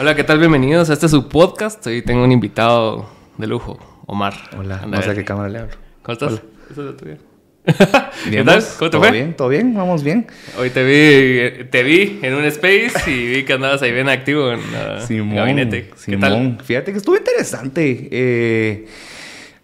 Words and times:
Hola, 0.00 0.14
¿qué 0.14 0.24
tal? 0.24 0.38
Bienvenidos 0.38 0.88
a 0.88 0.94
este 0.94 1.10
su 1.10 1.28
podcast. 1.28 1.86
Hoy 1.86 2.00
tengo 2.00 2.24
un 2.24 2.32
invitado 2.32 3.06
de 3.36 3.46
lujo, 3.46 3.78
Omar. 4.06 4.32
Hola, 4.56 4.76
Anda 4.76 4.96
no 4.96 4.96
a 4.96 5.02
sé 5.02 5.10
a 5.10 5.12
ver. 5.12 5.18
qué 5.18 5.24
cámara 5.26 5.50
le 5.50 5.58
hablo. 5.58 5.74
¿Cómo 6.00 6.14
estás? 6.14 6.32
Hola. 6.32 6.42
Eso 6.70 6.88
es. 6.88 7.18
¿Qué 8.30 8.42
tal? 8.42 8.60
¿vos? 8.60 8.64
¿Cómo 8.78 8.90
te 8.90 8.96
¿Todo 8.96 9.00
fue? 9.02 9.10
bien? 9.10 9.36
¿Todo 9.36 9.48
bien? 9.50 9.74
¿Vamos 9.74 10.02
bien? 10.02 10.26
Hoy 10.58 10.70
te 10.70 10.84
vi, 10.84 11.64
te 11.66 11.82
vi 11.82 12.18
en 12.22 12.32
un 12.32 12.46
space 12.46 13.10
y 13.10 13.26
vi 13.26 13.44
que 13.44 13.52
andabas 13.52 13.82
ahí 13.82 13.92
bien 13.92 14.08
activo 14.08 14.50
en 14.52 14.60
uh, 14.60 15.06
Simón. 15.06 15.36
gabinete. 15.36 15.90
¿Qué 16.06 16.16
tal? 16.16 16.56
Fíjate 16.64 16.92
que 16.92 16.96
estuvo 16.96 17.18
interesante. 17.18 18.08
Eh, 18.10 18.86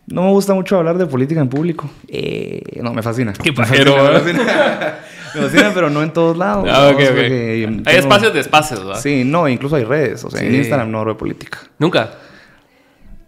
no 0.08 0.24
me 0.24 0.30
gusta 0.32 0.52
mucho 0.52 0.76
hablar 0.76 0.98
de 0.98 1.06
política 1.06 1.40
en 1.40 1.48
público. 1.48 1.88
Eh, 2.08 2.60
no, 2.82 2.92
me 2.92 3.02
fascina. 3.02 3.32
Qué 3.32 3.52
Me 3.52 3.56
pajero, 3.56 3.92
fascina, 3.94 4.10
¿verdad? 4.10 4.22
Me 4.26 4.32
fascina, 4.34 4.98
Me 5.34 5.43
fascina, 5.43 5.72
pero 5.74 5.90
no 5.90 6.02
en 6.02 6.12
todos 6.12 6.36
lados. 6.36 6.68
Ah, 6.70 6.88
ok, 6.88 6.95
¿no? 6.95 7.00
Es 7.00 7.09
ok. 7.11 7.14
porque 7.14 7.82
Hay 7.86 7.96
espacios 7.96 8.32
de 8.34 8.40
espacios, 8.40 8.84
¿verdad? 8.84 9.00
Sí, 9.00 9.24
no, 9.24 9.48
incluso 9.48 9.77
hay 9.77 9.84
redes. 9.84 10.24
O 10.24 10.30
sea, 10.30 10.42
en. 10.42 10.54
Instagram 10.54 10.91
no 10.91 11.00
hablo 11.00 11.12
de 11.14 11.18
política. 11.18 11.59
Nunca. 11.79 12.10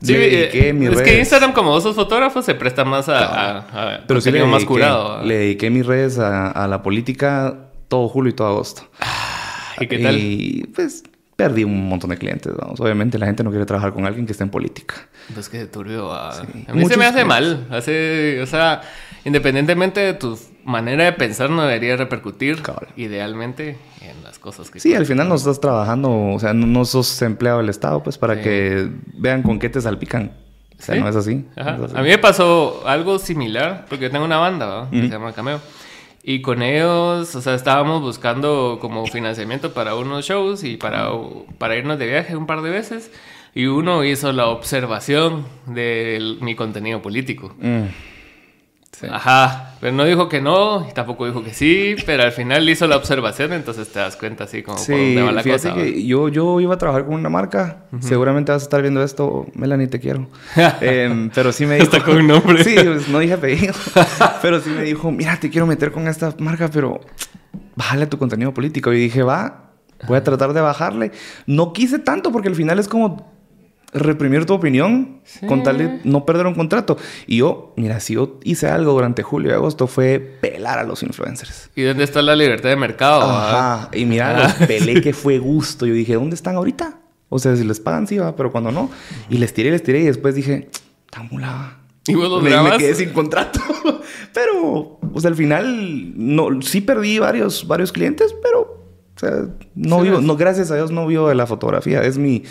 Sí, 0.00 0.12
dediqué 0.12 0.68
eh, 0.68 0.72
mis 0.72 0.90
es 0.90 1.02
que. 1.02 1.18
Instagram, 1.18 1.52
como 1.52 1.70
vos 1.70 1.82
sos 1.82 1.96
fotógrafo, 1.96 2.40
se 2.42 2.54
presta 2.54 2.84
más 2.84 3.08
a, 3.08 3.18
a, 3.18 3.94
a 3.96 4.06
Pero 4.06 4.20
sí 4.20 4.30
le 4.30 4.44
más 4.44 4.64
curado. 4.64 5.22
le 5.24 5.36
dediqué 5.38 5.70
mis 5.70 5.84
redes 5.84 6.18
a, 6.18 6.50
a 6.50 6.68
la 6.68 6.82
política 6.82 7.68
todo 7.88 8.08
julio 8.08 8.30
y 8.30 8.34
todo 8.34 8.48
agosto. 8.48 8.82
¿Y 9.80 9.86
qué 9.86 9.98
tal? 9.98 10.16
Y 10.16 10.70
pues 10.74 11.02
perdí 11.34 11.62
un 11.62 11.88
montón 11.88 12.10
de 12.10 12.18
clientes, 12.18 12.52
vamos. 12.56 12.80
Obviamente 12.80 13.16
la 13.18 13.26
gente 13.26 13.44
no 13.44 13.50
quiere 13.50 13.64
trabajar 13.64 13.92
con 13.92 14.04
alguien 14.06 14.26
que 14.26 14.32
esté 14.32 14.44
en 14.44 14.50
política. 14.50 14.94
Pues 15.32 15.48
que 15.48 15.66
turbio. 15.66 16.12
ah. 16.12 16.32
Sí. 16.34 16.64
A 16.66 16.72
mí 16.74 16.84
se 16.86 16.96
me 16.96 17.04
hace 17.04 17.22
clientes. 17.24 17.26
mal. 17.26 17.66
Hace, 17.70 18.40
o 18.42 18.46
sea, 18.46 18.80
independientemente 19.24 20.00
de 20.00 20.14
tu 20.14 20.38
manera 20.68 21.04
de 21.04 21.12
pensar, 21.12 21.50
no 21.50 21.62
debería 21.62 21.96
repercutir 21.96 22.62
idealmente 22.96 23.76
en 24.02 24.22
las 24.22 24.38
cosas 24.38 24.70
que 24.70 24.78
Sí, 24.80 24.94
al 24.94 25.06
final 25.06 25.28
no 25.28 25.34
estás 25.34 25.60
trabajando, 25.60 26.10
o 26.32 26.38
sea, 26.38 26.52
no, 26.54 26.66
no 26.66 26.84
sos 26.84 27.20
empleado 27.22 27.58
del 27.58 27.68
Estado, 27.70 28.02
pues 28.02 28.18
para 28.18 28.36
Sí. 28.36 28.42
que 28.42 28.88
vean 29.14 29.42
con 29.42 29.58
qué 29.58 29.68
te 29.68 29.80
salpican. 29.80 30.32
O 30.78 30.82
sea, 30.82 30.94
¿Sí? 30.94 31.00
no 31.00 31.08
es 31.08 31.16
así. 31.16 31.44
Ajá. 31.56 31.72
no 31.72 31.86
es 31.86 31.90
así. 31.92 31.98
A 31.98 32.02
mí 32.02 32.08
me 32.10 32.18
pasó 32.18 32.82
algo 32.86 33.18
similar, 33.18 33.86
porque 33.88 34.04
yo 34.04 34.10
tengo 34.10 34.24
una 34.24 34.36
banda 34.36 34.66
¿va? 34.66 34.90
que 34.90 35.02
se 35.02 35.08
llama 35.08 35.32
Cameo. 35.32 35.60
Y 36.22 36.42
con 36.42 36.62
ellos, 36.62 37.34
o 37.34 37.40
sea, 37.40 37.54
estábamos 37.54 38.02
buscando 38.02 38.78
como 38.80 39.06
financiamiento 39.06 39.72
para 39.72 39.94
unos 39.94 40.26
shows 40.26 40.62
y 40.62 40.76
para, 40.76 41.08
para 41.56 41.76
irnos 41.76 41.98
de 41.98 42.06
viaje 42.06 42.36
un 42.36 42.46
par 42.46 42.60
de 42.62 42.70
veces. 42.70 43.10
Y 43.54 43.66
uno 43.66 44.04
hizo 44.04 44.32
la 44.32 44.46
observación 44.48 45.46
de 45.66 46.36
mi 46.42 46.54
contenido 46.54 47.00
político. 47.00 47.54
Mm. 47.58 47.84
Sí. 48.98 49.06
Ajá, 49.08 49.76
pero 49.80 49.92
no 49.92 50.04
dijo 50.04 50.28
que 50.28 50.40
no, 50.40 50.88
y 50.88 50.92
tampoco 50.92 51.26
dijo 51.26 51.44
que 51.44 51.54
sí, 51.54 51.94
pero 52.04 52.24
al 52.24 52.32
final 52.32 52.68
hizo 52.68 52.88
la 52.88 52.96
observación, 52.96 53.52
entonces 53.52 53.88
te 53.88 54.00
das 54.00 54.16
cuenta 54.16 54.44
así 54.44 54.64
como 54.64 54.76
por 54.76 54.88
dónde 54.88 55.22
va 55.22 55.30
la 55.30 55.42
fíjate 55.42 55.68
cosa. 55.68 55.80
que 55.80 56.04
yo, 56.04 56.28
yo 56.28 56.60
iba 56.60 56.74
a 56.74 56.78
trabajar 56.78 57.04
con 57.06 57.14
una 57.14 57.28
marca. 57.28 57.84
Seguramente 58.00 58.50
vas 58.50 58.62
a 58.62 58.64
estar 58.64 58.82
viendo 58.82 59.00
esto. 59.02 59.46
Melanie, 59.54 59.86
te 59.86 60.00
quiero. 60.00 60.28
Em, 60.80 61.30
pero 61.32 61.52
sí 61.52 61.64
me 61.64 61.76
dijo... 61.76 61.84
Está 61.84 62.02
con 62.02 62.16
un 62.16 62.26
nombre. 62.26 62.64
Sí, 62.64 62.74
pues, 62.74 63.08
no 63.08 63.20
dije 63.20 63.34
apellido. 63.34 63.74
pero 64.42 64.60
sí 64.60 64.70
me 64.70 64.82
dijo, 64.82 65.12
mira, 65.12 65.38
te 65.38 65.48
quiero 65.48 65.66
meter 65.66 65.92
con 65.92 66.08
esta 66.08 66.34
marca, 66.38 66.68
pero 66.68 67.00
bájale 67.76 68.08
tu 68.08 68.18
contenido 68.18 68.52
político. 68.52 68.92
Y 68.92 68.98
dije, 68.98 69.22
va, 69.22 69.70
voy 70.08 70.16
a 70.16 70.24
tratar 70.24 70.52
de 70.52 70.60
bajarle. 70.60 71.12
No 71.46 71.72
quise 71.72 72.00
tanto 72.00 72.32
porque 72.32 72.48
al 72.48 72.56
final 72.56 72.80
es 72.80 72.88
como 72.88 73.37
reprimir 73.92 74.44
tu 74.44 74.54
opinión 74.54 75.20
con 75.46 75.62
tal 75.62 75.78
de 75.78 76.00
no 76.04 76.26
perder 76.26 76.46
un 76.46 76.54
contrato. 76.54 76.96
Y 77.26 77.38
yo, 77.38 77.72
mira, 77.76 78.00
si 78.00 78.14
yo 78.14 78.38
hice 78.44 78.68
algo 78.68 78.92
durante 78.92 79.22
julio 79.22 79.50
y 79.50 79.54
agosto 79.54 79.86
fue 79.86 80.18
pelar 80.18 80.78
a 80.78 80.84
los 80.84 81.02
influencers. 81.02 81.70
¿Y 81.74 81.82
dónde 81.82 82.04
está 82.04 82.22
la 82.22 82.36
libertad 82.36 82.68
de 82.68 82.76
mercado? 82.76 83.22
ah? 83.24 83.84
Ajá. 83.84 83.90
Y 83.92 84.04
mira, 84.04 84.42
los 84.42 84.52
pelé 84.68 85.00
que 85.00 85.12
fue 85.14 85.38
gusto. 85.38 85.86
Yo 85.86 85.94
dije, 85.94 86.14
¿dónde 86.14 86.34
están 86.34 86.56
ahorita? 86.56 87.00
O 87.30 87.38
sea, 87.38 87.56
si 87.56 87.64
les 87.64 87.80
pagan, 87.80 88.06
sí, 88.06 88.18
va, 88.18 88.34
pero 88.36 88.50
cuando 88.50 88.72
no. 88.72 88.90
Y 89.28 89.38
les 89.38 89.52
tiré, 89.52 89.70
les 89.70 89.82
tiré 89.82 90.00
y 90.00 90.04
después 90.04 90.34
dije, 90.34 90.68
tan 91.10 91.28
mulada. 91.30 91.78
¿Y 92.06 92.14
vos 92.14 92.30
los 92.30 92.42
Me, 92.42 92.78
quedé 92.78 92.94
sin 92.94 93.10
contrato. 93.10 93.60
pero, 94.34 94.98
o 95.12 95.20
sea, 95.20 95.28
al 95.28 95.36
final, 95.36 96.12
no, 96.16 96.62
sí 96.62 96.80
perdí 96.80 97.18
varios, 97.18 97.66
varios 97.66 97.92
clientes, 97.92 98.34
pero, 98.42 98.60
o 99.14 99.18
sea, 99.18 99.44
no 99.74 99.98
Sí, 99.98 100.04
vivo, 100.04 100.20
no, 100.22 100.36
gracias 100.36 100.70
a 100.70 100.76
Dios 100.76 100.90
no 100.90 101.06
vivo 101.06 101.28
de 101.28 101.34
la 101.34 101.46
fotografía. 101.46 102.00
Es 102.02 102.16
mi, 102.16 102.44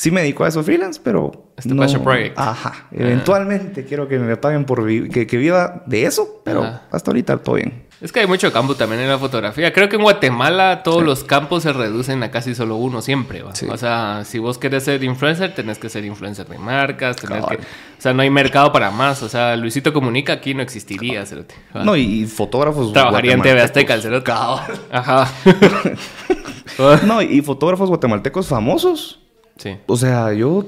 sí 0.00 0.10
me 0.10 0.22
dedico 0.22 0.44
a 0.44 0.48
eso 0.48 0.62
freelance, 0.62 0.98
pero. 1.04 1.52
Es 1.58 1.66
tu 1.66 1.74
no, 1.74 1.86
project. 2.02 2.38
Ajá. 2.38 2.86
Eventualmente 2.90 3.84
quiero 3.84 4.08
que 4.08 4.18
me 4.18 4.34
paguen 4.38 4.64
por 4.64 4.86
que, 4.86 5.26
que 5.26 5.36
viva 5.36 5.82
de 5.84 6.06
eso, 6.06 6.40
pero 6.42 6.64
hasta 6.90 7.10
ahorita 7.10 7.36
todo 7.36 7.56
bien. 7.56 7.84
Es 8.00 8.10
que 8.10 8.20
hay 8.20 8.26
mucho 8.26 8.50
campo 8.50 8.74
también 8.76 9.02
en 9.02 9.08
la 9.08 9.18
fotografía. 9.18 9.74
Creo 9.74 9.90
que 9.90 9.96
en 9.96 10.02
Guatemala 10.02 10.82
todos 10.82 11.02
los 11.02 11.22
campos 11.22 11.64
se 11.64 11.74
reducen 11.74 12.22
a 12.22 12.30
casi 12.30 12.54
solo 12.54 12.76
uno 12.76 13.02
siempre. 13.02 13.42
¿va? 13.42 13.54
Sí. 13.54 13.66
O 13.68 13.76
sea, 13.76 14.22
si 14.24 14.38
vos 14.38 14.56
querés 14.56 14.84
ser 14.84 15.04
influencer, 15.04 15.54
tenés 15.54 15.78
que 15.78 15.90
ser 15.90 16.06
influencer 16.06 16.48
de 16.48 16.56
marcas. 16.56 17.16
Tenés 17.16 17.42
Cabal. 17.42 17.58
que... 17.58 17.62
O 17.62 17.66
sea, 17.98 18.14
no 18.14 18.22
hay 18.22 18.30
mercado 18.30 18.72
para 18.72 18.90
más. 18.90 19.22
O 19.22 19.28
sea, 19.28 19.54
Luisito 19.56 19.92
Comunica 19.92 20.32
aquí 20.32 20.54
no 20.54 20.62
existiría. 20.62 21.26
cerote. 21.26 21.54
No, 21.74 21.94
y, 21.94 22.22
y 22.22 22.26
fotógrafos. 22.26 22.90
Trabajaría 22.94 23.34
en 23.34 23.42
TV 23.42 23.60
Azteca 23.60 23.92
el 23.92 24.00
cerote. 24.00 24.32
Ajá. 24.32 25.30
No, 27.04 27.20
y 27.20 27.42
fotógrafos 27.42 27.90
guatemaltecos 27.90 28.48
famosos. 28.48 29.20
Sí. 29.60 29.76
O 29.86 29.96
sea, 29.96 30.32
yo. 30.32 30.64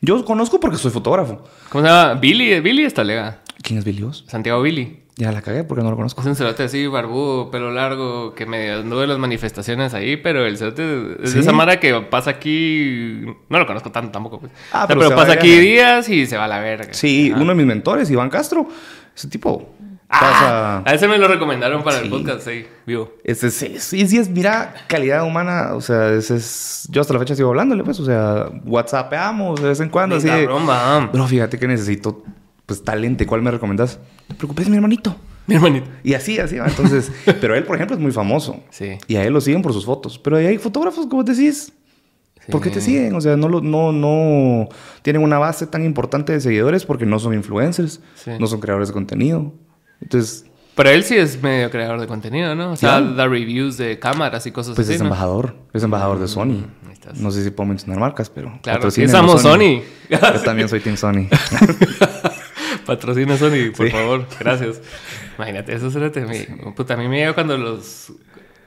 Yo 0.00 0.24
conozco 0.24 0.60
porque 0.60 0.76
soy 0.76 0.92
fotógrafo. 0.92 1.42
¿Cómo 1.70 1.82
se 1.84 1.90
llama? 1.90 2.14
Billy. 2.14 2.60
Billy 2.60 2.84
está 2.84 3.02
lega. 3.02 3.40
¿Quién 3.62 3.80
es 3.80 3.84
Billy 3.84 4.04
Oz? 4.04 4.24
Santiago 4.28 4.62
Billy. 4.62 5.00
Ya 5.16 5.32
la 5.32 5.42
cagué 5.42 5.64
porque 5.64 5.82
no 5.82 5.90
lo 5.90 5.96
conozco. 5.96 6.20
Es 6.20 6.26
un 6.28 6.36
cerote 6.36 6.62
así, 6.62 6.86
barbudo, 6.86 7.50
pelo 7.50 7.72
largo, 7.72 8.32
que 8.36 8.46
me 8.46 8.70
anduvo 8.70 9.02
en 9.02 9.08
las 9.08 9.18
manifestaciones 9.18 9.92
ahí, 9.94 10.16
pero 10.16 10.46
el 10.46 10.56
cerote 10.56 11.16
es 11.24 11.30
¿Sí? 11.30 11.34
de 11.34 11.40
esa 11.40 11.50
mara 11.50 11.80
que 11.80 11.92
pasa 12.02 12.30
aquí. 12.30 13.22
No 13.48 13.58
lo 13.58 13.66
conozco 13.66 13.90
tanto 13.90 14.12
tampoco, 14.12 14.38
pues. 14.38 14.52
Ah, 14.72 14.84
O 14.84 14.86
sea, 14.86 14.96
pero 14.96 15.10
pasa 15.16 15.32
de 15.32 15.38
aquí 15.38 15.50
días 15.58 16.08
y 16.08 16.26
se 16.26 16.36
va 16.36 16.44
a 16.44 16.48
la 16.48 16.60
verga. 16.60 16.94
Sí, 16.94 17.30
Ajá. 17.32 17.40
uno 17.42 17.50
de 17.50 17.56
mis 17.56 17.66
mentores, 17.66 18.08
Iván 18.12 18.30
Castro. 18.30 18.68
Ese 19.16 19.26
tipo. 19.26 19.74
Ah, 20.10 20.82
a 20.86 20.94
ese 20.94 21.06
me 21.06 21.18
lo 21.18 21.28
recomendaron 21.28 21.82
para 21.84 21.98
el 21.98 22.08
podcast, 22.08 22.40
sí, 22.48 22.64
vivo. 22.86 23.12
Ese 23.24 23.50
sí, 23.50 23.74
sí, 23.78 24.06
sí 24.08 24.16
es, 24.18 24.30
mira, 24.30 24.74
calidad 24.88 25.24
humana. 25.26 25.74
O 25.74 25.80
sea, 25.82 26.10
ese 26.12 26.36
es. 26.36 26.88
Yo 26.90 27.02
hasta 27.02 27.12
la 27.12 27.18
fecha 27.20 27.34
sigo 27.34 27.50
hablándole, 27.50 27.84
pues. 27.84 28.00
O 28.00 28.04
sea, 28.06 28.48
WhatsAppeamos 28.64 29.60
de 29.60 29.68
vez 29.68 29.80
en 29.80 29.90
cuando. 29.90 30.16
Así. 30.16 30.28
Va. 30.28 31.06
Bro, 31.12 31.26
fíjate 31.26 31.58
que 31.58 31.68
necesito, 31.68 32.22
pues, 32.64 32.82
talento. 32.82 33.26
¿Cuál 33.26 33.42
me 33.42 33.50
recomendás? 33.50 33.98
No 34.28 34.28
te 34.28 34.34
preocupes, 34.36 34.68
mi 34.70 34.76
hermanito. 34.76 35.14
Mi 35.46 35.56
hermanito. 35.56 35.88
Y 36.02 36.14
así, 36.14 36.38
así 36.38 36.56
va. 36.56 36.66
Entonces, 36.68 37.12
pero 37.40 37.54
él, 37.54 37.64
por 37.64 37.76
ejemplo, 37.76 37.94
es 37.96 38.00
muy 38.02 38.12
famoso. 38.12 38.62
Sí. 38.70 38.96
Y 39.08 39.16
a 39.16 39.24
él 39.24 39.32
lo 39.34 39.40
siguen 39.42 39.60
por 39.60 39.74
sus 39.74 39.84
fotos. 39.84 40.18
Pero 40.18 40.36
ahí 40.38 40.46
hay 40.46 40.58
fotógrafos, 40.58 41.06
como 41.06 41.22
decís. 41.22 41.72
¿Por 42.50 42.62
qué 42.62 42.70
te 42.70 42.80
siguen? 42.80 43.14
O 43.14 43.20
sea, 43.20 43.36
no, 43.36 43.46
lo- 43.46 43.60
no, 43.60 43.92
no 43.92 44.70
tienen 45.02 45.20
una 45.22 45.38
base 45.38 45.66
tan 45.66 45.84
importante 45.84 46.32
de 46.32 46.40
seguidores 46.40 46.86
porque 46.86 47.04
no 47.04 47.18
son 47.18 47.34
influencers, 47.34 48.00
Sí. 48.14 48.30
no 48.40 48.46
son 48.46 48.60
creadores 48.60 48.88
de 48.88 48.94
contenido. 48.94 49.52
Entonces, 50.00 50.44
Pero 50.74 50.90
él 50.90 51.02
sí 51.04 51.16
es 51.16 51.42
medio 51.42 51.70
creador 51.70 52.00
de 52.00 52.06
contenido, 52.06 52.54
¿no? 52.54 52.72
O 52.72 52.76
sea, 52.76 53.00
da 53.00 53.26
reviews 53.26 53.76
de 53.76 53.98
cámaras 53.98 54.46
y 54.46 54.52
cosas 54.52 54.74
pues 54.76 54.86
así. 54.86 54.94
es 54.94 55.00
¿no? 55.00 55.04
Mm, 55.04 55.08
embajador. 55.08 55.56
Es 55.72 55.82
embajador 55.82 56.18
de 56.20 56.28
Sony. 56.28 56.66
ahí 56.86 56.92
estás. 56.92 57.18
No 57.18 57.30
sé 57.30 57.42
si 57.42 57.50
puedo 57.50 57.68
mencionar 57.68 57.98
marcas, 57.98 58.30
pero. 58.30 58.58
Claro, 58.62 58.88
estamos 58.88 59.42
Sony. 59.42 59.82
Yo 60.08 60.18
también 60.44 60.68
soy 60.68 60.80
Team 60.80 60.96
Sony. 60.96 61.26
Patrocina 62.86 63.36
Sony, 63.36 63.70
por 63.76 63.86
Sí. 63.86 63.92
favor. 63.92 64.26
Gracias. 64.40 64.80
Imagínate, 65.36 65.74
eso 65.74 65.90
Puta, 66.74 66.94
a 66.94 66.96
mí 66.96 67.06
me 67.08 67.18
llega 67.18 67.34
cuando 67.34 67.56
los... 67.58 68.12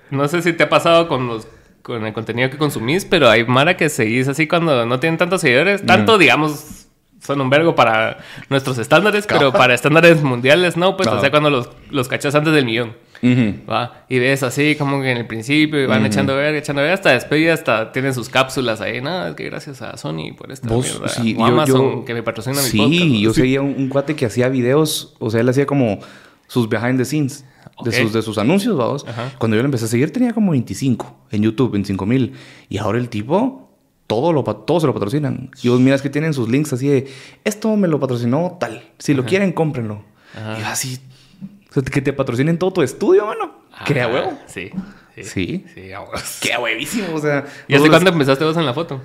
No 0.09 0.28
sé 0.28 0.41
si 0.41 0.53
te 0.53 0.64
ha 0.64 0.70
pasado 0.70 1.08
con 1.08 1.28
los... 1.28 1.47
Con 1.81 2.06
el 2.06 2.14
contenido 2.14 2.50
que 2.52 2.58
consumís, 2.58 3.06
pero 3.06 3.28
hay 3.28 3.44
Mara 3.46 3.75
que 3.75 3.90
seguís 3.90 4.28
así 4.28 4.47
cuando 4.47 4.86
no 4.86 5.00
tienen 5.00 5.18
tantos 5.18 5.41
seguidores. 5.41 5.84
Tanto, 5.84 6.20
digamos, 6.20 6.86
son 7.22 7.40
un 7.42 7.50
vergo 7.50 7.76
para 7.76 8.18
nuestros 8.50 8.78
estándares, 8.78 9.26
pero 9.28 9.52
para 9.54 9.74
estándares 9.74 10.22
mundiales 10.24 10.76
no. 10.78 10.98
Pues, 10.98 11.08
o 11.08 11.12
Claro. 11.12 11.22
sea, 11.22 11.32
cuando 11.32 11.50
los, 11.50 11.70
los 11.90 12.08
cachas 12.08 12.34
antes 12.36 12.54
del 12.54 12.66
millón. 12.66 12.94
Ujú. 13.24 13.54
¿va? 13.72 14.04
Y 14.09 14.18
ves 14.18 14.42
así 14.42 14.76
como 14.76 15.00
que 15.00 15.12
en 15.12 15.18
el 15.18 15.28
principio 15.28 15.80
y 15.80 15.86
van 15.86 16.04
echando 16.08 16.36
verga, 16.36 16.58
echando 16.58 16.82
verga, 16.82 16.96
hasta 16.96 17.12
después 17.12 17.40
ya 17.46 17.54
hasta 17.54 17.92
tienen 17.92 18.16
sus 18.16 18.30
cápsulas 18.30 18.82
ahí. 18.82 19.00
No, 19.00 19.28
es 19.28 19.36
que 19.36 19.44
gracias 19.46 19.84
a 19.84 19.96
Sony 19.96 20.34
por 20.35 20.52
esta 20.52 20.68
Vos, 20.68 20.88
mierda. 20.90 21.08
sí, 21.08 21.35
o 21.35 21.40
yo- 21.40 21.46
Amazon 21.46 22.00
yo- 22.00 22.06
que 22.06 22.16
me 22.16 22.23
patrocina 22.23 22.56
sí, 22.56 22.79
mi 22.82 22.97
podcast. 23.00 23.22
yo 23.22 23.34
Sí. 23.35 23.41
seguía 23.41 23.62
un, 23.62 23.76
un 23.78 23.90
cuate 23.90 24.16
que 24.16 24.26
hacía 24.26 24.50
videos, 24.50 25.14
o 25.20 25.29
sea, 25.29 25.41
él 25.41 25.50
hacía 25.50 25.68
como 25.68 26.00
sus 26.47 26.68
behind 26.68 26.97
the 26.97 27.06
scenes 27.06 27.46
Ok. 27.76 27.90
de, 27.90 28.02
sus, 28.02 28.12
de 28.14 28.22
sus 28.23 28.40
anuncios, 28.40 28.76
vamos. 28.76 29.06
Cuando 29.38 29.56
yo 29.56 29.62
lo 29.62 29.68
empecé 29.68 29.85
a 29.85 29.88
seguir 29.88 30.12
tenía 30.12 30.34
como 30.34 30.50
25 30.53 31.16
en 31.29 31.44
YouTube, 31.44 31.72
25 31.73 32.08
mil. 32.08 32.34
Y 32.70 32.79
ahora 32.79 32.97
el 32.97 33.08
tipo, 33.09 33.60
todo, 34.11 34.34
lo, 34.34 34.43
todo 34.43 34.81
se 34.81 34.87
lo 34.87 34.93
patrocinan. 34.93 35.49
Y 35.63 35.69
vos 35.69 35.79
miras 35.79 36.02
que 36.02 36.09
tienen 36.09 36.34
sus 36.34 36.49
links 36.49 36.73
así 36.73 36.90
de, 36.90 37.09
esto 37.46 37.78
me 37.78 37.87
lo 37.87 37.97
patrocinó 37.97 38.58
tal. 38.59 38.84
Si 38.97 39.13
lo 39.13 39.23
quieren, 39.25 39.53
cómprenlo. 39.53 40.03
Ajá. 40.35 40.59
Y 40.59 40.63
así, 40.63 40.99
o 41.69 41.73
sea, 41.73 41.81
que 41.81 42.02
te 42.02 42.11
patrocinen 42.11 42.58
todo 42.58 42.73
tu 42.73 42.81
estudio, 42.81 43.25
mano. 43.25 43.61
¿Qué 43.85 44.02
a 44.02 44.08
Ajá, 44.08 44.13
huevo? 44.13 44.37
Sí. 44.47 44.69
Sí. 45.16 45.23
Sí. 45.23 45.66
Sí, 45.73 45.93
a 45.93 46.02
huevo. 46.02 46.11
Qué 46.41 46.58
huevísimo, 46.58 47.13
o 47.13 47.19
sea. 47.19 47.46
¿Y 47.69 47.75
hace 47.75 47.87
cuándo 47.87 48.09
empezaste 48.09 48.43
vos 48.43 48.58
en 48.58 48.66
la 48.66 48.73
foto? 48.73 49.02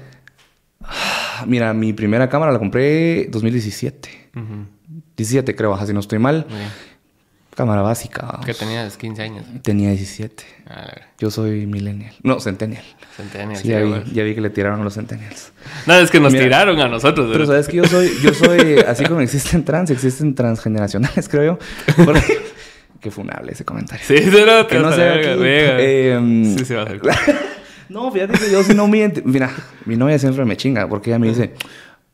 Mira, 1.46 1.72
mi 1.72 1.92
primera 1.92 2.28
cámara 2.28 2.50
la 2.50 2.58
compré 2.58 3.26
2017. 3.26 4.30
Ujú. 4.34 4.66
17 5.16 5.54
creo, 5.54 5.72
ajá, 5.72 5.86
si 5.86 5.92
no 5.92 6.00
estoy 6.00 6.18
mal. 6.18 6.48
Cámara 7.56 7.82
básica. 7.82 8.38
Que 8.44 8.54
tenías 8.54 8.96
15 8.96 9.22
años. 9.22 9.44
Tenía 9.62 9.88
17. 9.90 10.44
A 10.68 10.76
ver, 10.82 11.02
Yo 11.18 11.30
soy 11.30 11.66
millennial. 11.66 12.14
No, 12.22 12.38
centennial. 12.38 12.84
centennial. 13.16 13.60
Sí, 13.60 13.68
ya, 13.68 13.80
vi, 13.80 13.88
güey. 13.88 14.04
ya 14.12 14.22
vi 14.22 14.34
que 14.34 14.40
le 14.40 14.50
tiraron 14.50 14.80
a 14.80 14.84
los 14.84 14.94
centennials. 14.94 15.52
No, 15.86 15.94
es 15.94 16.10
que 16.10 16.20
nos 16.20 16.32
Mira, 16.32 16.44
tiraron 16.44 16.78
a 16.80 16.88
nosotros. 16.88 17.26
Pero 17.32 17.40
¿verdad? 17.40 17.54
sabes 17.54 17.68
que 17.68 17.76
yo 17.78 17.84
soy, 17.86 18.10
yo 18.22 18.32
soy, 18.34 18.78
así 18.86 19.04
como 19.06 19.20
existen 19.20 19.64
trans, 19.64 19.90
existen 19.90 20.34
transgeneracionales, 20.34 21.28
creo 21.30 21.58
yo. 21.96 22.04
Porque- 22.04 22.38
Qué 23.00 23.10
funable 23.10 23.52
ese 23.52 23.64
comentario. 23.64 24.04
Sí, 24.06 24.14
no, 24.24 24.66
Que 24.66 24.78
no 24.80 24.90
sea 24.92 25.04
verga, 25.04 25.32
aquí. 25.32 25.40
verga. 25.42 25.80
Em, 25.80 26.56
Sí, 26.58 26.64
se 26.64 26.74
va 26.74 26.82
a 26.82 26.84
hacer. 26.86 27.00
No, 27.88 28.10
fíjate 28.10 28.36
que 28.38 28.50
yo 28.50 28.64
si 28.64 28.74
no 28.74 28.88
me... 28.88 29.12
Mira, 29.24 29.50
mi 29.84 29.96
novia 29.96 30.18
siempre 30.18 30.44
me 30.44 30.56
chinga 30.56 30.88
porque 30.88 31.10
ella 31.10 31.18
me 31.20 31.28
dice, 31.28 31.52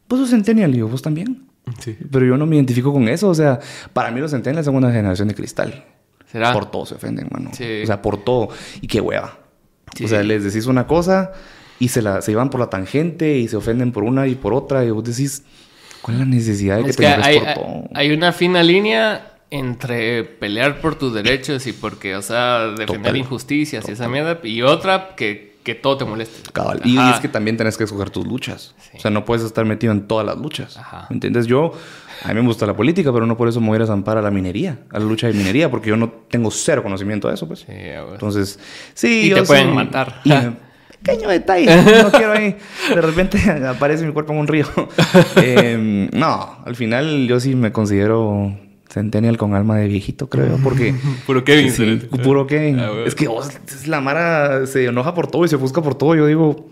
vos 0.07 0.19
sos 0.21 0.31
centennial, 0.31 0.75
y 0.75 0.79
yo, 0.79 0.89
vos 0.89 1.01
también. 1.01 1.47
Sí. 1.79 1.97
Pero 2.11 2.27
yo 2.27 2.37
no 2.37 2.47
me 2.47 2.57
identifico 2.57 2.93
con 2.93 3.09
eso, 3.09 3.29
o 3.29 3.35
sea, 3.35 3.61
para 3.93 4.11
mí 4.11 4.21
los 4.21 4.31
centennials 4.33 4.67
son 4.67 4.75
una 4.77 4.93
generación 4.93 5.29
de 5.29 5.35
cristal. 5.35 5.85
¿Será? 6.31 6.53
Por 6.53 6.71
todo 6.71 6.87
se 6.87 6.95
ofenden, 6.95 7.29
mano. 7.31 7.51
Sí. 7.53 7.83
O 7.83 7.87
sea, 7.87 8.01
por 8.01 8.25
todo. 8.25 8.49
Y 8.81 8.87
qué 8.87 9.01
hueva. 9.01 9.39
Sí. 9.95 10.05
O 10.05 10.09
sea, 10.09 10.23
les 10.23 10.45
decís 10.45 10.67
una 10.67 10.87
cosa 10.87 11.33
y 11.79 11.89
se, 11.89 12.01
la, 12.01 12.23
se 12.23 12.33
llevan 12.33 12.49
por 12.51 12.59
la 12.61 12.71
tangente 12.71 13.37
y 13.37 13.49
se 13.49 13.57
ofenden 13.57 13.93
por 13.93 14.03
una 14.05 14.27
y 14.27 14.35
por 14.35 14.55
otra. 14.55 14.85
Y 14.85 14.91
vos 14.91 15.05
decís, 15.05 15.45
¿cuál 16.01 16.15
es 16.17 16.21
la 16.21 16.27
necesidad 16.27 16.77
de 16.79 16.85
que 16.85 16.91
Es 16.91 16.97
te 16.97 17.03
que 17.03 17.13
enojes 17.13 17.27
hay, 17.27 17.39
por 17.41 17.55
todo? 17.55 17.89
hay 17.95 18.11
una 18.13 18.33
fina 18.33 18.63
línea 18.63 19.29
entre 19.51 20.25
pelear 20.25 20.81
por 20.81 20.95
tus 20.95 21.13
derechos 21.13 21.67
y 21.67 21.75
porque, 21.75 22.17
o 22.17 22.23
sea, 22.23 22.69
defender 22.69 22.87
Total. 23.13 23.17
injusticias 23.19 23.87
y 23.87 23.93
esa 23.93 24.09
mierda, 24.09 24.41
y 24.43 24.63
otra 24.63 25.15
que, 25.15 25.52
que 25.63 25.75
todo 25.75 25.97
te 25.97 26.05
moleste. 26.05 26.51
Cabal. 26.53 26.81
Y, 26.85 26.99
es 26.99 27.21
que 27.21 27.29
también 27.29 27.57
tenés 27.57 27.77
que 27.77 27.85
escoger 27.85 28.11
tus 28.11 28.27
luchas. 28.27 28.75
Sí. 28.79 28.99
O 28.99 29.01
sea, 29.01 29.11
no 29.11 29.25
puedes 29.25 29.45
estar 29.45 29.65
metido 29.65 29.93
en 29.93 30.07
todas 30.09 30.27
las 30.27 30.37
luchas. 30.37 30.77
Ajá. 30.77 31.07
¿Me 31.11 31.15
entiendes? 31.15 31.47
Yo, 31.47 31.73
a 32.25 32.29
mí 32.29 32.35
me 32.35 32.47
gusta 32.47 32.67
la 32.67 32.75
política, 32.75 33.13
pero 33.13 33.27
no 33.27 33.37
por 33.37 33.49
eso 33.49 33.61
me 33.61 33.69
voy 33.69 33.81
a 33.81 33.87
zampar 33.87 34.19
a 34.19 34.23
la 34.23 34.31
minería, 34.31 34.81
a 34.91 34.99
la 34.99 35.05
lucha 35.05 35.27
de 35.29 35.35
minería, 35.35 35.71
porque 35.71 35.91
yo 35.91 35.97
no 35.97 36.11
tengo 36.11 36.51
cero 36.51 36.83
conocimiento 36.83 37.29
de 37.29 37.35
eso, 37.35 37.47
pues. 37.47 37.61
Sí, 37.61 37.73
güey. 37.73 38.13
Entonces, 38.13 38.59
sí. 38.95 39.27
Y 39.27 39.29
yo 39.31 39.37
te 39.37 39.43
pueden 39.43 39.75
matar. 39.75 40.21
y 40.25 40.33
pequeño 41.03 41.29
detalle. 41.29 42.03
No 42.03 42.11
quiero 42.13 42.33
ahí. 42.33 42.57
De 42.89 43.01
repente 43.01 43.39
aparece 43.69 44.07
mi 44.07 44.13
cuerpo 44.13 44.33
en 44.33 44.39
un 44.39 44.47
río. 44.47 44.67
Em, 45.37 46.09
no, 46.13 46.59
al 46.65 46.77
final 46.77 47.27
yo 47.27 47.41
sí 47.41 47.55
me 47.55 47.73
considero 47.73 48.57
centennial 48.93 49.39
con 49.39 49.55
alma 49.55 49.77
de 49.79 49.89
viejito, 49.89 50.29
creo 50.29 50.59
porque. 50.63 50.95
Puro 51.27 51.43
Kevin. 51.45 51.71
Sí, 51.71 51.97
puro 52.23 52.47
Kevin. 52.47 52.79
Ah, 52.79 52.91
es 53.07 53.15
que 53.15 53.29
es 53.67 53.89
la 53.89 54.01
Mara 54.01 54.67
se 54.67 54.85
enoja 54.87 55.15
por 55.15 55.27
todo 55.29 55.45
y 55.45 55.49
se 55.49 55.57
busca 55.57 55.81
por 55.83 55.95
todo. 55.95 56.15
Yo 56.15 56.27
digo, 56.27 56.67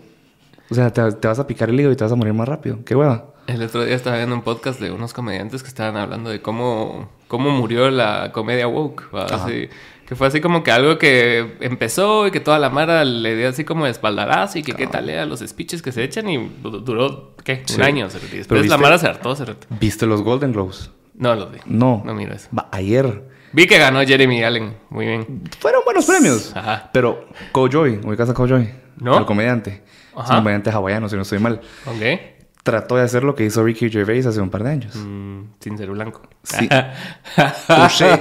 o 0.69 0.75
sea, 0.75 0.91
te, 0.91 1.11
te 1.13 1.27
vas 1.27 1.39
a 1.39 1.47
picar 1.47 1.69
el 1.69 1.79
hígado 1.79 1.93
y 1.93 1.95
te 1.95 2.03
vas 2.03 2.13
a 2.13 2.15
morir 2.15 2.33
más 2.33 2.47
rápido. 2.47 2.79
Qué 2.85 2.95
hueva. 2.95 3.25
El 3.47 3.61
otro 3.63 3.83
día 3.83 3.95
estaba 3.95 4.17
viendo 4.17 4.35
un 4.35 4.43
podcast 4.43 4.79
de 4.79 4.91
unos 4.91 5.13
comediantes 5.13 5.63
que 5.63 5.67
estaban 5.69 5.97
hablando 5.97 6.29
de 6.29 6.41
cómo, 6.41 7.09
cómo 7.27 7.49
murió 7.49 7.89
la 7.89 8.31
comedia 8.31 8.67
woke. 8.67 9.09
Así, 9.13 9.67
que 10.07 10.15
fue 10.15 10.27
así 10.27 10.39
como 10.41 10.61
que 10.63 10.71
algo 10.71 10.99
que 10.99 11.55
empezó 11.59 12.27
y 12.27 12.31
que 12.31 12.39
toda 12.39 12.59
la 12.59 12.69
mara 12.69 13.03
le 13.03 13.35
dio 13.35 13.49
así 13.49 13.65
como 13.65 13.85
de 13.85 13.91
espaldarazo 13.91 14.59
y 14.59 14.63
que 14.63 14.73
qué 14.73 14.85
tal 14.85 15.09
era 15.09 15.25
los 15.25 15.39
speeches 15.39 15.81
que 15.81 15.91
se 15.91 16.03
echan 16.03 16.29
y 16.29 16.37
du- 16.61 16.79
duró, 16.81 17.31
¿qué? 17.43 17.63
Sí. 17.65 17.75
Un 17.77 17.81
año. 17.83 18.07
Y 18.07 18.11
Pero 18.19 18.37
después 18.37 18.67
la 18.67 18.75
viste- 18.77 18.81
mara 18.81 18.97
se 18.99 19.07
hartó. 19.07 19.35
cerote. 19.35 19.65
¿Viste 19.79 20.05
los 20.05 20.21
Golden 20.21 20.53
Globes? 20.53 20.91
No 21.21 21.35
los 21.35 21.51
vi. 21.51 21.59
No. 21.67 22.01
No 22.03 22.15
miro 22.15 22.33
eso. 22.33 22.49
Ayer. 22.71 23.21
Vi 23.53 23.67
que 23.67 23.77
ganó 23.77 24.01
Jeremy 24.01 24.43
Allen. 24.43 24.75
Muy 24.89 25.05
bien. 25.05 25.43
Fueron 25.59 25.83
buenos 25.85 26.05
premios. 26.05 26.51
Ajá. 26.55 26.89
Pero 26.91 27.27
Kojoy, 27.51 27.99
ubicas 28.03 28.27
a 28.27 28.33
Kojoy, 28.33 28.67
¿No? 28.97 29.19
el 29.19 29.25
comediante. 29.25 29.83
Es 29.85 30.15
Ajá. 30.15 30.33
un 30.33 30.39
comediante 30.39 30.71
hawaiano, 30.71 31.07
si 31.09 31.15
no 31.15 31.21
estoy 31.21 31.37
mal. 31.37 31.61
Ok. 31.85 32.19
Trató 32.63 32.95
de 32.95 33.03
hacer 33.03 33.23
lo 33.23 33.35
que 33.35 33.45
hizo 33.45 33.63
Ricky 33.63 33.91
Gervais 33.91 34.25
hace 34.25 34.41
un 34.41 34.49
par 34.49 34.63
de 34.63 34.71
años. 34.71 34.95
Mm, 34.95 35.41
sin 35.59 35.77
ser 35.77 35.91
blanco. 35.91 36.23
Sí. 36.41 36.67
Touché. 37.67 38.19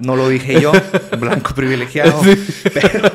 No 0.00 0.16
lo 0.16 0.28
dije 0.28 0.60
yo, 0.60 0.72
blanco 1.20 1.54
privilegiado. 1.54 2.20
Pero, 2.74 3.08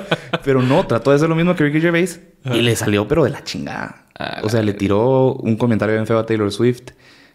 pero 0.44 0.62
no, 0.62 0.88
trató 0.88 1.10
de 1.12 1.18
hacer 1.18 1.28
lo 1.28 1.36
mismo 1.36 1.54
que 1.56 1.66
Ricky 1.66 1.82
Gervais 1.82 2.22
y 2.46 2.62
le 2.62 2.78
salió, 2.78 3.08
pero 3.10 3.26
de 3.26 3.30
la 3.30 3.44
chingada. 3.44 4.06
Ah, 4.18 4.40
o 4.44 4.50
sea, 4.50 4.62
le 4.62 4.74
tiró 4.74 5.34
un 5.34 5.58
comentario 5.58 5.96
bien 5.96 6.08
feo 6.08 6.20
a 6.20 6.26
Taylor 6.26 6.52
Swift. 6.52 6.92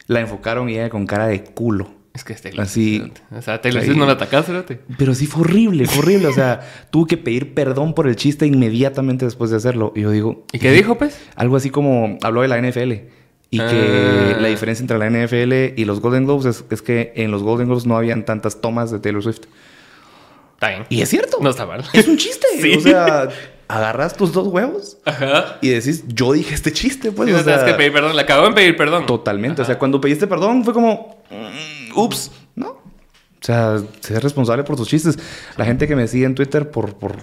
La 0.06 0.20
enfocaron 0.20 0.68
y 0.68 0.74
ella 0.74 0.88
con 0.90 1.06
cara 1.06 1.26
de 1.26 1.42
culo. 1.44 1.88
Es 2.14 2.24
que 2.24 2.32
es 2.32 2.40
Taylor 2.40 2.62
Así. 2.62 3.12
O 3.30 3.42
sea, 3.42 3.60
Taylor. 3.60 3.82
Swift 3.84 3.96
no 3.98 4.06
la 4.06 4.12
atacás, 4.12 4.46
cerote. 4.46 4.80
Pero 4.96 5.14
sí 5.14 5.26
fue 5.26 5.42
horrible, 5.42 5.86
fue 5.86 5.98
horrible. 5.98 6.28
O 6.28 6.32
sea, 6.32 6.60
tuvo 6.90 7.06
que 7.06 7.18
pedir 7.18 7.52
perdón 7.52 7.92
por 7.94 8.06
el 8.08 8.16
chiste 8.16 8.46
inmediatamente 8.46 9.24
después 9.26 9.50
de 9.50 9.58
hacerlo. 9.58 9.92
Y 9.94 10.00
yo 10.02 10.10
digo. 10.10 10.46
¿Y 10.52 10.58
qué 10.58 10.72
dijo, 10.72 10.96
pues? 10.96 11.20
Algo 11.34 11.56
así 11.56 11.68
como 11.70 12.18
habló 12.22 12.40
de 12.42 12.48
la 12.48 12.56
NFL. 12.58 12.92
Y 13.50 13.58
que 13.58 14.32
Ah. 14.34 14.38
la 14.40 14.48
diferencia 14.48 14.82
entre 14.82 14.98
la 14.98 15.06
NFL 15.10 15.78
y 15.78 15.84
los 15.84 16.00
Golden 16.00 16.24
Globes 16.24 16.46
es, 16.46 16.64
es 16.70 16.82
que 16.82 17.12
en 17.16 17.30
los 17.30 17.42
Golden 17.42 17.66
Globes 17.66 17.86
no 17.86 17.96
habían 17.96 18.24
tantas 18.24 18.60
tomas 18.60 18.90
de 18.90 18.98
Taylor 18.98 19.22
Swift. 19.22 19.42
Está 20.54 20.70
bien. 20.70 20.84
Y 20.88 21.02
es 21.02 21.08
cierto. 21.10 21.38
No 21.42 21.50
está 21.50 21.66
mal. 21.66 21.84
Es 21.92 22.08
un 22.08 22.16
chiste. 22.16 22.46
Sí. 22.60 22.74
O 22.76 22.80
sea, 22.80 23.28
agarras 23.68 24.16
tus 24.16 24.32
dos 24.32 24.48
huevos 24.48 24.98
Ajá. 25.04 25.58
y 25.60 25.68
decís, 25.70 26.04
yo 26.08 26.32
dije 26.32 26.54
este 26.54 26.72
chiste, 26.72 27.12
pues. 27.12 27.28
Sí, 27.28 27.34
o 27.34 27.38
no 27.38 27.44
sea, 27.44 27.64
que 27.64 27.74
pedir 27.74 27.92
perdón. 27.92 28.14
Le 28.16 28.22
acabo 28.22 28.46
de 28.48 28.52
pedir 28.54 28.76
perdón. 28.76 29.06
Totalmente. 29.06 29.62
O 29.62 29.64
sea, 29.64 29.78
cuando 29.78 30.00
pediste 30.00 30.26
perdón 30.26 30.64
fue 30.64 30.72
como, 30.72 31.22
mm, 31.30 31.98
ups, 31.98 32.30
¿no? 32.54 32.68
O 32.68 32.82
sea, 33.46 33.78
ser 34.00 34.22
responsable 34.22 34.64
por 34.64 34.76
tus 34.76 34.88
chistes. 34.88 35.18
La 35.56 35.64
gente 35.64 35.86
que 35.86 35.94
me 35.96 36.06
sigue 36.08 36.24
en 36.26 36.34
Twitter 36.34 36.70
por, 36.70 36.94
por 36.94 37.16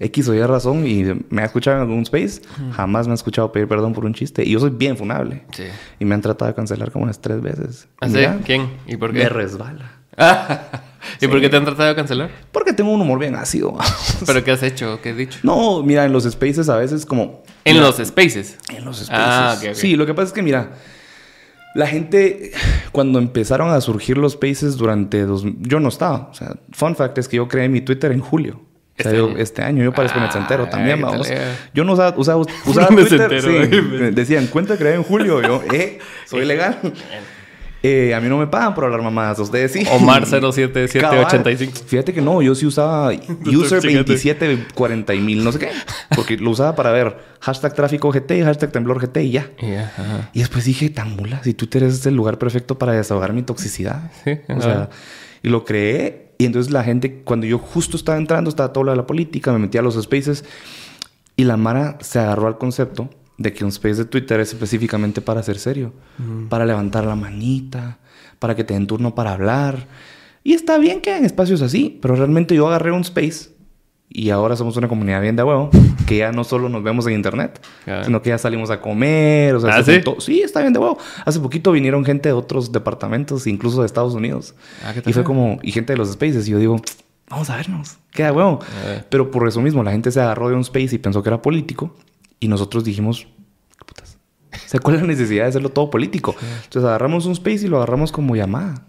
X 0.00 0.28
o 0.28 0.34
Y 0.34 0.42
razón 0.42 0.86
y 0.86 1.04
me 1.30 1.42
ha 1.42 1.46
escuchado 1.46 1.76
en 1.76 1.82
algún 1.82 2.02
space, 2.02 2.40
jamás 2.72 3.06
me 3.06 3.12
ha 3.12 3.14
escuchado 3.14 3.50
pedir 3.52 3.66
perdón 3.68 3.92
por 3.92 4.04
un 4.04 4.14
chiste. 4.14 4.44
Y 4.44 4.52
yo 4.52 4.60
soy 4.60 4.70
bien 4.70 4.96
funable. 4.96 5.42
Sí. 5.52 5.64
Y 5.98 6.04
me 6.04 6.14
han 6.14 6.22
tratado 6.22 6.50
de 6.50 6.54
cancelar 6.54 6.90
como 6.92 7.04
unas 7.04 7.20
tres 7.20 7.40
veces. 7.42 7.88
¿Ah, 8.00 8.08
sí? 8.08 8.24
¿Quién? 8.44 8.70
¿Y 8.86 8.96
por 8.96 9.12
Me 9.12 9.20
qué? 9.20 9.28
resbala. 9.28 9.92
¿Y 11.20 11.26
por 11.28 11.40
qué 11.40 11.48
te 11.48 11.56
han 11.56 11.64
tratado 11.64 11.88
de 11.88 11.94
cancelar? 11.94 12.30
Porque 12.52 12.72
tengo 12.72 12.90
un 12.92 13.00
humor 13.00 13.18
bien 13.18 13.34
ácido. 13.34 13.76
¿Pero 14.26 14.42
qué 14.44 14.50
has 14.52 14.62
hecho? 14.62 15.00
¿Qué 15.02 15.10
has 15.10 15.16
dicho? 15.16 15.38
no, 15.42 15.82
mira, 15.82 16.04
en 16.04 16.12
los 16.12 16.24
spaces 16.24 16.68
a 16.68 16.76
veces 16.76 17.06
como... 17.06 17.42
En 17.64 17.74
Mira, 17.74 17.86
los 17.86 17.96
spaces. 17.96 18.56
En 18.74 18.84
los 18.84 18.96
spaces. 18.98 19.10
Ah, 19.14 19.54
ok, 19.58 19.64
ok. 19.70 19.74
Sí, 19.74 19.96
lo 19.96 20.06
que 20.06 20.14
pasa 20.14 20.28
es 20.28 20.32
que, 20.32 20.42
mira, 20.42 20.70
la 21.74 21.86
gente, 21.86 22.52
cuando 22.92 23.18
empezaron 23.18 23.70
a 23.70 23.80
surgir 23.80 24.16
los 24.18 24.32
spaces 24.32 24.76
durante 24.76 25.22
dos... 25.24 25.44
Yo 25.60 25.78
no 25.80 25.88
estaba. 25.90 26.28
O 26.30 26.34
sea, 26.34 26.54
fun 26.72 26.96
fact 26.96 27.18
es 27.18 27.28
que 27.28 27.36
yo 27.36 27.46
creé 27.48 27.68
mi 27.68 27.80
Twitter 27.82 28.10
en 28.12 28.20
julio. 28.20 28.62
O 28.98 29.02
sea, 29.02 29.12
Este 29.12 29.16
yo- 29.18 29.26
año. 29.28 29.38
este 29.38 29.62
año. 29.62 29.84
Yo 29.84 29.92
parezco 29.92 30.18
Ah, 30.18 30.26
necentero 30.26 30.68
también, 30.68 30.96
qué 30.98 31.02
vamos. 31.04 31.28
Yo 31.74 31.84
no 31.84 31.92
usaba, 31.92 32.16
usaba, 32.18 32.42
usaba 32.66 32.88
Twitter. 32.88 33.20
entero, 33.20 33.42
sí, 33.42 34.10
decían, 34.12 34.46
cuenta 34.48 34.76
creada 34.76 34.96
en 34.96 35.02
julio. 35.04 35.40
Yo, 35.42 35.62
eh, 35.72 35.98
soy 36.26 36.44
legal. 36.46 36.78
Eh, 37.82 38.12
a 38.12 38.20
mí 38.20 38.28
no 38.28 38.38
me 38.38 38.46
pagan 38.48 38.74
por 38.74 38.84
hablar 38.84 39.02
mamadas. 39.02 39.38
Ustedes 39.38 39.72
sí. 39.72 39.84
Omar 39.92 40.24
Cabal. 40.28 40.52
07785. 40.52 41.72
Fíjate 41.86 42.12
que 42.12 42.20
no, 42.20 42.42
yo 42.42 42.54
sí 42.54 42.66
usaba 42.66 43.08
user 43.46 43.80
Fíjate. 43.80 44.12
2740 44.12 45.12
mil, 45.14 45.44
no 45.44 45.52
sé 45.52 45.60
qué. 45.60 45.70
Porque 46.14 46.36
lo 46.36 46.50
usaba 46.50 46.74
para 46.74 46.90
ver 46.90 47.16
hashtag 47.40 47.74
tráfico 47.74 48.10
GT 48.10 48.42
hashtag 48.42 48.72
temblor 48.72 49.00
GT 49.00 49.18
y 49.18 49.30
ya. 49.30 49.50
Y 50.32 50.40
después 50.40 50.64
dije, 50.64 50.90
tan 50.90 51.14
mula, 51.14 51.42
si 51.44 51.54
Twitter 51.54 51.84
es 51.84 52.04
el 52.06 52.14
lugar 52.14 52.38
perfecto 52.38 52.78
para 52.78 52.92
desahogar 52.92 53.32
mi 53.32 53.42
toxicidad. 53.42 54.10
Sí, 54.24 54.38
O 54.48 54.60
sea, 54.60 54.90
y 55.42 55.48
lo 55.48 55.64
creé. 55.64 56.32
Y 56.38 56.46
entonces 56.46 56.72
la 56.72 56.84
gente, 56.84 57.22
cuando 57.24 57.46
yo 57.46 57.58
justo 57.58 57.96
estaba 57.96 58.16
entrando, 58.16 58.48
estaba 58.48 58.72
todo 58.72 58.84
lo 58.84 58.90
de 58.92 58.96
la 58.96 59.06
política, 59.06 59.52
me 59.52 59.58
metí 59.58 59.76
a 59.78 59.82
los 59.82 60.00
spaces. 60.00 60.44
Y 61.36 61.44
la 61.44 61.56
Mara 61.56 61.98
se 62.00 62.18
agarró 62.18 62.46
al 62.48 62.58
concepto 62.58 63.08
de 63.38 63.52
que 63.52 63.64
un 63.64 63.70
space 63.70 63.94
de 63.94 64.04
Twitter 64.04 64.38
es 64.40 64.48
específicamente 64.52 65.20
para 65.20 65.42
ser 65.42 65.58
serio, 65.58 65.92
para 66.48 66.66
levantar 66.66 67.04
la 67.06 67.14
manita, 67.16 67.98
para 68.38 68.54
que 68.54 68.64
te 68.64 68.74
den 68.74 68.86
turno 68.86 69.14
para 69.14 69.32
hablar. 69.32 69.86
Y 70.44 70.52
está 70.54 70.76
bien 70.78 71.00
que 71.00 71.10
hayan 71.10 71.24
espacios 71.24 71.62
así, 71.62 71.98
pero 72.02 72.16
realmente 72.16 72.54
yo 72.54 72.66
agarré 72.68 72.90
un 72.92 73.00
space 73.02 73.50
y 74.10 74.30
ahora 74.30 74.56
somos 74.56 74.76
una 74.76 74.88
comunidad 74.88 75.20
bien 75.20 75.36
de 75.36 75.42
huevo, 75.42 75.70
que 76.06 76.16
ya 76.16 76.32
no 76.32 76.42
solo 76.42 76.68
nos 76.68 76.82
vemos 76.82 77.06
en 77.06 77.12
internet, 77.14 77.60
Claro. 77.84 78.04
sino 78.04 78.22
que 78.22 78.30
ya 78.30 78.38
salimos 78.38 78.70
a 78.70 78.80
comer, 78.80 79.54
o 79.54 79.60
sea, 79.60 79.76
¿Ah, 79.76 79.82
sí? 79.84 80.00
sí, 80.18 80.40
está 80.40 80.60
bien 80.60 80.72
de 80.72 80.78
huevo. 80.78 80.98
Hace 81.24 81.38
poquito 81.40 81.70
vinieron 81.72 82.04
gente 82.04 82.30
de 82.30 82.32
otros 82.32 82.72
departamentos, 82.72 83.46
incluso 83.46 83.80
de 83.80 83.86
Estados 83.86 84.14
Unidos. 84.14 84.54
Ah, 84.84 84.92
¿qué 84.94 85.02
y 85.08 85.12
fue 85.12 85.22
como, 85.24 85.58
y 85.62 85.70
gente 85.72 85.92
de 85.92 85.98
los 85.98 86.10
spaces, 86.10 86.48
y 86.48 86.52
yo 86.52 86.58
digo, 86.58 86.80
vamos 87.28 87.50
a 87.50 87.56
vernos, 87.56 87.98
queda 88.12 88.32
huevo. 88.32 88.60
Pero 89.10 89.30
por 89.30 89.46
eso 89.46 89.60
mismo, 89.60 89.82
la 89.84 89.90
gente 89.92 90.10
se 90.10 90.20
agarró 90.20 90.48
de 90.48 90.54
un 90.54 90.62
space 90.62 90.94
y 90.94 90.98
pensó 90.98 91.22
que 91.22 91.28
era 91.28 91.42
político, 91.42 91.94
y 92.40 92.48
nosotros 92.48 92.84
dijimos, 92.84 93.26
¿qué 93.78 93.84
putas? 93.84 94.18
O 94.52 94.68
sea, 94.68 94.80
¿cuál 94.80 94.96
es 94.96 95.02
la 95.02 95.08
necesidad 95.08 95.44
de 95.44 95.48
hacerlo 95.50 95.70
todo 95.70 95.90
político? 95.90 96.34
Entonces 96.64 96.84
agarramos 96.84 97.26
un 97.26 97.32
space 97.32 97.66
y 97.66 97.68
lo 97.68 97.78
agarramos 97.78 98.12
como 98.12 98.36
llamada, 98.36 98.86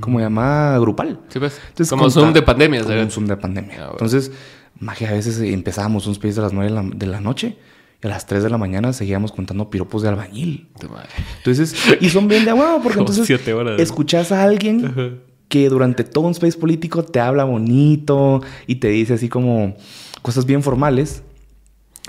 como 0.00 0.20
llamada 0.20 0.78
grupal. 0.78 1.20
Sí, 1.28 1.38
pues. 1.38 1.60
Entonces, 1.68 1.90
Como 1.90 2.10
Zoom 2.10 2.32
de 2.32 2.42
pandemia, 2.42 2.80
como 2.80 2.90
¿sabes? 2.90 3.04
un 3.04 3.10
Zoom 3.10 3.26
de 3.26 3.36
pandemia. 3.36 3.74
Ah, 3.74 3.78
bueno. 3.78 3.92
Entonces, 3.92 4.32
magia, 4.78 5.10
a 5.10 5.12
veces 5.12 5.40
empezábamos 5.40 6.06
un 6.06 6.12
space 6.12 6.38
a 6.38 6.42
las 6.42 6.52
9 6.52 6.70
de 6.70 6.74
la, 6.74 6.82
de 6.82 7.06
la 7.06 7.20
noche 7.20 7.56
y 8.02 8.06
a 8.06 8.10
las 8.10 8.26
3 8.26 8.42
de 8.42 8.50
la 8.50 8.58
mañana 8.58 8.92
seguíamos 8.92 9.32
contando 9.32 9.70
piropos 9.70 10.02
de 10.02 10.08
albañil. 10.08 10.68
Entonces, 11.38 11.74
y 12.00 12.08
son 12.10 12.28
bien 12.28 12.44
de 12.44 12.52
huevo 12.52 12.80
porque 12.82 12.98
Como 12.98 13.10
entonces 13.10 13.48
horas, 13.52 13.80
escuchas 13.80 14.32
a 14.32 14.42
alguien 14.42 15.20
que 15.48 15.68
durante 15.68 16.04
todo 16.04 16.24
un 16.24 16.32
space 16.32 16.58
político 16.58 17.04
te 17.04 17.20
habla 17.20 17.44
bonito 17.44 18.42
y 18.66 18.76
te 18.76 18.88
dice 18.88 19.14
así 19.14 19.28
como 19.28 19.76
cosas 20.22 20.46
bien 20.46 20.62
formales 20.62 21.22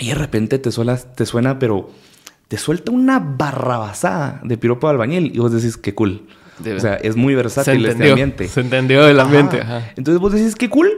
y 0.03 0.09
de 0.09 0.15
repente 0.15 0.59
te 0.59 0.69
suena, 0.69 0.97
te 0.97 1.25
suena 1.25 1.59
pero 1.59 1.89
te 2.49 2.57
suelta 2.57 2.91
una 2.91 3.19
barrabasada 3.19 4.41
de 4.43 4.57
piropo 4.57 4.87
de 4.87 4.91
albañil 4.91 5.31
y 5.33 5.39
vos 5.39 5.53
decís, 5.53 5.77
qué 5.77 5.95
cool. 5.95 6.27
O 6.59 6.79
sea, 6.79 6.95
es 6.95 7.15
muy 7.15 7.35
versátil 7.35 7.85
este 7.85 8.09
ambiente. 8.09 8.47
Se 8.49 8.59
entendió 8.59 9.07
el 9.07 9.17
ambiente. 9.17 9.61
Ajá. 9.61 9.93
Entonces 9.95 10.19
vos 10.19 10.33
decís, 10.33 10.55
qué 10.55 10.69
cool. 10.69 10.91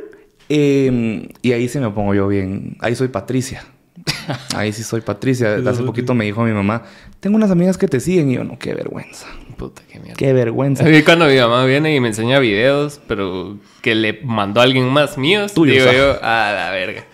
Eh, 0.49 1.29
y 1.43 1.51
ahí 1.51 1.69
se 1.69 1.79
me 1.79 1.89
pongo 1.91 2.15
yo 2.15 2.27
bien. 2.27 2.77
Ahí 2.79 2.95
soy 2.95 3.09
Patricia. 3.09 3.63
Ahí 4.55 4.73
sí 4.73 4.83
soy 4.83 5.01
Patricia. 5.01 5.55
Hace 5.65 5.83
poquito 5.83 6.13
me 6.15 6.25
dijo 6.25 6.43
mi 6.43 6.51
mamá, 6.51 6.83
tengo 7.19 7.35
unas 7.35 7.51
amigas 7.51 7.77
que 7.77 7.87
te 7.87 7.99
siguen. 7.99 8.31
Y 8.31 8.35
yo, 8.35 8.43
no, 8.43 8.57
qué 8.57 8.73
vergüenza. 8.73 9.27
Puta, 9.55 9.83
qué 9.87 9.99
mierda. 9.99 10.17
Qué 10.17 10.33
vergüenza. 10.33 10.83
Mí 10.83 11.03
cuando 11.03 11.27
mi 11.27 11.37
mamá 11.37 11.63
viene 11.65 11.95
y 11.95 11.99
me 11.99 12.09
enseña 12.09 12.39
videos, 12.39 12.99
pero 13.07 13.57
que 13.81 13.95
le 13.95 14.19
mandó 14.23 14.61
a 14.61 14.63
alguien 14.63 14.89
más 14.89 15.17
míos, 15.17 15.53
Tuyos, 15.53 15.77
digo 15.77 15.89
ah. 15.89 15.93
yo, 15.93 16.23
a 16.23 16.51
la 16.51 16.71
verga. 16.71 17.05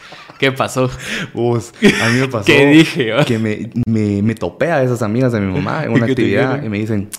¿Qué 0.42 0.52
pasó? 0.52 0.86
A 0.90 2.10
mí 2.10 2.20
me 2.20 2.28
pasó 2.32 2.46
¿Qué 2.48 2.66
dije, 2.66 3.12
va? 3.12 3.24
que 3.24 3.38
me, 3.38 3.70
me, 3.86 4.24
me 4.24 4.34
topé 4.34 4.72
a 4.72 4.82
esas 4.82 5.04
amigas 5.04 5.32
de 5.32 5.40
mi 5.40 5.54
mamá 5.54 5.84
en 5.84 5.92
una 5.94 6.08
¿Qué 6.08 6.16
te 6.16 6.22
actividad 6.24 6.64
y 6.64 6.68
me 6.68 6.80
dicen, 6.80 7.10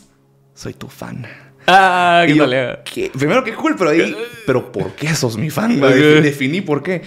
soy 0.55 0.75
tu 0.75 0.89
fan. 0.89 1.25
Ah, 1.69 2.25
qué 2.27 2.35
yo, 2.35 2.51
tal. 2.51 2.81
¿qué? 2.83 3.13
Primero, 3.17 3.45
qué 3.45 3.55
cool, 3.55 3.77
pero 3.79 3.91
ahí, 3.91 4.13
pero 4.45 4.73
¿por 4.73 4.97
qué 4.97 5.15
sos 5.15 5.37
mi 5.37 5.51
fan? 5.51 5.81
Definí 5.81 6.63
por 6.63 6.83
qué. 6.83 7.03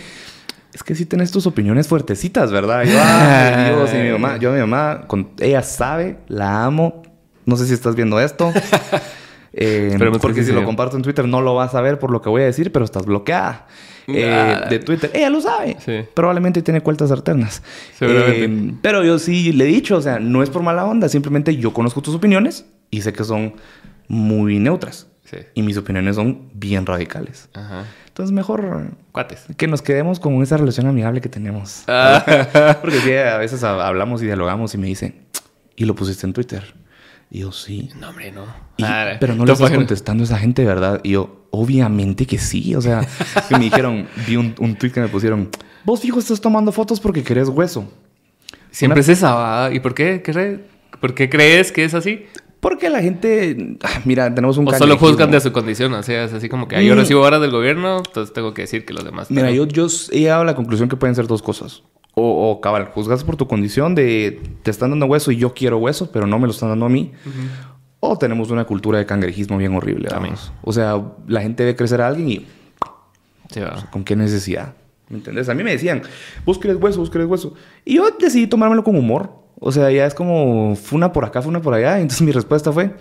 Es 0.73 0.83
que 0.83 0.95
sí 0.95 1.05
tenés 1.05 1.31
tus 1.31 1.47
opiniones 1.47 1.89
fuertecitas, 1.89 2.49
¿verdad? 2.49 2.85
Y 2.85 2.91
yo, 2.91 2.97
ay, 3.03 3.73
Dios, 3.75 3.93
y 3.93 3.97
mi 3.97 4.09
mamá, 4.11 4.37
yo 4.37 4.51
a 4.51 4.53
mi 4.53 4.59
mamá, 4.61 5.03
con, 5.07 5.31
ella 5.41 5.63
sabe, 5.63 6.19
la 6.29 6.63
amo. 6.63 7.03
No 7.45 7.57
sé 7.57 7.67
si 7.67 7.73
estás 7.73 7.93
viendo 7.93 8.21
esto. 8.21 8.53
Eh, 9.57 9.97
porque 10.21 10.43
si 10.43 10.51
lo 10.51 10.65
comparto 10.65 10.97
en 10.97 11.01
Twitter 11.03 11.25
no 11.27 11.39
lo 11.41 11.55
vas 11.55 11.75
a 11.75 11.81
ver 11.81 11.97
por 11.97 12.11
lo 12.11 12.21
que 12.21 12.27
voy 12.29 12.41
a 12.41 12.45
decir, 12.45 12.71
pero 12.73 12.83
estás 12.83 13.05
bloqueada. 13.05 13.67
eh, 14.07 14.59
de 14.69 14.79
Twitter. 14.79 15.09
Ella 15.13 15.29
lo 15.29 15.39
sabe. 15.41 15.77
Sí. 15.83 16.01
Probablemente 16.13 16.61
tiene 16.61 16.81
cuentas 16.81 17.09
alternas. 17.11 17.63
Seguramente. 17.97 18.43
Eh, 18.45 18.73
pero 18.81 19.03
yo 19.03 19.17
sí 19.17 19.53
le 19.53 19.63
he 19.63 19.67
dicho, 19.67 19.95
o 19.97 20.01
sea, 20.01 20.19
no 20.19 20.43
es 20.43 20.49
por 20.49 20.61
mala 20.61 20.85
onda, 20.85 21.07
simplemente 21.09 21.55
yo 21.55 21.73
conozco 21.73 22.01
tus 22.01 22.13
opiniones 22.15 22.65
y 22.91 23.01
sé 23.01 23.13
que 23.13 23.23
son 23.23 23.53
muy 24.07 24.59
neutras. 24.59 25.07
Sí. 25.23 25.37
Y 25.55 25.63
mis 25.63 25.77
opiniones 25.77 26.17
son 26.17 26.49
bien 26.53 26.85
radicales. 26.85 27.49
Ajá. 27.53 27.85
Entonces, 28.07 28.31
mejor 28.33 28.91
Cuates. 29.11 29.45
que 29.57 29.67
nos 29.67 29.81
quedemos 29.81 30.19
con 30.19 30.41
esa 30.43 30.57
relación 30.57 30.85
amigable 30.87 31.19
que 31.21 31.29
tenemos. 31.29 31.83
Ah. 31.87 32.77
Porque 32.81 32.99
sí, 32.99 33.13
a 33.13 33.37
veces 33.37 33.63
hab- 33.63 33.81
hablamos 33.81 34.21
y 34.21 34.25
dialogamos 34.25 34.73
y 34.75 34.77
me 34.77 34.87
dicen, 34.87 35.15
¿y 35.75 35.85
lo 35.85 35.95
pusiste 35.95 36.27
en 36.27 36.33
Twitter? 36.33 36.75
Y 37.35 37.39
yo, 37.39 37.51
sí. 37.51 37.89
No, 37.99 38.11
hombre, 38.11 38.31
no. 38.31 38.45
Y- 38.77 38.83
Ah, 38.85 39.17
pero 39.19 39.35
no 39.35 39.45
le 39.45 39.51
estás 39.51 39.69
contestando 39.69 40.23
a 40.23 40.25
esa 40.25 40.37
gente, 40.37 40.63
¿verdad? 40.63 41.01
Y 41.03 41.11
yo, 41.11 41.47
obviamente 41.51 42.25
que 42.25 42.37
sí. 42.37 42.73
O 42.75 42.81
sea, 42.81 43.01
que 43.49 43.57
me 43.57 43.65
dijeron, 43.65 44.07
vi 44.25 44.37
un, 44.37 44.55
un 44.57 44.75
tweet 44.77 44.91
que 44.93 45.01
me 45.01 45.09
pusieron, 45.09 45.49
vos 45.83 45.99
fijo 45.99 46.17
estás 46.19 46.39
tomando 46.39 46.71
fotos 46.71 47.01
porque 47.01 47.23
querés 47.23 47.49
hueso. 47.49 47.91
Siempre 48.71 49.01
es 49.01 49.09
esa, 49.09 49.33
¿va? 49.35 49.73
¿Y 49.73 49.81
por 49.81 49.93
qué? 49.93 50.21
¿Qué- 50.23 50.63
¿Por 51.01 51.13
qué 51.13 51.29
crees 51.29 51.73
que 51.73 51.83
es 51.83 51.93
así? 51.93 52.25
Porque 52.61 52.89
la 52.89 53.01
gente, 53.01 53.77
ah, 53.83 53.99
mira, 54.05 54.33
tenemos 54.33 54.57
un 54.57 54.67
O 54.69 54.73
solo 54.73 54.97
juzgan 54.97 55.29
de 55.29 55.41
su 55.41 55.51
condición, 55.51 55.93
o 55.93 56.03
sea, 56.03 56.23
es 56.23 56.31
así 56.33 56.47
como 56.47 56.69
que 56.69 56.83
yo 56.85 56.95
Mm. 56.95 56.97
recibo 56.99 57.21
horas 57.21 57.41
del 57.41 57.51
gobierno, 57.51 57.97
entonces 57.97 58.33
tengo 58.33 58.53
que 58.53 58.61
decir 58.61 58.85
que 58.85 58.93
los 58.93 59.03
demás. 59.03 59.29
Mira, 59.29 59.51
yo, 59.51 59.67
yo 59.67 59.87
he 60.11 60.19
llegado 60.21 60.41
a 60.43 60.45
la 60.45 60.55
conclusión 60.55 60.87
que 60.87 60.95
pueden 60.95 61.15
ser 61.15 61.27
dos 61.27 61.41
cosas. 61.41 61.83
O, 62.17 62.49
o 62.51 62.61
cabal, 62.61 62.85
juzgas 62.93 63.23
por 63.25 63.35
tu 63.35 63.47
condición 63.47 63.93
de 63.93 64.41
te 64.63 64.71
están 64.71 64.89
dando 64.91 65.05
hueso 65.05 65.31
y 65.31 65.37
yo 65.37 65.53
quiero 65.53 65.77
hueso, 65.77 66.11
pero 66.11 66.25
no 66.25 66.39
me 66.39 66.47
lo 66.47 66.51
están 66.51 66.69
dando 66.69 66.85
a 66.85 66.89
mí. 66.89 67.11
O 67.99 68.17
tenemos 68.17 68.51
una 68.51 68.65
cultura 68.65 68.99
de 68.99 69.05
cangrejismo 69.05 69.57
bien 69.57 69.75
horrible. 69.75 70.07
También. 70.09 70.35
O 70.61 70.71
sea, 70.71 71.01
la 71.27 71.41
gente 71.41 71.65
ve 71.65 71.75
crecer 71.75 72.01
a 72.01 72.07
alguien 72.07 72.29
y 72.29 72.45
Sí, 73.51 73.59
va. 73.59 73.89
¿con 73.91 74.03
qué 74.03 74.15
necesidad? 74.15 74.73
¿Me 75.09 75.17
entiendes? 75.17 75.49
A 75.49 75.53
mí 75.53 75.63
me 75.63 75.71
decían, 75.71 76.01
vos 76.45 76.57
querés 76.57 76.77
hueso, 76.77 76.99
vos 76.99 77.09
querés 77.09 77.27
hueso. 77.27 77.53
Y 77.83 77.95
yo 77.95 78.09
decidí 78.19 78.47
tomármelo 78.47 78.83
con 78.83 78.95
humor. 78.95 79.31
O 79.59 79.71
sea, 79.71 79.91
ya 79.91 80.05
es 80.05 80.13
como, 80.13 80.75
fue 80.75 80.97
una 80.97 81.11
por 81.13 81.25
acá, 81.25 81.41
fue 81.41 81.49
una 81.49 81.61
por 81.61 81.73
allá. 81.73 81.99
Entonces 81.99 82.21
mi 82.21 82.31
respuesta 82.31 82.71
fue, 82.71 82.95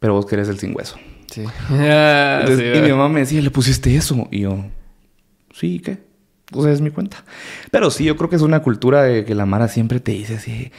pero 0.00 0.14
vos 0.14 0.26
querés 0.26 0.48
el 0.48 0.58
sin 0.58 0.74
hueso. 0.76 0.96
Sí. 1.30 1.44
Ah, 1.70 2.38
Entonces, 2.40 2.72
sí, 2.74 2.78
y 2.78 2.82
mi 2.82 2.90
mamá 2.90 3.08
me 3.08 3.20
decía, 3.20 3.40
¿le 3.40 3.50
pusiste 3.50 3.94
eso? 3.94 4.26
Y 4.30 4.40
yo, 4.40 4.64
sí, 5.52 5.80
¿qué? 5.80 5.98
O 6.52 6.62
sea, 6.62 6.72
es 6.72 6.80
mi 6.80 6.90
cuenta. 6.90 7.24
Pero 7.70 7.90
sí, 7.90 8.04
yo 8.04 8.16
creo 8.16 8.28
que 8.30 8.36
es 8.36 8.42
una 8.42 8.60
cultura 8.60 9.02
de 9.02 9.24
que 9.24 9.34
la 9.34 9.46
Mara 9.46 9.68
siempre 9.68 10.00
te 10.00 10.12
dice 10.12 10.36
así. 10.36 10.70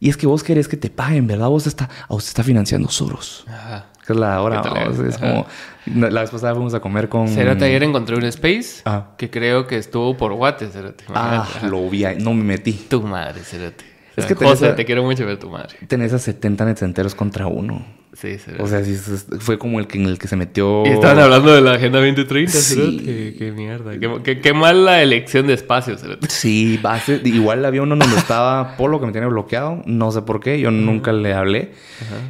Y 0.00 0.08
es 0.08 0.16
que 0.16 0.26
vos 0.26 0.42
querés 0.42 0.66
que 0.66 0.76
te 0.78 0.88
paguen, 0.88 1.26
¿verdad? 1.26 1.48
Vos 1.48 1.66
está, 1.66 1.84
a 1.84 2.06
vos 2.14 2.24
te 2.24 2.28
está 2.28 2.42
financiando 2.42 2.88
Soros. 2.88 3.44
Ajá. 3.48 3.86
Que 4.06 4.14
es 4.14 4.18
la 4.18 4.40
hora. 4.40 4.62
Es 5.06 5.18
como... 5.18 5.46
La 5.86 6.22
vez 6.22 6.30
pasada 6.30 6.54
fuimos 6.54 6.72
a 6.74 6.80
comer 6.80 7.08
con... 7.08 7.28
Cerote, 7.28 7.64
ayer 7.66 7.82
encontré 7.82 8.16
un 8.16 8.24
space 8.24 8.82
Ah. 8.86 9.08
que 9.18 9.28
creo 9.30 9.66
que 9.66 9.76
estuvo 9.76 10.16
por 10.16 10.32
Guate. 10.32 10.68
Ah, 11.14 11.42
ajá. 11.42 11.66
lo 11.68 11.88
vi. 11.90 12.04
ahí, 12.04 12.16
No 12.18 12.32
me 12.32 12.42
metí. 12.42 12.72
Tu 12.72 13.02
madre, 13.02 13.40
Cerote. 13.42 13.84
Es 14.16 14.24
que 14.26 14.34
tenés 14.34 14.62
a- 14.62 14.74
te 14.74 14.84
quiero 14.84 15.02
mucho 15.04 15.24
ver 15.26 15.38
tu 15.38 15.50
madre. 15.50 15.76
Tenés 15.86 16.12
a 16.14 16.18
70 16.18 16.64
netenteros 16.64 17.14
contra 17.14 17.46
uno. 17.46 17.84
Sí, 18.12 18.38
Cerote. 18.38 18.62
O 18.62 18.66
sea, 18.66 18.84
sí, 18.84 18.96
fue 19.38 19.56
como 19.58 19.78
el 19.78 19.86
que 19.86 19.96
en 19.98 20.06
el 20.06 20.18
que 20.18 20.26
se 20.26 20.34
metió... 20.36 20.84
Y 20.84 20.88
estaban 20.90 21.18
hablando 21.20 21.54
de 21.54 21.60
la 21.60 21.74
Agenda 21.74 22.00
2030, 22.00 22.50
Sí. 22.52 23.00
Qué, 23.04 23.34
qué 23.38 23.52
mierda. 23.52 23.92
Qué, 23.98 24.10
qué, 24.24 24.40
qué 24.40 24.52
mala 24.52 25.00
elección 25.02 25.46
de 25.46 25.54
espacio, 25.54 25.96
Cerote. 25.96 26.28
Sí, 26.28 26.78
base, 26.82 27.20
igual 27.24 27.64
había 27.64 27.82
uno 27.82 27.94
donde 27.96 28.16
estaba 28.16 28.76
Polo 28.76 28.98
que 28.98 29.06
me 29.06 29.12
tiene 29.12 29.28
bloqueado, 29.28 29.82
no 29.86 30.10
sé 30.10 30.22
por 30.22 30.40
qué, 30.40 30.60
yo 30.60 30.70
nunca 30.72 31.12
le 31.12 31.32
hablé. 31.34 31.70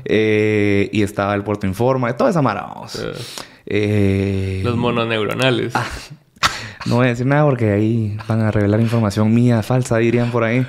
Eh, 0.05 0.91
y 0.93 1.03
estaba 1.03 1.35
el 1.35 1.43
Puerto 1.45 1.67
Informa, 1.67 2.15
toda 2.17 2.31
esa 2.31 2.43
mara, 2.43 2.63
vamos. 2.63 2.97
Eh, 2.97 3.13
Eh, 3.73 4.61
Los 4.65 4.77
mononeuronales. 4.77 5.73
Ah, 5.77 5.87
no 6.87 6.97
voy 6.97 7.07
a 7.07 7.11
decir 7.11 7.27
nada 7.27 7.45
porque 7.45 7.71
ahí 7.71 8.17
van 8.27 8.41
a 8.41 8.51
revelar 8.51 8.81
información 8.81 9.33
mía 9.33 9.63
falsa, 9.63 9.99
dirían 9.99 10.31
por 10.31 10.45
ahí. 10.45 10.67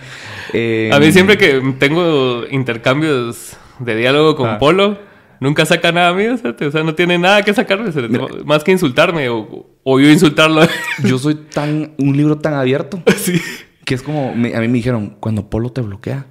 Eh, 0.54 0.90
A 0.94 1.00
mí 1.00 1.12
siempre 1.12 1.38
que 1.38 1.62
tengo 1.80 2.44
intercambios 2.52 3.54
de 3.86 3.96
diálogo 3.96 4.36
con 4.36 4.50
Ah. 4.50 4.58
Polo, 4.60 4.98
nunca 5.40 5.66
saca 5.66 5.92
nada 5.92 6.14
mío, 6.14 6.38
Cerote. 6.38 6.66
O 6.68 6.72
sea, 6.72 6.84
no 6.84 6.96
tiene 6.96 7.18
nada 7.18 7.42
que 7.44 7.54
sacarme. 7.54 7.92
Mira. 8.10 8.26
Más 8.46 8.64
que 8.64 8.72
insultarme 8.72 9.30
o, 9.30 9.68
o 9.84 10.00
yo 10.00 10.10
insultarlo. 10.10 10.62
Yo 11.04 11.18
soy 11.18 11.36
tan, 11.36 11.94
un 11.98 12.16
libro 12.18 12.38
tan 12.38 12.54
abierto 12.54 13.02
sí. 13.18 13.42
que 13.86 13.96
es 13.96 14.04
como, 14.04 14.36
me- 14.36 14.56
a 14.56 14.60
mí 14.62 14.68
me 14.68 14.76
dijeron, 14.76 15.18
cuando 15.20 15.50
Polo 15.50 15.72
te 15.72 15.82
bloquea, 15.82 16.26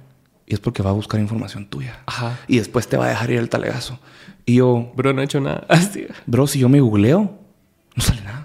es 0.47 0.59
porque 0.59 0.83
va 0.83 0.89
a 0.89 0.93
buscar 0.93 1.19
información 1.19 1.65
tuya. 1.67 1.99
Ajá. 2.05 2.37
Y 2.47 2.57
después 2.57 2.87
te 2.87 2.97
va 2.97 3.05
a 3.05 3.09
dejar 3.09 3.31
ir 3.31 3.39
el 3.39 3.49
talegazo. 3.49 3.99
Y 4.45 4.55
yo, 4.55 4.91
Bro, 4.95 5.13
no 5.13 5.21
he 5.21 5.25
hecho 5.25 5.39
nada. 5.39 5.65
Bro, 6.25 6.47
si 6.47 6.59
yo 6.59 6.67
me 6.69 6.79
googleo, 6.81 7.37
no 7.95 8.03
sale 8.03 8.21
nada. 8.21 8.40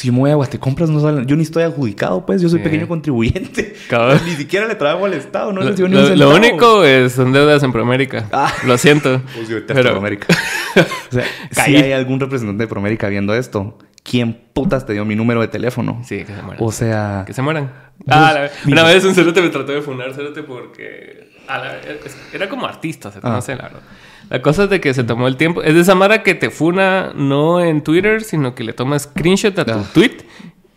Si 0.00 0.06
yo 0.06 0.14
me 0.14 0.20
voy 0.20 0.30
a 0.30 0.34
Guatecompras, 0.34 0.88
no 0.88 0.98
sale 0.98 1.26
Yo 1.26 1.36
ni 1.36 1.42
estoy 1.42 1.62
adjudicado, 1.62 2.24
pues. 2.24 2.40
Yo 2.40 2.48
soy 2.48 2.60
pequeño 2.60 2.88
contribuyente. 2.88 3.74
Cabrón. 3.90 4.18
ni 4.26 4.32
siquiera 4.34 4.66
le 4.66 4.74
trabajo 4.74 5.04
al 5.04 5.12
Estado. 5.12 5.52
No 5.52 5.60
Lo, 5.60 5.70
ni 5.74 5.82
un 5.82 6.18
lo- 6.18 6.34
único 6.34 6.84
es, 6.84 7.12
son 7.12 7.32
deudas 7.34 7.62
en 7.62 7.70
Promérica. 7.70 8.26
Ah. 8.32 8.50
Lo 8.66 8.78
siento. 8.78 9.20
Pues 9.34 9.46
yo 9.50 9.58
pero 9.66 9.90
Promérica. 9.90 10.26
o 10.76 11.12
sea, 11.14 11.24
si 11.50 11.62
Sí. 11.72 11.76
hay 11.76 11.92
algún 11.92 12.18
representante 12.18 12.62
de 12.64 12.66
Promérica 12.68 13.08
viendo 13.10 13.34
esto, 13.34 13.76
¿quién 14.02 14.40
putas 14.54 14.86
te 14.86 14.94
dio 14.94 15.04
mi 15.04 15.16
número 15.16 15.42
de 15.42 15.48
teléfono? 15.48 16.00
Sí, 16.02 16.24
que 16.24 16.34
se 16.34 16.40
mueran. 16.42 16.64
O 16.64 16.72
sea... 16.72 17.24
Que 17.26 17.34
se 17.34 17.42
mueran. 17.42 17.70
Ah, 18.08 18.32
la- 18.34 18.50
una 18.72 18.84
vez 18.84 19.04
un 19.04 19.14
cerote 19.14 19.42
me 19.42 19.50
trató 19.50 19.72
de 19.72 19.82
funar 19.82 20.14
cerote 20.14 20.42
porque... 20.42 21.28
a 21.46 21.58
la- 21.58 21.76
era 22.32 22.48
como 22.48 22.64
artista, 22.64 23.10
cerote, 23.10 23.28
Ah. 23.28 23.32
no 23.32 23.42
sé, 23.42 23.54
la 23.54 23.64
verdad. 23.64 23.80
La 24.30 24.40
cosa 24.42 24.64
es 24.64 24.70
de 24.70 24.80
que 24.80 24.94
se 24.94 25.04
tomó 25.04 25.26
el 25.28 25.36
tiempo. 25.36 25.62
Es 25.62 25.74
de 25.74 25.80
esa 25.80 25.94
mara 25.94 26.22
que 26.22 26.34
te 26.34 26.50
funa 26.50 27.12
no 27.14 27.60
en 27.62 27.82
Twitter, 27.82 28.22
sino 28.22 28.54
que 28.54 28.64
le 28.64 28.72
toma 28.72 28.98
screenshot 28.98 29.58
a 29.58 29.64
tu 29.64 29.72
Ah. 29.72 29.84
tweet 29.92 30.18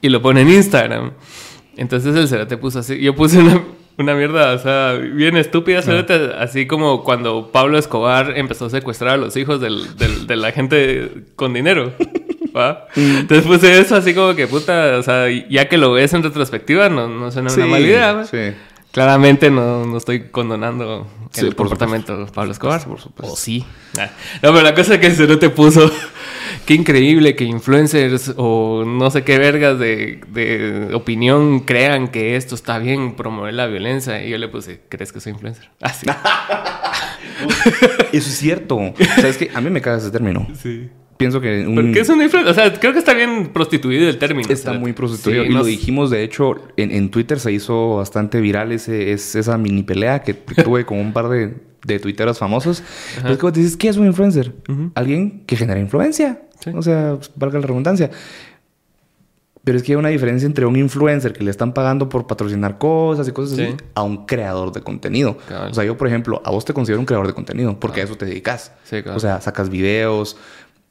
y 0.01 0.09
lo 0.09 0.21
pone 0.21 0.41
en 0.41 0.49
Instagram. 0.49 1.11
Entonces 1.77 2.15
el 2.15 2.27
cerote 2.27 2.57
puso 2.57 2.79
así. 2.79 2.99
Yo 2.99 3.15
puse 3.15 3.39
una, 3.39 3.61
una 3.97 4.15
mierda, 4.15 4.53
o 4.53 4.57
sea, 4.59 4.93
bien 4.93 5.37
estúpida, 5.37 5.81
cerote. 5.81 6.31
Así 6.37 6.65
como 6.67 7.03
cuando 7.03 7.51
Pablo 7.51 7.77
Escobar 7.77 8.33
empezó 8.37 8.65
a 8.65 8.69
secuestrar 8.69 9.11
a 9.13 9.17
los 9.17 9.37
hijos 9.37 9.61
del- 9.61 9.95
del- 9.97 10.25
de 10.27 10.35
la 10.35 10.51
gente 10.51 11.11
con 11.35 11.53
dinero. 11.53 11.93
¿va? 12.55 12.87
Entonces 12.95 13.45
puse 13.47 13.79
eso 13.79 13.95
así 13.95 14.13
como 14.13 14.35
que 14.35 14.45
puta, 14.47 14.97
o 14.99 15.03
sea, 15.03 15.27
ya 15.49 15.67
que 15.69 15.77
lo 15.77 15.91
ves 15.93 16.13
en 16.13 16.21
retrospectiva, 16.23 16.89
no, 16.89 17.07
no 17.07 17.31
suena 17.31 17.49
Sí, 17.49 17.61
una 17.61 17.69
mala 17.69 17.85
idea. 17.85 18.13
¿va? 18.13 18.25
sí. 18.25 18.37
Claramente 18.91 19.49
no, 19.49 19.85
no 19.87 19.97
estoy 19.97 20.25
condonando 20.29 21.07
Sí, 21.41 21.47
el 21.47 21.55
por 21.55 21.67
comportamiento 21.67 22.17
de 22.17 22.31
Pablo 22.31 22.51
Escobar. 22.51 22.83
por 22.85 23.01
supuesto. 23.01 23.33
O 23.33 23.35
sí. 23.35 23.65
Nah. 23.97 24.05
No, 24.41 24.51
pero 24.53 24.61
la 24.61 24.75
cosa 24.75 24.95
es 24.95 24.99
que 24.99 25.07
el 25.07 25.29
no 25.29 25.39
te 25.39 25.49
puso. 25.49 25.89
Qué 26.65 26.75
increíble 26.75 27.35
que 27.35 27.43
influencers 27.43 28.33
o 28.37 28.83
no 28.85 29.09
sé 29.11 29.23
qué 29.23 29.37
vergas 29.37 29.79
de, 29.79 30.21
de 30.29 30.91
opinión 30.93 31.61
crean 31.61 32.09
que 32.09 32.35
esto 32.35 32.55
está 32.55 32.77
bien, 32.77 33.15
promover 33.15 33.53
la 33.53 33.67
violencia. 33.67 34.23
Y 34.23 34.29
yo 34.29 34.37
le 34.37 34.47
puse, 34.47 34.81
¿crees 34.87 35.11
que 35.11 35.19
soy 35.19 35.33
influencer? 35.33 35.69
Así. 35.81 36.05
Eso 38.13 38.29
es 38.29 38.37
cierto. 38.37 38.79
¿Sabes 39.15 39.37
qué? 39.37 39.51
A 39.53 39.61
mí 39.61 39.69
me 39.69 39.81
caga 39.81 39.97
ese 39.97 40.11
término. 40.11 40.47
sí. 40.61 40.89
Pienso 41.23 41.41
que... 41.41 41.65
un- 41.67 41.75
¿Por 41.75 41.91
qué 41.91 41.99
es 42.01 42.09
una 42.09 42.23
influencer? 42.25 42.51
O 42.51 42.53
sea, 42.55 42.73
creo 42.79 42.93
que 42.93 42.99
está 42.99 43.13
bien 43.13 43.47
prostituido 43.53 44.09
el 44.09 44.17
término. 44.17 44.49
Está 44.49 44.71
o 44.71 44.73
sea, 44.73 44.79
muy 44.79 44.93
prostituido. 44.93 45.43
sí, 45.43 45.49
y 45.49 45.53
no 45.53 45.59
lo 45.59 45.65
dijimos, 45.65 46.09
de 46.09 46.23
hecho, 46.23 46.55
en, 46.77 46.91
en 46.91 47.09
Twitter 47.11 47.39
se 47.39 47.51
hizo 47.51 47.95
bastante 47.97 48.41
viral 48.41 48.71
ese, 48.71 49.13
es- 49.13 49.35
esa 49.35 49.57
mini 49.57 49.83
pelea 49.83 50.21
que 50.23 50.33
tuve 50.63 50.85
con 50.85 50.97
un 50.99 51.13
par 51.13 51.29
de, 51.29 51.55
de 51.85 51.99
tuiteros 51.99 52.37
famosos. 52.39 52.83
Pero 53.21 53.29
es 53.33 53.37
que 53.37 53.41
vos 53.45 53.53
dices, 53.53 53.77
¿qué 53.77 53.87
es 53.89 53.97
un 53.97 54.05
influencer? 54.07 54.53
Alguien 54.95 55.43
que 55.45 55.55
genera 55.55 55.79
influencia. 55.79 56.41
Sí. 56.59 56.71
O 56.75 56.81
sea, 56.81 57.15
pues, 57.17 57.31
valga 57.35 57.59
la 57.59 57.67
redundancia. 57.67 58.09
Pero 59.65 59.77
es 59.77 59.83
que 59.83 59.93
hay 59.93 59.95
una 59.95 60.09
diferencia 60.09 60.45
entre 60.45 60.65
un 60.65 60.75
influencer 60.75 61.31
que 61.31 61.41
le 61.41 61.49
están 61.49 61.73
pagando 61.73 62.09
por 62.09 62.27
patrocinar 62.27 62.77
cosas 62.77 63.29
y 63.29 63.31
cosas 63.31 63.53
así 63.57 63.71
Sí. 63.71 63.77
a 63.95 64.03
un 64.03 64.25
creador 64.25 64.73
de 64.73 64.81
contenido. 64.81 65.37
O 65.69 65.73
sea, 65.73 65.85
yo, 65.85 65.95
por 65.95 66.09
ejemplo, 66.09 66.41
a 66.43 66.51
vos 66.51 66.65
te 66.65 66.73
considero 66.73 66.99
un 66.99 67.05
creador 67.05 67.27
de 67.27 67.33
contenido 67.33 67.79
porque 67.79 68.01
a 68.01 68.03
eso 68.03 68.15
te 68.17 68.25
dedicas. 68.25 68.73
Sí, 68.83 68.97
o 69.07 69.19
sea, 69.21 69.39
sacas 69.39 69.69
videos. 69.69 70.35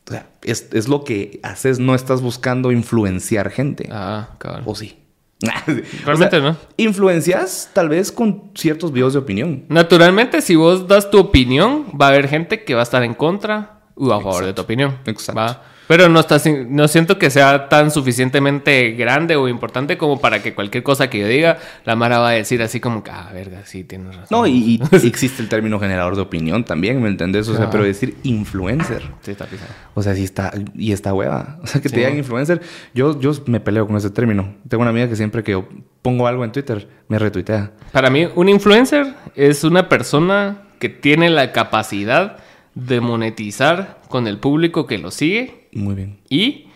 O 0.06 0.10
sea, 0.10 0.26
es, 0.42 0.68
es 0.72 0.88
lo 0.88 1.04
que 1.04 1.40
haces. 1.42 1.78
No 1.78 1.94
estás 1.94 2.20
buscando 2.20 2.72
influenciar 2.72 3.50
gente. 3.50 3.88
Ah, 3.90 4.30
cabrón. 4.38 4.64
¿O 4.66 4.74
sí? 4.74 4.98
Realmente 6.04 6.36
O 6.36 6.40
sea, 6.40 6.50
no. 6.50 6.56
Influencias 6.76 7.70
tal 7.72 7.88
vez 7.88 8.12
con 8.12 8.50
ciertos 8.54 8.92
videos 8.92 9.12
de 9.12 9.18
opinión. 9.20 9.64
Naturalmente, 9.68 10.40
si 10.40 10.54
vos 10.54 10.86
das 10.86 11.10
tu 11.10 11.18
opinión, 11.18 11.86
va 12.00 12.06
a 12.06 12.08
haber 12.10 12.28
gente 12.28 12.64
que 12.64 12.74
va 12.74 12.80
a 12.80 12.84
estar 12.84 13.02
en 13.02 13.14
contra 13.14 13.80
o 13.94 14.12
a 14.12 14.20
favor 14.20 14.44
de 14.44 14.52
tu 14.52 14.62
opinión. 14.62 14.98
Exacto. 15.06 15.40
¿va? 15.40 15.62
Pero 15.92 16.08
no, 16.08 16.20
está, 16.20 16.40
no 16.70 16.88
siento 16.88 17.18
que 17.18 17.28
sea 17.28 17.68
tan 17.68 17.90
suficientemente 17.90 18.92
grande 18.92 19.36
o 19.36 19.46
importante 19.46 19.98
como 19.98 20.18
para 20.22 20.42
que 20.42 20.54
cualquier 20.54 20.82
cosa 20.82 21.10
que 21.10 21.18
yo 21.18 21.26
diga, 21.28 21.58
la 21.84 21.96
Mara 21.96 22.18
va 22.18 22.30
a 22.30 22.32
decir 22.32 22.62
así 22.62 22.80
como 22.80 23.02
que, 23.04 23.10
ah, 23.10 23.28
verga, 23.34 23.60
sí, 23.66 23.84
tienes 23.84 24.16
razón. 24.16 24.28
No, 24.30 24.46
y, 24.46 24.52
y 24.52 24.82
existe 25.06 25.42
el 25.42 25.50
término 25.50 25.78
generador 25.78 26.16
de 26.16 26.22
opinión 26.22 26.64
también, 26.64 27.02
¿me 27.02 27.08
entendés? 27.10 27.46
O 27.50 27.54
sea, 27.54 27.66
Ah. 27.66 27.68
pero 27.70 27.84
decir 27.84 28.16
influencer. 28.22 29.02
Sí, 29.20 29.32
está 29.32 29.44
pisado. 29.44 29.68
O 29.92 30.02
sea, 30.02 30.14
sí 30.14 30.24
está, 30.24 30.50
y 30.74 30.92
está 30.92 31.12
hueva. 31.12 31.58
O 31.62 31.66
sea, 31.66 31.82
que 31.82 31.90
Sí. 31.90 31.94
te 31.96 32.00
digan 32.00 32.16
influencer. 32.16 32.62
Yo, 32.94 33.20
yo 33.20 33.32
me 33.44 33.60
peleo 33.60 33.86
con 33.86 33.96
ese 33.96 34.08
término. 34.08 34.54
Tengo 34.68 34.80
una 34.80 34.90
amiga 34.92 35.10
que 35.10 35.16
siempre 35.16 35.42
que 35.42 35.52
yo 35.52 35.68
pongo 36.00 36.26
algo 36.26 36.42
en 36.42 36.52
Twitter, 36.52 36.88
me 37.08 37.18
retuitea. 37.18 37.70
Para 37.92 38.08
mí, 38.08 38.26
un 38.34 38.48
influencer 38.48 39.12
es 39.36 39.62
una 39.62 39.90
persona 39.90 40.62
que 40.78 40.88
tiene 40.88 41.28
la 41.28 41.52
capacidad 41.52 42.38
de 42.74 43.02
monetizar 43.02 44.00
con 44.08 44.26
el 44.26 44.38
público 44.38 44.86
que 44.86 44.96
lo 44.96 45.10
sigue 45.10 45.61
Muy 45.72 45.94
bien. 45.94 46.18
y, 46.28 46.68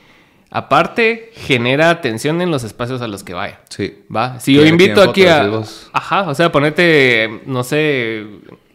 aparte, 0.50 1.30
genera 1.34 1.90
atención 1.90 2.40
en 2.40 2.50
los 2.50 2.64
espacios 2.64 3.02
a 3.02 3.08
los 3.08 3.22
que 3.24 3.34
vaya. 3.34 3.60
Sí. 3.68 4.04
Va, 4.14 4.40
si 4.40 4.54
yo 4.54 4.64
invito 4.64 5.02
aquí 5.02 5.26
a. 5.26 5.46
vos. 5.46 5.90
Ajá, 5.92 6.22
o 6.22 6.34
sea, 6.34 6.50
ponete, 6.50 7.42
no 7.46 7.62
sé, 7.64 8.24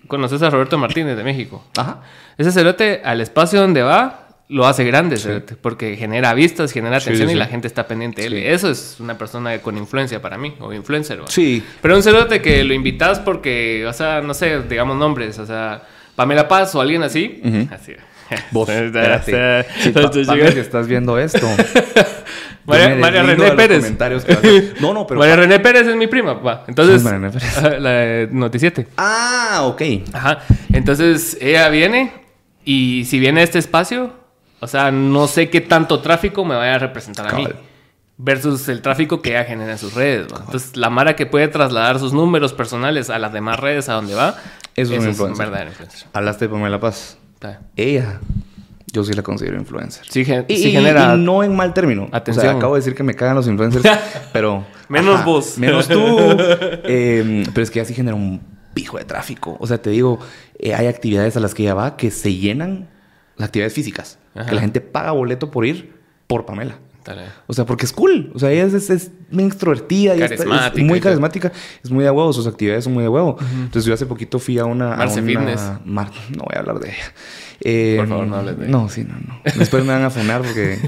conoces 0.07 0.41
a 0.41 0.49
Roberto 0.49 0.77
Martínez 0.77 1.17
de 1.17 1.23
México. 1.23 1.63
Ajá. 1.77 2.01
Ese 2.37 2.51
cerote 2.51 3.01
al 3.03 3.21
espacio 3.21 3.59
donde 3.61 3.81
va 3.81 4.17
lo 4.47 4.67
hace 4.67 4.83
grande, 4.83 5.15
cerote, 5.15 5.55
porque 5.55 5.95
genera 5.95 6.33
vistas, 6.33 6.73
genera 6.73 6.99
Sí, 6.99 7.05
atención 7.05 7.29
sí, 7.29 7.31
y 7.31 7.35
sí. 7.35 7.39
la 7.39 7.45
gente 7.47 7.67
está 7.67 7.87
pendiente 7.87 8.21
de 8.21 8.27
él. 8.27 8.33
Sí. 8.33 8.41
Eso 8.47 8.69
es 8.69 8.97
una 8.99 9.17
persona 9.17 9.57
con 9.59 9.77
influencia 9.77 10.21
para 10.21 10.37
mí, 10.37 10.53
o 10.59 10.73
influencer. 10.73 11.21
¿va? 11.21 11.27
Sí. 11.27 11.63
Pero 11.81 11.95
un 11.95 12.03
cerote 12.03 12.41
que 12.41 12.61
lo 12.65 12.73
invitas 12.73 13.19
porque, 13.21 13.85
o 13.87 13.93
sea, 13.93 14.19
no 14.21 14.33
sé, 14.33 14.61
digamos 14.63 14.97
nombres, 14.97 15.39
o 15.39 15.45
sea, 15.45 15.83
Pamela 16.17 16.49
Paz 16.49 16.75
o 16.75 16.81
alguien 16.81 17.01
así. 17.01 17.41
Ujú. 17.45 17.73
Así. 17.73 17.93
Vos, 18.51 18.69
espérate. 18.69 19.65
Sí, 19.81 19.89
pa- 19.91 20.01
estás 20.45 20.87
viendo 20.87 21.17
esto. 21.17 21.45
María, 22.65 22.95
María 22.95 23.23
René 23.23 23.51
Pérez. 23.53 23.93
No, 24.79 24.93
no, 24.93 25.07
pero... 25.07 25.19
María 25.19 25.35
René 25.35 25.59
Pérez 25.59 25.87
es 25.87 25.95
mi 25.95 26.07
prima. 26.07 26.39
Entonces, 26.67 26.75
¿Quién 26.75 26.95
es 26.97 27.03
María 27.03 27.19
René 27.19 27.31
Pérez? 27.31 27.57
ajá, 27.57 27.69
la 27.79 27.89
de 27.89 28.29
Noticiete. 28.31 28.87
Ah, 28.97 29.61
ok. 29.63 29.81
Ajá. 30.13 30.39
Entonces, 30.71 31.37
ella 31.41 31.69
viene 31.69 32.13
y 32.63 33.05
si 33.05 33.19
viene 33.19 33.41
a 33.41 33.43
este 33.43 33.59
espacio, 33.59 34.13
o 34.59 34.67
sea, 34.67 34.91
no 34.91 35.27
sé 35.27 35.49
qué 35.49 35.61
tanto 35.61 36.01
tráfico 36.01 36.45
me 36.45 36.55
vaya 36.55 36.75
a 36.75 36.79
representar 36.79 37.33
a 37.33 37.37
mí. 37.37 37.47
Versus 38.17 38.69
el 38.69 38.83
tráfico 38.83 39.23
que 39.23 39.31
ella 39.31 39.45
genera 39.45 39.71
en 39.71 39.77
sus 39.79 39.95
redes. 39.95 40.27
Entonces, 40.31 40.77
la 40.77 40.91
Mara 40.91 41.15
que 41.15 41.25
puede 41.25 41.47
trasladar 41.47 41.97
sus 41.97 42.13
números 42.13 42.53
personales 42.53 43.09
a 43.09 43.17
las 43.17 43.33
demás 43.33 43.59
redes 43.59 43.89
a 43.89 43.93
donde 43.93 44.13
va, 44.13 44.35
Eso 44.75 44.93
es 44.93 44.99
un 44.99 45.07
influencer. 45.09 45.45
verdadero 45.47 45.71
influencer. 45.71 46.07
Hablaste 46.13 46.45
de 46.45 46.49
Pamela 46.53 46.79
Paz. 46.79 47.17
Ella, 47.75 48.19
yo 48.93 49.03
sí 49.03 49.13
la 49.13 49.23
considero 49.23 49.57
influencer. 49.57 50.05
Sí, 50.09 50.25
gen- 50.25 50.45
Y, 50.47 50.57
sí 50.57 50.69
y- 50.69 50.71
genera... 50.71 51.15
y 51.15 51.19
no 51.19 51.43
en 51.43 51.55
mal 51.55 51.73
término. 51.73 52.09
O 52.11 52.15
Atención. 52.15 52.45
sea, 52.45 52.55
acabo 52.55 52.75
de 52.75 52.79
decir 52.81 52.95
que 52.95 53.03
me 53.03 53.13
cagan 53.13 53.35
los 53.35 53.47
influencers, 53.47 53.85
pero... 54.33 54.65
Menos 54.89 55.23
vos. 55.23 55.57
Menos 55.57 55.87
tú. 55.87 55.97
Eh, 56.83 57.43
pero 57.53 57.63
es 57.63 57.71
que 57.71 57.79
ya 57.79 57.85
sí 57.85 57.93
genera 57.93 58.15
un 58.15 58.41
pijo 58.73 58.97
de 58.97 59.05
tráfico. 59.05 59.55
O 59.59 59.67
sea, 59.67 59.81
te 59.81 59.89
digo, 59.89 60.19
eh, 60.59 60.73
hay 60.73 60.87
actividades 60.87 61.37
a 61.37 61.39
las 61.39 61.53
que 61.53 61.63
ella 61.63 61.73
va 61.73 61.95
que 61.95 62.11
se 62.11 62.33
llenan, 62.35 62.89
las 63.37 63.47
actividades 63.47 63.73
físicas. 63.73 64.17
Ajá. 64.35 64.47
Que 64.49 64.55
la 64.55 64.61
gente 64.61 64.81
paga 64.81 65.11
boleto 65.11 65.49
por 65.51 65.65
ir 65.65 65.93
por 66.27 66.45
Pamela. 66.45 66.75
Dale. 67.05 67.23
O 67.47 67.53
sea, 67.53 67.65
porque 67.65 67.85
es 67.85 67.93
cool. 67.93 68.31
O 68.35 68.39
sea, 68.39 68.51
ella 68.51 68.65
es, 68.65 68.73
es, 68.73 68.89
es 68.89 69.11
muy 69.31 69.45
extrovertida. 69.45 70.13
está- 70.13 70.25
es 70.25 70.31
Carismática 70.41 70.83
muy 70.85 70.99
carismática. 70.99 71.51
Es 71.83 71.89
muy 71.91 72.03
de 72.03 72.11
huevo. 72.11 72.31
Sus 72.33 72.47
actividades 72.47 72.83
son 72.83 72.93
muy 72.93 73.03
de 73.03 73.09
huevo. 73.09 73.37
Entonces, 73.39 73.85
yo 73.85 73.93
hace 73.93 74.05
poquito 74.05 74.37
fui 74.39 74.59
a 74.59 74.65
una... 74.65 74.93
a 74.93 74.97
Marce 74.97 75.19
una- 75.21 75.27
Fitness. 75.29 75.61
Mar- 75.85 76.11
No 76.29 76.43
voy 76.43 76.55
a 76.55 76.59
hablar 76.59 76.79
de 76.79 76.89
ella. 76.89 77.13
Eh, 77.63 77.95
Por 77.99 78.07
favor, 78.07 78.27
no 78.27 78.35
hables 78.37 78.57
de 78.57 78.63
ella. 78.65 78.71
No, 78.71 78.89
sí, 78.89 79.03
no, 79.03 79.13
no. 79.19 79.39
Después 79.55 79.83
me 79.83 79.93
van 79.93 80.03
a 80.03 80.09
funar 80.09 80.41
porque 80.41 80.79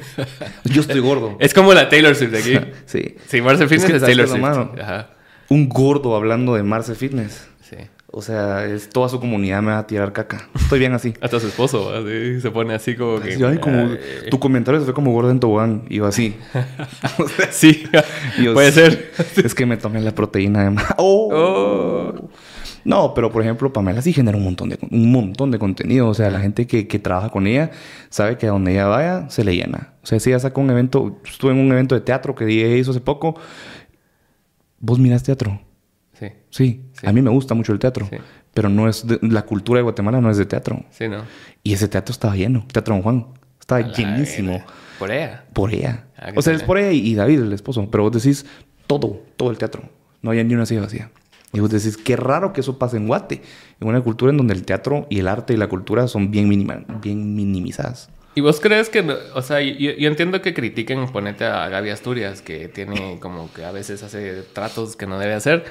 yo 0.66 0.82
estoy 0.82 1.00
gordo. 1.02 1.38
Es 1.40 1.54
como 1.54 1.74
la 1.74 1.88
Taylor 1.90 2.16
Swift 2.16 2.32
de 2.32 2.38
aquí. 2.40 2.60
Sí. 2.86 3.16
Sí, 3.28 3.42
Marcel 3.42 3.68
Fitness 3.70 3.90
que 3.90 3.96
es, 3.98 4.02
¿sabes 4.02 4.16
Taylor 4.18 4.28
Swift. 4.28 4.80
Ajá. 4.82 5.10
Un 5.50 5.70
gordo 5.70 6.16
hablando 6.16 6.56
de 6.56 6.64
Marce 6.64 6.96
Fitness. 6.96 7.48
Sí. 7.62 7.76
O 8.16 8.22
sea, 8.22 8.66
es 8.66 8.90
toda 8.90 9.10
su 9.10 9.20
comunidad 9.20 9.64
me 9.64 9.72
va 9.72 9.80
a 9.80 9.88
tirar 9.88 10.14
caca. 10.14 10.48
Estoy 10.54 10.78
bien 10.78 10.94
así. 10.94 11.16
Hasta 11.22 11.40
su 11.40 11.48
esposo 11.48 11.92
se 12.06 12.52
pone 12.52 12.76
así 12.76 12.96
como 12.96 13.20
que... 13.20 13.40
Yo, 13.40 13.48
ay, 13.48 13.58
como, 13.58 13.80
Ay. 13.80 14.30
tu 14.30 14.38
comentario 14.38 14.80
se 14.80 14.86
fue 14.86 14.94
como 14.94 15.12
gordo 15.12 15.32
en 15.32 15.40
tobogán. 15.40 15.86
Y 15.90 15.96
yo 15.96 16.06
así. 16.06 16.36
Sí, 17.50 17.86
yo, 18.44 18.54
puede 18.54 18.72
ser. 18.72 19.12
Es 19.44 19.56
que 19.56 19.66
me 19.66 19.78
tomé 19.78 20.00
la 20.00 20.14
proteína 20.14 20.64
de 20.64 20.70
más. 20.70 20.94
¡Oh! 20.98 21.30
Oh. 21.34 22.30
No, 22.86 23.16
pero 23.16 23.32
por 23.32 23.42
ejemplo, 23.42 23.74
Pamela 23.74 24.04
sí 24.04 24.14
genera 24.14 24.38
un 24.38 24.44
montón 24.44 24.70
de, 24.70 24.78
un 24.92 25.12
montón 25.12 25.50
de 25.50 25.58
contenido. 25.58 26.08
O 26.08 26.14
sea, 26.14 26.30
la 26.30 26.40
gente 26.40 26.68
que, 26.68 26.88
que 26.88 27.00
trabaja 27.00 27.30
con 27.30 27.48
ella 27.48 27.72
sabe 28.10 28.38
que 28.38 28.46
a 28.46 28.52
donde 28.52 28.74
ella 28.74 28.86
vaya 28.86 29.30
se 29.32 29.44
le 29.44 29.56
llena. 29.56 29.94
O 30.04 30.06
sea, 30.06 30.20
si 30.20 30.30
ella 30.30 30.40
saca 30.40 30.62
un 30.62 30.70
evento, 30.70 31.20
estuve 31.26 31.54
en 31.54 31.58
un 31.58 31.72
evento 31.72 31.96
de 31.96 32.02
teatro 32.02 32.36
que 32.36 32.46
ella 32.46 32.76
hizo 32.76 32.92
hace 32.92 33.02
poco. 33.02 33.36
¿Vos 34.80 35.00
miras 35.00 35.24
teatro? 35.24 35.60
Sí, 36.30 36.34
Sí, 36.50 36.82
Sí. 36.94 37.08
a 37.08 37.12
mí 37.12 37.22
me 37.22 37.30
gusta 37.30 37.54
mucho 37.54 37.74
el 37.74 37.80
teatro. 37.80 38.08
Sí. 38.10 38.18
Pero 38.54 38.70
no 38.70 38.88
es 38.88 39.06
de- 39.08 39.20
la 39.22 39.44
cultura 39.44 39.80
de 39.80 39.84
Guatemala 39.84 40.22
no 40.22 40.30
es 40.30 40.38
de 40.38 40.46
teatro. 40.46 40.84
sí, 40.92 41.08
¿no? 41.08 41.24
Y 41.64 41.74
ese 41.74 41.88
teatro 41.88 42.12
estaba 42.12 42.36
lleno. 42.36 42.66
Teatro 42.72 42.94
Don 42.94 43.02
Juan. 43.04 43.28
Estaba 43.60 43.80
A 43.82 43.92
llenísimo. 43.94 44.62
Por 45.00 45.10
ella. 45.12 45.46
Por 45.54 45.74
ella. 45.74 46.06
Ah, 46.18 46.32
o 46.36 46.42
sea, 46.42 46.54
es 46.54 46.64
por 46.64 46.78
ella 46.78 46.92
y, 46.92 47.16
David, 47.16 47.40
el 47.42 47.54
esposo. 47.54 47.90
Pero 47.90 48.04
vos 48.04 48.12
decís 48.12 48.46
todo, 48.88 49.22
todo 49.38 49.50
el 49.52 49.58
teatro. 49.58 49.84
No 50.22 50.30
había 50.32 50.44
ni 50.44 50.54
una 50.54 50.66
silla 50.66 50.82
vacía. 50.82 51.10
Y 51.54 51.60
vos 51.60 51.70
decís, 51.70 51.98
qué 51.98 52.16
raro 52.16 52.52
que 52.52 52.62
eso 52.62 52.78
pase 52.80 52.98
en 52.98 53.08
Guate. 53.08 53.42
En 53.80 53.88
una 53.88 54.02
cultura 54.02 54.32
en 54.32 54.38
donde 54.38 54.54
el 54.54 54.64
teatro 54.66 55.08
y 55.10 55.20
el 55.20 55.28
arte 55.28 55.54
y 55.54 55.58
la 55.58 55.68
cultura 55.68 56.08
son 56.08 56.30
bien, 56.32 56.50
bien 57.02 57.36
minimizadas. 57.36 58.10
¿Y 58.36 58.42
vos 58.42 58.60
crees 58.60 58.90
que, 58.90 59.04
no- 59.04 59.16
o 59.36 59.42
sea, 59.44 59.62
yo, 59.62 59.92
yo 59.92 60.08
entiendo 60.08 60.42
que 60.42 60.54
critiquen, 60.56 61.08
ponete 61.12 61.46
a 61.46 61.70
Gaby 61.70 61.92
Asturias, 61.92 62.42
que 62.42 62.68
tiene 62.68 63.18
como 63.22 63.52
que 63.54 63.64
a 63.64 63.72
veces 63.72 64.02
hace 64.02 64.42
tratos 64.54 64.96
que 64.96 65.06
no 65.06 65.20
debe 65.20 65.34
hacer, 65.36 65.66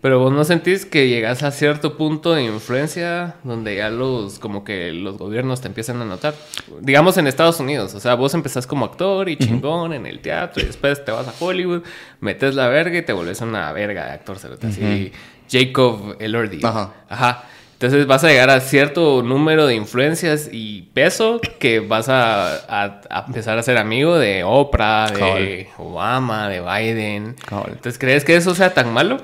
pero 0.00 0.20
vos 0.20 0.32
no 0.32 0.44
sentís 0.44 0.86
que 0.86 1.08
llegas 1.08 1.42
a 1.42 1.50
cierto 1.50 1.96
punto 1.96 2.32
de 2.34 2.44
influencia 2.44 3.34
donde 3.42 3.76
ya 3.76 3.90
los, 3.90 4.38
como 4.38 4.62
que 4.62 4.92
los 4.92 5.18
gobiernos 5.18 5.60
te 5.60 5.66
empiezan 5.68 6.00
a 6.02 6.04
notar? 6.04 6.34
Digamos 6.80 7.16
en 7.18 7.26
Estados 7.26 7.58
Unidos, 7.58 7.94
o 7.94 8.00
sea, 8.00 8.14
vos 8.14 8.32
empezás 8.34 8.66
como 8.66 8.84
actor 8.84 9.28
y 9.28 9.36
chingón 9.36 9.92
en 9.92 10.06
el 10.06 10.20
teatro 10.20 10.62
y 10.62 10.66
después 10.66 11.04
te 11.04 11.10
vas 11.10 11.26
a 11.26 11.34
Hollywood, 11.40 11.82
metes 12.20 12.54
la 12.54 12.68
verga 12.68 12.96
y 12.98 13.02
te 13.02 13.12
vuelves 13.12 13.40
una 13.40 13.72
verga 13.72 14.06
de 14.06 14.12
actor, 14.12 14.38
cerote, 14.38 14.68
así, 14.68 15.10
Jacob 15.50 16.16
Elordi. 16.20 16.60
Ajá. 16.64 16.92
Ajá. 17.08 17.44
Entonces 17.84 18.06
vas 18.06 18.24
a 18.24 18.28
llegar 18.28 18.48
a 18.50 18.60
cierto 18.60 19.22
número 19.22 19.66
de 19.66 19.74
influencias 19.74 20.48
y 20.50 20.82
peso 20.94 21.40
que 21.58 21.80
vas 21.80 22.08
a, 22.08 22.56
a- 22.66 23.00
a 23.10 23.24
empezar 23.26 23.58
a 23.58 23.62
ser 23.62 23.76
amigo 23.76 24.16
de 24.18 24.42
Oprah, 24.42 25.10
de 25.10 25.68
Obama, 25.76 26.48
de 26.48 26.60
Biden. 26.60 27.36
Entonces, 27.68 27.98
¿crees 27.98 28.24
que 28.24 28.36
eso 28.36 28.54
sea 28.54 28.72
tan 28.72 28.92
malo? 28.92 29.18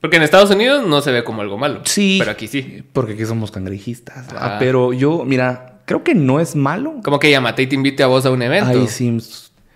Porque 0.00 0.16
en 0.16 0.22
Estados 0.24 0.50
Unidos 0.50 0.86
no 0.86 1.00
se 1.02 1.12
ve 1.12 1.22
como 1.22 1.42
algo 1.42 1.56
malo. 1.56 1.82
Sí. 1.84 2.16
Pero 2.18 2.32
aquí 2.32 2.48
sí. 2.48 2.82
Porque 2.92 3.12
aquí 3.12 3.24
somos 3.26 3.50
cangrejistas. 3.52 4.26
¿va? 4.34 4.56
Ah. 4.56 4.56
Pero 4.58 4.92
yo, 4.92 5.24
mira, 5.24 5.78
creo 5.84 6.02
que 6.02 6.14
no 6.16 6.40
es 6.40 6.56
malo. 6.56 6.94
Como 7.04 7.18
que 7.20 7.30
llamate 7.30 7.62
y 7.62 7.66
te 7.68 7.74
invite 7.76 8.02
a 8.02 8.06
vos 8.06 8.26
a 8.26 8.30
un 8.30 8.42
evento. 8.42 8.70
Ay, 8.80 8.88
sí, 8.88 9.16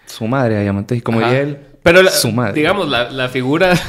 su 0.07 0.27
madre, 0.27 0.59
Ayamante. 0.59 1.01
Como 1.03 1.19
Ajá. 1.21 1.29
diría 1.29 1.43
él, 1.43 1.59
Pero 1.83 2.03
la- 2.03 2.11
su 2.11 2.33
madre. 2.33 2.55
digamos, 2.55 2.88
la, 2.88 3.11
la 3.11 3.29
figura... 3.29 3.75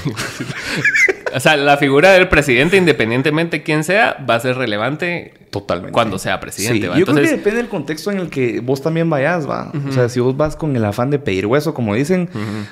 o 1.36 1.39
sea, 1.39 1.58
la 1.58 1.78
figura 1.78 2.12
del 2.12 2.30
presidente, 2.30 2.78
independientemente 2.78 3.58
de 3.58 3.63
quién 3.63 3.84
sea, 3.84 4.24
va 4.30 4.36
a 4.36 4.39
ser 4.39 4.58
relevante 4.58 5.34
Totalmente. 5.50 5.91
cuando 5.91 6.19
sea 6.19 6.39
presidente. 6.39 6.82
Sí, 6.82 6.88
¿va? 6.88 6.98
yo 6.98 7.06
creo 7.06 7.17
Entonces, 7.17 7.32
que 7.32 7.38
depende 7.38 7.58
del 7.58 7.69
contexto 7.69 8.12
en 8.12 8.19
el 8.19 8.30
que 8.30 8.60
vos 8.60 8.82
también 8.82 9.10
vayas, 9.10 9.50
va. 9.50 9.72
O 9.88 9.91
sea, 9.91 10.10
si 10.10 10.19
vos 10.19 10.36
vas 10.36 10.56
con 10.56 10.76
el 10.76 10.86
afán 10.86 11.10
de 11.10 11.19
pedir 11.19 11.46
hueso, 11.46 11.74
como 11.74 11.96
dicen, 11.96 12.30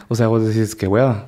o 0.07 0.15
sea, 0.15 0.27
vos 0.27 0.45
decís 0.45 0.75
que 0.75 0.87
hueva. 0.87 1.27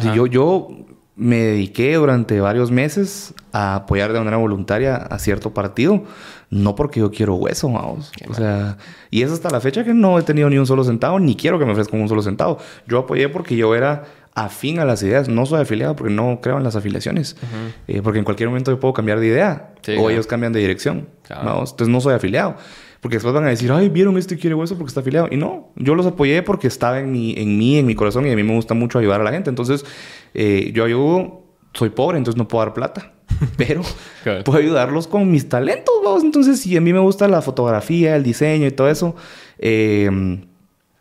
Si 0.00 0.12
yo, 0.14 0.26
yo 0.26 0.68
me 1.16 1.38
dediqué 1.38 1.94
durante 1.94 2.40
varios 2.40 2.70
meses 2.70 3.34
a 3.52 3.74
apoyar 3.74 4.12
de 4.12 4.18
manera 4.20 4.36
voluntaria 4.36 4.96
a 4.96 5.18
cierto 5.18 5.52
partido, 5.52 6.04
no 6.48 6.76
porque 6.76 7.00
yo 7.00 7.10
quiero 7.10 7.34
hueso, 7.34 7.70
vamos. 7.70 8.12
O 8.28 8.34
sea, 8.34 8.78
y 9.10 9.22
es 9.22 9.32
hasta 9.32 9.50
la 9.50 9.60
fecha 9.60 9.82
que 9.82 9.94
no 9.94 10.18
he 10.18 10.22
tenido 10.22 10.48
ni 10.48 10.58
un 10.58 10.66
solo 10.66 10.84
centavo, 10.84 11.18
ni 11.18 11.34
quiero 11.34 11.58
que 11.58 11.64
me 11.64 11.72
ofrezcan 11.72 12.00
un 12.00 12.08
solo 12.08 12.22
centavo. 12.22 12.58
Yo 12.86 13.00
apoyé 13.00 13.28
porque 13.28 13.56
yo 13.56 13.74
era 13.74 14.04
afín 14.34 14.78
a 14.78 14.84
las 14.84 15.02
ideas. 15.02 15.28
No 15.28 15.46
soy 15.46 15.60
afiliado 15.62 15.96
porque 15.96 16.12
no 16.12 16.40
creo 16.42 16.58
en 16.58 16.64
las 16.64 16.76
afiliaciones. 16.76 17.36
Eh, 17.86 18.00
porque 18.02 18.18
en 18.18 18.24
cualquier 18.24 18.48
momento 18.48 18.70
yo 18.70 18.78
puedo 18.80 18.94
cambiar 18.94 19.20
de 19.20 19.26
idea. 19.26 19.74
Sí, 19.82 19.92
o 19.92 19.94
claro. 19.96 20.10
ellos 20.10 20.26
cambian 20.26 20.52
de 20.52 20.60
dirección. 20.60 21.08
Claro. 21.22 21.44
Vamos. 21.44 21.70
Entonces 21.72 21.92
no 21.92 22.00
soy 22.00 22.14
afiliado. 22.14 22.56
Porque 23.00 23.16
después 23.16 23.32
van 23.32 23.44
a 23.44 23.48
decir, 23.48 23.70
ay, 23.70 23.88
vieron 23.88 24.18
este 24.18 24.36
quiere 24.36 24.54
hueso 24.56 24.76
porque 24.76 24.88
está 24.88 25.00
afiliado. 25.00 25.28
Y 25.30 25.36
no, 25.36 25.72
yo 25.76 25.94
los 25.94 26.04
apoyé 26.06 26.42
porque 26.42 26.66
estaba 26.66 26.98
en 26.98 27.12
mi, 27.12 27.32
en 27.36 27.56
mí, 27.56 27.78
en 27.78 27.86
mi 27.86 27.94
corazón 27.94 28.26
y 28.26 28.30
a 28.32 28.36
mí 28.36 28.42
me 28.42 28.54
gusta 28.54 28.74
mucho 28.74 28.98
ayudar 28.98 29.20
a 29.20 29.24
la 29.24 29.30
gente. 29.30 29.50
Entonces, 29.50 29.84
eh, 30.34 30.72
yo 30.74 30.84
ayudo, 30.84 31.44
soy 31.74 31.90
pobre, 31.90 32.18
entonces 32.18 32.36
no 32.36 32.48
puedo 32.48 32.64
dar 32.64 32.74
plata. 32.74 33.12
Pero 33.56 33.82
Claro. 34.24 34.42
puedo 34.42 34.58
ayudarlos 34.58 35.06
con 35.06 35.30
mis 35.30 35.48
talentos. 35.48 35.94
Entonces, 36.24 36.58
si 36.60 36.76
a 36.76 36.80
mí 36.80 36.92
me 36.92 36.98
gusta 36.98 37.28
la 37.28 37.40
fotografía, 37.40 38.16
el 38.16 38.24
diseño 38.24 38.66
y 38.66 38.70
todo 38.72 38.88
eso, 38.88 39.14
eh, 39.58 40.10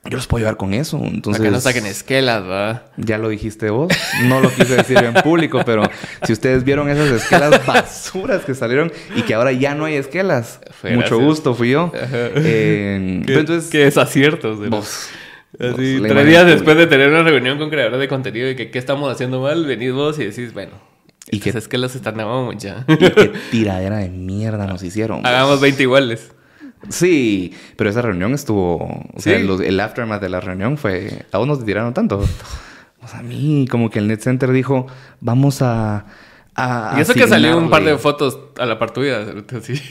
yo 0.09 0.17
los 0.17 0.27
puedo 0.27 0.39
ayudar 0.39 0.57
con 0.57 0.73
eso. 0.73 0.97
Entonces, 1.03 1.39
Para 1.39 1.49
que 1.49 1.51
no 1.55 1.59
saquen 1.61 1.85
esquelas, 1.85 2.41
¿verdad? 2.43 2.83
ya 2.97 3.17
lo 3.17 3.29
dijiste 3.29 3.69
vos. 3.69 3.91
No 4.25 4.39
lo 4.41 4.49
quise 4.49 4.75
decir 4.77 4.97
en 4.97 5.13
público, 5.15 5.61
pero 5.65 5.83
si 6.23 6.33
ustedes 6.33 6.63
vieron 6.63 6.89
esas 6.89 7.09
esquelas 7.11 7.65
basuras 7.65 8.43
que 8.45 8.55
salieron 8.55 8.91
y 9.15 9.21
que 9.23 9.33
ahora 9.33 9.51
ya 9.51 9.75
no 9.75 9.85
hay 9.85 9.95
esquelas, 9.95 10.59
Fue 10.81 10.91
mucho 10.91 11.17
gracias. 11.17 11.25
gusto, 11.27 11.53
fui 11.55 11.71
yo. 11.71 11.91
Eh, 11.93 13.21
Qué, 13.27 13.33
entonces, 13.39 13.69
qué 13.69 13.79
desaciertos. 13.79 14.59
de- 14.61 14.69
vos. 14.69 15.09
Así, 15.59 15.97
vos, 15.99 16.07
tres 16.09 16.27
días 16.27 16.45
después 16.45 16.77
de 16.77 16.87
tener 16.87 17.09
una 17.09 17.23
reunión 17.23 17.57
con 17.57 17.69
creadores 17.69 17.99
de 17.99 18.07
contenido 18.07 18.49
y 18.49 18.55
que 18.55 18.69
qué 18.69 18.77
estamos 18.79 19.11
haciendo 19.11 19.41
mal, 19.41 19.65
venís 19.65 19.91
vos 19.93 20.19
y 20.19 20.25
decís, 20.25 20.53
bueno, 20.53 20.73
Y 21.31 21.37
y 21.37 21.39
que- 21.39 21.51
que 21.51 21.57
es 21.57 21.67
que 21.67 21.77
los 21.77 21.95
están 21.95 22.17
ya. 22.57 22.85
Y 22.87 22.97
qué 22.97 23.31
tiradera 23.51 23.97
de 23.97 24.09
mierda 24.09 24.67
nos 24.67 24.83
hicieron. 24.83 25.21
vos. 25.21 25.25
Hagamos 25.29 25.59
20 25.61 25.83
iguales. 25.83 26.31
Sí, 26.89 27.53
pero 27.75 27.89
esa 27.89 28.01
reunión 28.01 28.33
estuvo. 28.33 28.75
O 29.13 29.19
sea, 29.19 29.37
Sí. 29.39 29.43
los- 29.45 29.61
el 29.61 29.79
aftermath 29.79 30.21
de 30.21 30.29
la 30.29 30.39
reunión 30.39 30.77
fue. 30.77 31.25
A 31.31 31.37
vos 31.37 31.47
no 31.47 31.57
te 31.57 31.65
tiraron 31.65 31.93
tanto. 31.93 32.23
Pues 32.99 33.13
a 33.13 33.21
mí, 33.23 33.67
como 33.69 33.89
que 33.89 33.99
el 33.99 34.07
Net 34.07 34.21
Center 34.21 34.51
dijo, 34.51 34.87
vamos 35.21 35.61
a. 35.61 36.05
a 36.55 36.95
y 36.97 37.01
eso 37.01 37.13
que 37.13 37.27
salió 37.27 37.57
un 37.57 37.69
par 37.69 37.83
de 37.83 37.91
asignarle". 37.91 37.97
fotos 38.01 38.39
a 38.59 38.65
la 38.65 38.79
par 38.79 38.91
tuya. 38.91 39.19
Sí. 39.61 39.81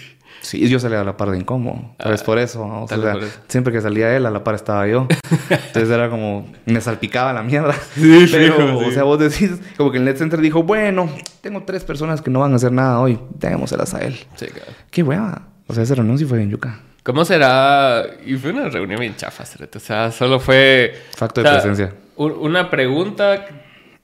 Sí, 0.42 0.68
yo 0.68 0.78
salía 0.78 1.00
a 1.00 1.04
la 1.04 1.16
par 1.16 1.30
de 1.30 1.38
incómodo. 1.38 1.94
Tal 1.96 2.12
vez 2.12 2.20
Ah, 2.22 2.24
por 2.26 2.38
eso. 2.38 2.62
O 2.64 2.86
sea, 2.86 2.98
vez 2.98 3.12
por 3.14 3.24
eso. 3.24 3.38
siempre 3.48 3.72
que 3.72 3.80
salía 3.80 4.14
él, 4.16 4.26
a 4.26 4.30
la 4.30 4.44
par 4.44 4.54
estaba 4.54 4.86
yo. 4.86 5.08
Entonces 5.50 5.90
era 5.90 6.08
como, 6.08 6.46
me 6.66 6.80
salpicaba 6.80 7.32
la 7.32 7.42
mierda. 7.42 7.74
Sí, 7.94 8.28
Pero, 8.30 8.78
sí. 8.80 8.84
o 8.86 8.92
sea, 8.92 9.02
vos 9.02 9.18
decís, 9.18 9.52
como 9.76 9.90
que 9.90 9.98
el 9.98 10.04
Net 10.04 10.18
Center 10.18 10.40
dijo, 10.40 10.62
bueno, 10.62 11.08
tengo 11.40 11.62
tres 11.64 11.82
personas 11.84 12.20
que 12.22 12.30
no 12.30 12.40
van 12.40 12.52
a 12.52 12.56
hacer 12.56 12.70
nada 12.70 13.00
hoy, 13.00 13.18
démoselas 13.40 13.94
a 13.94 14.00
él. 14.02 14.14
Sí, 14.36 14.46
claro. 14.46 14.70
Qué 14.90 15.02
hueva. 15.02 15.42
O 15.66 15.74
sea, 15.74 15.82
reunión 15.94 16.18
sí 16.18 16.24
fue 16.24 16.42
en 16.42 16.50
Yuca. 16.50 16.80
¿Cómo 17.02 17.24
será? 17.24 18.04
Y 18.24 18.34
fue 18.34 18.50
una 18.52 18.68
reunión 18.68 19.00
bien 19.00 19.16
chafa. 19.16 19.44
O 19.44 19.78
sea, 19.78 20.10
solo 20.12 20.40
fue... 20.40 20.94
Facto 21.16 21.40
o 21.40 21.44
de 21.44 21.50
presencia. 21.50 21.92
Una 22.16 22.70
pregunta 22.70 23.46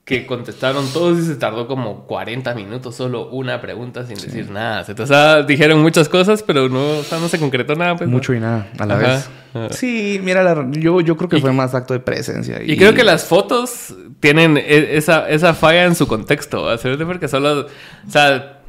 que 0.05 0.25
contestaron 0.25 0.85
todos 0.91 1.17
y 1.19 1.23
se 1.25 1.35
tardó 1.35 1.65
como 1.65 2.05
40 2.05 2.53
minutos 2.55 2.95
solo 2.95 3.29
una 3.29 3.61
pregunta 3.61 4.05
sin 4.05 4.15
decir 4.17 4.49
nada. 4.51 4.85
O 4.97 5.05
sea, 5.07 5.43
dijeron 5.43 5.81
muchas 5.81 6.09
cosas, 6.09 6.43
pero 6.43 6.67
no, 6.67 6.97
o 6.99 7.03
sea, 7.03 7.19
no 7.19 7.29
se 7.29 7.39
concretó 7.39 7.75
nada. 7.75 7.95
Pues, 7.95 8.09
¿no? 8.09 8.15
Mucho 8.17 8.33
y 8.33 8.39
nada, 8.41 8.67
a 8.77 8.85
la 8.85 8.95
Ajá, 8.95 9.07
vez. 9.07 9.29
ajá. 9.53 9.69
Sí, 9.73 10.19
mira, 10.21 10.43
la- 10.43 10.67
yo, 10.71 10.99
yo 10.99 11.15
creo 11.15 11.29
que 11.29 11.37
Y- 11.37 11.41
fue 11.41 11.53
más 11.53 11.73
acto 11.73 11.93
de 11.93 12.01
presencia. 12.01 12.61
Y 12.61 12.75
creo 12.77 12.93
que 12.93 13.03
las 13.05 13.23
fotos 13.23 13.95
tienen 14.19 14.57
e- 14.57 14.97
esa, 14.97 15.29
esa 15.29 15.53
falla 15.53 15.85
en 15.85 15.95
su 15.95 16.05
contexto, 16.07 16.69
porque 17.05 17.29
solo, 17.29 17.61
o 17.61 18.11
sea, 18.11 18.59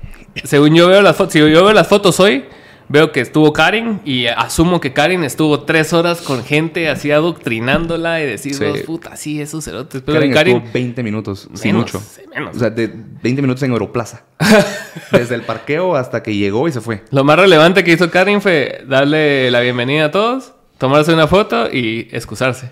según 0.45 0.75
yo 0.75 0.87
veo 0.89 1.03
las 1.03 1.17
fotos, 1.17 1.33
si 1.33 1.41
yo 1.41 1.47
veo 1.47 1.73
las 1.73 1.89
fotos 1.89 2.19
hoy, 2.21 2.45
veo 2.89 3.13
que 3.13 3.21
estuvo 3.21 3.53
Karen 3.53 4.01
y 4.05 4.27
asumo 4.27 4.81
que 4.81 4.93
Karen 4.93 5.25
estuvo 5.25 5.61
tres 5.61 5.93
horas 5.93 6.21
con 6.21 6.45
gente 6.45 6.89
así 6.89 7.11
adoctrinándola 7.11 8.21
y 8.21 8.27
decir, 8.27 8.55
Sí. 8.55 8.65
"Vos, 8.65 8.81
puta, 8.81 9.17
sí, 9.17 9.41
esos 9.41 9.65
cerotes. 9.65 10.03
Pero 10.03 10.19
Karen, 10.19 10.33
Karen, 10.33 10.57
estuvo 10.59 10.73
20 10.73 11.03
minutos, 11.03 11.49
sin 11.55 11.77
mucho. 11.77 12.03
menos. 12.35 12.57
O 12.57 12.59
sea, 12.59 12.71
de 12.71 12.91
20 13.23 13.43
minutos 13.43 13.63
en 13.63 13.73
Europlaza. 13.73 14.25
Desde 15.13 15.35
el 15.35 15.43
parqueo 15.43 15.97
hasta 15.97 16.23
que 16.23 16.35
llegó 16.37 16.69
y 16.69 16.73
se 16.73 16.81
fue. 16.81 17.03
lo 17.11 17.25
más 17.25 17.39
relevante 17.39 17.85
que 17.85 17.93
hizo 17.93 18.11
Karen 18.11 18.41
fue 18.43 18.83
darle 18.87 19.51
la 19.51 19.61
bienvenida 19.61 20.07
a 20.07 20.11
todos, 20.11 20.53
tomarse 20.79 21.13
una 21.15 21.27
foto 21.27 21.71
y 21.73 22.09
excusarse. 22.13 22.71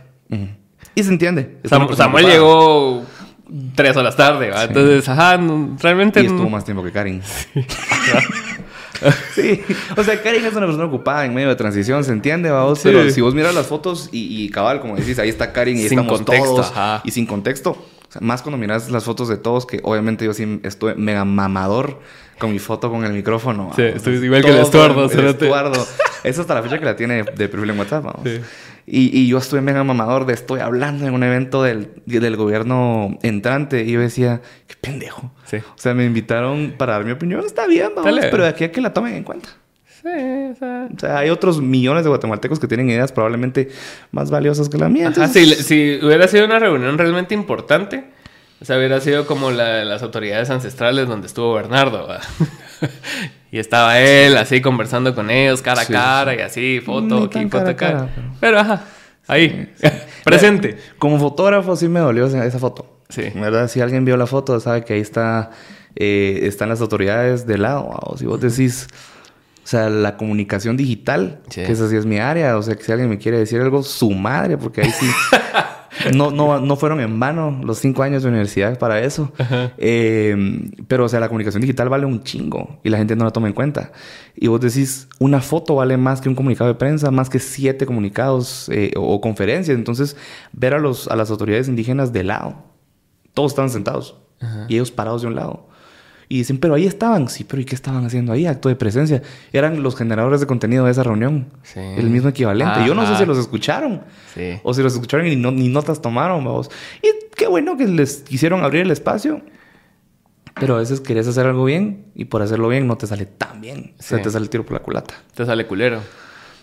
Y 0.94 1.02
se 1.02 1.08
entiende. 1.10 1.58
Sam- 1.64 1.94
Samuel 1.94 2.24
ocupada. 2.26 2.28
llegó 2.28 3.02
tres 3.74 3.96
horas 3.96 4.16
tarde, 4.16 4.50
¿va? 4.50 4.64
entonces, 4.64 5.08
ajá, 5.08 5.38
realmente... 5.80 6.22
Y 6.22 6.26
estuvo 6.26 6.48
más 6.50 6.64
tiempo 6.64 6.82
que 6.82 6.90
Karen. 6.92 7.22
sí. 7.54 7.64
O 9.96 10.04
sea, 10.04 10.22
Karen 10.22 10.44
es 10.44 10.52
una 10.54 10.66
persona 10.66 10.84
ocupada 10.84 11.24
en 11.24 11.34
medio 11.34 11.48
de 11.48 11.56
transición, 11.56 12.04
¿se 12.04 12.12
entiende, 12.12 12.50
vamos? 12.50 12.78
Sí. 12.78 12.88
Pero 12.90 13.10
si 13.10 13.20
vos 13.20 13.34
miras 13.34 13.54
las 13.54 13.66
fotos 13.66 14.08
y, 14.12 14.44
y 14.44 14.48
cabal, 14.50 14.80
como 14.80 14.96
decís, 14.96 15.18
ahí 15.18 15.28
está 15.28 15.52
Karen 15.52 15.76
y 15.76 15.88
Sin 15.88 15.98
estamos 15.98 16.12
contexto, 16.18 16.54
todos. 16.54 16.70
ajá. 16.70 17.02
Y 17.04 17.10
sin 17.10 17.26
contexto. 17.26 17.70
O 17.70 18.12
sea, 18.12 18.20
más 18.20 18.42
cuando 18.42 18.58
miras 18.58 18.90
las 18.90 19.04
fotos 19.04 19.28
de 19.28 19.38
todos, 19.38 19.64
que 19.66 19.80
obviamente 19.82 20.24
yo 20.24 20.34
sí 20.34 20.60
estuve 20.64 20.94
mega 20.94 21.24
mamador 21.24 21.98
con 22.38 22.52
mi 22.52 22.58
foto 22.58 22.90
con 22.90 23.04
el 23.04 23.12
micrófono. 23.12 23.70
Sí, 23.74 23.82
estoy 23.82 24.14
igual 24.16 24.44
que 24.44 24.50
el 24.50 24.58
Estuardo, 24.58 25.10
El. 25.10 25.26
Estuardo. 25.26 25.86
Eso 26.24 26.42
hasta 26.42 26.54
la 26.54 26.62
fecha 26.62 26.78
que 26.78 26.84
la 26.84 26.94
tiene 26.96 27.22
de 27.24 27.48
perfil 27.48 27.70
en 27.70 27.78
WhatsApp, 27.78 28.04
vamos. 28.04 28.20
Sí. 28.24 28.40
Y, 28.86 29.16
y 29.16 29.28
yo 29.28 29.38
estuve 29.38 29.60
mega 29.60 29.84
mamador 29.84 30.26
de 30.26 30.32
estoy 30.32 30.60
hablando 30.60 31.06
en 31.06 31.14
un 31.14 31.22
evento 31.22 31.62
del, 31.62 31.90
del 32.04 32.36
gobierno 32.36 33.16
entrante 33.22 33.84
y 33.84 33.92
yo 33.92 34.00
decía, 34.00 34.40
qué 34.66 34.74
pendejo. 34.80 35.32
Sí. 35.44 35.58
O 35.58 35.78
sea, 35.78 35.94
me 35.94 36.04
invitaron 36.04 36.74
para 36.76 36.94
dar 36.94 37.04
mi 37.04 37.12
opinión, 37.12 37.44
está 37.46 37.66
bien, 37.66 37.90
vamos, 37.94 38.18
pero 38.30 38.42
de 38.42 38.48
aquí 38.48 38.64
a 38.64 38.72
que 38.72 38.80
la 38.80 38.92
tomen 38.92 39.14
en 39.14 39.22
cuenta. 39.24 39.48
Sí, 40.02 40.08
o 40.08 40.54
sea... 40.56 40.88
O 40.92 40.98
sea, 40.98 41.18
hay 41.18 41.30
otros 41.30 41.60
millones 41.62 42.02
de 42.02 42.08
guatemaltecos 42.08 42.58
que 42.58 42.66
tienen 42.66 42.90
ideas 42.90 43.12
probablemente 43.12 43.68
más 44.10 44.32
valiosas 44.32 44.68
que 44.68 44.76
la 44.76 44.88
mía. 44.88 45.08
Ajá, 45.08 45.26
entonces- 45.26 45.58
si, 45.58 45.98
si 45.98 46.04
hubiera 46.04 46.26
sido 46.26 46.44
una 46.44 46.58
reunión 46.58 46.98
realmente 46.98 47.34
importante, 47.34 48.04
o 48.62 48.64
sea, 48.64 48.78
hubiera 48.78 49.00
sido 49.00 49.26
como 49.26 49.50
la 49.50 49.84
las 49.84 50.02
autoridades 50.02 50.48
ancestrales 50.48 51.06
donde 51.08 51.26
estuvo 51.26 51.52
Bernardo. 51.52 52.08
y 53.50 53.58
estaba 53.58 53.98
él 54.00 54.36
así 54.36 54.60
conversando 54.60 55.14
con 55.14 55.30
ellos 55.30 55.60
cara 55.62 55.82
a 55.82 55.84
Sí, 55.84 55.92
cara 55.92 56.32
sí. 56.32 56.38
y 56.38 56.42
así, 56.42 56.80
foto 56.84 57.24
aquí, 57.24 57.42
foto 57.48 57.58
acá. 57.58 57.74
cara, 57.74 58.08
pero- 58.14 58.28
pero... 58.40 58.58
ajá, 58.60 58.84
ahí, 59.28 59.72
presente. 60.24 60.78
Como 60.98 61.18
fotógrafo 61.18 61.76
sí 61.76 61.88
me 61.88 62.00
dolió 62.00 62.26
esa 62.26 62.44
esa 62.46 62.58
foto. 62.58 63.00
Sí. 63.08 63.30
¿Verdad? 63.34 63.68
Si 63.68 63.80
alguien 63.80 64.04
vio 64.06 64.16
la 64.16 64.26
foto, 64.26 64.58
sabe 64.58 64.84
que 64.84 64.94
ahí 64.94 65.00
está, 65.00 65.50
eh, 65.96 66.40
están 66.44 66.70
las 66.70 66.80
autoridades 66.80 67.46
de 67.46 67.58
lado. 67.58 67.90
O 67.90 68.16
si 68.16 68.24
vos 68.24 68.40
decís, 68.40 68.86
o 69.62 69.66
sea, 69.66 69.90
la 69.90 70.16
comunicación 70.16 70.78
digital, 70.78 71.40
Sí. 71.50 71.62
que 71.62 71.72
esa 71.72 71.90
sí 71.90 71.96
es 71.96 72.06
mi 72.06 72.18
área. 72.20 72.56
O 72.56 72.62
sea, 72.62 72.74
que 72.74 72.82
si 72.84 72.90
alguien 72.90 73.10
me 73.10 73.18
quiere 73.18 73.38
decir 73.38 73.60
algo, 73.60 73.82
su 73.82 74.10
madre, 74.12 74.56
porque 74.56 74.80
ahí 74.80 74.90
sí. 74.92 75.06
No, 76.14 76.30
no, 76.30 76.60
no 76.60 76.76
fueron 76.76 77.00
en 77.00 77.20
vano 77.20 77.60
los 77.62 77.78
cinco 77.78 78.02
años 78.02 78.22
de 78.22 78.28
universidad 78.30 78.78
para 78.78 79.00
eso. 79.00 79.32
Eh, 79.78 80.34
pero, 80.88 81.04
o 81.04 81.08
sea, 81.08 81.20
la 81.20 81.28
comunicación 81.28 81.60
digital 81.60 81.88
vale 81.88 82.06
un 82.06 82.22
chingo 82.22 82.80
y 82.82 82.88
la 82.88 82.98
gente 82.98 83.14
no 83.14 83.24
la 83.24 83.30
toma 83.30 83.48
en 83.48 83.52
cuenta. 83.52 83.92
Y 84.34 84.48
vos 84.48 84.60
decís, 84.60 85.08
una 85.18 85.40
foto 85.40 85.74
vale 85.74 85.96
más 85.96 86.20
que 86.20 86.28
un 86.28 86.34
comunicado 86.34 86.68
de 86.68 86.76
prensa, 86.76 87.10
más 87.10 87.28
que 87.28 87.38
siete 87.38 87.84
comunicados 87.86 88.68
eh, 88.70 88.92
o, 88.96 89.14
o 89.14 89.20
conferencias. 89.20 89.76
Entonces, 89.76 90.16
ver 90.52 90.74
a, 90.74 90.78
los, 90.78 91.08
a 91.08 91.16
las 91.16 91.30
autoridades 91.30 91.68
indígenas 91.68 92.12
de 92.12 92.24
lado. 92.24 92.54
Todos 93.34 93.52
estaban 93.52 93.70
sentados 93.70 94.16
y 94.68 94.74
ellos 94.74 94.90
parados 94.90 95.22
de 95.22 95.28
un 95.28 95.36
lado. 95.36 95.68
Y 96.32 96.38
dicen, 96.38 96.56
pero 96.56 96.74
ahí 96.74 96.86
estaban. 96.86 97.28
Sí, 97.28 97.44
pero 97.44 97.60
¿y 97.60 97.66
qué 97.66 97.74
estaban 97.74 98.06
haciendo 98.06 98.32
ahí? 98.32 98.46
Acto 98.46 98.70
de 98.70 98.74
presencia. 98.76 99.20
Eran 99.52 99.82
los 99.82 99.94
generadores 99.96 100.40
de 100.40 100.46
contenido 100.46 100.86
de 100.86 100.90
esa 100.92 101.02
reunión. 101.02 101.48
Sí. 101.62 101.78
El 101.80 102.08
mismo 102.08 102.30
equivalente. 102.30 102.86
Yo 102.86 102.94
no 102.94 103.06
sé 103.06 103.16
si 103.18 103.26
los 103.26 103.36
escucharon. 103.36 104.00
Sí. 104.34 104.58
O 104.62 104.72
si 104.72 104.82
los 104.82 104.94
escucharon 104.94 105.26
y 105.26 105.36
no- 105.36 105.50
ni 105.52 105.68
notas 105.68 106.00
tomaron, 106.00 106.42
vamos. 106.42 106.70
Y 107.02 107.08
qué 107.36 107.46
bueno 107.48 107.76
que 107.76 107.86
les 107.86 108.22
quisieron 108.22 108.64
abrir 108.64 108.80
el 108.80 108.90
espacio. 108.90 109.42
Pero 110.58 110.76
a 110.76 110.78
veces 110.78 111.00
querés 111.00 111.28
hacer 111.28 111.46
algo 111.46 111.64
bien 111.64 112.06
y 112.14 112.24
por 112.26 112.40
hacerlo 112.40 112.68
bien 112.68 112.86
no 112.86 112.96
te 112.96 113.06
sale 113.06 113.26
tan 113.26 113.60
bien. 113.60 113.94
O 113.98 114.02
sea, 114.02 114.16
Sí. 114.18 114.24
te 114.24 114.30
sale 114.30 114.44
el 114.44 114.48
tiro 114.50 114.64
por 114.64 114.72
la 114.72 114.78
culata. 114.80 115.14
Te 115.34 115.44
sale 115.44 115.66
culero. 115.66 116.00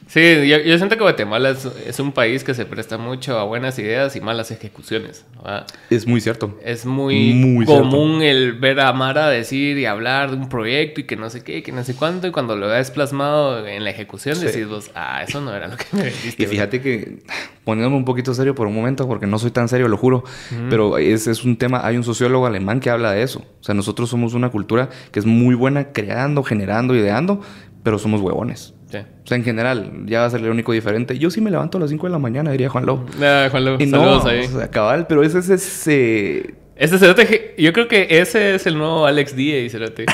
Sí, 0.07 0.47
yo, 0.47 0.57
yo 0.57 0.77
siento 0.77 0.95
que 0.97 1.03
Guatemala 1.03 1.51
es, 1.51 1.65
es 1.85 1.99
un 1.99 2.11
país 2.11 2.43
que 2.43 2.55
se 2.55 2.65
presta 2.65 2.97
mucho 2.97 3.37
a 3.37 3.43
buenas 3.43 3.77
ideas 3.77 4.15
y 4.15 4.21
malas 4.21 4.49
ejecuciones. 4.49 5.25
¿va? 5.45 5.65
Es 5.91 6.07
muy 6.07 6.19
cierto. 6.19 6.57
Es 6.63 6.85
muy, 6.85 7.33
Muy 7.33 7.65
común 7.65 8.23
el 8.23 8.53
ver 8.53 8.79
a 8.79 8.91
Mara 8.93 9.29
decir 9.29 9.77
y 9.77 9.85
hablar 9.85 10.31
de 10.31 10.37
un 10.37 10.49
proyecto 10.49 11.01
y 11.01 11.03
que 11.03 11.15
no 11.15 11.29
sé 11.29 11.43
qué, 11.43 11.61
que 11.61 11.71
no 11.71 11.83
sé 11.83 11.95
cuánto, 11.95 12.25
y 12.27 12.31
cuando 12.31 12.55
lo 12.55 12.67
ves 12.67 12.89
plasmado 12.89 13.67
en 13.67 13.83
la 13.83 13.91
ejecución 13.91 14.35
Sí. 14.35 14.45
decís 14.47 14.67
vos, 14.67 14.89
ah, 14.95 15.23
eso 15.27 15.41
no 15.41 15.53
era 15.53 15.67
lo 15.67 15.77
que 15.77 15.85
me 15.91 16.05
dijiste. 16.05 16.43
Y 16.43 16.45
fíjate 16.47 16.81
que, 16.81 17.19
poniéndome 17.63 17.97
un 17.97 18.05
poquito 18.05 18.33
serio 18.33 18.55
por 18.55 18.65
un 18.65 18.73
momento, 18.75 19.07
porque 19.07 19.27
no 19.27 19.37
soy 19.37 19.51
tan 19.51 19.67
serio, 19.67 19.87
lo 19.87 19.97
juro, 19.97 20.23
pero 20.71 20.97
es, 20.97 21.27
es 21.27 21.43
un 21.43 21.55
tema, 21.57 21.85
hay 21.85 21.97
un 21.97 22.03
sociólogo 22.03 22.47
alemán 22.47 22.79
que 22.79 22.89
habla 22.89 23.11
de 23.11 23.21
eso. 23.21 23.39
O 23.59 23.63
sea, 23.63 23.75
nosotros 23.75 24.09
somos 24.09 24.33
una 24.33 24.49
cultura 24.49 24.89
que 25.11 25.19
es 25.19 25.25
muy 25.27 25.53
buena 25.53 25.91
creando, 25.91 26.41
generando, 26.43 26.95
ideando, 26.95 27.41
pero 27.83 27.99
somos 27.99 28.21
huevones. 28.21 28.73
Sí. 28.89 28.97
O 28.97 29.27
sea, 29.27 29.37
en 29.37 29.43
general, 29.43 29.91
ya 30.05 30.21
va 30.21 30.25
a 30.25 30.29
ser 30.29 30.41
el 30.41 30.49
único 30.49 30.71
diferente. 30.71 31.17
Yo 31.19 31.29
sí 31.29 31.41
me 31.41 31.51
levanto 31.51 31.77
a 31.77 31.81
las 31.81 31.89
5 31.91 32.07
de 32.07 32.11
la 32.11 32.19
mañana, 32.19 32.51
diría 32.51 32.69
Juan 32.69 32.85
Lobo. 32.85 33.05
Ah, 33.21 33.47
Juan 33.51 33.65
Luis, 33.65 33.81
Y 33.81 33.85
no, 33.85 33.99
saludos 33.99 34.25
ahí. 34.25 34.45
o 34.45 34.57
sea, 34.59 34.69
cabal, 34.71 35.05
pero 35.07 35.23
ese 35.23 35.39
es 35.39 35.49
ese... 35.49 36.55
Este 36.75 36.97
cerote, 36.97 37.55
yo 37.57 37.73
creo 37.73 37.87
que 37.87 38.07
ese 38.09 38.55
es 38.55 38.65
el 38.65 38.77
nuevo 38.77 39.05
Alex 39.05 39.35
Díaz, 39.35 39.71
cerote. 39.71 40.05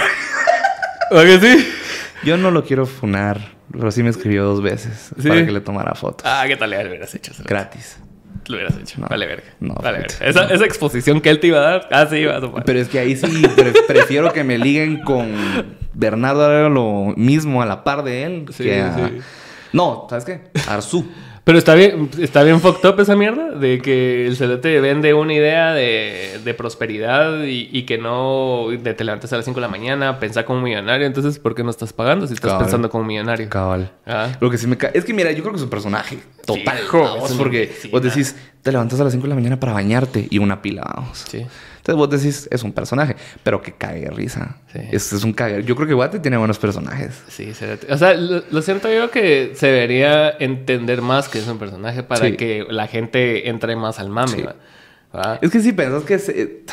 ¿O 1.11 1.21
que 1.21 1.39
sí? 1.39 1.67
Yo 2.23 2.38
no 2.38 2.49
lo 2.51 2.63
quiero 2.65 2.85
funar, 2.88 3.39
pero 3.71 3.91
sí 3.91 4.01
me 4.01 4.09
escribió 4.09 4.43
dos 4.45 4.61
veces 4.63 5.11
Sí. 5.19 5.27
para 5.29 5.45
que 5.45 5.51
le 5.51 5.61
tomara 5.61 5.93
fotos. 5.93 6.25
Ah, 6.27 6.43
¿qué 6.47 6.55
tal 6.57 6.71
le 6.71 6.88
hubieras 6.88 7.13
hecho? 7.13 7.33
cerote? 7.33 7.53
Gratis. 7.53 7.99
Lo 8.48 8.56
hubieras 8.58 8.78
hecho. 8.78 9.02
No. 9.02 9.08
vale, 9.08 9.26
verga. 9.26 9.43
No, 9.60 9.74
vale, 9.76 10.00
verga. 10.00 10.15
Esa, 10.21 10.45
esa 10.54 10.65
exposición 10.65 11.21
que 11.21 11.30
él 11.30 11.39
te 11.39 11.48
iba 11.48 11.60
a 11.60 11.62
dar, 11.62 11.88
ah, 11.91 12.06
sí, 12.10 12.17
iba 12.17 12.38
a 12.38 12.41
tomar. 12.41 12.63
Pero 12.63 12.80
es 12.80 12.88
que 12.89 13.00
ahí 13.00 13.15
sí 13.15 13.43
pre- 13.56 13.74
prefiero 13.88 14.32
que 14.34 14.43
me 14.43 14.58
liguen 14.58 15.02
con 15.02 15.32
Bernardo 15.93 16.69
lo 16.69 17.13
mismo 17.15 17.62
a 17.62 17.65
la 17.65 17.84
par 17.84 18.04
de 18.04 18.24
él 18.24 18.45
Sí, 18.52 18.63
que 18.63 18.82
a- 18.82 18.95
sí. 18.95 19.17
No, 19.74 20.08
¿sabes 20.10 20.26
qué? 20.26 20.41
Arzú. 20.69 21.06
Pero 21.45 21.60
está 21.60 21.75
bien, 21.75 22.10
está 22.19 22.41
bien 22.41 22.60
fucked 22.60 22.89
up 22.89 22.99
esa 22.99 23.15
mierda 23.15 23.51
de 23.51 23.79
que 23.79 24.25
el 24.25 24.36
cerote 24.36 24.79
vende 24.81 25.13
una 25.13 25.31
idea 25.31 25.73
de, 25.73 26.39
de 26.43 26.53
prosperidad 26.55 27.43
y, 27.43 27.69
y 27.71 27.84
que 27.84 27.99
no 27.99 28.65
de 28.71 28.93
te 28.95 29.03
levantas 29.03 29.31
a 29.31 29.36
las 29.38 29.45
5 29.45 29.55
de 29.55 29.62
la 29.62 29.67
mañana, 29.69 30.19
pensar 30.19 30.43
como 30.45 30.58
un 30.58 30.63
millonario. 30.65 31.05
Entonces, 31.05 31.38
¿por 31.38 31.53
qué 31.53 31.63
no 31.63 31.69
estás 31.69 31.93
pagando 31.93 32.25
si 32.25 32.34
estás 32.34 32.49
Cabal. 32.49 32.65
pensando 32.65 32.89
como 32.89 33.03
un 33.03 33.08
millonario? 33.10 33.47
Cabal. 33.47 33.91
Ah. 34.08 34.29
Lo 34.39 34.49
que 34.49 34.58
sí 34.58 34.65
me 34.65 34.75
Es 34.95 35.05
que 35.05 35.13
mira, 35.13 35.31
yo 35.34 35.43
creo 35.43 35.51
que 35.53 35.58
es 35.58 35.63
un 35.63 35.69
personaje 35.69 36.17
total. 36.47 36.79
Vamos, 36.91 37.29
un- 37.29 37.38
porque 37.38 37.71
sí, 37.79 37.89
vos 37.89 38.01
decís, 38.01 38.36
te 38.63 38.71
levantas 38.71 38.99
a 38.99 39.03
las 39.03 39.13
5 39.13 39.23
de 39.23 39.29
la 39.29 39.36
mañana 39.36 39.60
para 39.60 39.71
bañarte 39.71 40.27
y 40.27 40.39
una 40.39 40.63
pila, 40.63 40.81
vamos. 40.95 41.25
Sí. 41.29 41.45
Entonces 41.88 41.95
vos 42.00 42.10
decís, 42.10 42.48
es 42.52 42.63
un 42.63 42.74
personaje, 42.74 43.15
pero 43.43 43.62
que 43.62 43.71
cague 43.74 44.10
risa. 44.10 44.58
Sí. 44.74 44.80
Es, 44.91 45.13
es 45.13 45.24
un 45.24 45.34
cague. 45.34 45.63
Yo 45.63 45.76
creo 45.76 45.88
que 45.88 45.93
Guate 45.93 46.17
tiene 46.19 46.36
buenos 46.38 46.58
personajes. 46.58 47.21
Sí. 47.28 47.52
O 47.89 47.98
sea, 47.98 48.15
lo, 48.15 48.41
lo 48.50 48.62
siento 48.63 48.91
yo 48.91 49.12
que 49.12 49.52
se 49.54 49.67
debería 49.67 50.32
entender 50.32 51.04
más 51.04 51.30
que 51.30 51.38
es 51.38 51.48
un 51.48 51.60
personaje 51.60 52.02
para 52.02 52.26
Sí. 52.26 52.38
que 52.38 52.65
la 52.67 52.88
gente 52.88 53.50
entre 53.50 53.76
más 53.76 54.00
al 54.00 54.10
mame. 54.10 54.48
Es 55.41 55.52
que 55.52 55.60
si 55.60 55.74
pensás 55.74 56.04
que 56.06 56.17
se- 56.17 56.63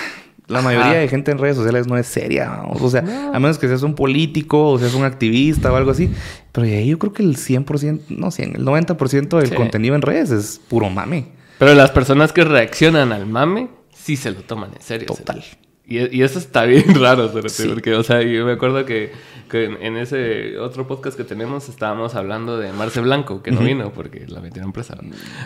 la 0.48 0.62
mayoría 0.62 0.94
de 0.98 1.08
gente 1.08 1.30
en 1.30 1.36
redes 1.38 1.56
sociales 1.56 1.86
no 1.86 1.98
es 1.98 2.06
seria, 2.06 2.48
vamos. 2.48 2.80
O 2.80 2.88
sea, 2.90 3.00
a 3.34 3.38
menos 3.38 3.58
que 3.58 3.68
seas 3.68 3.82
un 3.82 3.94
político 3.94 4.70
o 4.70 4.78
seas 4.78 4.94
un 4.94 5.04
activista 5.04 5.70
o 5.70 5.76
algo 5.76 5.90
así. 5.90 6.10
Pero 6.52 6.66
de 6.66 6.78
ahí 6.78 6.88
yo 6.88 6.98
creo 6.98 7.12
que 7.12 7.22
el 7.22 7.36
100%, 7.36 8.00
no 8.08 8.30
100, 8.30 8.56
el 8.56 8.64
90% 8.64 9.38
del 9.38 9.54
contenido 9.54 9.94
en 9.94 10.00
redes 10.00 10.30
es 10.30 10.58
puro 10.68 10.88
mame. 10.88 11.26
Pero 11.58 11.74
las 11.74 11.90
personas 11.90 12.32
que 12.32 12.44
reaccionan 12.44 13.12
al 13.12 13.26
mame 13.26 13.68
sí 14.02 14.16
se 14.16 14.30
lo 14.32 14.40
toman 14.42 14.70
en 14.74 14.82
serio. 14.82 15.06
Total. 15.06 15.42
Y, 15.84 16.16
y 16.16 16.22
eso 16.22 16.38
está 16.38 16.64
bien 16.66 16.94
raro, 17.00 17.30
Sí. 17.48 17.66
porque, 17.68 17.94
o 17.94 18.02
sea, 18.02 18.22
yo 18.22 18.46
me 18.46 18.52
acuerdo 18.52 18.84
que, 18.86 19.12
que 19.50 19.64
en, 19.64 19.96
ese 19.96 20.56
otro 20.58 20.86
podcast 20.86 21.16
que 21.16 21.24
tenemos 21.24 21.68
estábamos 21.68 22.14
hablando 22.14 22.56
de 22.56 22.72
Marce 22.72 23.00
Blanco, 23.00 23.42
que 23.42 23.50
no 23.50 23.60
vino 23.60 23.92
porque 23.92 24.24
la 24.28 24.40
metieron 24.40 24.72
presa. 24.72 24.96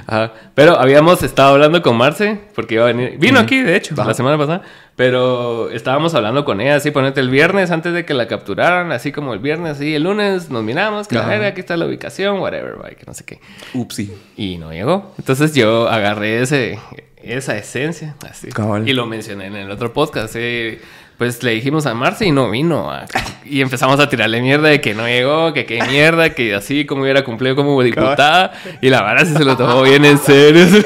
Ajá. 0.06 0.32
Pero 0.54 0.78
habíamos 0.78 1.22
estado 1.22 1.54
hablando 1.54 1.80
con 1.82 1.96
Marce, 1.96 2.38
porque 2.54 2.74
iba 2.74 2.84
a 2.84 2.88
venir. 2.88 3.16
Vino 3.18 3.40
aquí, 3.40 3.60
de 3.62 3.76
hecho, 3.76 3.94
Ajá. 3.94 4.08
la 4.08 4.14
semana 4.14 4.38
pasada. 4.38 4.62
Pero 4.94 5.70
estábamos 5.70 6.14
hablando 6.14 6.44
con 6.44 6.60
ella, 6.60 6.76
así, 6.76 6.90
ponete 6.90 7.20
el 7.20 7.28
viernes 7.30 7.70
antes 7.70 7.92
de 7.92 8.04
que 8.04 8.14
la 8.14 8.28
capturaran, 8.28 8.92
así 8.92 9.12
como 9.12 9.34
el 9.34 9.40
viernes, 9.40 9.72
así, 9.72 9.94
el 9.94 10.04
lunes 10.04 10.48
nos 10.50 10.62
miramos, 10.62 11.08
que 11.08 11.16
la 11.16 11.26
verga, 11.26 11.48
aquí 11.48 11.60
está 11.60 11.76
la 11.76 11.86
ubicación, 11.86 12.38
whatever, 12.40 12.76
bye, 12.76 12.94
que 12.94 13.04
no 13.06 13.12
sé 13.14 13.24
qué. 13.24 13.40
Upsi. 13.74 14.12
Y 14.36 14.56
no 14.58 14.70
llegó. 14.72 15.14
Entonces 15.18 15.54
yo 15.54 15.88
agarré 15.88 16.40
ese, 16.42 16.78
esa 17.26 17.56
esencia 17.56 18.14
así, 18.28 18.48
Cabal. 18.48 18.88
y 18.88 18.92
lo 18.92 19.06
mencioné 19.06 19.46
en 19.46 19.56
el 19.56 19.70
otro 19.70 19.92
podcast. 19.92 20.34
eh, 20.36 20.80
pues 21.18 21.42
le 21.42 21.52
dijimos 21.52 21.86
a 21.86 21.94
Marce 21.94 22.26
y 22.26 22.30
no 22.30 22.50
vino. 22.50 22.90
ah, 22.92 23.06
Y 23.46 23.62
empezamos 23.62 23.98
a 24.00 24.08
tirarle 24.08 24.42
mierda 24.42 24.68
de 24.68 24.82
que 24.82 24.92
no 24.94 25.06
llegó, 25.06 25.54
que 25.54 25.64
qué 25.64 25.82
mierda, 25.88 26.30
que 26.34 26.54
así 26.54 26.84
como 26.84 27.02
hubiera 27.02 27.24
cumplido 27.24 27.56
como 27.56 27.82
diputada. 27.82 28.52
Y 28.82 28.90
la 28.90 29.00
vara 29.00 29.24
sí 29.24 29.32
se 29.34 29.44
lo 29.44 29.56
tomó 29.56 29.82
bien 29.82 30.04
en 30.04 30.18
serio. 30.18 30.66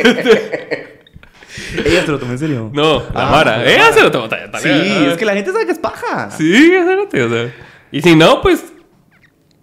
Ella 1.85 2.05
se 2.05 2.11
lo 2.13 2.19
tomó 2.19 2.33
en 2.33 2.39
serio. 2.39 2.71
No, 2.73 3.01
la 3.13 3.29
Ah, 3.29 3.31
vara. 3.31 3.57
la 3.59 3.65
Ella 3.71 3.93
se 3.93 4.03
lo 4.03 4.11
tomó 4.11 4.29
también. 4.29 4.51
Sí, 4.63 5.07
es 5.11 5.17
que 5.19 5.25
la 5.25 5.35
gente 5.35 5.51
sabe 5.53 5.67
que 5.67 5.73
es 5.73 5.79
paja. 5.79 6.31
Sí, 6.31 6.73
espérate, 6.75 7.23
o 7.25 7.29
sea. 7.29 7.53
Y 7.93 8.01
si 8.03 8.15
no, 8.15 8.41
pues 8.41 8.70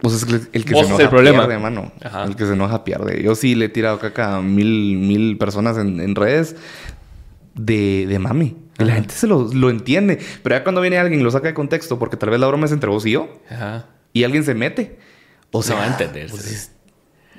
Pues 0.00 0.14
es 0.14 0.22
el 0.52 0.64
que 0.64 0.74
se 0.74 0.78
enoja 0.80 1.02
el 1.02 1.08
problema. 1.08 1.40
pierde, 1.46 1.58
mano. 1.60 1.92
Ajá. 2.04 2.24
El 2.24 2.36
que 2.36 2.46
se 2.46 2.52
enoja 2.52 2.84
pierde. 2.84 3.22
Yo 3.22 3.34
sí 3.34 3.54
le 3.54 3.64
he 3.64 3.68
tirado 3.68 3.98
caca 3.98 4.36
a 4.36 4.42
mil, 4.42 4.96
mil 4.96 5.36
personas 5.38 5.76
en, 5.76 6.00
en 6.00 6.14
redes 6.14 6.54
de, 7.54 8.06
de 8.06 8.18
mami. 8.18 8.56
Y 8.78 8.84
la 8.84 8.94
gente 8.94 9.14
se 9.14 9.26
lo, 9.26 9.50
lo 9.52 9.70
entiende. 9.70 10.18
Pero 10.42 10.56
ya 10.56 10.62
cuando 10.62 10.80
viene 10.80 10.98
alguien 10.98 11.20
y 11.20 11.24
lo 11.24 11.30
saca 11.30 11.48
de 11.48 11.54
contexto, 11.54 11.98
porque 11.98 12.16
tal 12.16 12.30
vez 12.30 12.38
la 12.38 12.46
broma 12.46 12.66
es 12.66 12.72
entre 12.72 12.88
vos 12.90 13.04
y 13.06 13.12
yo, 13.12 13.28
Ajá. 13.50 13.86
y 14.12 14.22
alguien 14.24 14.44
se 14.44 14.54
mete. 14.54 14.98
O 15.50 15.62
sea, 15.62 15.74
no 15.76 15.80
va 15.80 15.86
a 15.88 15.90
entender. 15.90 16.30
pues, 16.30 16.46
es- 16.46 16.72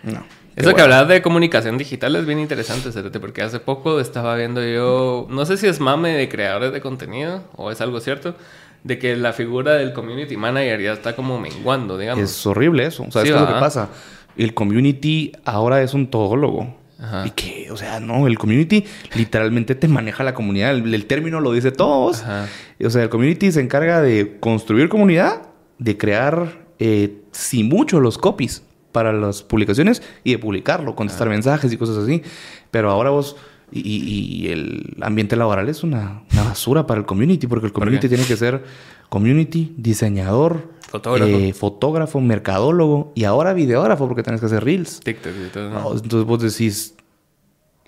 no. 0.03 0.23
Eso 0.55 0.73
que 0.75 0.81
hablabas 0.81 1.07
de 1.07 1.21
comunicación 1.21 1.77
digital 1.77 2.17
es 2.17 2.25
bien 2.25 2.39
interesante, 2.39 2.91
Cerote, 2.91 3.21
porque 3.21 3.41
hace 3.41 3.61
poco 3.61 4.01
estaba 4.01 4.35
viendo 4.35 4.61
yo, 4.61 5.25
no 5.29 5.45
sé 5.45 5.55
si 5.55 5.67
es 5.67 5.79
mame 5.79 6.09
de 6.17 6.27
creadores 6.27 6.73
de 6.73 6.81
contenido 6.81 7.45
o 7.55 7.71
es 7.71 7.79
algo 7.79 8.01
cierto, 8.01 8.35
de 8.83 8.99
que 8.99 9.15
la 9.15 9.33
figura 9.33 9.73
del 9.73 9.93
community 9.93 10.37
manager 10.37 10.81
ya 10.81 10.93
está 10.93 11.15
como 11.15 11.39
menguando, 11.39 11.97
digamos. 11.97 12.23
Es 12.23 12.45
horrible 12.45 12.85
eso. 12.85 13.03
O 13.03 13.11
sea, 13.11 13.23
Sí, 13.23 13.29
es 13.29 13.35
lo 13.35 13.47
que 13.47 13.53
pasa. 13.53 13.89
El 14.37 14.53
community 14.53 15.33
ahora 15.45 15.81
es 15.81 15.93
un 15.93 16.07
todólogo. 16.07 16.77
Ajá. 17.01 17.25
Y 17.27 17.31
que, 17.31 17.71
o 17.71 17.77
sea, 17.77 17.99
no, 17.99 18.27
el 18.27 18.37
community 18.37 18.85
literalmente 19.15 19.75
te 19.75 19.87
maneja 19.87 20.23
la 20.23 20.33
comunidad. 20.33 20.71
El, 20.71 20.93
el 20.93 21.05
término 21.05 21.39
lo 21.39 21.53
dice 21.53 21.71
todos. 21.71 22.23
Ajá. 22.23 22.47
O 22.83 22.89
sea, 22.89 23.03
el 23.03 23.09
community 23.09 23.51
se 23.51 23.61
encarga 23.61 24.01
de 24.01 24.37
construir 24.39 24.89
comunidad, 24.89 25.43
de 25.77 25.97
crear, 25.97 26.65
eh, 26.79 27.21
si 27.31 27.63
mucho, 27.63 27.99
los 27.99 28.17
copies 28.17 28.63
para 28.91 29.13
las 29.13 29.43
publicaciones 29.43 30.01
y 30.23 30.31
de 30.31 30.39
publicarlo, 30.39 30.95
contestar 30.95 31.29
mensajes 31.29 31.71
y 31.71 31.77
cosas 31.77 31.97
así. 31.97 32.23
Pero 32.71 32.89
ahora 32.89 33.11
vos. 33.11 33.35
Y, 33.71 34.47
el 34.49 34.95
ambiente 35.01 35.35
laboral 35.35 35.69
es 35.69 35.83
una, 35.83 36.23
una 36.31 36.43
basura 36.43 36.87
para 36.87 36.99
el 36.99 37.05
community, 37.05 37.47
porque 37.47 37.67
el 37.67 37.71
community 37.73 38.07
tiene 38.09 38.23
que 38.25 38.35
ser 38.37 38.63
community, 39.09 39.73
diseñador, 39.77 40.71
Fotógrafo. 40.89 41.29
eh, 41.31 41.53
fotógrafo, 41.53 42.19
mercadólogo 42.19 43.11
y 43.15 43.23
ahora 43.25 43.53
videógrafo, 43.53 44.07
porque 44.07 44.23
tienes 44.23 44.39
que 44.39 44.47
hacer 44.47 44.63
reels. 44.63 44.99
TikTok 45.01 45.31
y 45.47 45.49
todo. 45.49 45.69
No, 45.69 45.91
Entonces 45.93 46.23
vos 46.25 46.41
decís, 46.41 46.95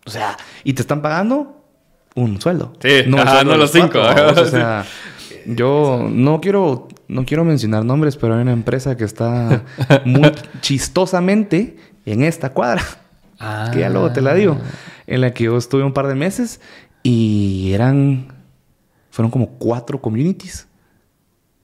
o 0.05 0.09
sea, 0.09 0.37
y 0.63 0.73
te 0.73 0.81
están 0.81 1.01
pagando 1.01 1.63
un 2.15 2.39
sueldo. 2.41 2.73
Sí, 2.81 2.89
ajá, 2.89 3.31
sueldo 3.31 3.43
no 3.45 3.51
de 3.51 3.57
los 3.57 3.71
cinco, 3.71 3.89
cuatro, 3.93 4.29
ajá, 4.29 4.41
O 4.41 4.45
sea, 4.49 4.85
yo 5.47 6.07
no 6.11 6.41
quiero, 6.41 6.87
no 7.07 7.25
quiero 7.25 7.43
mencionar 7.43 7.83
nombres, 7.85 8.17
pero 8.17 8.35
hay 8.35 8.41
una 8.41 8.53
empresa 8.53 8.95
que 8.97 9.03
está 9.03 9.63
muy 10.05 10.31
chistosamente 10.61 11.77
en 12.05 12.23
esta 12.23 12.51
cuadra, 12.51 12.83
Ah. 13.39 13.71
que 13.73 13.79
ya 13.79 13.89
luego 13.89 14.11
te 14.11 14.21
la 14.21 14.35
digo, 14.35 14.57
en 15.13 15.21
la 15.21 15.33
que 15.33 15.45
yo 15.45 15.57
estuve 15.57 15.83
un 15.83 15.93
par 15.93 16.07
de 16.07 16.15
meses 16.15 16.61
y 17.03 17.71
eran, 17.73 18.33
fueron 19.09 19.31
como 19.31 19.49
cuatro 19.57 20.01
communities. 20.01 20.67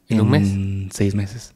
¿En 0.09 0.21
un 0.21 0.29
mes? 0.29 0.93
Seis 0.93 1.15
meses. 1.15 1.53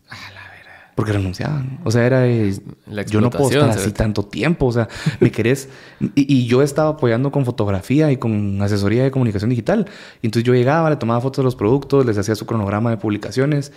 Porque 0.95 1.13
renunciaban. 1.13 1.79
O 1.85 1.91
sea, 1.91 2.05
era... 2.05 2.27
eh, 2.27 2.53
La 2.85 3.03
yo 3.03 3.21
no 3.21 3.29
puedo 3.29 3.49
estar 3.49 3.69
así 3.69 3.79
¿sabes? 3.79 3.93
tanto 3.93 4.25
tiempo. 4.25 4.65
O 4.65 4.71
sea, 4.71 4.89
me 5.21 5.31
querés... 5.31 5.69
y, 6.15 6.31
y 6.31 6.47
yo 6.47 6.61
estaba 6.61 6.89
apoyando 6.89 7.31
con 7.31 7.45
fotografía 7.45 8.11
y 8.11 8.17
con 8.17 8.61
asesoría 8.61 9.03
de 9.03 9.09
comunicación 9.09 9.49
digital. 9.49 9.87
Y 10.21 10.27
entonces 10.27 10.43
yo 10.45 10.53
llegaba, 10.53 10.89
le 10.89 10.97
tomaba 10.97 11.21
fotos 11.21 11.37
de 11.37 11.43
los 11.45 11.55
productos, 11.55 12.05
les 12.05 12.17
hacía 12.17 12.35
su 12.35 12.45
cronograma 12.45 12.89
de 12.89 12.97
publicaciones. 12.97 13.71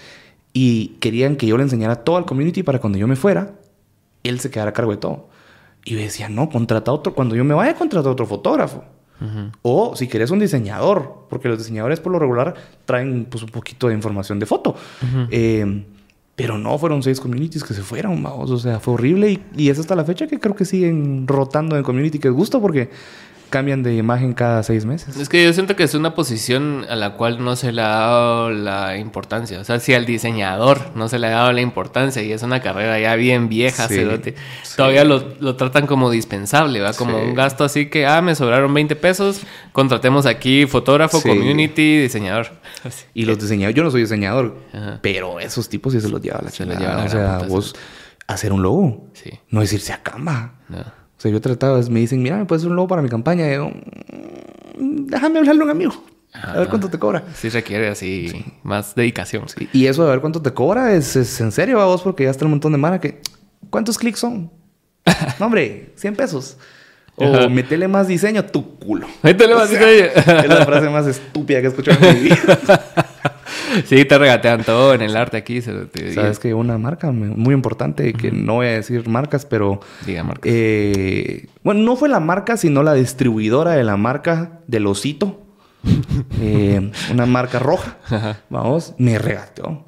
Y 0.52 0.96
querían 1.00 1.36
que 1.36 1.46
yo 1.46 1.56
le 1.56 1.62
enseñara 1.62 2.04
todo 2.04 2.16
al 2.16 2.26
community 2.26 2.62
para 2.62 2.80
cuando 2.80 2.98
yo 2.98 3.06
me 3.06 3.16
fuera, 3.16 3.54
él 4.24 4.40
se 4.40 4.50
quedara 4.50 4.70
a 4.70 4.74
cargo 4.74 4.90
de 4.90 4.98
todo. 4.98 5.28
Y 5.84 5.94
yo 5.94 5.98
decía, 5.98 6.28
no, 6.28 6.48
contrata 6.48 6.92
otro. 6.92 7.14
Cuando 7.14 7.34
yo 7.36 7.44
me 7.44 7.54
vaya, 7.54 7.74
contrata 7.74 8.10
otro 8.10 8.26
fotógrafo. 8.26 8.84
O 9.62 9.96
si 9.96 10.06
querés 10.06 10.30
un 10.30 10.38
diseñador, 10.38 11.26
porque 11.30 11.48
los 11.48 11.56
diseñadores 11.56 11.98
por 11.98 12.12
lo 12.12 12.18
regular 12.18 12.54
traen 12.84 13.26
pues 13.30 13.42
un 13.42 13.48
poquito 13.48 13.88
de 13.88 13.94
información 13.94 14.38
de 14.38 14.44
foto. 14.44 14.74
Eh, 15.30 15.84
pero 16.36 16.58
no, 16.58 16.76
fueron 16.78 17.02
seis 17.02 17.20
communities 17.20 17.62
que 17.62 17.74
se 17.74 17.82
fueron, 17.82 18.22
vamos. 18.22 18.50
O 18.50 18.58
sea, 18.58 18.80
fue 18.80 18.94
horrible 18.94 19.30
y, 19.30 19.42
y 19.56 19.68
es 19.70 19.78
hasta 19.78 19.94
la 19.94 20.04
fecha 20.04 20.26
que 20.26 20.40
creo 20.40 20.54
que 20.54 20.64
siguen 20.64 21.26
rotando 21.26 21.76
en 21.76 21.82
community 21.82 22.18
que 22.18 22.28
es 22.28 22.34
gusto 22.34 22.60
porque 22.60 22.90
cambian 23.54 23.84
de 23.84 23.94
imagen 23.94 24.34
cada 24.34 24.62
seis 24.64 24.84
meses. 24.84 25.16
Es 25.16 25.28
que 25.28 25.44
yo 25.44 25.52
siento 25.52 25.76
que 25.76 25.84
es 25.84 25.94
una 25.94 26.14
posición 26.16 26.84
a 26.90 26.96
la 26.96 27.12
cual 27.12 27.42
no 27.44 27.54
se 27.54 27.70
le 27.70 27.82
ha 27.82 27.88
dado 27.88 28.50
la 28.50 28.98
importancia. 28.98 29.60
O 29.60 29.64
sea, 29.64 29.78
si 29.78 29.94
al 29.94 30.06
diseñador 30.06 30.80
no 30.96 31.08
se 31.08 31.20
le 31.20 31.28
ha 31.28 31.30
dado 31.30 31.52
la 31.52 31.60
importancia 31.60 32.20
y 32.22 32.32
es 32.32 32.42
una 32.42 32.60
carrera 32.60 32.98
ya 32.98 33.14
bien 33.14 33.48
vieja, 33.48 33.86
Sí, 33.86 33.94
cerote, 33.94 34.34
sí. 34.64 34.76
todavía 34.76 35.04
lo, 35.04 35.34
lo 35.38 35.54
tratan 35.54 35.86
como 35.86 36.10
dispensable, 36.10 36.80
¿va? 36.80 36.92
Como 36.94 37.16
Sí. 37.18 37.24
un 37.26 37.34
gasto 37.34 37.62
así 37.62 37.86
que, 37.90 38.06
ah, 38.06 38.20
me 38.22 38.34
sobraron 38.34 38.74
20 38.74 38.96
pesos, 38.96 39.40
contratemos 39.72 40.26
aquí 40.26 40.66
fotógrafo, 40.66 41.22
community, 41.22 41.98
diseñador. 42.02 42.48
Y 43.14 43.24
los 43.24 43.38
diseñadores, 43.38 43.76
yo 43.76 43.84
no 43.84 43.90
soy 43.92 44.00
diseñador, 44.02 44.56
Ajá. 44.72 44.98
pero 45.00 45.38
esos 45.38 45.68
tipos 45.68 45.92
sí 45.92 46.00
se 46.00 46.08
los 46.08 46.20
lleva 46.20 46.40
la 46.42 46.50
chingada. 46.50 47.04
O 47.04 47.08
sea, 47.08 47.38
vos 47.48 47.74
hacer 48.26 48.52
un 48.52 48.62
logo, 48.62 49.10
Sí. 49.12 49.30
no 49.50 49.60
decirse 49.60 49.92
a 49.92 50.02
Canva. 50.02 50.54
No. 50.68 51.03
O 51.16 51.20
sea, 51.20 51.30
yo 51.30 51.36
he 51.38 51.40
tratado, 51.40 51.80
me 51.90 52.00
dicen, 52.00 52.22
mira, 52.22 52.36
¿me 52.36 52.44
puedes 52.44 52.62
hacer 52.62 52.70
un 52.70 52.76
logo 52.76 52.88
para 52.88 53.02
mi 53.02 53.08
campaña? 53.08 53.48
Y 53.50 53.54
yo, 53.54 53.70
"Mm, 54.78 55.06
déjame 55.06 55.38
hablarle 55.38 55.62
a 55.62 55.64
un 55.64 55.70
amigo. 55.70 55.92
A 56.32 56.58
ver 56.58 56.68
cuánto 56.68 56.88
te 56.90 56.98
cobra. 56.98 57.22
Sí 57.34 57.48
requiere 57.48 57.86
así 57.88 58.44
más 58.64 58.94
dedicación. 58.96 59.44
Y- 59.72 59.82
Y 59.82 59.86
eso 59.86 60.02
de 60.04 60.10
ver 60.10 60.20
cuánto 60.20 60.42
te 60.42 60.52
cobra 60.52 60.92
es, 60.94 61.14
es 61.14 61.40
en 61.40 61.52
serio, 61.52 61.80
a 61.80 61.84
vos, 61.86 62.02
porque 62.02 62.24
ya 62.24 62.30
está 62.30 62.44
un 62.44 62.50
montón 62.50 62.72
de 62.72 62.78
mara 62.78 63.00
que. 63.00 63.20
¿Cuántos 63.70 63.96
clics 63.96 64.18
son? 64.18 64.50
no, 65.38 65.46
hombre, 65.46 65.92
100 65.94 66.16
pesos. 66.16 66.56
O 67.16 67.32
Ajá. 67.32 67.48
metele 67.48 67.86
más 67.86 68.08
diseño 68.08 68.40
a 68.40 68.46
tu 68.48 68.76
culo. 68.80 69.06
Ahí 69.22 69.34
te 69.34 69.46
le 69.46 69.54
O 69.54 69.58
vas 69.58 69.70
a 69.70 69.72
sea, 69.74 69.86
decir, 69.86 70.10
es 70.16 70.48
la 70.48 70.66
frase 70.66 70.90
más 70.90 71.06
estúpida 71.06 71.60
que 71.60 71.66
he 71.66 71.70
escuchado 71.70 72.04
en 72.04 72.14
mi 72.16 72.20
vida. 72.30 72.36
Sí, 73.86 74.04
te 74.04 74.18
regatean 74.18 74.64
todo 74.64 74.94
en 74.94 75.02
el 75.02 75.16
arte 75.16 75.36
aquí. 75.36 75.60
cerote. 75.60 76.12
Sabes 76.14 76.38
que 76.38 76.54
una 76.54 76.78
marca 76.78 77.10
muy 77.12 77.54
importante, 77.54 78.12
que 78.12 78.30
no 78.30 78.54
voy 78.54 78.66
a 78.66 78.70
decir 78.72 79.08
marcas, 79.08 79.44
pero. 79.46 79.80
Diga, 80.06 80.22
marcas. 80.24 80.50
eh, 80.52 81.46
bueno, 81.62 81.80
no 81.82 81.96
fue 81.96 82.08
la 82.08 82.20
marca, 82.20 82.56
sino 82.56 82.82
la 82.82 82.94
distribuidora 82.94 83.72
de 83.72 83.84
la 83.84 83.96
marca 83.96 84.60
del 84.66 84.86
osito. 84.86 85.40
Eh, 86.40 86.90
una 87.12 87.26
marca 87.26 87.58
roja. 87.58 87.98
Ajá. 88.06 88.40
Vamos, 88.50 88.94
me 88.98 89.18
regateó. 89.18 89.84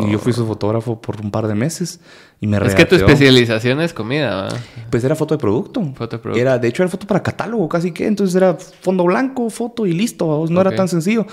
Y 0.00 0.12
yo 0.12 0.18
fui 0.20 0.32
su 0.32 0.46
fotógrafo 0.46 1.00
por 1.00 1.20
un 1.20 1.30
par 1.32 1.48
de 1.48 1.56
meses 1.56 1.98
y 2.40 2.46
me 2.46 2.56
Es 2.58 2.74
que 2.76 2.84
tu 2.84 2.94
regateó. 2.94 3.08
especialización 3.14 3.80
es 3.80 3.92
comida, 3.92 4.42
¿va? 4.42 4.48
Pues 4.90 5.02
era 5.02 5.16
foto 5.16 5.34
de 5.34 5.38
producto. 5.40 5.82
Foto 5.96 6.16
de 6.16 6.22
producto. 6.22 6.40
Era, 6.40 6.56
de 6.58 6.68
hecho, 6.68 6.82
era 6.84 6.90
foto 6.90 7.06
para 7.06 7.20
catálogo, 7.22 7.68
casi 7.68 7.90
que. 7.90 8.06
Entonces 8.06 8.36
era 8.36 8.54
fondo 8.54 9.02
blanco, 9.04 9.50
foto 9.50 9.86
y 9.86 9.92
listo. 9.92 10.28
vamos. 10.28 10.50
No 10.50 10.60
era 10.60 10.70
tan 10.76 10.86
sencillo. 10.88 11.26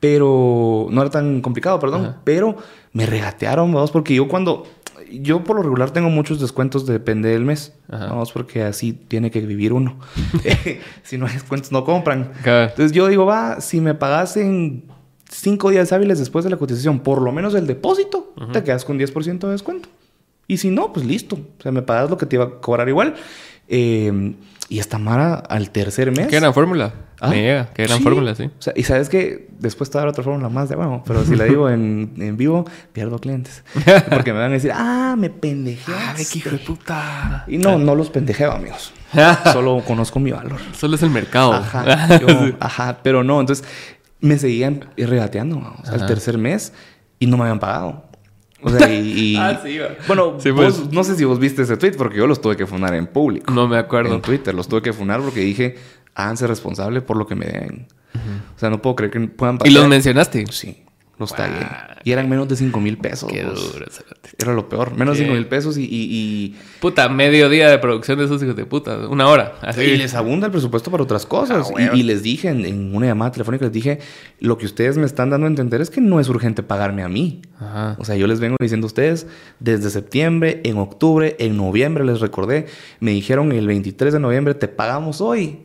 Pero 0.00 0.86
no 0.90 1.00
era 1.00 1.10
tan 1.10 1.40
complicado, 1.40 1.78
perdón. 1.80 2.04
Ajá. 2.04 2.20
Pero 2.24 2.56
me 2.92 3.06
regatearon, 3.06 3.72
vamos, 3.72 3.90
porque 3.90 4.14
yo 4.14 4.28
cuando. 4.28 4.66
Yo 5.10 5.42
por 5.42 5.56
lo 5.56 5.62
regular 5.62 5.90
tengo 5.90 6.10
muchos 6.10 6.38
descuentos, 6.38 6.86
depende 6.86 7.30
del 7.30 7.44
mes. 7.44 7.72
Ajá. 7.90 8.08
Vamos, 8.08 8.30
porque 8.32 8.62
así 8.62 8.92
tiene 8.92 9.30
que 9.30 9.40
vivir 9.40 9.72
uno. 9.72 9.98
si 11.02 11.16
no 11.18 11.26
hay 11.26 11.32
descuentos, 11.32 11.72
no 11.72 11.84
compran. 11.84 12.32
Entonces 12.44 12.92
yo 12.92 13.08
digo, 13.08 13.24
va, 13.24 13.60
si 13.60 13.80
me 13.80 13.94
pagasen 13.94 14.84
cinco 15.30 15.70
días 15.70 15.92
hábiles 15.92 16.18
después 16.18 16.44
de 16.44 16.50
la 16.50 16.56
cotización, 16.56 17.00
por 17.00 17.22
lo 17.22 17.32
menos 17.32 17.54
el 17.54 17.66
depósito, 17.66 18.34
te 18.52 18.62
quedas 18.62 18.84
con 18.84 18.98
10% 18.98 19.38
de 19.38 19.50
descuento. 19.50 19.88
Y 20.46 20.56
si 20.56 20.70
no, 20.70 20.92
pues 20.92 21.04
listo. 21.06 21.36
O 21.36 21.62
sea, 21.62 21.72
me 21.72 21.82
pagas 21.82 22.08
lo 22.10 22.16
que 22.16 22.26
te 22.26 22.36
iba 22.36 22.44
a 22.44 22.50
cobrar 22.60 22.88
igual. 22.88 23.14
Eh, 23.68 24.34
y 24.68 24.78
esta 24.78 24.98
Mara 24.98 25.34
al 25.34 25.70
tercer 25.70 26.10
mes. 26.10 26.28
¿Qué 26.28 26.40
gran 26.40 26.54
fórmula? 26.54 26.92
Ah, 27.20 27.28
Me 27.30 27.42
llega. 27.42 27.66
Qué 27.74 27.82
gran 27.84 27.98
sí. 27.98 28.04
fórmula, 28.04 28.34
sí. 28.34 28.44
O 28.44 28.62
sea, 28.62 28.72
y 28.76 28.84
sabes 28.84 29.08
que 29.08 29.48
después 29.58 29.90
te 29.90 29.98
va 29.98 30.02
a 30.02 30.04
dar 30.04 30.10
otra 30.10 30.22
fórmula 30.22 30.48
más 30.48 30.68
de 30.68 30.76
bueno, 30.76 31.02
pero 31.06 31.24
si 31.24 31.34
la 31.34 31.44
digo 31.44 31.68
en, 31.68 32.12
en 32.18 32.36
vivo, 32.36 32.64
pierdo 32.92 33.18
clientes. 33.18 33.64
Porque 34.10 34.32
me 34.32 34.38
van 34.38 34.50
a 34.50 34.54
decir, 34.54 34.70
ah, 34.72 35.16
me 35.18 35.28
pendejeaste. 35.28 36.50
puta! 36.66 37.44
Y 37.48 37.58
no, 37.58 37.78
no 37.78 37.94
los 37.94 38.10
pendejeo, 38.10 38.52
amigos. 38.52 38.92
Solo 39.52 39.82
conozco 39.86 40.20
mi 40.20 40.30
valor. 40.30 40.58
Solo 40.76 40.94
es 40.96 41.02
el 41.02 41.10
mercado. 41.10 41.54
Ajá, 41.54 42.18
yo- 42.20 42.28
ajá, 42.60 42.98
pero 43.02 43.24
no, 43.24 43.40
entonces 43.40 43.64
me 44.20 44.38
seguían 44.38 44.84
regateando 44.96 45.58
o 45.58 45.84
sea, 45.84 45.94
al 45.94 46.06
tercer 46.06 46.38
mes 46.38 46.72
y 47.18 47.26
no 47.26 47.36
me 47.36 47.44
habían 47.44 47.58
pagado. 47.60 48.04
O 48.60 48.70
sea, 48.70 48.92
y... 48.92 49.34
y- 49.34 49.36
Ah, 49.36 49.60
sí. 49.64 49.78
Bueno, 50.08 50.34
Sí, 50.40 50.50
vos- 50.50 50.78
pues. 50.78 50.92
no 50.92 51.04
sé 51.04 51.14
si 51.14 51.24
vos 51.24 51.38
viste 51.38 51.62
ese 51.62 51.76
tweet 51.76 51.92
porque 51.92 52.18
yo 52.18 52.26
los 52.26 52.40
tuve 52.40 52.56
que 52.56 52.66
funar 52.66 52.92
en 52.94 53.06
público. 53.06 53.52
No 53.52 53.68
me 53.68 53.78
acuerdo. 53.78 54.14
En 54.16 54.20
Twitter 54.20 54.52
los 54.54 54.66
tuve 54.66 54.82
que 54.82 54.92
funar 54.92 55.20
porque 55.20 55.40
dije, 55.40 55.76
háganse 56.18 56.46
responsable 56.46 57.00
por 57.00 57.16
lo 57.16 57.26
que 57.26 57.34
me 57.34 57.46
den. 57.46 57.86
O 58.56 58.58
sea, 58.58 58.68
no 58.70 58.82
puedo 58.82 58.96
creer 58.96 59.12
que 59.12 59.20
puedan 59.20 59.58
¿Y 59.64 59.70
los 59.70 59.86
mencionaste? 59.88 60.44
Sí, 60.50 60.82
los 61.18 61.30
Guau, 61.30 61.48
tagué. 61.48 61.66
Y 62.04 62.10
eran 62.12 62.28
menos 62.28 62.48
de 62.48 62.56
5 62.56 62.80
mil 62.80 62.96
pesos. 62.98 63.30
Qué 63.30 63.42
duro. 63.42 63.58
Era 64.38 64.54
lo 64.54 64.68
peor. 64.68 64.96
Menos 64.96 65.16
de 65.16 65.24
Qué- 65.24 65.28
5 65.28 65.36
mil 65.36 65.46
pesos 65.46 65.76
y, 65.78 65.82
y, 65.84 65.86
y- 66.10 66.56
Puta, 66.80 67.08
medio 67.08 67.48
día 67.48 67.68
de 67.70 67.78
producción 67.78 68.18
de 68.18 68.24
esos 68.24 68.42
hijos 68.42 68.56
de 68.56 68.64
puta. 68.64 69.08
Una 69.08 69.28
hora. 69.28 69.54
Así. 69.62 69.82
Y 69.82 69.96
les 69.96 70.14
abunda 70.14 70.46
el 70.46 70.52
presupuesto 70.52 70.90
para 70.90 71.02
otras 71.04 71.26
cosas. 71.26 71.66
Ah, 71.66 71.68
Y- 71.68 71.72
bueno. 71.72 71.94
y, 71.96 72.02
les 72.02 72.22
dije 72.22 72.48
en, 72.48 72.64
en 72.64 72.94
una 72.96 73.06
llamada 73.06 73.30
telefónica, 73.32 73.64
les 73.66 73.72
dije, 73.72 73.98
lo 74.40 74.58
que 74.58 74.66
ustedes 74.66 74.96
me 74.98 75.06
están 75.06 75.30
dando 75.30 75.46
a 75.46 75.50
entender 75.50 75.80
es 75.80 75.90
que 75.90 76.00
no 76.00 76.18
es 76.18 76.28
urgente 76.28 76.62
pagarme 76.64 77.02
a 77.02 77.08
mí. 77.08 77.42
Ajá. 77.60 77.96
O 77.98 78.04
sea, 78.04 78.16
yo 78.16 78.26
les 78.26 78.40
vengo 78.40 78.56
diciendo 78.60 78.86
a 78.86 78.88
ustedes 78.88 79.26
desde 79.60 79.90
septiembre, 79.90 80.60
en 80.64 80.78
octubre, 80.78 81.36
en 81.38 81.56
noviembre, 81.56 82.04
les 82.04 82.20
recordé, 82.20 82.66
me 83.00 83.10
dijeron 83.12 83.52
el 83.52 83.66
23 83.66 84.12
de 84.14 84.20
noviembre, 84.20 84.54
te 84.54 84.66
pagamos 84.68 85.20
hoy. 85.20 85.60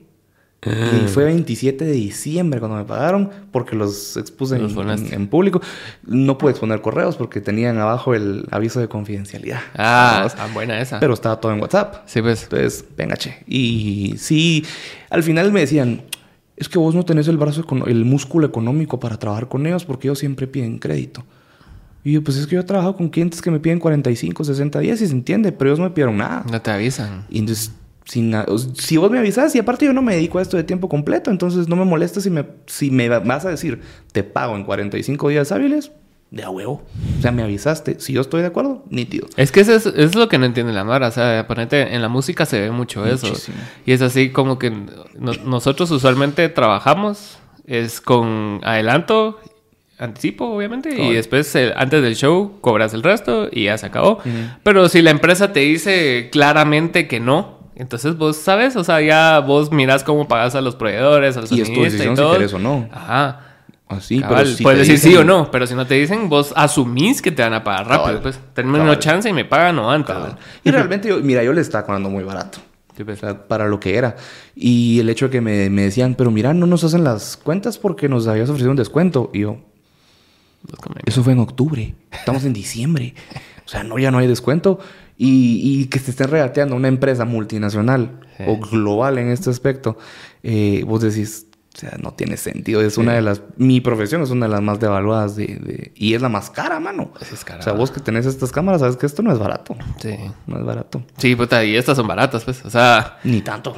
Ah. 0.65 1.01
Y 1.03 1.07
fue 1.07 1.25
27 1.25 1.83
de 1.85 1.91
diciembre 1.91 2.59
cuando 2.59 2.77
me 2.77 2.85
pagaron 2.85 3.29
porque 3.51 3.75
los 3.75 4.17
expuse 4.17 4.57
Los 4.59 4.73
en, 4.73 4.89
en- 4.89 5.13
en 5.13 5.27
público. 5.27 5.61
No 6.05 6.37
pude 6.37 6.51
exponer 6.51 6.81
correos 6.81 7.15
porque 7.15 7.41
tenían 7.41 7.77
abajo 7.77 8.13
el 8.13 8.45
aviso 8.51 8.79
de 8.79 8.87
confidencialidad. 8.87 9.59
Ah, 9.75 10.23
está 10.25 10.47
buena 10.47 10.79
esa. 10.79 10.99
Pero 10.99 11.13
estaba 11.13 11.39
todo 11.39 11.53
en 11.53 11.61
WhatsApp. 11.61 12.03
Sí, 12.07 12.21
pues. 12.21 12.43
Entonces, 12.43 12.85
venga, 12.97 13.15
che. 13.17 13.43
Y 13.47 14.15
sí, 14.17 14.65
al 15.09 15.23
final 15.23 15.51
me 15.51 15.59
decían, 15.61 16.01
es 16.55 16.69
que 16.69 16.77
vos 16.79 16.95
no 16.95 17.03
tenés 17.03 17.27
el 17.27 17.37
brazo, 17.37 17.65
el 17.87 18.05
músculo 18.05 18.45
económico 18.47 18.99
para 18.99 19.17
trabajar 19.17 19.47
con 19.49 19.65
ellos 19.65 19.85
porque 19.85 20.07
ellos 20.07 20.19
siempre 20.19 20.47
piden 20.47 20.79
crédito. 20.79 21.23
Y 22.05 22.11
yo, 22.13 22.23
pues 22.23 22.35
es 22.37 22.47
que 22.47 22.55
yo 22.55 22.61
he 22.61 22.65
trabajado 22.65 22.97
con 22.97 23.07
clientes 23.09 23.41
que 23.41 23.49
me 23.49 23.59
piden 23.61 23.79
45, 23.79 24.43
60 24.43 24.79
días 24.79 25.01
y 25.01 25.07
se 25.07 25.13
entiende, 25.13 25.51
pero 25.53 25.69
ellos 25.71 25.79
no 25.79 25.85
me 25.85 25.91
pidieron 25.91 26.17
nada. 26.17 26.43
No 26.51 26.61
te 26.61 26.69
avisan. 26.69 27.25
Y 27.29 27.39
entonces, 27.39 27.71
sin 28.05 28.31
na- 28.31 28.45
o- 28.47 28.57
si 28.57 28.97
vos 28.97 29.09
me 29.11 29.19
avisas, 29.19 29.55
y 29.55 29.59
aparte 29.59 29.85
yo 29.85 29.93
no 29.93 30.01
me 30.01 30.15
dedico 30.15 30.39
a 30.39 30.41
esto 30.41 30.57
de 30.57 30.63
tiempo 30.63 30.89
completo, 30.89 31.31
entonces 31.31 31.67
no 31.67 31.75
me 31.75 31.85
molestes 31.85 32.23
si 32.23 32.29
me, 32.29 32.45
si 32.65 32.91
me 32.91 33.07
vas 33.09 33.45
a 33.45 33.49
decir, 33.49 33.81
te 34.11 34.23
pago 34.23 34.55
en 34.55 34.63
45 34.63 35.29
días 35.29 35.51
hábiles, 35.51 35.91
de 36.31 36.41
a 36.43 36.49
huevo. 36.49 36.81
O 37.19 37.21
sea, 37.21 37.31
me 37.31 37.43
avisaste. 37.43 37.99
Si 37.99 38.11
yo 38.13 38.21
estoy 38.21 38.41
de 38.41 38.47
acuerdo, 38.47 38.83
nítido. 38.89 39.27
Es 39.37 39.51
que 39.51 39.59
eso 39.59 39.75
es, 39.75 39.85
eso 39.85 39.95
es 39.95 40.15
lo 40.15 40.27
que 40.29 40.39
no 40.39 40.45
entiende 40.47 40.73
la 40.73 40.83
Mara. 40.83 41.09
O 41.09 41.11
sea, 41.11 41.45
ponete, 41.47 41.93
en 41.93 42.01
la 42.01 42.09
música 42.09 42.47
se 42.47 42.59
ve 42.59 42.71
mucho 42.71 43.05
eso. 43.05 43.27
Muchísimo. 43.27 43.57
Y 43.85 43.91
es 43.91 44.01
así 44.01 44.31
como 44.31 44.57
que 44.57 44.71
no- 44.71 45.33
nosotros 45.45 45.91
usualmente 45.91 46.49
trabajamos 46.49 47.37
es 47.67 48.01
con 48.01 48.61
adelanto, 48.63 49.39
anticipo, 49.99 50.45
obviamente, 50.45 50.99
y 51.01 51.13
después 51.13 51.53
eh, 51.55 51.71
antes 51.77 52.01
del 52.01 52.15
show 52.15 52.57
cobras 52.61 52.93
el 52.95 53.03
resto 53.03 53.47
y 53.51 53.65
ya 53.65 53.77
se 53.77 53.85
acabó. 53.85 54.17
Pero 54.63 54.89
si 54.89 55.01
la 55.03 55.11
empresa 55.11 55.53
te 55.53 55.59
dice 55.61 56.29
claramente 56.31 57.07
que 57.07 57.19
no, 57.19 57.59
entonces 57.75 58.17
vos 58.17 58.37
sabes, 58.37 58.75
o 58.75 58.83
sea, 58.83 59.01
ya 59.01 59.39
vos 59.39 59.71
mirás 59.71 60.03
cómo 60.03 60.27
pagas 60.27 60.55
a 60.55 60.61
los 60.61 60.75
proveedores, 60.75 61.37
a 61.37 61.41
los 61.41 61.51
Y 61.51 61.61
es 61.61 61.73
tu 61.73 61.83
decisión 61.83 62.13
y 62.13 62.17
si 62.17 62.23
querés 62.23 62.53
o 62.53 62.59
no. 62.59 62.87
Ajá. 62.91 63.39
Así, 63.87 64.21
Cabal, 64.21 64.37
pero 64.37 64.55
si 64.55 64.63
puedes 64.63 64.79
decir 64.87 64.97
sí 64.97 65.15
o 65.15 65.23
no, 65.23 65.51
pero 65.51 65.67
si 65.67 65.75
no 65.75 65.85
te 65.85 65.95
dicen, 65.95 66.29
vos 66.29 66.53
asumís 66.55 67.21
que 67.21 67.31
te 67.31 67.43
van 67.43 67.53
a 67.53 67.63
pagar 67.63 67.87
rápido. 67.87 68.05
Cabal. 68.05 68.21
Pues 68.21 68.39
tenme 68.53 68.79
una 68.79 68.97
chance 68.97 69.29
y 69.29 69.33
me 69.33 69.45
pagan 69.45 69.77
o 69.79 69.91
antes. 69.91 70.15
Cabal. 70.15 70.37
Y 70.63 70.71
realmente, 70.71 71.09
yo, 71.09 71.19
mira, 71.19 71.43
yo 71.43 71.53
le 71.53 71.61
estaba 71.61 71.85
cobrando 71.85 72.09
muy 72.09 72.23
barato. 72.23 72.59
Sí, 72.95 73.03
pues. 73.03 73.17
O 73.17 73.21
sea, 73.21 73.47
para 73.47 73.67
lo 73.67 73.79
que 73.79 73.95
era. 73.95 74.15
Y 74.55 74.99
el 74.99 75.09
hecho 75.09 75.25
de 75.25 75.31
que 75.31 75.41
me, 75.41 75.69
me 75.69 75.83
decían, 75.83 76.15
pero 76.15 76.31
mira, 76.31 76.53
no 76.53 76.65
nos 76.65 76.83
hacen 76.83 77.03
las 77.03 77.37
cuentas 77.37 77.77
porque 77.77 78.09
nos 78.09 78.27
habías 78.27 78.49
ofrecido 78.49 78.71
un 78.71 78.77
descuento. 78.77 79.29
Y 79.33 79.41
yo, 79.41 79.57
eso 81.05 81.23
fue 81.23 81.33
en 81.33 81.39
octubre. 81.39 81.93
Estamos 82.11 82.45
en 82.45 82.53
diciembre. 82.53 83.13
O 83.65 83.69
sea, 83.69 83.83
no, 83.83 83.97
ya 83.99 84.11
no 84.11 84.17
hay 84.19 84.27
descuento. 84.27 84.79
Y, 85.25 85.61
y 85.81 85.85
que 85.87 85.99
te 85.99 86.11
estén 86.11 86.29
regateando 86.29 86.75
una 86.75 86.87
empresa 86.89 87.23
multinacional 87.25 88.19
Sí. 88.37 88.43
o 88.47 88.57
global 88.57 89.19
en 89.19 89.29
este 89.29 89.51
aspecto, 89.51 89.95
eh, 90.41 90.83
vos 90.87 91.01
decís, 91.01 91.45
o 91.75 91.77
sea, 91.77 91.97
no 92.01 92.13
tiene 92.13 92.35
sentido. 92.35 92.81
Es 92.81 92.97
una 92.97 93.13
de 93.13 93.21
las... 93.21 93.41
Mi 93.57 93.79
profesión 93.79 94.21
es 94.23 94.31
una 94.31 94.47
de 94.47 94.51
las 94.51 94.61
más 94.61 94.79
devaluadas 94.79 95.35
de... 95.35 95.45
de- 95.45 95.91
y 95.95 96.15
es 96.15 96.21
la 96.21 96.29
más 96.29 96.49
cara, 96.49 96.79
mano. 96.79 97.11
Sí, 97.21 97.27
es 97.33 97.45
cara. 97.45 97.59
O 97.59 97.61
sea, 97.63 97.73
vos 97.73 97.91
que 97.91 97.99
tenés 97.99 98.25
estas 98.25 98.51
cámaras, 98.51 98.81
sabes 98.81 98.97
que 98.97 99.05
esto 99.05 99.21
no 99.21 99.31
es 99.31 99.37
barato. 99.39 99.75
Sí. 100.01 100.15
No 100.47 100.57
es 100.59 100.65
barato. 100.65 101.03
Sí, 101.17 101.35
puta, 101.35 101.63
y 101.63 101.75
estas 101.75 101.95
son 101.95 102.07
baratas, 102.07 102.43
pues. 102.43 102.65
O 102.65 102.69
sea, 102.71 103.19
Ni 103.23 103.41
tanto. 103.41 103.73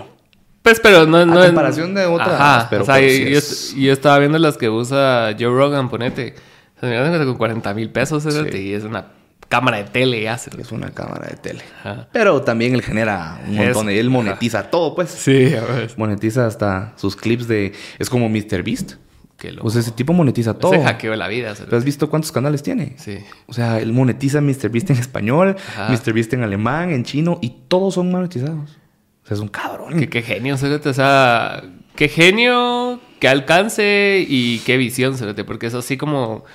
pues, 0.61 0.79
pero 0.79 1.05
no. 1.05 1.25
no 1.25 1.45
comparación 1.45 1.93
de 1.93 2.05
otras, 2.05 2.29
Ajá. 2.39 2.67
pero 2.69 2.83
o 2.83 2.85
sea, 2.85 2.95
pues 2.95 3.19
yo, 3.19 3.25
sí 3.27 3.33
es- 3.35 3.75
yo 3.75 3.91
estaba 3.93 4.17
viendo 4.19 4.39
las 4.39 4.57
que 4.57 4.69
usa 4.69 5.35
Joe 5.37 5.47
Rogan, 5.49 5.89
ponete. 5.89 6.33
O 6.77 6.79
sea, 6.79 6.89
mira, 7.11 7.25
con 7.25 7.35
40 7.37 7.73
mil 7.73 7.89
pesos, 7.91 8.25
espérate, 8.25 8.61
y 8.61 8.73
es 8.73 8.83
una 8.85 9.07
cámara 9.49 9.77
de 9.77 9.83
tele, 9.85 10.21
ya. 10.21 10.37
se- 10.37 10.49
Es 10.59 10.71
una 10.71 10.89
cámara 10.91 11.27
de 11.27 11.37
tele. 11.37 11.61
Ajá. 11.79 12.07
Pero 12.11 12.41
también 12.41 12.73
él 12.75 12.81
genera 12.81 13.39
un 13.47 13.55
montón. 13.55 13.89
Es- 13.89 13.95
de 13.95 13.99
él 13.99 14.09
monetiza 14.09 14.69
todo, 14.69 14.95
pues. 14.95 15.09
Sí, 15.09 15.53
a 15.55 15.61
ver. 15.63 15.91
Monetiza 15.97 16.45
hasta 16.47 16.93
sus 16.97 17.15
clips 17.15 17.47
de... 17.47 17.73
Es 17.99 18.09
como 18.09 18.29
Mr. 18.29 18.63
Beast. 18.63 18.93
Qué 19.37 19.51
loco. 19.51 19.67
O 19.67 19.69
sea, 19.69 19.81
ese 19.81 19.91
tipo 19.91 20.13
monetiza 20.13 20.53
todo. 20.53 20.71
Se 20.71 20.81
hackeó 20.81 21.13
la 21.15 21.27
vida. 21.27 21.53
¿Pero 21.57 21.75
has 21.77 21.83
visto 21.83 22.09
cuántos 22.09 22.31
canales 22.31 22.63
tiene? 22.63 22.95
Sí. 22.97 23.17
O 23.47 23.53
sea, 23.53 23.79
él 23.79 23.91
monetiza 23.91 24.39
Mr. 24.39 24.69
Beast 24.69 24.89
en 24.91 24.97
español, 24.97 25.57
Ajá. 25.75 25.89
Mr. 25.91 26.13
Beast 26.13 26.33
en 26.33 26.43
alemán, 26.43 26.91
en 26.91 27.03
chino, 27.03 27.37
y 27.41 27.49
todos 27.67 27.95
son 27.95 28.09
monetizados. 28.11 28.77
O 29.23 29.27
sea, 29.27 29.35
es 29.35 29.41
un 29.41 29.49
cabrón. 29.49 29.99
Qué, 29.99 30.07
qué 30.07 30.21
genio, 30.21 30.55
Cerote. 30.57 30.87
O 30.87 30.93
sea, 30.93 31.61
qué 31.95 32.07
genio, 32.07 33.01
qué 33.19 33.27
alcance 33.27 34.25
y 34.27 34.59
qué 34.59 34.77
visión, 34.77 35.17
Cerote. 35.17 35.43
Porque 35.43 35.67
es 35.67 35.73
así 35.73 35.97
como... 35.97 36.45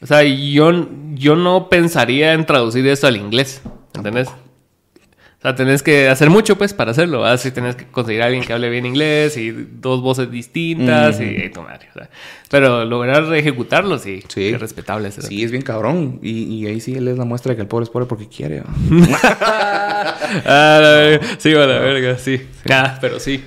O 0.00 0.06
sea, 0.06 0.22
yo, 0.22 0.88
yo 1.14 1.36
no 1.36 1.68
pensaría 1.68 2.32
en 2.32 2.46
traducir 2.46 2.86
esto 2.86 3.06
al 3.06 3.16
inglés. 3.16 3.62
¿Entendés? 3.94 4.28
O 4.28 5.40
sea, 5.40 5.54
tenés 5.54 5.84
que 5.84 6.08
hacer 6.08 6.30
mucho, 6.30 6.58
pues, 6.58 6.74
para 6.74 6.90
hacerlo. 6.90 7.24
Así 7.24 7.52
tenés 7.52 7.76
que 7.76 7.86
conseguir 7.86 8.22
a 8.22 8.26
alguien 8.26 8.42
que 8.42 8.52
hable 8.52 8.70
bien 8.70 8.86
inglés 8.86 9.36
y 9.36 9.52
dos 9.52 10.02
voces 10.02 10.32
distintas 10.32 11.20
y, 11.20 11.24
y 11.24 11.50
tu 11.50 11.62
madre. 11.62 11.88
o 11.90 11.92
sea. 11.94 12.10
Pero 12.50 12.84
lograr 12.84 13.32
ejecutarlo, 13.34 13.98
sí. 13.98 14.20
Sí. 14.26 14.48
Es 14.48 14.60
respetable. 14.60 15.12
Sí, 15.12 15.44
es 15.44 15.52
bien 15.52 15.62
cabrón. 15.62 16.18
Y, 16.22 16.42
y 16.42 16.66
ahí 16.66 16.80
sí 16.80 16.94
él 16.94 17.06
es 17.06 17.18
la 17.18 17.24
muestra 17.24 17.50
de 17.50 17.56
que 17.56 17.62
el 17.62 17.68
pobre 17.68 17.84
es 17.84 17.90
pobre 17.90 18.06
porque 18.06 18.26
quiere. 18.26 18.62
ah, 19.22 20.80
la 20.82 20.90
verga. 20.90 21.26
Sí, 21.38 21.54
a 21.54 21.66
la 21.66 21.78
verga, 21.78 22.18
sí. 22.18 22.40
Ah, 22.68 22.98
pero 23.00 23.20
sí. 23.20 23.40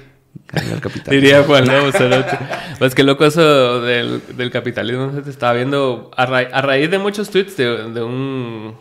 Capital. 0.82 1.14
Diría 1.14 1.44
Juan 1.44 1.66
Lobo 1.68 1.92
Cerote. 1.92 2.38
Pues 2.80 2.94
que 2.96 3.04
loco 3.04 3.26
eso 3.26 3.82
del, 3.82 4.22
del 4.36 4.52
capitalismo. 4.52 5.12
Se 5.14 5.22
te 5.22 5.30
estaba 5.30 5.54
viendo 5.54 6.12
a, 6.16 6.26
ra- 6.26 6.50
a 6.52 6.62
raíz 6.62 6.90
de 6.92 6.98
muchos 7.00 7.30
tweets 7.30 7.56
de, 7.58 7.90
de 7.92 8.04
un 8.04 8.76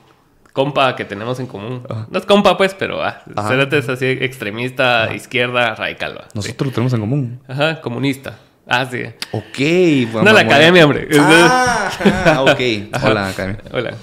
compa 0.52 0.96
que 0.96 1.04
tenemos 1.04 1.38
en 1.40 1.46
común. 1.46 1.82
No 2.10 2.18
es 2.18 2.26
compa, 2.26 2.56
pues, 2.56 2.74
pero 2.74 3.02
ah. 3.04 3.22
Cerote 3.48 3.78
es 3.78 3.88
así 3.88 4.06
extremista, 4.06 5.14
izquierda, 5.14 5.74
radical. 5.74 6.16
va. 6.18 6.22
Sí. 6.24 6.30
Nosotros 6.34 6.66
lo 6.68 6.74
tenemos 6.74 6.92
en 6.92 7.00
común. 7.00 7.40
Ajá, 7.48 7.80
comunista. 7.80 8.36
Ah, 8.66 8.86
sí. 8.90 9.02
Ok. 9.32 10.22
No, 10.24 10.32
la 10.32 10.40
academia, 10.40 10.84
hombre. 10.84 11.08
Ah, 11.18 11.90
ah, 12.26 12.42
ok. 12.42 12.60
Hola, 13.04 13.28
academia. 13.28 13.58
Hola. 13.72 13.94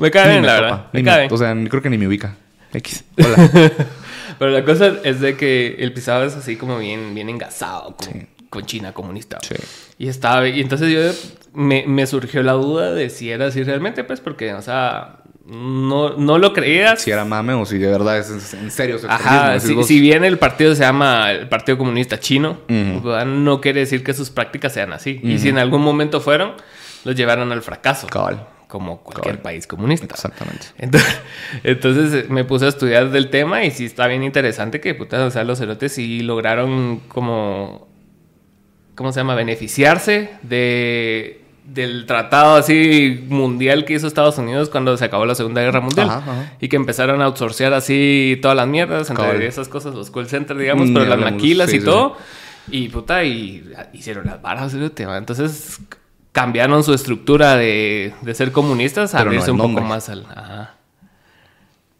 Me 0.00 0.10
cae 0.10 0.30
bien, 0.30 0.46
la 0.46 0.54
verdad. 0.60 0.86
Me 0.92 1.00
me- 1.00 1.04
cae 1.04 1.20
bien. 1.22 1.32
O 1.32 1.36
sea, 1.36 1.54
creo 1.68 1.82
que 1.82 1.90
ni 1.90 1.98
me 1.98 2.06
ubica. 2.08 2.34
X. 2.72 3.04
Hola. 3.18 3.70
Pero 4.38 4.50
la 4.50 4.64
cosa 4.64 4.92
es 5.04 5.20
de 5.20 5.36
que 5.36 5.76
el 5.78 5.92
pisado 5.92 6.24
es 6.24 6.34
así 6.34 6.56
como 6.56 6.78
bien, 6.78 7.14
bien 7.14 7.28
engasado 7.28 7.96
con, 7.96 8.12
Sí. 8.12 8.26
con 8.50 8.64
China 8.66 8.92
comunista. 8.92 9.38
Sí. 9.42 9.54
Y 9.98 10.08
estaba, 10.08 10.46
y 10.48 10.60
entonces 10.60 10.90
yo 10.92 11.30
me, 11.54 11.84
me 11.86 12.06
surgió 12.06 12.42
la 12.42 12.52
duda 12.52 12.92
de 12.92 13.08
si 13.10 13.30
era 13.30 13.46
así 13.46 13.62
realmente, 13.62 14.04
pues, 14.04 14.20
porque, 14.20 14.52
o 14.54 14.60
sea, 14.62 15.20
no, 15.46 16.16
no 16.16 16.38
lo 16.38 16.52
creías. 16.52 17.00
Si 17.00 17.10
era 17.10 17.24
mame 17.24 17.54
o 17.54 17.64
si 17.64 17.78
de 17.78 17.86
verdad 17.86 18.18
es 18.18 18.52
en- 18.52 18.64
en 18.64 18.70
serio. 18.70 18.98
Ajá, 19.08 19.58
si, 19.60 19.80
si 19.84 20.00
bien 20.00 20.24
el 20.24 20.38
partido 20.38 20.74
se 20.74 20.82
llama 20.82 21.30
el 21.32 21.48
Partido 21.48 21.78
Comunista 21.78 22.18
Chino, 22.18 22.58
Ujú. 22.68 23.08
¿verdad? 23.08 23.26
no 23.26 23.60
quiere 23.60 23.80
decir 23.80 24.02
que 24.04 24.12
sus 24.12 24.30
prácticas 24.30 24.72
sean 24.74 24.92
así. 24.92 25.20
Y 25.22 25.38
si 25.38 25.48
en 25.48 25.58
algún 25.58 25.82
momento 25.82 26.20
fueron, 26.20 26.52
los 27.04 27.14
llevaron 27.14 27.52
al 27.52 27.62
fracaso. 27.62 28.06
Cabal. 28.08 28.44
Como 28.68 28.98
cualquier 29.02 29.40
país 29.42 29.66
comunista. 29.66 30.06
Exactamente. 30.06 30.66
Entonces, 30.78 31.20
entonces 31.62 32.24
eh, 32.24 32.26
me 32.28 32.44
puse 32.44 32.66
a 32.66 32.68
estudiar 32.68 33.10
del 33.10 33.30
tema 33.30 33.64
y 33.64 33.70
sí 33.70 33.84
está 33.84 34.06
bien 34.08 34.24
interesante 34.24 34.80
que, 34.80 34.94
puta, 34.94 35.24
o 35.24 35.30
sea, 35.30 35.44
los 35.44 35.58
cerotes 35.58 35.92
sí 35.92 36.20
lograron 36.20 37.00
como, 37.08 37.86
¿cómo 38.96 39.12
se 39.12 39.20
llama? 39.20 39.36
Beneficiarse 39.36 40.30
de, 40.42 41.42
del 41.64 42.06
tratado 42.06 42.56
así 42.56 43.24
mundial 43.28 43.84
que 43.84 43.94
hizo 43.94 44.08
Estados 44.08 44.36
Unidos 44.38 44.68
cuando 44.68 44.96
se 44.96 45.04
acabó 45.04 45.26
la 45.26 45.36
Segunda 45.36 45.62
Guerra 45.62 45.80
Mundial. 45.80 46.08
Ajá, 46.08 46.18
ajá. 46.18 46.52
Y 46.60 46.68
que 46.68 46.74
empezaron 46.74 47.22
a 47.22 47.26
outsourcear 47.26 47.72
así 47.72 48.38
todas 48.42 48.56
las 48.56 48.66
mierdas, 48.66 49.08
entre 49.10 49.46
esas 49.46 49.68
cosas, 49.68 49.94
los 49.94 50.10
call 50.10 50.26
centers, 50.28 50.58
digamos, 50.58 50.88
pero 50.88 51.04
las 51.04 51.12
hablamos, 51.12 51.34
maquilas 51.34 51.70
sí, 51.70 51.76
y 51.76 51.78
sí, 51.80 51.84
todo. 51.84 52.16
Y 52.68 52.88
puta, 52.88 53.22
y 53.22 53.64
hicieron 53.92 54.26
las 54.26 54.42
varas, 54.42 54.74
¿va? 54.74 55.18
Entonces 55.18 55.80
cambiaron 56.36 56.84
su 56.84 56.92
estructura 56.92 57.56
de, 57.56 58.12
de 58.20 58.34
ser 58.34 58.52
comunistas 58.52 59.14
a 59.14 59.18
Pero 59.18 59.30
abrirse 59.30 59.50
un 59.50 59.56
poco 59.56 59.80
más 59.80 60.10
al... 60.10 60.26
Ajá. 60.26 60.74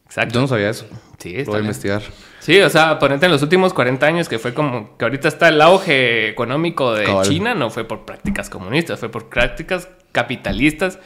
Exacto. 0.05 0.35
Yo 0.35 0.41
no 0.43 0.47
sabía 0.47 0.69
eso. 0.69 0.87
Sí, 1.17 1.33
Lo 1.39 1.45
voy 1.47 1.55
a 1.55 1.57
bien. 1.59 1.65
investigar. 1.65 2.03
Sí, 2.41 2.61
o 2.61 2.69
sea, 2.69 2.99
ponete 2.99 3.25
en 3.25 3.33
los 3.33 3.41
últimos 3.41 3.73
40 3.73 4.05
años 4.07 4.29
que 4.29 4.39
fue 4.39 4.53
como 4.53 4.95
que 4.99 5.07
ahorita 5.07 5.27
está 5.29 5.49
el 5.49 5.59
auge 5.63 6.29
económico 6.29 6.93
de 6.93 7.05
Cabal. 7.07 7.27
China, 7.27 7.55
no 7.55 7.71
fue 7.71 7.85
por 7.85 8.05
prácticas 8.05 8.51
comunistas, 8.51 9.01
fue 9.01 9.09
por 9.09 9.31
prácticas 9.31 9.89
capitalistas 10.13 10.99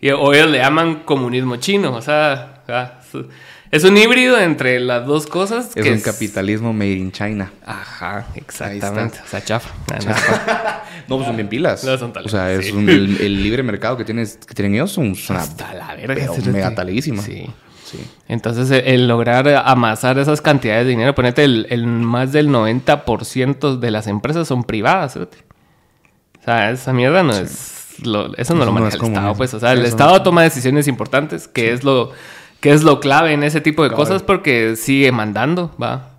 y 0.00 0.10
o 0.10 0.32
ellos 0.32 0.48
le 0.50 0.58
llaman 0.58 1.02
comunismo 1.04 1.56
chino, 1.56 1.92
o 1.92 2.00
sea, 2.02 2.62
ah, 2.68 3.00
es- 3.02 3.24
es 3.70 3.84
un 3.84 3.96
híbrido 3.96 4.38
entre 4.38 4.78
las 4.80 5.06
dos 5.06 5.26
cosas. 5.26 5.70
Es 5.74 5.82
que 5.84 5.92
un 5.92 6.00
capitalismo 6.00 6.72
made 6.72 6.92
in 6.92 7.12
China. 7.12 7.52
Ajá, 7.64 8.26
exactamente. 8.34 9.18
O 9.24 9.28
sea, 9.28 9.42
chafa. 9.44 9.70
Ah, 9.92 9.98
no. 10.06 10.86
No, 11.08 11.16
pues 11.16 11.26
son 11.28 11.36
bien 11.36 11.48
pilas. 11.48 11.84
No, 11.84 11.96
son 11.98 12.10
o 12.10 12.12
talentos, 12.14 12.32
sea, 12.32 12.50
es 12.50 12.66
sí. 12.66 12.72
un- 12.72 12.88
el, 12.88 13.20
el 13.20 13.42
libre 13.42 13.62
mercado 13.62 13.96
que, 13.96 14.04
tienes, 14.04 14.38
que 14.44 14.54
tienen 14.54 14.74
ellos 14.74 14.90
son 14.90 15.14
una 15.28 15.38
Hasta 15.40 15.72
la 15.74 15.94
verga. 15.94 16.32
mega 16.50 16.74
taledísima. 16.74 17.22
Sí. 17.22 17.46
Sí. 17.84 17.98
Entonces, 18.26 18.68
el, 18.72 18.82
el 19.02 19.06
lograr 19.06 19.46
amasar 19.64 20.18
esas 20.18 20.40
cantidades 20.40 20.84
de 20.84 20.90
dinero, 20.90 21.14
ponete 21.14 21.44
el, 21.44 21.68
el 21.70 21.86
más 21.86 22.32
del 22.32 22.48
90% 22.48 23.78
de 23.78 23.90
las 23.92 24.08
empresas 24.08 24.48
son 24.48 24.64
privadas. 24.64 25.16
O 25.16 25.28
sea, 26.44 26.70
esa 26.72 26.92
mierda 26.92 27.22
no 27.22 27.32
es. 27.32 27.94
Lo, 28.02 28.34
eso 28.36 28.54
no 28.54 28.60
lo 28.60 28.66
no 28.66 28.72
maneja 28.72 28.96
es 28.96 29.02
el. 29.02 29.08
Estado, 29.08 29.34
pues. 29.36 29.54
O 29.54 29.60
sea, 29.60 29.72
el 29.72 29.84
Estado 29.84 30.22
toma 30.22 30.42
decisiones 30.42 30.88
importantes, 30.88 31.46
que 31.46 31.72
es 31.72 31.84
lo 31.84 32.10
que 32.68 32.74
es 32.74 32.82
lo 32.82 33.00
clave 33.00 33.32
en 33.32 33.42
ese 33.42 33.60
tipo 33.60 33.82
de 33.82 33.90
cosas, 33.90 34.22
porque 34.22 34.76
sigue 34.76 35.12
mandando, 35.12 35.74
va. 35.82 36.10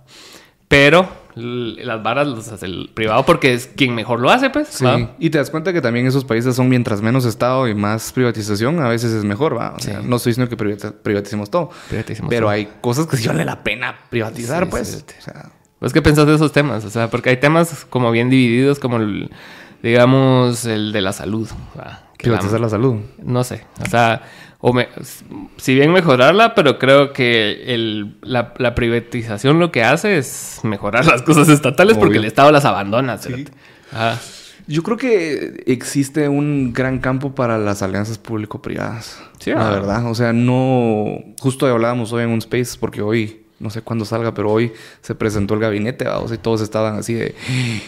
Pero 0.68 1.08
las 1.34 2.02
varas 2.02 2.26
las 2.26 2.48
hace 2.50 2.66
el 2.66 2.90
privado 2.92 3.24
porque 3.24 3.54
es 3.54 3.68
quien 3.68 3.94
mejor 3.94 4.18
lo 4.20 4.28
hace, 4.30 4.50
pues. 4.50 4.68
Sí. 4.68 4.84
¿va? 4.84 5.12
Y 5.20 5.30
te 5.30 5.38
das 5.38 5.50
cuenta 5.50 5.72
que 5.72 5.80
también 5.80 6.06
esos 6.06 6.24
países 6.24 6.56
son 6.56 6.68
mientras 6.68 7.00
menos 7.00 7.24
Estado 7.24 7.68
y 7.68 7.74
más 7.76 8.12
privatización, 8.12 8.80
a 8.80 8.88
veces 8.88 9.12
es 9.12 9.24
mejor, 9.24 9.56
¿va? 9.56 9.74
O 9.76 9.80
sea, 9.80 10.00
Sí. 10.00 10.06
no 10.08 10.16
estoy 10.16 10.30
diciendo 10.32 10.50
que 10.50 10.56
privati- 10.62 10.92
privaticemos 11.02 11.48
todo. 11.48 11.70
Privaticemos 11.88 12.28
pero 12.28 12.46
todo. 12.46 12.50
hay 12.50 12.68
cosas 12.80 13.06
que 13.06 13.16
sí 13.16 13.28
vale 13.28 13.44
la 13.44 13.62
pena 13.62 13.94
privatizar, 14.10 14.64
Sí, 14.64 14.70
pues. 14.70 15.04
O 15.18 15.22
sea, 15.22 15.50
¿Vos 15.80 15.92
qué 15.92 16.02
pensás 16.02 16.26
de 16.26 16.34
esos 16.34 16.50
temas? 16.50 16.84
O 16.84 16.90
sea, 16.90 17.08
porque 17.08 17.30
hay 17.30 17.36
temas 17.36 17.84
como 17.88 18.10
bien 18.10 18.28
divididos, 18.30 18.80
como 18.80 18.96
el, 18.96 19.30
digamos, 19.80 20.64
el 20.64 20.90
de 20.92 21.00
la 21.00 21.12
salud. 21.12 21.48
¿va? 21.78 22.02
Que 22.18 22.28
la- 22.30 22.38
privatizar 22.38 22.58
la 22.60 22.68
salud. 22.68 22.96
no 23.22 23.44
sé, 23.44 23.64
o 23.80 23.88
sea, 23.88 24.22
o 24.60 24.72
me- 24.72 24.88
si 25.56 25.74
bien 25.74 25.92
mejorarla, 25.92 26.54
pero 26.54 26.78
creo 26.78 27.12
que 27.12 27.74
el- 27.74 28.16
la, 28.22 28.54
la 28.58 28.74
privatización 28.74 29.58
lo 29.58 29.70
que 29.70 29.82
hace 29.84 30.18
es 30.18 30.60
mejorar 30.64 31.06
las 31.06 31.22
cosas 31.22 31.48
estatales 31.48 31.96
porque 31.96 32.18
el 32.18 32.24
Estado 32.24 32.50
las 32.50 32.64
abandona. 32.64 33.18
Ajá. 33.92 34.18
Yo 34.68 34.82
creo 34.82 34.98
que 34.98 35.62
existe 35.66 36.28
un 36.28 36.74
gran 36.74 36.98
campo 36.98 37.34
para 37.34 37.56
las 37.56 37.80
alianzas 37.80 38.18
público-privadas. 38.18 39.18
Sí, 39.38 39.50
la 39.50 39.66
ah. 39.68 39.70
verdad. 39.70 40.10
O 40.10 40.14
sea, 40.14 40.34
no. 40.34 41.06
Justo 41.40 41.66
hablábamos 41.66 42.12
hoy 42.12 42.24
en 42.24 42.28
un 42.28 42.38
space, 42.38 42.76
porque 42.78 43.00
hoy, 43.00 43.44
no 43.60 43.70
sé 43.70 43.80
cuándo 43.80 44.04
salga, 44.04 44.34
pero 44.34 44.52
hoy 44.52 44.74
se 45.00 45.14
presentó 45.14 45.54
el 45.54 45.60
gabinete, 45.60 46.04
y 46.04 46.36
todos 46.36 46.60
estaban 46.60 46.98
así 46.98 47.14
de. 47.14 47.34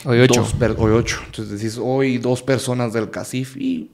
Hoy 0.06 0.20
ocho. 0.20 0.40
dos 0.40 0.54
hoy 0.78 0.92
ocho. 0.92 1.20
Entonces 1.26 1.58
decís, 1.58 1.78
hoy 1.78 2.16
dos 2.16 2.42
personas 2.42 2.94
del 2.94 3.10
CACIF 3.10 3.58
y. 3.58 3.90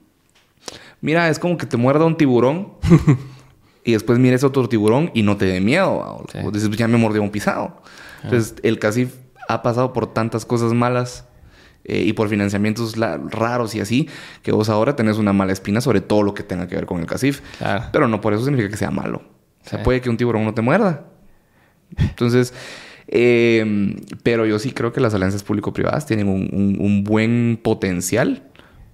Mira, 1.07 1.29
es 1.29 1.39
como 1.39 1.57
que 1.57 1.67
te 1.67 1.77
muerda 1.77 2.05
un 2.05 2.17
tiburón. 2.17 2.73
y 3.85 3.93
después 3.93 4.19
mires 4.19 4.43
otro 4.43 4.69
tiburón 4.69 5.13
y 5.15 5.23
no 5.23 5.37
te 5.37 5.45
dé 5.45 5.61
miedo. 5.61 5.93
O 5.93 6.25
Sí. 6.33 6.39
o 6.45 6.51
dices, 6.51 6.69
ya 6.71 6.89
me 6.89 6.99
mordió 6.99 7.23
un 7.23 7.31
pisado. 7.31 7.81
Entonces, 8.25 8.57
el 8.65 8.81
CACIF 8.81 9.15
ha 9.49 9.63
pasado 9.63 9.93
por 9.93 10.13
tantas 10.13 10.45
cosas 10.45 10.73
malas 10.75 11.29
eh, 11.85 12.03
y 12.03 12.13
por 12.13 12.29
financiamientos 12.29 12.97
raros 13.31 13.77
y 13.77 13.81
así, 13.81 14.09
que 14.43 14.51
vos 14.51 14.69
ahora 14.69 14.97
tenés 14.97 15.19
una 15.19 15.33
mala 15.33 15.53
espina 15.53 15.81
sobre 15.81 16.01
todo 16.01 16.25
lo 16.25 16.35
que 16.35 16.43
tenga 16.43 16.67
que 16.67 16.75
ver 16.75 16.87
con 16.87 16.99
el 16.99 17.07
CACIF. 17.07 17.41
Claro. 17.59 17.85
Pero 17.93 18.09
no 18.09 18.21
por 18.21 18.33
eso 18.35 18.43
significa 18.45 18.69
que 18.71 18.77
sea 18.77 18.91
malo. 18.91 19.23
O 19.65 19.69
sea, 19.69 19.79
Sí. 19.79 19.85
puede 19.85 20.01
que 20.01 20.11
un 20.11 20.17
tiburón 20.17 20.45
no 20.45 20.55
te 20.55 20.63
muerda. 20.63 21.05
Entonces, 21.97 22.53
eh, 23.07 23.95
pero 24.25 24.47
yo 24.47 24.59
sí 24.59 24.73
creo 24.73 24.93
que 24.93 25.01
las 25.01 25.15
alianzas 25.15 25.45
público-privadas 25.45 26.07
tienen 26.07 26.27
un, 26.29 26.49
un- 26.53 26.77
un 26.81 27.05
buen 27.05 27.61
potencial 27.63 28.43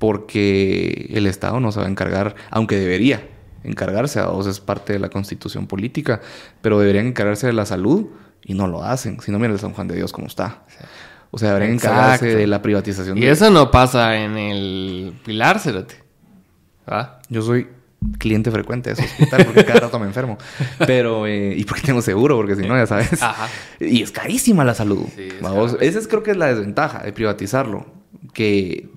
porque 0.03 1.07
el 1.15 1.29
Estado 1.29 1.61
no 1.61 1.71
se 1.71 1.79
va 1.79 1.87
a 1.87 1.89
encargar, 1.89 2.35
aunque 2.51 2.77
debería 2.77 3.23
encargarse, 3.63 4.19
a 4.19 4.27
vos 4.27 4.49
es 4.49 4.59
parte 4.59 4.93
de 4.95 4.99
la 4.99 5.11
constitución 5.11 5.69
política, 5.69 6.21
pero 6.61 6.81
deberían 6.81 7.07
encargarse 7.07 7.47
de 7.47 7.53
la 7.53 7.65
salud 7.67 8.09
y 8.45 8.55
no 8.55 8.67
lo 8.67 8.83
hacen. 8.83 9.21
Si 9.21 9.31
no, 9.31 9.39
mira 9.39 9.53
el 9.53 9.61
San 9.61 9.73
Juan 9.75 9.87
de 9.87 9.95
Dios 9.95 10.13
como 10.13 10.27
está. 10.27 10.65
O 11.31 11.39
sea, 11.39 11.51
deberían 11.51 11.75
encargarse 11.75 12.35
de 12.35 12.49
la 12.49 12.61
privatización. 12.63 13.17
Y 13.17 13.21
de- 13.21 13.31
eso 13.31 13.49
no 13.51 13.71
pasa 13.71 14.17
en 14.17 14.37
el 14.37 15.15
Pilar, 15.25 15.61
cerote. 15.61 15.95
¿Va? 16.91 17.21
Yo 17.29 17.41
soy 17.43 17.69
cliente 18.19 18.51
frecuente 18.51 18.91
de 18.93 18.95
ese 18.95 19.05
hospital 19.05 19.45
porque 19.47 19.65
cada 19.65 19.79
rato 19.79 20.01
me 20.01 20.07
enfermo. 20.07 20.37
Pero, 20.85 21.29
eh, 21.29 21.55
y 21.57 21.65
porque 21.65 21.83
tengo 21.83 22.03
seguro, 22.03 22.35
porque 22.37 22.57
si 22.57 22.63
no, 22.67 22.77
ya 22.77 22.89
sabes. 22.89 23.23
Ajá. 23.23 23.47
Y 23.79 24.03
es 24.03 24.11
carísima 24.11 24.65
la 24.65 24.75
salud. 24.75 25.07
Sí, 25.15 25.29
es 25.29 25.41
Vamos, 25.41 25.75
caro. 25.75 25.83
Esa 25.85 26.01
es 26.01 26.09
creo 26.09 26.25
que 26.25 26.33
es 26.33 26.37
la 26.37 26.47
desventaja 26.47 27.05
de 27.05 27.13
privatizarlo. 27.13 27.87
Que 28.35 28.89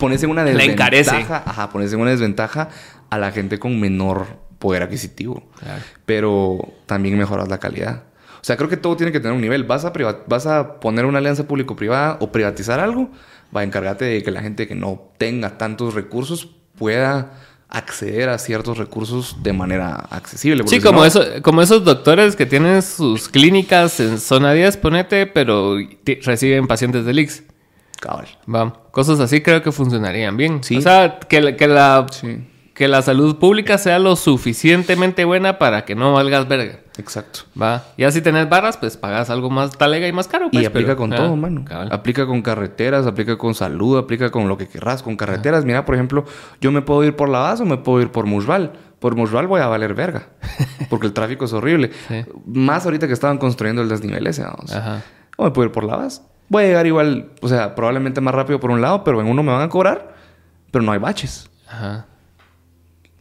pones 0.00 0.20
en 0.24 0.30
una 0.30 0.42
desventaja. 0.44 1.42
Ajá, 1.46 1.70
pones 1.70 1.92
en 1.92 2.00
una 2.00 2.10
desventaja 2.10 2.68
a 3.08 3.18
la 3.18 3.30
gente 3.30 3.58
con 3.60 3.78
menor 3.78 4.26
poder 4.58 4.82
adquisitivo. 4.82 5.48
Claro. 5.60 5.82
Pero 6.06 6.58
también 6.86 7.16
mejoras 7.16 7.48
la 7.48 7.58
calidad. 7.58 8.02
O 8.40 8.44
sea, 8.44 8.56
creo 8.56 8.68
que 8.68 8.76
todo 8.76 8.96
tiene 8.96 9.12
que 9.12 9.20
tener 9.20 9.34
un 9.34 9.40
nivel. 9.42 9.64
Vas 9.64 9.84
a, 9.84 9.92
priva- 9.92 10.24
vas 10.26 10.46
a 10.46 10.80
poner 10.80 11.04
una 11.04 11.18
alianza 11.18 11.46
público-privada 11.46 12.16
o 12.20 12.32
privatizar 12.32 12.80
algo, 12.80 13.10
va 13.54 13.60
a 13.60 13.64
encargarte 13.64 14.04
de 14.06 14.22
que 14.22 14.30
la 14.30 14.40
gente 14.40 14.66
que 14.66 14.74
no 14.74 15.12
tenga 15.18 15.58
tantos 15.58 15.94
recursos 15.94 16.48
pueda 16.78 17.32
acceder 17.68 18.28
a 18.30 18.38
ciertos 18.38 18.78
recursos 18.78 19.36
de 19.42 19.52
manera 19.52 19.94
accesible. 19.94 20.64
Sí, 20.66 20.80
como, 20.80 21.00
no- 21.00 21.04
eso, 21.04 21.22
como 21.42 21.62
esos 21.62 21.84
doctores 21.84 22.34
que 22.34 22.46
tienen 22.46 22.82
sus 22.82 23.28
clínicas 23.28 24.00
en 24.00 24.18
zona 24.18 24.52
10, 24.52 24.76
ponete, 24.78 25.26
pero 25.26 25.76
reciben 26.22 26.66
pacientes 26.66 27.04
del 27.04 27.18
IX. 27.20 27.42
Cabal. 28.00 28.26
Vamos, 28.46 28.78
cosas 28.90 29.20
así 29.20 29.40
creo 29.42 29.62
que 29.62 29.72
funcionarían 29.72 30.36
bien. 30.36 30.62
Sí. 30.62 30.76
O 30.76 30.80
sea, 30.80 31.18
que, 31.20 31.40
la- 31.40 31.56
que, 31.56 31.68
la, 31.68 32.06
Sí, 32.10 32.46
que 32.74 32.88
la 32.88 33.02
salud 33.02 33.36
pública 33.38 33.76
sea 33.78 33.98
lo 33.98 34.16
suficientemente 34.16 35.24
buena 35.24 35.58
para 35.58 35.84
que 35.84 35.94
no 35.94 36.12
valgas 36.14 36.48
verga. 36.48 36.80
exacto. 36.98 37.40
Va. 37.60 37.84
Ya 37.98 38.10
si 38.10 38.20
tenés 38.22 38.48
barras, 38.48 38.76
pues 38.78 38.96
pagas 38.96 39.28
algo 39.30 39.50
más 39.50 39.76
talega 39.76 40.08
y 40.08 40.12
más 40.12 40.28
caro. 40.28 40.46
Y 40.46 40.56
pues, 40.56 40.66
aplica 40.66 40.86
pero- 40.88 40.96
con 40.96 41.12
ah, 41.12 41.16
todo, 41.16 41.36
mano. 41.36 41.64
cabal. 41.64 41.88
Aplica 41.92 42.26
con 42.26 42.40
carreteras, 42.42 43.06
aplica 43.06 43.36
con 43.36 43.54
salud, 43.54 43.98
aplica 43.98 44.30
con 44.30 44.48
lo 44.48 44.56
que 44.56 44.66
querrás, 44.68 45.02
con 45.02 45.16
carreteras. 45.16 45.64
Mira, 45.64 45.84
por 45.84 45.94
ejemplo, 45.94 46.24
yo 46.60 46.72
me 46.72 46.82
puedo 46.82 47.04
ir 47.04 47.16
por 47.16 47.28
La 47.28 47.40
Base 47.40 47.62
o 47.62 47.66
me 47.66 47.76
puedo 47.78 48.00
ir 48.00 48.10
por 48.10 48.26
Musval. 48.26 48.72
Por 48.98 49.14
Musval 49.16 49.46
voy 49.46 49.60
a 49.60 49.66
valer 49.66 49.94
verga. 49.94 50.28
Porque 50.90 51.06
el 51.06 51.12
tráfico 51.12 51.44
es 51.46 51.52
horrible. 51.52 51.90
Sí. 52.08 52.24
Más 52.46 52.84
ahorita 52.84 53.06
que 53.06 53.12
estaban 53.14 53.38
construyendo 53.38 53.80
el 53.82 53.88
desnivel 53.88 54.26
ese, 54.26 54.42
vamos. 54.42 54.72
Ajá. 54.74 55.02
O 55.36 55.44
me 55.44 55.50
puedo 55.52 55.66
ir 55.66 55.72
por 55.72 55.84
La 55.84 55.96
Base. 55.96 56.20
Voy 56.50 56.64
a 56.64 56.66
llegar 56.66 56.86
igual, 56.86 57.30
o 57.40 57.48
sea, 57.48 57.74
probablemente 57.76 58.20
más 58.20 58.34
rápido 58.34 58.58
por 58.60 58.70
un 58.72 58.82
lado, 58.82 59.04
pero 59.04 59.20
en 59.20 59.28
uno 59.28 59.42
me 59.42 59.52
van 59.52 59.62
a 59.62 59.68
cobrar, 59.68 60.14
pero 60.72 60.84
no 60.84 60.90
hay 60.90 60.98
baches. 60.98 61.48
Ajá. 61.68 62.06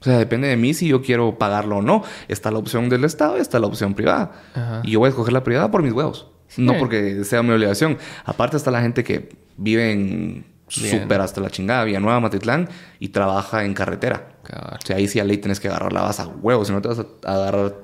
O 0.01 0.03
sea, 0.03 0.17
depende 0.17 0.47
de 0.47 0.57
mí 0.57 0.73
si 0.73 0.87
yo 0.87 1.03
quiero 1.03 1.37
pagarlo 1.37 1.77
o 1.77 1.81
no. 1.83 2.03
Está 2.27 2.49
la 2.49 2.57
opción 2.57 2.89
del 2.89 3.03
Estado 3.03 3.37
y 3.37 3.41
está 3.41 3.59
la 3.59 3.67
opción 3.67 3.93
privada. 3.93 4.31
Ajá. 4.55 4.81
Y 4.83 4.91
yo 4.91 4.99
voy 4.99 5.07
a 5.07 5.09
escoger 5.09 5.31
la 5.31 5.43
privada 5.43 5.69
por 5.69 5.83
mis 5.83 5.93
huevos. 5.93 6.27
No 6.57 6.75
porque 6.79 7.23
sea 7.23 7.43
mi 7.43 7.51
obligación. 7.51 7.99
Aparte 8.25 8.57
está 8.57 8.71
la 8.71 8.81
gente 8.81 9.03
que 9.03 9.29
vive 9.57 9.91
en 9.91 10.45
súper 10.67 11.21
hasta 11.21 11.39
la 11.39 11.51
chingada, 11.51 11.83
Villanueva, 11.83 12.19
Matitlán, 12.19 12.67
y 12.99 13.09
trabaja 13.09 13.63
en 13.63 13.75
carretera. 13.75 14.39
O 14.43 14.85
sea, 14.85 14.95
ahí 14.95 15.07
sí 15.07 15.19
a 15.19 15.23
ley 15.23 15.37
tienes 15.37 15.59
que 15.59 15.67
agarrar 15.67 15.93
la 15.93 16.01
base 16.01 16.23
a 16.23 16.27
huevos, 16.27 16.67
si 16.67 16.73
no 16.73 16.81
te 16.81 16.87
vas 16.87 16.99
a 16.99 17.31
agarrar 17.31 17.75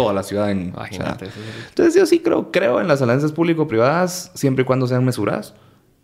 toda 0.00 0.14
la 0.14 0.22
ciudad 0.22 0.50
en... 0.50 0.72
o 0.74 0.86
sea, 0.86 1.18
entonces 1.68 1.94
yo 1.94 2.06
sí 2.06 2.20
creo, 2.20 2.50
creo 2.50 2.80
en 2.80 2.88
las 2.88 3.02
alianzas 3.02 3.32
público-privadas 3.32 4.30
siempre 4.34 4.62
y 4.62 4.64
cuando 4.64 4.86
sean 4.86 5.04
mesuradas. 5.04 5.54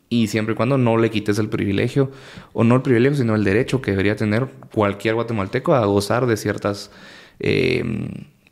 Y 0.08 0.28
siempre 0.28 0.52
y 0.52 0.56
cuando 0.56 0.78
no 0.78 0.98
le 0.98 1.10
quites 1.10 1.38
el 1.38 1.48
privilegio, 1.48 2.10
o 2.52 2.62
no 2.62 2.76
el 2.76 2.82
privilegio, 2.82 3.16
sino 3.16 3.34
el 3.34 3.42
derecho 3.42 3.82
que 3.82 3.90
debería 3.90 4.14
tener 4.14 4.46
cualquier 4.72 5.14
guatemalteco 5.14 5.74
a 5.74 5.84
gozar 5.86 6.26
de 6.26 6.36
ciertas, 6.36 6.92
eh, 7.40 7.82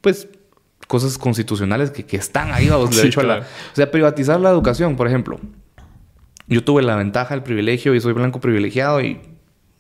pues, 0.00 0.28
cosas 0.88 1.16
constitucionales 1.16 1.90
que, 1.90 2.04
que 2.04 2.16
están 2.16 2.52
ahí, 2.52 2.68
vamos, 2.70 2.90
Sí, 2.90 2.96
derecho 2.96 3.20
a 3.20 3.24
la... 3.24 3.38
O 3.38 3.76
sea, 3.76 3.90
privatizar 3.90 4.40
la 4.40 4.50
educación, 4.50 4.96
por 4.96 5.06
ejemplo. 5.06 5.38
Yo 6.48 6.64
tuve 6.64 6.82
la 6.82 6.96
ventaja, 6.96 7.34
el 7.34 7.42
privilegio, 7.42 7.94
y 7.94 8.00
soy 8.00 8.14
blanco 8.14 8.40
privilegiado, 8.40 9.00
y 9.00 9.20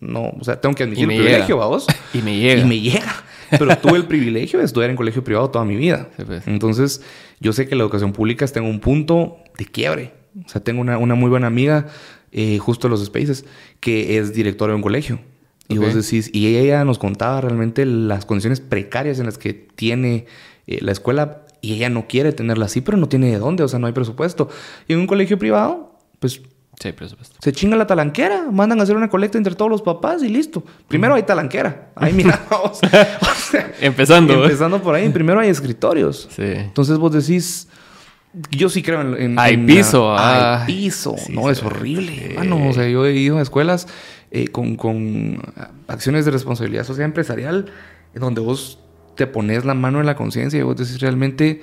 no, 0.04 0.34
o 0.38 0.44
sea, 0.44 0.60
tengo 0.60 0.74
que 0.74 0.84
admitir 0.84 1.10
el 1.10 1.16
privilegio, 1.16 1.56
vamos. 1.56 1.86
Y 2.12 2.18
me 2.18 2.36
llega. 2.38 2.62
Y 2.62 2.64
me 2.64 2.80
llega. 2.80 3.24
Pero 3.50 3.76
tuve 3.82 3.96
el 3.96 4.06
privilegio 4.06 4.58
de 4.58 4.64
estudiar 4.64 4.90
en 4.90 4.96
colegio 4.96 5.24
privado 5.24 5.50
toda 5.50 5.64
mi 5.64 5.76
vida. 5.76 6.08
Sí, 6.16 6.24
pues. 6.24 6.46
Entonces, 6.46 7.02
yo 7.40 7.52
sé 7.52 7.66
que 7.66 7.74
la 7.74 7.82
educación 7.82 8.12
pública 8.12 8.44
está 8.44 8.60
en 8.60 8.66
un 8.66 8.80
punto 8.80 9.38
de 9.58 9.66
quiebre. 9.66 10.12
O 10.44 10.48
sea, 10.48 10.62
tengo 10.62 10.80
una, 10.80 10.98
una 10.98 11.14
muy 11.14 11.30
buena 11.30 11.46
amiga, 11.46 11.86
eh, 12.32 12.58
justo 12.58 12.86
en 12.86 12.92
los 12.92 13.04
Spaces, 13.04 13.44
que 13.80 14.18
es 14.18 14.34
directora 14.34 14.72
de 14.72 14.76
un 14.76 14.82
colegio. 14.82 15.20
Y 15.68 15.78
vos 15.78 15.94
decís, 15.94 16.30
y 16.32 16.56
ella 16.56 16.84
nos 16.84 16.98
contaba 16.98 17.40
realmente 17.40 17.86
las 17.86 18.26
condiciones 18.26 18.60
precarias 18.60 19.18
en 19.18 19.26
las 19.26 19.38
que 19.38 19.54
tiene 19.54 20.26
eh, 20.66 20.78
la 20.82 20.92
escuela 20.92 21.46
y 21.62 21.72
ella 21.72 21.88
no 21.88 22.06
quiere 22.06 22.32
tenerla 22.32 22.66
así, 22.66 22.82
pero 22.82 22.98
no 22.98 23.08
tiene 23.08 23.30
de 23.30 23.38
dónde, 23.38 23.64
o 23.64 23.68
sea, 23.68 23.78
no 23.78 23.86
hay 23.86 23.94
presupuesto. 23.94 24.50
Y 24.86 24.92
en 24.92 24.98
un 24.98 25.06
colegio 25.06 25.38
privado, 25.38 25.98
pues 26.18 26.42
Sí, 26.80 26.92
por 26.92 27.08
supuesto. 27.08 27.36
se 27.40 27.52
chinga 27.52 27.76
la 27.76 27.86
talanquera, 27.86 28.46
mandan 28.50 28.80
a 28.80 28.82
hacer 28.82 28.96
una 28.96 29.08
colecta 29.08 29.38
entre 29.38 29.54
todos 29.54 29.70
los 29.70 29.82
papás 29.82 30.22
y 30.22 30.28
listo. 30.28 30.62
Primero 30.88 31.14
hay 31.14 31.22
talanquera. 31.22 31.90
Ahí 31.94 32.12
mira. 32.14 32.40
O 32.50 32.74
sea, 32.74 33.72
Empezando. 33.80 34.34
¿eh? 34.34 34.42
empezando 34.44 34.82
por 34.82 34.94
ahí, 34.94 35.08
primero 35.10 35.40
hay 35.40 35.48
escritorios. 35.48 36.28
Sí. 36.34 36.42
Entonces 36.42 36.98
vos 36.98 37.12
decís, 37.12 37.68
yo 38.50 38.68
sí 38.68 38.82
creo 38.82 39.00
en... 39.02 39.14
en- 39.20 39.38
Hay 39.38 39.54
en 39.54 39.66
piso, 39.66 40.12
la- 40.14 40.20
ah. 40.56 40.60
Hay 40.62 40.66
piso. 40.66 41.14
Sí, 41.18 41.32
no, 41.32 41.42
sí, 41.44 41.48
es 41.50 41.58
sí. 41.58 41.66
horrible. 41.66 42.30
hermano. 42.34 42.68
O 42.68 42.72
sea, 42.72 42.88
yo 42.88 43.06
he 43.06 43.14
ido 43.14 43.38
a 43.38 43.42
escuelas 43.42 43.86
eh, 44.30 44.48
con, 44.48 44.76
con 44.76 45.40
acciones 45.88 46.24
de 46.24 46.30
responsabilidad 46.32 46.84
social 46.84 47.04
empresarial 47.06 47.66
donde 48.14 48.40
vos 48.40 48.78
te 49.16 49.26
pones 49.28 49.64
la 49.64 49.74
mano 49.74 50.00
en 50.00 50.06
la 50.06 50.16
conciencia 50.16 50.58
y 50.58 50.62
vos 50.62 50.76
decís 50.76 51.00
realmente 51.00 51.62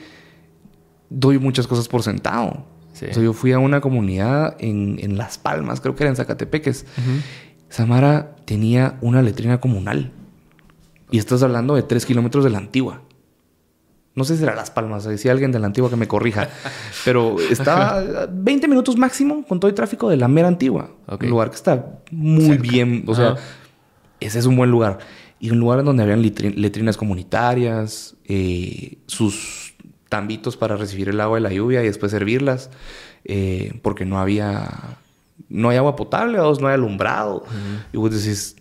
doy 1.09 1.37
muchas 1.37 1.67
cosas 1.67 1.87
por 1.89 2.01
sentado. 2.03 2.65
Sí. 3.01 3.07
O 3.09 3.13
sea, 3.15 3.23
yo 3.23 3.33
fui 3.33 3.51
a 3.51 3.57
una 3.57 3.81
comunidad 3.81 4.55
en, 4.59 4.99
en 5.01 5.17
Las 5.17 5.39
Palmas, 5.39 5.81
creo 5.81 5.95
que 5.95 6.03
era 6.03 6.11
en 6.11 6.15
Zacatepeques. 6.15 6.85
Samara 7.67 8.35
tenía 8.45 8.99
una 9.01 9.23
letrina 9.23 9.59
comunal. 9.59 10.11
Y 11.09 11.17
estás 11.17 11.41
hablando 11.41 11.73
de 11.73 11.81
tres 11.81 12.05
kilómetros 12.05 12.43
de 12.43 12.51
la 12.51 12.59
antigua. 12.59 13.01
No 14.13 14.23
sé 14.23 14.37
si 14.37 14.43
era 14.43 14.53
Las 14.55 14.69
Palmas, 14.69 15.09
si 15.17 15.29
alguien 15.29 15.51
de 15.51 15.57
la 15.57 15.67
antigua 15.67 15.89
que 15.89 15.95
me 15.95 16.07
corrija. 16.07 16.49
Pero 17.05 17.37
estaba 17.39 17.97
a 17.97 18.27
20 18.29 18.67
minutos 18.67 18.97
máximo 18.97 19.43
con 19.47 19.59
todo 19.59 19.69
el 19.69 19.73
tráfico 19.73 20.09
de 20.09 20.17
la 20.17 20.27
mera 20.27 20.47
antigua. 20.47 20.91
Un 21.07 21.29
lugar 21.29 21.49
que 21.49 21.55
está 21.55 21.99
muy 22.11 22.57
bien. 22.57 23.03
O 23.07 23.15
sea, 23.15 23.35
ese 24.19 24.37
es 24.37 24.45
un 24.45 24.55
buen 24.57 24.69
lugar. 24.69 24.99
Y 25.39 25.49
un 25.49 25.59
lugar 25.59 25.79
en 25.79 25.85
donde 25.85 26.03
habían 26.03 26.21
letrinas 26.21 26.97
comunitarias, 26.97 28.15
eh, 28.25 28.99
sus 29.07 29.70
tambitos 30.11 30.57
para 30.57 30.75
recibir 30.75 31.07
el 31.09 31.21
agua 31.21 31.37
de 31.37 31.41
la 31.41 31.51
lluvia 31.53 31.81
y 31.81 31.85
después 31.87 32.11
servirlas, 32.11 32.69
eh, 33.23 33.79
porque 33.81 34.03
no 34.05 34.19
había, 34.19 34.69
no 35.47 35.69
hay 35.69 35.77
agua 35.77 35.95
potable, 35.95 36.37
o 36.39 36.53
no 36.59 36.67
hay 36.67 36.73
alumbrado. 36.73 37.45
Y 37.93 37.97
vos 37.97 38.11
decís, 38.11 38.57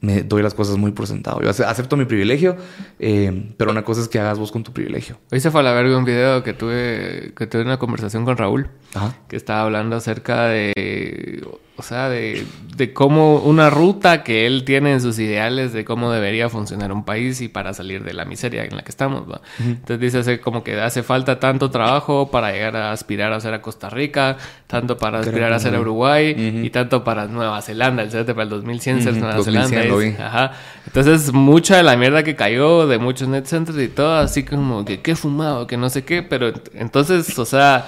me 0.00 0.24
doy 0.24 0.42
las 0.42 0.54
cosas 0.54 0.76
muy 0.78 0.90
por 0.90 1.06
sentado. 1.06 1.40
Yo 1.40 1.50
ace- 1.50 1.64
acepto 1.64 1.96
mi 1.96 2.04
privilegio, 2.06 2.56
eh, 2.98 3.52
pero 3.56 3.70
una 3.70 3.84
cosa 3.84 4.00
es 4.00 4.08
que 4.08 4.18
hagas 4.18 4.36
vos 4.40 4.50
con 4.50 4.64
tu 4.64 4.72
privilegio. 4.72 5.18
Hoy 5.30 5.38
se 5.38 5.52
fue 5.52 5.60
a 5.60 5.62
la 5.62 5.72
verga 5.72 5.96
un 5.96 6.04
video 6.04 6.42
que 6.42 6.52
tuve, 6.52 7.32
que 7.36 7.46
tuve 7.46 7.62
una 7.62 7.78
conversación 7.78 8.24
con 8.24 8.36
Raúl, 8.36 8.68
Ajá. 8.94 9.14
que 9.28 9.36
estaba 9.36 9.62
hablando 9.62 9.94
acerca 9.94 10.46
de, 10.48 11.46
o 11.82 11.84
sea, 11.84 12.08
de, 12.08 12.46
de 12.76 12.92
cómo 12.92 13.38
una 13.38 13.68
ruta 13.70 14.22
que 14.22 14.46
él 14.46 14.62
tiene 14.64 14.92
en 14.92 15.00
sus 15.00 15.18
ideales 15.18 15.72
de 15.72 15.84
cómo 15.84 16.12
debería 16.12 16.48
funcionar 16.48 16.92
un 16.92 17.04
país 17.04 17.40
y 17.40 17.48
para 17.48 17.74
salir 17.74 18.04
de 18.04 18.12
la 18.14 18.24
miseria 18.24 18.64
en 18.64 18.76
la 18.76 18.82
que 18.82 18.90
estamos. 18.90 19.28
¿va? 19.28 19.40
Entonces 19.58 19.98
dice 19.98 20.18
así 20.18 20.38
como 20.38 20.62
que 20.62 20.80
hace 20.80 21.02
falta 21.02 21.40
tanto 21.40 21.70
trabajo 21.70 22.30
para 22.30 22.52
llegar 22.52 22.76
a 22.76 22.92
aspirar 22.92 23.32
a 23.32 23.40
ser 23.40 23.52
a 23.52 23.60
Costa 23.60 23.90
Rica, 23.90 24.36
tanto 24.68 24.96
para 24.96 25.18
aspirar 25.18 25.52
a 25.52 25.58
ser 25.58 25.74
a 25.74 25.80
Uruguay 25.80 26.34
y 26.64 26.70
tanto 26.70 27.02
para 27.02 27.26
Nueva 27.26 27.60
Zelanda. 27.62 28.04
El 28.04 28.10
CDT 28.10 28.28
para 28.28 28.44
el 28.44 28.48
2100 28.50 29.02
ser 29.02 29.12
Ujú, 29.14 29.20
Nueva 29.20 29.36
2100 29.38 29.68
Zelanda. 29.68 30.04
es-. 30.06 30.20
Ajá. 30.20 30.52
Entonces, 30.86 31.32
mucha 31.32 31.76
de 31.78 31.82
la 31.82 31.96
mierda 31.96 32.22
que 32.22 32.36
cayó 32.36 32.86
de 32.86 32.98
muchos 32.98 33.26
net 33.26 33.44
centers 33.46 33.78
y 33.78 33.88
todo, 33.88 34.14
así 34.14 34.44
como 34.44 34.84
que 34.84 35.00
qué 35.00 35.16
fumado, 35.16 35.66
que 35.66 35.76
no 35.76 35.90
sé 35.90 36.04
qué, 36.04 36.22
pero 36.22 36.52
ent- 36.52 36.70
entonces, 36.74 37.38
o 37.38 37.44
sea, 37.44 37.86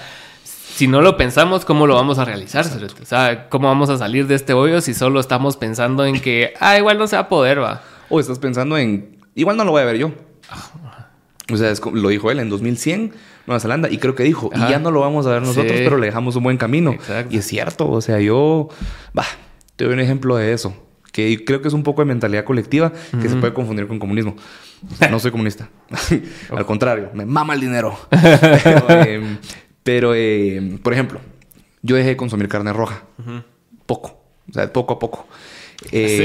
si 0.74 0.88
no 0.88 1.00
lo 1.02 1.16
pensamos, 1.16 1.64
¿cómo 1.64 1.86
lo 1.86 1.94
vamos 1.94 2.18
a 2.18 2.24
realizar? 2.24 2.66
O 2.66 3.04
sea, 3.04 3.48
¿cómo 3.48 3.68
vamos 3.68 3.90
a 3.90 3.96
salir 3.98 4.26
de 4.26 4.34
este 4.34 4.54
hoyo 4.54 4.80
si 4.80 4.92
solo 4.92 5.20
estamos 5.20 5.56
pensando 5.56 6.04
en 6.04 6.20
que, 6.20 6.52
ah, 6.58 6.76
igual 6.76 6.98
no 6.98 7.06
se 7.06 7.14
va 7.14 7.22
a 7.22 7.28
poder, 7.28 7.62
va? 7.62 7.82
O 8.08 8.18
estás 8.18 8.40
pensando 8.40 8.76
en, 8.76 9.18
igual 9.36 9.56
no 9.56 9.64
lo 9.64 9.70
voy 9.70 9.82
a 9.82 9.84
ver 9.84 9.98
yo. 9.98 10.12
O 11.52 11.56
sea, 11.56 11.70
es 11.70 11.80
lo 11.84 12.08
dijo 12.08 12.30
él 12.32 12.40
en 12.40 12.48
2100, 12.48 13.12
Nueva 13.46 13.60
Zelanda, 13.60 13.88
y 13.88 13.98
creo 13.98 14.16
que 14.16 14.24
dijo, 14.24 14.50
Ajá. 14.52 14.66
y 14.66 14.70
ya 14.70 14.78
no 14.80 14.90
lo 14.90 15.00
vamos 15.00 15.26
a 15.26 15.30
ver 15.30 15.42
nosotros, 15.42 15.76
Sí. 15.76 15.84
pero 15.84 15.96
le 15.96 16.06
dejamos 16.06 16.34
un 16.34 16.42
buen 16.42 16.56
camino. 16.56 16.92
Exacto. 16.92 17.32
Y 17.32 17.38
es 17.38 17.46
cierto, 17.46 17.88
o 17.88 18.00
sea, 18.00 18.18
yo, 18.18 18.68
va, 19.16 19.24
te 19.76 19.84
doy 19.84 19.94
un 19.94 20.00
ejemplo 20.00 20.36
de 20.36 20.52
eso, 20.52 20.74
que 21.12 21.44
creo 21.44 21.62
que 21.62 21.68
es 21.68 21.74
un 21.74 21.84
poco 21.84 22.02
de 22.02 22.06
mentalidad 22.06 22.42
colectiva 22.44 22.92
que 23.22 23.28
se 23.28 23.36
puede 23.36 23.52
confundir 23.54 23.86
con 23.86 24.00
comunismo. 24.00 24.34
No 25.10 25.20
soy 25.20 25.30
comunista. 25.30 25.68
Al 26.50 26.66
contrario, 26.66 27.10
me 27.14 27.24
mama 27.24 27.54
el 27.54 27.60
dinero. 27.60 27.96
pero, 28.10 28.86
eh, 28.88 29.38
pero, 29.84 30.14
eh, 30.16 30.78
por 30.82 30.92
ejemplo, 30.92 31.20
yo 31.82 31.94
dejé 31.94 32.08
de 32.10 32.16
consumir 32.16 32.48
carne 32.48 32.72
roja. 32.72 33.02
Poco. 33.86 34.20
O 34.50 34.52
sea, 34.52 34.72
poco 34.72 34.94
a 34.94 34.98
poco. 34.98 35.26
Eh, 35.92 36.16
Sí, 36.16 36.22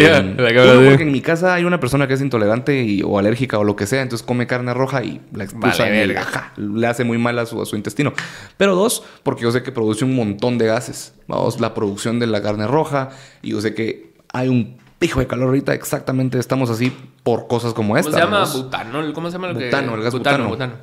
que 0.53 0.59
uno, 0.61 0.89
porque 0.89 1.03
en 1.03 1.11
mi 1.11 1.21
casa 1.21 1.53
hay 1.53 1.65
una 1.65 1.79
persona 1.79 2.07
que 2.07 2.13
es 2.13 2.21
intolerante 2.21 2.81
y- 2.83 3.01
o 3.03 3.17
alérgica 3.19 3.57
o 3.59 3.63
lo 3.65 3.75
que 3.75 3.87
sea, 3.87 4.01
entonces 4.01 4.25
come 4.25 4.47
carne 4.47 4.73
roja 4.73 5.03
y 5.03 5.21
la 5.33 5.43
expulsa 5.43 5.83
Vale, 5.83 5.95
y 5.95 6.07
verga. 6.07 6.21
ajá, 6.21 6.53
le 6.55 6.87
hace 6.87 7.03
muy 7.03 7.17
mal 7.17 7.37
a 7.39 7.45
su, 7.45 7.61
a 7.61 7.65
su 7.65 7.75
intestino. 7.75 8.13
Pero 8.57 8.75
dos, 8.75 9.03
porque 9.23 9.43
yo 9.43 9.51
sé 9.51 9.61
que 9.63 9.71
produce 9.71 10.05
un 10.05 10.15
montón 10.15 10.57
de 10.57 10.65
gases. 10.67 11.13
Vamos, 11.27 11.59
la 11.59 11.73
producción 11.73 12.19
de 12.19 12.27
la 12.27 12.41
carne 12.41 12.67
roja 12.67 13.09
y 13.41 13.49
yo 13.51 13.59
sé 13.61 13.73
que 13.73 14.13
hay 14.31 14.47
un 14.47 14.77
pijo 14.99 15.19
de 15.19 15.27
calor 15.27 15.47
ahorita, 15.47 15.73
exactamente 15.73 16.39
estamos 16.39 16.69
así 16.69 16.95
por 17.23 17.47
cosas 17.47 17.73
como 17.73 17.97
esta. 17.97 18.11
¿Cómo 18.11 18.17
se 18.19 18.23
llama? 18.25 18.37
vamos. 18.41 18.63
Butanol. 18.63 19.13
¿Cómo 19.13 19.27
se 19.29 19.33
llama 19.33 19.47
lo 19.49 19.57
que...? 19.59 19.65
Butano, 19.65 19.95
el 19.95 20.01
gas 20.03 20.13
butano. 20.13 20.47
butano. 20.49 20.73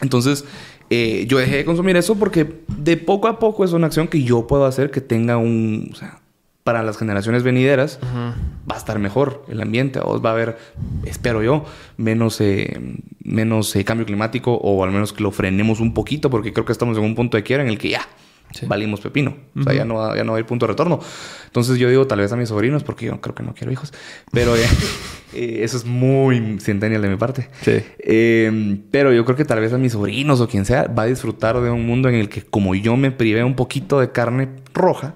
Entonces, 0.00 0.44
eh, 0.90 1.24
yo 1.28 1.38
dejé 1.38 1.56
de 1.56 1.64
consumir 1.64 1.96
eso 1.96 2.16
porque 2.16 2.62
de 2.68 2.96
poco 2.96 3.28
a 3.28 3.38
poco 3.38 3.64
es 3.64 3.72
una 3.72 3.86
acción 3.86 4.08
que 4.08 4.22
yo 4.22 4.46
puedo 4.46 4.66
hacer 4.66 4.90
que 4.90 5.00
tenga 5.00 5.36
un... 5.36 5.90
O 5.92 5.96
sea, 5.96 6.20
para 6.62 6.82
las 6.82 6.96
generaciones 6.96 7.42
venideras 7.42 7.98
va 8.02 8.74
a 8.74 8.78
estar 8.78 8.98
mejor 8.98 9.44
el 9.48 9.60
ambiente. 9.60 10.00
O 10.02 10.20
va 10.20 10.30
a 10.30 10.32
haber, 10.32 10.56
espero 11.04 11.42
yo, 11.42 11.66
menos, 11.98 12.40
eh, 12.40 12.80
menos 13.22 13.76
eh, 13.76 13.84
cambio 13.84 14.06
climático 14.06 14.54
o 14.54 14.82
al 14.82 14.90
menos 14.90 15.12
que 15.12 15.22
lo 15.22 15.30
frenemos 15.30 15.80
un 15.80 15.92
poquito 15.92 16.30
porque 16.30 16.54
creo 16.54 16.64
que 16.64 16.72
estamos 16.72 16.96
en 16.96 17.04
un 17.04 17.14
punto 17.14 17.36
de 17.36 17.42
quiebra 17.42 17.64
en 17.64 17.70
el 17.70 17.78
que 17.78 17.90
ya 17.90 18.08
Sí. 18.54 18.66
valimos 18.66 19.00
pepino. 19.00 19.36
O 19.58 19.62
sea, 19.64 19.72
ya 19.74 19.84
no, 19.84 19.96
va- 19.96 20.16
ya 20.16 20.22
no 20.24 20.32
va 20.32 20.38
a 20.38 20.40
ir 20.40 20.46
punto 20.46 20.66
de 20.66 20.72
retorno. 20.72 21.00
Entonces 21.46 21.76
yo 21.78 21.88
digo 21.90 22.06
tal 22.06 22.20
vez 22.20 22.32
a 22.32 22.36
mis 22.36 22.48
sobrinos 22.48 22.84
porque 22.84 23.06
yo 23.06 23.20
creo 23.20 23.34
que 23.34 23.42
no 23.42 23.52
quiero 23.54 23.72
hijos. 23.72 23.92
Pero 24.32 24.54
eh, 24.56 24.60
eh, 25.34 25.58
eso 25.62 25.76
es 25.76 25.84
muy 25.84 26.58
centennial 26.60 27.02
de 27.02 27.08
mi 27.08 27.16
parte. 27.16 27.48
Sí. 27.62 27.82
Eh, 27.98 28.78
pero 28.90 29.12
yo 29.12 29.24
creo 29.24 29.36
que 29.36 29.44
tal 29.44 29.60
vez 29.60 29.72
a 29.72 29.78
mis 29.78 29.92
sobrinos 29.92 30.40
o 30.40 30.48
quien 30.48 30.64
sea 30.64 30.84
va 30.86 31.02
a 31.02 31.06
disfrutar 31.06 31.60
de 31.60 31.70
un 31.70 31.84
mundo 31.86 32.08
en 32.08 32.14
el 32.14 32.28
que 32.28 32.42
como 32.42 32.74
yo 32.74 32.96
me 32.96 33.10
privé 33.10 33.42
un 33.42 33.56
poquito 33.56 33.98
de 34.00 34.12
carne 34.12 34.48
roja, 34.72 35.14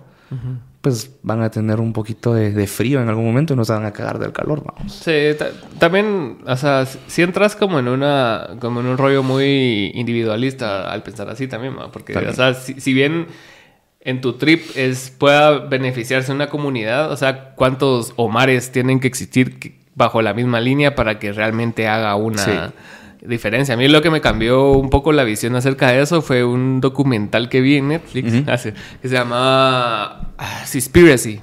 pues 0.80 1.10
van 1.22 1.42
a 1.42 1.50
tener 1.50 1.80
un 1.80 1.92
poquito 1.92 2.32
de, 2.34 2.52
de 2.52 2.66
frío 2.66 3.00
en 3.02 3.08
algún 3.08 3.24
momento 3.26 3.52
y 3.52 3.56
no 3.56 3.64
se 3.64 3.72
van 3.72 3.84
a 3.84 3.92
cagar 3.92 4.18
del 4.18 4.32
calor, 4.32 4.62
vamos. 4.64 4.92
Sí, 4.92 5.12
ta- 5.38 5.50
también, 5.78 6.38
o 6.46 6.56
sea, 6.56 6.86
si 6.86 7.22
entras 7.22 7.56
como 7.56 7.78
en 7.80 7.88
una, 7.88 8.50
como 8.60 8.80
en 8.80 8.86
un 8.86 8.96
rollo 8.96 9.22
muy 9.22 9.90
individualista 9.94 10.90
al 10.90 11.02
pensar 11.02 11.28
así 11.30 11.48
también, 11.48 11.74
¿no? 11.74 11.90
porque, 11.90 12.12
También. 12.12 12.32
o 12.32 12.36
sea, 12.36 12.54
si, 12.54 12.80
si 12.80 12.92
bien 12.94 13.26
en 14.00 14.20
tu 14.20 14.34
trip 14.34 14.62
es 14.76 15.10
pueda 15.10 15.58
beneficiarse 15.58 16.32
una 16.32 16.48
comunidad, 16.48 17.10
o 17.10 17.16
sea, 17.16 17.54
¿cuántos 17.56 18.12
Omares 18.16 18.70
tienen 18.70 19.00
que 19.00 19.08
existir 19.08 19.74
bajo 19.96 20.22
la 20.22 20.32
misma 20.32 20.60
línea 20.60 20.94
para 20.94 21.18
que 21.18 21.32
realmente 21.32 21.88
haga 21.88 22.14
una 22.14 22.44
Sí. 22.44 22.52
Diferencia? 23.22 23.74
A 23.74 23.76
mí 23.76 23.88
lo 23.88 24.00
que 24.02 24.10
me 24.10 24.20
cambió 24.20 24.72
un 24.72 24.90
poco 24.90 25.12
la 25.12 25.24
visión 25.24 25.54
acerca 25.56 25.90
de 25.90 26.02
eso 26.02 26.22
fue 26.22 26.44
un 26.44 26.80
documental 26.80 27.48
que 27.48 27.60
vi 27.60 27.76
en 27.76 27.88
Netflix 27.88 28.32
Ujú. 28.34 28.50
hace- 28.50 28.74
que 29.02 29.08
se 29.08 29.14
llama 29.14 30.32
ah, 30.38 30.62
Seaspiracy 30.64 31.40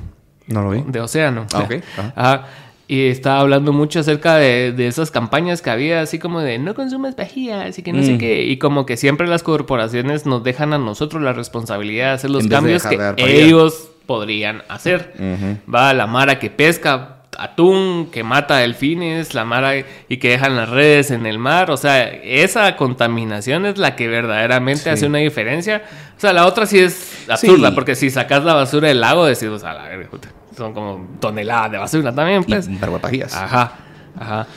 No 0.47 0.61
lo 0.63 0.71
vi. 0.71 0.83
de 0.87 0.99
océano. 1.01 1.45
Ah, 1.53 1.59
ok. 1.59 1.73
Ajá. 1.97 2.13
Ajá. 2.15 2.47
Y 2.87 3.07
estaba 3.07 3.39
hablando 3.39 3.73
mucho 3.73 3.99
acerca 3.99 4.35
de, 4.35 4.71
de 4.71 4.85
esas 4.85 5.09
campañas 5.09 5.63
que 5.63 5.71
había, 5.71 6.01
así 6.01 6.19
como 6.19 6.41
de 6.41 6.59
no 6.59 6.75
consumas 6.75 7.15
pajillas 7.15 7.79
y 7.79 7.81
que 7.81 7.91
no 7.91 8.03
sé 8.03 8.13
Mm. 8.13 8.17
qué. 8.19 8.43
Y 8.43 8.57
como 8.59 8.85
que 8.85 8.95
siempre 8.95 9.27
las 9.27 9.41
corporaciones 9.41 10.27
nos 10.27 10.43
dejan 10.43 10.71
a 10.71 10.77
nosotros 10.77 11.23
la 11.23 11.33
responsabilidad 11.33 12.09
de 12.09 12.11
hacer 12.13 12.29
los 12.29 12.43
de 12.43 12.49
cambios 12.49 12.83
que 12.83 12.95
de 12.97 13.13
pajilla. 13.15 13.27
ellos 13.27 13.89
podrían 14.05 14.61
hacer. 14.69 15.13
Ujú. 15.17 15.73
Va 15.73 15.95
la 15.95 16.05
mara 16.05 16.37
que 16.37 16.51
pesca, 16.51 17.14
atún 17.37 18.09
que 18.11 18.23
mata 18.23 18.57
delfines, 18.57 19.33
la 19.33 19.45
mara 19.45 19.73
y 20.07 20.17
que 20.17 20.29
dejan 20.29 20.55
las 20.55 20.69
redes 20.69 21.11
en 21.11 21.25
el 21.25 21.37
mar. 21.39 21.71
O 21.71 21.77
sea, 21.77 22.03
esa 22.03 22.75
contaminación 22.75 23.65
es 23.65 23.77
la 23.77 23.95
que 23.95 24.07
verdaderamente 24.07 24.83
Sí. 24.83 24.89
hace 24.89 25.05
una 25.07 25.19
diferencia. 25.19 25.83
O 26.17 26.19
sea, 26.19 26.33
la 26.33 26.45
otra 26.45 26.65
sí 26.65 26.79
es 26.79 27.25
absurda, 27.29 27.69
Sí. 27.69 27.75
porque 27.75 27.95
si 27.95 28.09
sacas 28.09 28.43
la 28.43 28.53
basura 28.53 28.87
del 28.87 29.01
lago, 29.01 29.25
decís, 29.25 29.47
o 29.49 29.59
sea, 29.59 29.73
la 29.73 29.83
verga, 29.89 30.09
son 30.55 30.73
como 30.73 31.07
toneladas 31.19 31.71
de 31.71 31.77
basura 31.77 32.13
también, 32.13 32.43
pues. 32.43 32.67
Y 32.67 32.75
barbapajías. 32.77 33.35
Ajá, 33.35 33.73
ajá. 34.19 34.47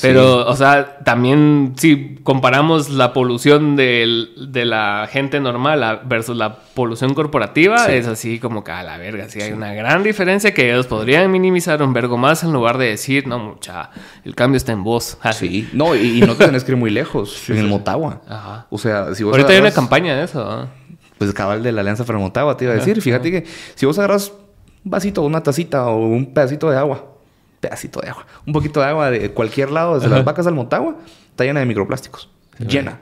Pero, 0.00 0.46
o 0.46 0.54
sea, 0.56 0.98
también 1.04 1.74
si 1.76 2.16
comparamos 2.22 2.90
la 2.90 3.12
polución 3.12 3.74
del- 3.76 4.30
de 4.52 4.64
la 4.64 5.08
gente 5.10 5.40
normal 5.40 5.82
a- 5.82 5.96
versus 6.04 6.36
la 6.36 6.56
polución 6.74 7.14
corporativa, 7.14 7.78
Sí. 7.86 7.92
es 7.92 8.06
así 8.06 8.38
como 8.38 8.62
que 8.64 8.70
a 8.72 8.82
la 8.82 8.96
verga. 8.98 9.28
Sí, 9.28 9.40
hay 9.40 9.52
una 9.52 9.72
gran 9.74 10.02
diferencia 10.02 10.54
que 10.54 10.70
ellos 10.70 10.86
podrían 10.86 11.30
minimizar 11.30 11.82
un 11.82 11.92
vergo 11.92 12.16
más 12.16 12.44
en 12.44 12.52
lugar 12.52 12.78
de 12.78 12.86
decir, 12.86 13.26
no, 13.26 13.38
mucha, 13.38 13.90
el 14.24 14.34
cambio 14.34 14.56
está 14.56 14.72
en 14.72 14.84
vos. 14.84 15.18
Así. 15.22 15.48
Sí. 15.48 15.68
No, 15.72 15.94
y, 15.96 16.18
y 16.18 16.20
no 16.20 16.34
te 16.36 16.44
tenés 16.46 16.64
que 16.64 16.72
ir 16.72 16.78
muy 16.78 16.90
lejos. 16.90 17.48
en 17.50 17.58
el 17.58 17.66
Motagua. 17.66 18.20
Ajá. 18.28 18.66
O 18.70 18.78
sea, 18.78 19.14
si 19.14 19.24
vos 19.24 19.32
Ahorita 19.32 19.52
hay 19.52 19.60
una 19.60 19.70
campaña 19.72 20.16
de 20.16 20.24
eso. 20.24 20.68
Pues 21.18 21.32
cabal 21.32 21.62
de 21.64 21.72
la 21.72 21.80
Alianza 21.80 22.04
para 22.04 22.18
Motagua 22.18 22.56
te 22.56 22.64
iba 22.64 22.74
a 22.74 22.76
decir. 22.76 23.02
Fíjate 23.02 23.30
que 23.30 23.44
si 23.74 23.84
vos 23.86 23.98
agarras 23.98 24.32
un 24.84 24.90
vasito, 24.92 25.22
una 25.22 25.42
tacita 25.42 25.86
o 25.88 25.96
un 26.06 26.32
pedacito 26.32 26.70
de 26.70 26.78
agua, 26.78 27.04
pedacito 27.60 28.00
de 28.00 28.08
agua, 28.10 28.26
un 28.46 28.52
poquito 28.52 28.80
de 28.80 28.86
agua 28.86 29.10
de 29.10 29.30
cualquier 29.32 29.70
lado, 29.70 29.94
desde 29.94 30.08
las 30.08 30.24
vacas 30.24 30.46
al 30.46 30.54
Motagua, 30.54 30.96
está 31.30 31.44
llena 31.44 31.60
de 31.60 31.66
microplásticos. 31.66 32.28
llena. 32.58 33.00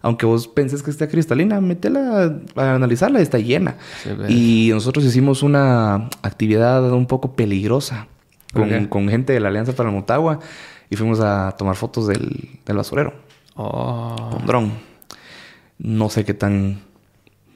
Aunque 0.00 0.26
vos 0.26 0.46
penses 0.46 0.82
que 0.82 0.90
está 0.90 1.08
cristalina, 1.08 1.60
métela 1.60 2.32
a 2.54 2.74
analizarla, 2.74 3.20
está 3.20 3.38
llena. 3.38 3.76
Sí, 4.02 4.68
y 4.68 4.70
nosotros 4.72 5.04
hicimos 5.04 5.42
una 5.42 6.08
actividad 6.22 6.92
un 6.92 7.06
poco 7.06 7.34
peligrosa 7.34 8.06
¿Por 8.52 8.88
con, 8.88 9.08
gente 9.08 9.32
de 9.32 9.40
la 9.40 9.48
Alianza 9.48 9.72
para 9.72 9.88
el 9.90 9.94
Motagua 9.96 10.38
y 10.88 10.96
fuimos 10.96 11.20
a 11.20 11.54
tomar 11.58 11.74
fotos 11.76 12.06
del, 12.06 12.58
del 12.64 12.76
basurero 12.76 13.12
Oh. 13.60 14.14
con 14.30 14.46
dron. 14.46 14.72
No 15.78 16.08
sé 16.10 16.24
qué 16.24 16.32
tan 16.32 16.80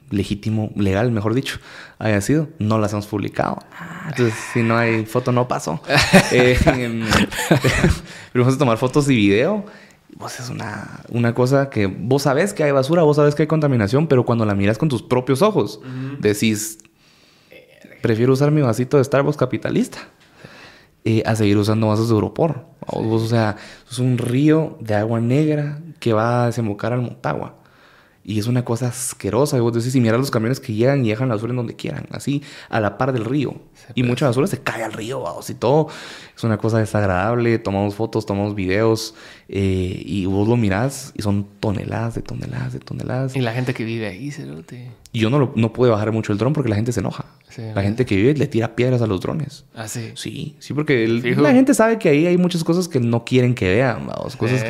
legítimo, 0.09 0.71
legal, 0.75 1.11
mejor 1.11 1.33
dicho, 1.33 1.59
haya 1.99 2.21
sido. 2.21 2.49
No 2.59 2.79
las 2.79 2.93
hemos 2.93 3.07
publicado. 3.07 3.59
Ah, 3.77 4.07
entonces, 4.09 4.35
si 4.53 4.63
no 4.63 4.77
hay 4.77 5.05
foto, 5.05 5.31
no 5.31 5.47
pasó. 5.47 5.81
Eh, 6.31 6.57
em, 6.65 7.05
pero 8.31 8.43
vamos 8.43 8.55
a 8.55 8.57
tomar 8.57 8.77
fotos 8.77 9.09
y 9.09 9.15
video. 9.15 9.65
Pues 10.17 10.39
es 10.39 10.49
una, 10.49 11.01
una 11.09 11.33
cosa 11.33 11.69
que 11.69 11.87
vos 11.87 12.23
sabés 12.23 12.53
que 12.53 12.63
hay 12.63 12.71
basura, 12.71 13.01
vos 13.01 13.17
sabés 13.17 13.33
que 13.35 13.43
hay 13.43 13.47
contaminación, 13.47 14.07
pero 14.07 14.25
cuando 14.25 14.45
la 14.45 14.53
miras 14.53 14.77
con 14.77 14.87
tus 14.87 15.01
propios 15.01 15.41
ojos, 15.41 15.79
decís, 16.19 16.77
prefiero 18.01 18.33
usar 18.33 18.51
mi 18.51 18.61
vasito 18.61 18.97
de 18.97 19.03
Starbucks 19.03 19.37
capitalista 19.37 19.99
eh, 21.05 21.23
a 21.25 21.35
seguir 21.35 21.57
usando 21.57 21.87
vasos 21.87 22.09
de 22.09 22.13
Europor. 22.13 22.65
Vos, 22.91 23.23
o 23.23 23.27
sea, 23.27 23.57
es 23.89 23.99
un 23.99 24.17
río 24.17 24.77
de 24.79 24.95
agua 24.95 25.19
negra 25.19 25.79
que 25.99 26.13
va 26.13 26.43
a 26.43 26.45
desembocar 26.47 26.93
al 26.93 27.01
Motagua. 27.01 27.55
Y 28.23 28.39
es 28.39 28.47
una 28.47 28.63
cosa 28.63 28.87
asquerosa. 28.87 29.57
Y 29.57 29.59
vos 29.59 29.73
decís, 29.73 29.93
y 29.95 30.01
miras 30.01 30.19
los 30.19 30.31
camiones 30.31 30.59
que 30.59 30.73
llegan 30.73 31.05
y 31.05 31.09
dejan 31.09 31.29
la 31.29 31.35
basura 31.35 31.51
en 31.51 31.57
donde 31.57 31.75
quieran, 31.75 32.07
así, 32.11 32.41
a 32.69 32.79
la 32.79 32.97
par 32.97 33.13
del 33.13 33.25
río. 33.25 33.55
y 33.95 34.03
mucha 34.03 34.27
basura 34.27 34.47
se 34.47 34.61
cae 34.61 34.83
al 34.83 34.93
río, 34.93 35.21
vamos, 35.21 35.49
y 35.49 35.55
todo. 35.55 35.89
Es 36.35 36.43
una 36.43 36.57
cosa 36.57 36.79
desagradable. 36.79 37.59
Tomamos 37.59 37.95
fotos, 37.95 38.25
tomamos 38.25 38.55
videos, 38.55 39.13
eh, 39.47 40.01
y 40.03 40.25
vos 40.25 40.47
lo 40.47 40.57
mirás 40.57 41.13
y 41.15 41.21
son 41.21 41.45
toneladas 41.59 42.15
de 42.15 42.21
toneladas 42.23 42.73
de 42.73 42.79
toneladas. 42.79 43.35
Y 43.35 43.39
la 43.41 43.53
gente 43.53 43.73
que 43.73 43.83
vive 43.83 44.07
ahí, 44.07 44.31
cerote. 44.31 44.91
Y 45.11 45.19
yo 45.19 45.29
no, 45.29 45.37
lo- 45.37 45.53
no 45.55 45.71
pude 45.73 45.91
bajar 45.91 46.11
mucho 46.11 46.31
el 46.31 46.39
dron 46.39 46.53
porque 46.53 46.69
la 46.69 46.75
gente 46.75 46.91
se 46.91 47.01
enoja. 47.01 47.25
Sí, 47.49 47.61
la 47.61 47.67
¿verdad? 47.67 47.83
gente 47.83 48.05
que 48.07 48.15
vive 48.15 48.33
le 48.33 48.47
tira 48.47 48.75
piedras 48.75 49.03
a 49.03 49.07
los 49.07 49.21
drones. 49.21 49.63
Así. 49.75 50.11
Sí, 50.15 50.55
sí, 50.57 50.73
porque 50.73 51.03
el- 51.03 51.39
la 51.41 51.51
gente 51.51 51.75
sabe 51.75 51.99
que 51.99 52.09
ahí 52.09 52.25
hay 52.25 52.37
muchas 52.37 52.63
cosas 52.63 52.87
que 52.87 52.99
no 52.99 53.23
quieren 53.25 53.53
que 53.53 53.69
vean, 53.69 54.07
vamos. 54.07 54.35
Cosas 54.35 54.63
Eh. 54.63 54.65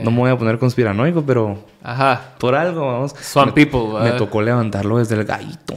que 0.00 0.04
no 0.04 0.10
me 0.10 0.18
voy 0.18 0.30
a 0.30 0.36
poner 0.36 0.58
conspiranoico, 0.58 1.24
pero 1.24 1.64
Ajá. 1.82 2.34
por 2.38 2.54
algo, 2.54 2.86
vamos. 2.86 3.14
Swamp 3.18 3.56
me, 3.56 3.64
people, 3.64 3.94
Me 3.94 4.04
¿verdad? 4.04 4.18
tocó 4.18 4.42
levantarlo 4.42 4.98
desde 4.98 5.14
el 5.14 5.24
gallito. 5.24 5.76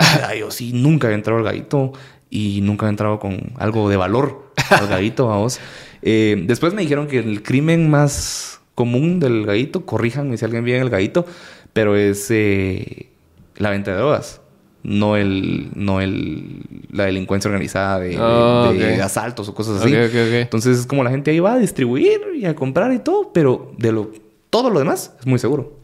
O 0.00 0.04
sea, 0.04 0.32
yo 0.36 0.48
sí, 0.52 0.72
nunca 0.72 1.08
había 1.08 1.16
entrado 1.16 1.38
al 1.40 1.44
gallito 1.44 1.92
y 2.30 2.60
nunca 2.62 2.86
había 2.86 2.90
entrado 2.92 3.18
con 3.18 3.52
algo 3.56 3.88
de 3.88 3.96
valor 3.96 4.52
al 4.70 4.86
gallito, 4.88 5.26
vamos. 5.28 5.60
Eh, 6.02 6.42
después 6.46 6.74
me 6.74 6.82
dijeron 6.82 7.06
que 7.06 7.18
el 7.18 7.42
crimen 7.42 7.90
más 7.90 8.60
común 8.74 9.18
del 9.20 9.44
gallito, 9.46 9.84
corríjanme 9.86 10.36
si 10.36 10.44
alguien 10.44 10.64
vive 10.64 10.76
en 10.78 10.84
el 10.84 10.90
gallito, 10.90 11.26
pero 11.72 11.96
es 11.96 12.30
eh, 12.30 13.08
la 13.56 13.70
venta 13.70 13.90
de 13.92 13.96
drogas. 13.98 14.40
No 14.84 15.16
el, 15.16 15.70
no 15.74 16.00
el, 16.00 16.60
la 16.92 17.04
delincuencia 17.06 17.48
organizada 17.50 17.98
de, 17.98 18.16
Oh, 18.18 18.70
ok. 18.70 19.00
asaltos 19.02 19.48
o 19.48 19.54
cosas 19.54 19.82
así. 19.82 19.92
Entonces 19.94 20.78
es 20.78 20.86
como 20.86 21.02
la 21.02 21.10
gente 21.10 21.30
ahí 21.32 21.40
va 21.40 21.54
a 21.54 21.58
distribuir 21.58 22.20
y 22.36 22.44
a 22.46 22.54
comprar 22.54 22.92
y 22.92 23.00
todo, 23.00 23.32
pero 23.32 23.72
de 23.76 23.90
lo, 23.90 24.12
todo 24.50 24.70
lo 24.70 24.78
demás 24.78 25.14
es 25.18 25.26
muy 25.26 25.38
seguro. 25.40 25.78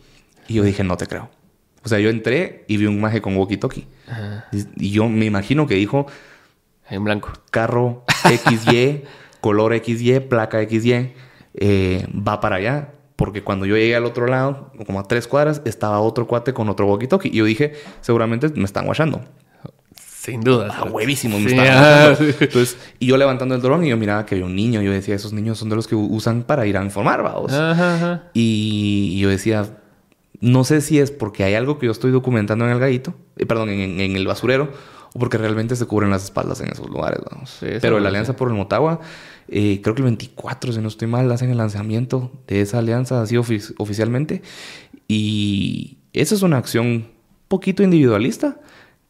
Y 0.46 0.54
yo 0.54 0.62
dije, 0.62 0.84
no 0.84 0.96
te 0.96 1.06
creo. 1.06 1.28
O 1.82 1.88
sea, 1.88 1.98
yo 1.98 2.08
entré 2.08 2.64
y 2.68 2.76
vi 2.76 2.86
un 2.86 3.00
maje 3.00 3.20
con 3.20 3.36
walkie-talkie. 3.36 3.84
Y 4.76 4.90
yo 4.90 5.08
me 5.08 5.26
imagino 5.26 5.66
que 5.66 5.74
dijo 5.74 6.06
En 6.90 7.04
blanco. 7.04 7.30
carro 7.50 8.04
XY, 8.24 9.04
color 9.40 9.74
XY, 9.82 10.20
placa 10.20 10.62
XY, 10.62 11.12
eh, 11.54 12.06
va 12.10 12.40
para 12.40 12.56
allá. 12.56 12.90
Porque 13.16 13.44
cuando 13.44 13.64
yo 13.64 13.76
llegué 13.76 13.94
al 13.94 14.04
otro 14.04 14.26
lado, 14.26 14.72
como 14.86 14.98
a 14.98 15.04
tres 15.04 15.28
cuadras, 15.28 15.62
estaba 15.64 16.00
otro 16.00 16.26
cuate 16.26 16.52
con 16.52 16.68
otro 16.68 16.88
walkie-talkie. 16.88 17.30
Y 17.32 17.36
yo 17.36 17.44
dije, 17.44 17.74
seguramente 18.00 18.48
me 18.48 18.64
están 18.64 18.86
guachando. 18.86 19.20
Sin 20.24 20.40
duda. 20.40 20.68
A 20.68 20.72
cerote. 20.72 20.90
huevísimo 20.90 21.38
me 21.38 21.50
Sí, 21.50 21.56
ah, 21.60 22.14
sí. 22.18 22.34
Entonces, 22.40 22.76
y 22.98 23.06
yo 23.06 23.16
levantando 23.16 23.54
el 23.54 23.60
dron 23.60 23.84
y 23.84 23.90
yo 23.90 23.96
miraba 23.96 24.26
que 24.26 24.34
había 24.34 24.46
un 24.46 24.56
niño. 24.56 24.82
Yo 24.82 24.90
decía, 24.90 25.14
esos 25.14 25.32
niños 25.32 25.58
son 25.58 25.68
de 25.68 25.76
los 25.76 25.86
que 25.86 25.94
usan 25.94 26.42
para 26.42 26.66
ir 26.66 26.76
a 26.76 26.82
informar, 26.82 27.22
vamos. 27.22 27.52
Ajá, 27.52 27.96
ajá. 27.96 28.22
Y 28.32 29.18
yo 29.20 29.28
decía, 29.28 29.66
no 30.40 30.64
sé 30.64 30.80
si 30.80 30.98
es 30.98 31.10
porque 31.10 31.44
hay 31.44 31.54
algo 31.54 31.78
que 31.78 31.86
yo 31.86 31.92
estoy 31.92 32.10
documentando 32.10 32.64
en 32.64 32.72
el 32.72 32.78
gallito, 32.78 33.14
eh, 33.36 33.46
perdón, 33.46 33.68
en, 33.68 34.00
en 34.00 34.16
el 34.16 34.26
basurero, 34.26 34.70
o 35.14 35.18
porque 35.18 35.38
realmente 35.38 35.74
se 35.76 35.86
cubren 35.86 36.10
las 36.10 36.24
espaldas 36.24 36.60
en 36.60 36.68
esos 36.70 36.90
lugares. 36.90 37.20
Sí, 37.46 37.66
eso 37.66 37.78
Pero 37.80 37.96
no 37.96 38.00
la 38.02 38.08
Alianza 38.10 38.36
por 38.36 38.48
el 38.48 38.54
Motagua, 38.54 39.00
eh, 39.48 39.80
creo 39.82 39.94
que 39.94 40.00
el 40.02 40.04
24, 40.04 40.72
si 40.72 40.80
no 40.80 40.88
estoy 40.88 41.08
mal, 41.08 41.32
hacen 41.32 41.50
el 41.50 41.56
lanzamiento 41.56 42.30
de 42.46 42.60
esa 42.60 42.78
alianza 42.80 43.22
así 43.22 43.36
ofi- 43.36 43.74
oficialmente. 43.78 44.42
Y 45.08 45.98
esa 46.12 46.34
es 46.34 46.42
una 46.42 46.58
acción 46.58 47.08
poquito 47.48 47.82
individualista 47.82 48.60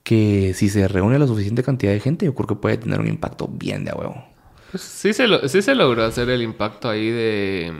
que 0.02 0.52
si 0.54 0.68
se 0.68 0.86
reúne 0.88 1.18
la 1.18 1.26
suficiente 1.26 1.62
cantidad 1.62 1.92
de 1.92 2.00
gente, 2.00 2.26
yo 2.26 2.34
creo 2.34 2.46
que 2.46 2.56
puede 2.56 2.76
tener 2.76 3.00
un 3.00 3.06
impacto 3.08 3.48
bien 3.48 3.84
de 3.84 3.90
a 3.92 3.94
huevo. 3.96 4.24
Pues 4.70 4.82
sí 4.82 5.12
se, 5.12 5.26
lo- 5.28 5.48
sí 5.48 5.62
se 5.62 5.74
logró 5.74 6.04
hacer 6.04 6.28
el 6.30 6.42
impacto 6.42 6.88
ahí 6.90 7.08
de, 7.10 7.72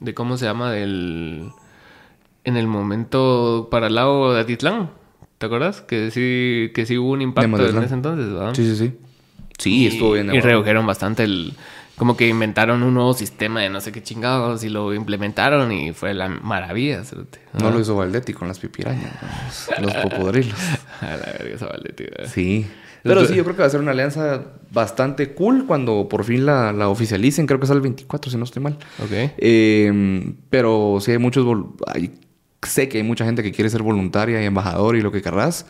de 0.00 0.14
cómo 0.14 0.36
se 0.36 0.46
llama 0.46 0.72
del 0.72 1.50
en 2.44 2.56
el 2.56 2.66
momento 2.66 3.68
para 3.70 3.88
el 3.88 3.94
lago 3.96 4.32
de 4.32 4.40
Atitlán. 4.40 4.90
¿Te 5.38 5.46
acuerdas? 5.46 5.80
Que 5.82 6.10
sí, 6.10 6.72
que 6.74 6.84
sí 6.86 6.98
hubo 6.98 7.12
un 7.12 7.22
impacto 7.22 7.68
en 7.68 7.82
ese 7.84 7.94
entonces, 7.94 8.32
¿verdad? 8.32 8.54
Sí, 8.54 8.64
sí, 8.68 8.76
sí. 8.76 8.92
Sí, 9.58 9.86
estuvo 9.88 10.12
bien 10.12 10.32
Y 10.34 10.40
redujeron 10.40 10.86
bastante 10.86 11.24
el... 11.24 11.52
Como 11.96 12.16
que 12.16 12.28
inventaron 12.28 12.84
un 12.84 12.94
nuevo 12.94 13.12
sistema 13.12 13.60
de 13.60 13.70
no 13.70 13.80
sé 13.80 13.90
qué 13.90 14.00
chingados 14.04 14.62
y 14.62 14.68
lo 14.68 14.94
implementaron 14.94 15.72
y 15.72 15.92
fue 15.92 16.14
la 16.14 16.28
maravilla. 16.28 17.02
No 17.60 17.72
lo 17.72 17.80
hizo 17.80 17.96
Valdetti 17.96 18.32
con 18.34 18.46
las 18.46 18.60
pipirañas, 18.60 19.10
los 19.80 19.94
popodrilos. 19.96 20.56
A 21.00 21.06
la 21.16 21.32
verga 21.38 21.56
esa 21.56 21.66
Valdetti, 21.66 22.04
¿verdad? 22.04 22.30
Sí. 22.32 22.66
Pero 23.02 23.24
sí, 23.26 23.34
yo 23.34 23.42
creo 23.42 23.56
que 23.56 23.62
va 23.62 23.66
a 23.66 23.70
ser 23.70 23.80
una 23.80 23.90
alianza 23.92 24.44
bastante 24.70 25.32
cool 25.34 25.66
cuando 25.66 26.08
por 26.08 26.22
fin 26.24 26.46
la, 26.46 26.72
la 26.72 26.88
oficialicen. 26.88 27.46
Creo 27.46 27.58
que 27.58 27.64
es 27.64 27.70
el 27.70 27.80
24, 27.80 28.30
si 28.30 28.36
no 28.36 28.44
estoy 28.44 28.62
mal. 28.62 28.74
Ok. 29.02 29.10
Eh, 29.38 30.34
pero 30.50 30.98
sí 31.00 31.10
hay 31.12 31.18
muchos... 31.18 31.44
hay- 31.86 32.12
sé 32.62 32.88
que 32.88 32.98
hay 32.98 33.04
mucha 33.04 33.24
gente 33.24 33.42
que 33.42 33.52
quiere 33.52 33.70
ser 33.70 33.82
voluntaria 33.82 34.42
y 34.42 34.44
embajador 34.44 34.96
y 34.96 35.00
lo 35.00 35.12
que 35.12 35.22
querrás. 35.22 35.66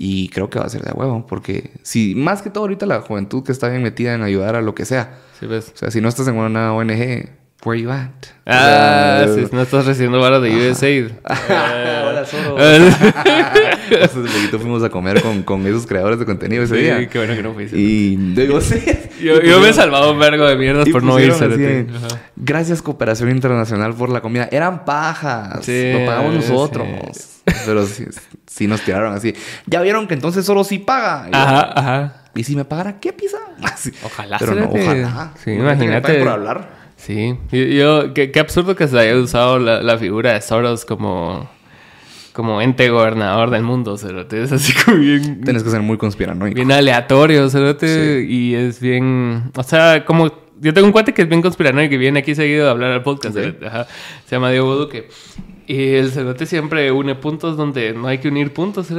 Y 0.00 0.28
creo 0.28 0.48
que 0.48 0.60
va 0.60 0.66
a 0.66 0.68
ser 0.68 0.82
de 0.82 0.92
huevo. 0.92 1.26
Porque 1.26 1.72
si 1.82 2.14
más 2.14 2.42
que 2.42 2.50
todo 2.50 2.64
ahorita 2.64 2.86
la 2.86 3.00
juventud 3.00 3.42
que 3.42 3.52
está 3.52 3.68
bien 3.68 3.82
metida 3.82 4.14
en 4.14 4.22
ayudar 4.22 4.54
a 4.54 4.62
lo 4.62 4.74
que 4.74 4.84
sea. 4.84 5.18
Sí, 5.40 5.46
ves. 5.46 5.72
O 5.74 5.76
sea, 5.76 5.90
si 5.90 6.00
no 6.00 6.08
estás 6.08 6.28
en 6.28 6.36
una 6.36 6.72
ONG, 6.74 7.28
where 7.64 7.80
you 7.80 7.90
at? 7.90 8.10
Ah, 8.46 9.24
sea, 9.26 9.34
sí, 9.34 9.46
no 9.52 9.62
estás 9.62 9.84
recibiendo 9.86 10.20
varas 10.20 10.40
de 10.42 10.70
USAID. 10.70 11.10
Hola. 11.48 12.24
Ah. 12.58 13.52
Hace 14.02 14.20
poquito 14.20 14.58
fuimos 14.58 14.82
a 14.82 14.90
comer 14.90 15.22
con, 15.22 15.42
con 15.42 15.66
esos 15.66 15.86
creadores 15.86 16.18
de 16.18 16.24
contenido 16.26 16.62
ese 16.64 16.74
Sí, 16.76 16.80
día. 16.82 17.08
qué 17.08 17.18
bueno 17.18 17.34
que 17.34 17.42
no 17.42 17.54
fuiste. 17.54 17.76
Y 17.76 18.16
digo, 18.16 18.60
sí. 18.60 18.82
Yo, 19.22 19.40
yo 19.42 19.60
me 19.60 19.70
he 19.70 19.72
salvado 19.72 20.12
un 20.12 20.18
vergo 20.18 20.46
de 20.46 20.56
mierdas 20.56 20.88
por 20.88 21.02
no 21.02 21.18
ir. 21.18 21.32
Gracias 22.36 22.82
Cooperación 22.82 23.30
Internacional 23.30 23.94
por 23.94 24.10
la 24.10 24.20
comida. 24.20 24.48
Eran 24.50 24.84
pajas. 24.84 25.64
Sí, 25.64 25.92
lo 25.92 26.06
pagamos 26.06 26.34
nosotros. 26.34 26.86
sí. 27.12 27.24
Pero 27.64 27.86
sí, 27.86 28.04
sí 28.46 28.66
nos 28.66 28.82
tiraron 28.82 29.14
así. 29.14 29.34
Ya 29.66 29.80
vieron 29.80 30.06
que 30.06 30.14
entonces 30.14 30.44
solo 30.44 30.64
sí 30.64 30.78
paga. 30.78 31.28
Y 31.28 31.32
yo, 31.32 31.38
Ajá, 31.38 31.72
ajá. 31.74 32.14
¿Y 32.34 32.44
si 32.44 32.54
me 32.54 32.64
pagara 32.64 33.00
qué 33.00 33.12
pizza? 33.12 33.38
Ojalá, 34.04 34.36
Pero 34.38 34.54
no, 34.54 34.66
ojalá. 34.70 35.32
Sí, 35.42 35.52
Imagínate 35.52 36.18
por 36.18 36.28
hablar. 36.28 36.78
Sí. 37.08 37.36
Yo, 37.50 37.58
yo- 37.64 38.12
qué, 38.14 38.30
qué 38.30 38.38
absurdo 38.38 38.76
que 38.76 38.86
se 38.86 38.98
haya 38.98 39.16
usado 39.16 39.58
la, 39.58 39.82
la 39.82 39.96
figura 39.96 40.34
de 40.34 40.42
Soros 40.42 40.84
como, 40.84 41.48
como 42.34 42.60
ente 42.60 42.90
gobernador 42.90 43.48
del 43.48 43.62
mundo, 43.62 43.96
cerote. 43.96 44.42
Es 44.42 44.52
así 44.52 44.74
como 44.84 44.98
bien... 44.98 45.40
Tienes 45.40 45.62
que 45.62 45.70
ser 45.70 45.80
muy 45.80 45.96
conspiranoico. 45.96 46.54
Bien 46.54 46.70
aleatorio, 46.70 47.48
cerote. 47.48 48.26
Y 48.28 48.54
es 48.54 48.78
bien... 48.78 49.50
O 49.56 49.62
sea, 49.62 50.04
como... 50.04 50.30
Yo 50.60 50.74
tengo 50.74 50.86
un 50.86 50.92
cuate 50.92 51.14
que 51.14 51.22
es 51.22 51.28
bien 51.30 51.40
conspiranoico 51.40 51.94
y 51.94 51.98
viene 51.98 52.18
aquí 52.18 52.34
seguido 52.34 52.68
a 52.68 52.72
hablar 52.72 52.90
al 52.90 53.02
podcast. 53.02 53.36
Ajá. 53.64 53.86
Se 54.26 54.36
llama 54.36 54.50
Diego 54.50 54.74
Duque. 54.76 55.08
Y 55.70 55.96
el 55.96 56.10
cerote 56.12 56.46
siempre 56.46 56.90
une 56.90 57.14
puntos 57.14 57.58
donde 57.58 57.92
no 57.92 58.08
hay 58.08 58.16
que 58.18 58.28
unir 58.28 58.54
puntos. 58.54 58.86
Sí. 58.86 58.94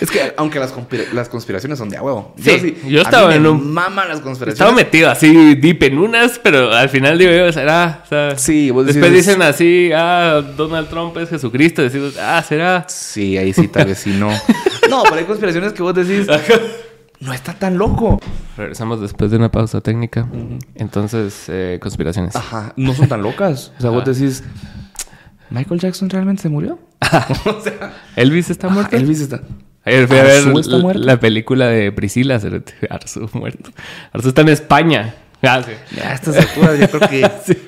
Es 0.00 0.08
que 0.08 0.32
aunque 0.36 0.60
las, 0.60 0.72
las 1.12 1.28
conspiraciones 1.28 1.76
son 1.76 1.88
de 1.88 1.96
a 1.96 2.02
huevo. 2.02 2.34
Sí, 2.40 2.76
yo 2.86 3.00
a 3.00 3.02
estaba 3.02 3.28
mí 3.30 3.34
en 3.34 3.46
un- 3.48 3.72
maman 3.72 4.08
las 4.08 4.20
conspiraciones. 4.20 4.54
Estaba 4.60 4.72
metido 4.72 5.10
así 5.10 5.56
deep 5.56 5.82
en 5.82 5.98
unas, 5.98 6.38
pero 6.38 6.70
al 6.72 6.88
final 6.88 7.18
digo 7.18 7.32
yo, 7.32 7.52
será. 7.52 8.00
O 8.04 8.08
sea, 8.08 8.38
Sí, 8.38 8.70
vos 8.70 8.86
Después 8.86 9.10
decís- 9.10 9.26
dicen 9.26 9.42
así, 9.42 9.90
ah, 9.92 10.40
Donald 10.56 10.88
Trump 10.88 11.16
es 11.16 11.28
Jesucristo. 11.28 11.82
Decimos, 11.82 12.16
ah, 12.20 12.40
será. 12.46 12.84
Sí, 12.88 13.36
ahí 13.36 13.52
sí, 13.52 13.66
tal 13.66 13.86
vez 13.86 13.98
sí 13.98 14.10
no. 14.16 14.28
no, 14.88 15.02
pero 15.02 15.16
hay 15.16 15.24
conspiraciones 15.24 15.72
que 15.72 15.82
vos 15.82 15.94
decís, 15.96 16.28
no 17.18 17.32
está 17.32 17.54
tan 17.54 17.76
loco. 17.76 18.20
Regresamos 18.56 19.00
después 19.00 19.32
de 19.32 19.36
una 19.36 19.50
pausa 19.50 19.80
técnica. 19.80 20.28
Entonces, 20.76 21.46
eh, 21.48 21.78
conspiraciones. 21.82 22.36
Ajá, 22.36 22.72
no 22.76 22.94
son 22.94 23.08
tan 23.08 23.20
locas. 23.22 23.72
O 23.78 23.80
sea, 23.80 23.90
vos 23.90 24.04
decís, 24.04 24.44
¿Michael 25.50 25.80
Jackson 25.80 26.08
realmente 26.10 26.42
se 26.42 26.48
murió? 26.48 26.78
o 27.46 27.60
sea, 27.60 27.92
Elvis 28.16 28.50
está 28.50 28.68
muerto. 28.68 28.96
Elvis 28.96 29.20
está. 29.20 29.40
Ayer 29.84 30.06
fui 30.06 30.18
a 30.18 30.22
ver 30.22 30.38
¿Arzu 30.46 30.58
está 30.58 30.76
la- 30.76 30.82
muerto? 30.82 31.02
la 31.02 31.18
película 31.20 31.66
de 31.66 31.90
Priscila. 31.92 32.40
Arzu 32.90 33.28
muerto. 33.32 33.70
Arzu 34.12 34.28
está 34.28 34.42
en 34.42 34.48
España. 34.50 35.14
Ah, 35.42 35.62
sí. 35.64 35.72
Ya 35.96 36.10
a 36.10 36.14
estas 36.14 36.36
alturas 36.36 36.78
yo 36.78 36.88
creo 36.90 37.08
que 37.08 37.24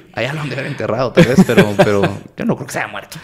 allá 0.12 0.32
lo 0.34 0.40
han 0.42 0.48
de 0.50 0.54
haber 0.56 0.66
enterrado 0.66 1.10
tal 1.12 1.24
vez, 1.24 1.42
pero, 1.46 1.72
pero 1.78 2.02
yo 2.36 2.44
no 2.44 2.54
creo 2.56 2.66
que 2.66 2.72
se 2.72 2.78
haya 2.80 2.88
muerto. 2.88 3.16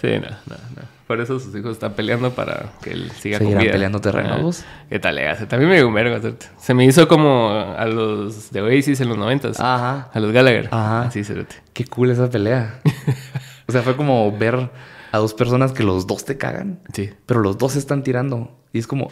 Sí, 0.00 0.08
no, 0.14 0.30
no, 0.46 0.56
no. 0.76 1.00
Por 1.06 1.20
eso 1.20 1.38
sus 1.40 1.54
hijos 1.56 1.72
están 1.72 1.92
peleando 1.94 2.30
para 2.30 2.66
que 2.82 2.92
él 2.92 3.10
siga 3.20 3.38
¿Seguirán 3.38 3.56
con 3.58 3.62
vida. 3.64 3.72
peleando 3.72 4.00
terrenos, 4.00 4.32
Ajá. 4.32 4.42
vos? 4.42 4.64
¿Qué 4.88 4.98
tal 5.00 5.16
le 5.16 5.28
hace? 5.28 5.44
También 5.46 5.68
me 5.68 5.76
dio. 5.76 5.92
Se 6.58 6.72
me 6.72 6.84
hizo 6.84 7.08
como 7.08 7.50
a 7.50 7.84
los 7.84 8.52
de 8.52 8.62
Oasis 8.62 9.00
en 9.00 9.08
los 9.08 9.18
noventas. 9.18 9.58
Ajá. 9.60 10.08
A 10.14 10.20
los 10.20 10.30
Gallagher. 10.32 10.68
Ajá. 10.70 11.02
Así, 11.02 11.24
cerote. 11.24 11.56
Qué 11.74 11.84
cool 11.84 12.10
esa 12.12 12.30
pelea. 12.30 12.78
O 13.70 13.72
sea, 13.72 13.82
fue 13.82 13.96
como 13.96 14.36
ver 14.36 14.70
a 15.12 15.18
dos 15.18 15.34
personas 15.34 15.72
que 15.72 15.82
los 15.82 16.06
dos 16.06 16.24
te 16.24 16.36
cagan, 16.36 16.80
Sí, 16.92 17.10
pero 17.26 17.40
los 17.40 17.58
dos 17.58 17.72
se 17.72 17.78
están 17.78 18.02
tirando. 18.02 18.50
Y 18.72 18.78
es 18.78 18.86
como, 18.86 19.10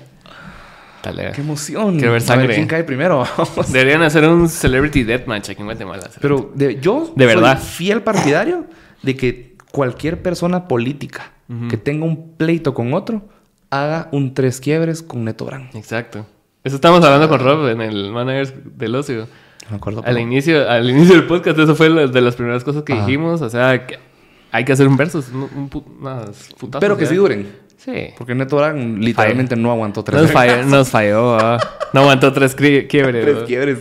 tal 1.02 1.16
le 1.16 1.32
qué 1.32 1.40
emoción. 1.40 1.96
Quiero 1.96 2.12
ver 2.12 2.22
A 2.22 2.24
sangre. 2.24 2.54
¿Quién 2.54 2.66
cae 2.66 2.84
primero? 2.84 3.24
Deberían 3.68 4.02
hacer 4.02 4.28
un 4.28 4.48
Celebrity 4.48 5.02
Deathmatch 5.04 5.50
aquí 5.50 5.60
en 5.60 5.66
Guatemala. 5.66 6.08
pero 6.20 6.52
de- 6.54 6.78
yo 6.80 7.12
De 7.16 7.24
soy 7.24 7.34
verdad. 7.34 7.58
fiel 7.60 8.02
partidario 8.02 8.66
de 9.02 9.16
que 9.16 9.56
cualquier 9.72 10.22
persona 10.22 10.68
política 10.68 11.32
que 11.70 11.78
tenga 11.78 12.04
un 12.04 12.32
pleito 12.36 12.74
con 12.74 12.92
otro 12.92 13.26
haga 13.70 14.08
un 14.12 14.34
tres 14.34 14.60
quiebres 14.60 15.02
con 15.02 15.24
Neto 15.24 15.46
Brand. 15.46 15.74
Exacto. 15.74 16.26
Eso 16.62 16.76
estamos 16.76 17.02
hablando 17.02 17.26
con 17.28 17.40
Rob 17.40 17.68
en 17.68 17.80
el 17.80 18.10
Manager 18.12 18.62
del 18.64 18.94
Ocio. 18.94 19.26
Me 19.70 19.76
acuerdo. 19.76 20.02
Al 20.04 20.18
inicio, 20.18 20.68
al 20.68 20.88
inicio 20.90 21.14
del 21.14 21.26
podcast, 21.26 21.58
eso 21.58 21.74
fue 21.74 21.88
de 21.88 22.20
las 22.20 22.34
primeras 22.36 22.64
cosas 22.64 22.82
que 22.82 22.92
Ajá. 22.92 23.06
dijimos. 23.06 23.40
O 23.40 23.48
sea, 23.48 23.86
que 23.86 23.98
hay 24.52 24.64
que 24.64 24.72
hacer 24.72 24.86
un 24.88 24.96
versus. 24.96 25.28
Un, 25.30 25.42
un 25.54 25.70
pu- 25.70 25.84
unas 26.00 26.48
putazos, 26.58 26.80
Pero 26.80 26.96
que 26.96 27.06
sí 27.06 27.14
duren. 27.14 27.48
Sí. 27.76 28.08
Porque 28.18 28.34
Neto 28.34 28.56
Brand 28.56 28.98
literalmente 28.98 29.54
no 29.54 29.70
aguantó 29.70 30.02
tres 30.02 30.20
Nos 30.20 30.30
falló, 30.32 30.64
nos 30.64 30.88
falló. 30.90 31.36
ah. 31.38 31.58
No 31.92 32.00
aguantó 32.00 32.32
tres 32.32 32.54
quiebres. 32.54 32.88
tres 33.24 33.36
¿no? 33.38 33.44
quiebres. 33.44 33.78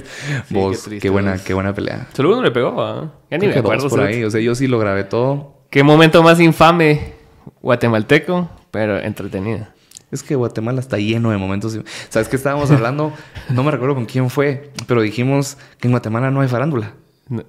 Sí, 0.48 0.54
Vos, 0.54 0.78
qué 0.78 0.84
triste, 0.90 1.00
qué 1.08 1.10
buena, 1.10 1.32
vos. 1.34 1.42
qué 1.42 1.54
buena 1.54 1.74
pelea. 1.74 2.08
Solo 2.14 2.34
uno 2.34 2.44
le 2.44 2.52
pegó. 2.52 2.80
ah. 2.82 3.12
Ya 3.32 3.38
ni 3.38 3.48
Creo 3.48 3.56
me 3.56 3.60
acuerdo. 3.60 3.90
por 3.90 4.02
ahí. 4.02 4.24
O 4.24 4.30
sea, 4.32 4.40
yo 4.40 4.54
sí 4.56 4.68
lo 4.68 4.78
grabé 4.80 5.04
todo. 5.04 5.56
Qué 5.72 5.82
momento 5.84 6.22
más 6.24 6.40
infame 6.40 7.14
guatemalteco, 7.62 8.50
pero 8.72 9.00
entretenido. 9.00 9.68
Es 10.12 10.24
que 10.24 10.36
Guatemala 10.36 10.80
está 10.80 10.98
lleno 10.98 11.32
de 11.32 11.38
momentos. 11.38 11.78
¿Sabes 12.10 12.30
qué 12.30 12.38
estábamos 12.38 12.72
hablando? 12.72 13.12
No 13.50 13.64
me 13.64 13.72
recuerdo 13.72 13.96
con 13.96 14.06
quién 14.06 14.30
fue, 14.30 14.72
pero 14.88 15.02
dijimos 15.02 15.58
que 15.82 15.88
en 15.88 15.92
Guatemala 15.92 16.32
no 16.32 16.40
hay 16.40 16.48
farándula. 16.48 16.94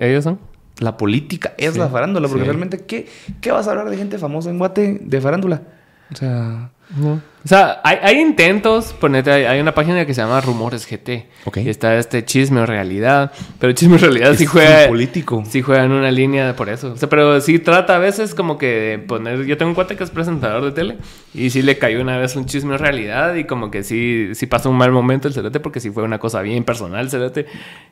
¿Ellos 0.00 0.24
son? 0.24 0.40
La 0.80 0.96
política 0.96 1.54
es 1.58 1.72
Sí, 1.74 1.78
la 1.78 1.88
farándula, 1.88 2.28
porque 2.28 2.42
sí. 2.42 2.46
realmente, 2.48 2.78
¿qué, 2.86 3.06
¿qué 3.40 3.50
vas 3.52 3.66
a 3.66 3.70
hablar 3.72 3.90
de 3.90 3.96
gente 3.96 4.18
famosa 4.18 4.50
en 4.50 4.58
Guate 4.58 4.98
de 5.02 5.20
farándula? 5.20 5.62
O 6.12 6.16
sea, 6.16 6.70
O 7.44 7.48
sea, 7.48 7.80
hay, 7.84 7.98
hay 8.02 8.20
intentos, 8.20 8.94
ponete, 8.94 9.30
hay, 9.30 9.44
hay 9.44 9.60
una 9.60 9.74
página 9.74 10.06
que 10.06 10.14
se 10.14 10.22
llama 10.22 10.40
Rumores 10.40 10.86
GT. 10.90 11.26
Ok. 11.44 11.58
Y 11.58 11.68
está 11.68 11.96
este 11.98 12.24
chisme 12.24 12.60
o 12.60 12.66
realidad. 12.66 13.30
Pero 13.58 13.72
chisme 13.74 13.96
o 13.96 13.98
realidad 13.98 14.34
sí 14.34 14.44
Es 14.44 14.50
juega. 14.50 14.78
full 14.80 14.88
político. 14.88 15.42
Sí 15.46 15.60
juega 15.62 15.84
en 15.84 15.92
una 15.92 16.10
línea 16.10 16.56
por 16.56 16.68
eso. 16.70 16.92
O 16.92 16.96
sea, 16.96 17.08
pero 17.10 17.40
sí 17.42 17.58
trata 17.58 17.96
a 17.96 17.98
veces 17.98 18.34
como 18.34 18.56
que 18.58 18.66
de 18.66 18.98
poner. 18.98 19.44
Yo 19.44 19.56
tengo 19.58 19.70
un 19.70 19.74
cuate 19.74 19.96
que 19.96 20.04
es 20.04 20.10
presentador 20.10 20.64
de 20.64 20.72
tele. 20.72 20.96
Y 21.34 21.50
sí 21.50 21.60
le 21.62 21.76
cayó 21.78 22.00
una 22.00 22.16
vez 22.18 22.34
un 22.36 22.46
chisme 22.46 22.74
o 22.74 22.78
realidad. 22.78 23.34
Y 23.34 23.44
como 23.44 23.70
que 23.70 23.82
sí, 23.82 24.30
sí 24.34 24.46
pasó 24.46 24.70
un 24.70 24.76
mal 24.78 24.90
momento 24.90 25.28
el 25.28 25.34
cerote. 25.34 25.60
Porque 25.60 25.80
sí 25.80 25.90
fue 25.90 26.02
una 26.04 26.18
cosa 26.18 26.40
bien 26.40 26.64
personal 26.64 27.00
el 27.00 27.10
cerote. 27.10 27.46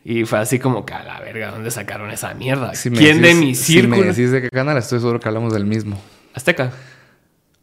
Y 0.05 0.25
fue 0.25 0.39
así 0.39 0.59
como 0.59 0.87
que 0.87 0.95
a 0.95 1.03
la 1.05 1.21
verga, 1.21 1.51
¿dónde 1.51 1.71
sacaron 1.71 2.11
esa 2.11 2.33
mierda? 2.35 2.75
si 2.75 2.91
¿Quién 2.91 3.19
decís- 3.19 3.23
de 3.23 3.35
mi 3.35 3.55
Si 3.55 3.73
círculo? 3.75 3.97
me 3.99 4.07
decís 4.07 4.31
de 4.33 4.41
qué 4.41 4.49
canal, 4.51 4.77
estoy 4.79 5.01
seguro 5.01 5.21
que 5.21 5.29
hablamos 5.29 5.53
del 5.53 5.67
mismo. 5.67 6.01
Azteca. 6.35 6.73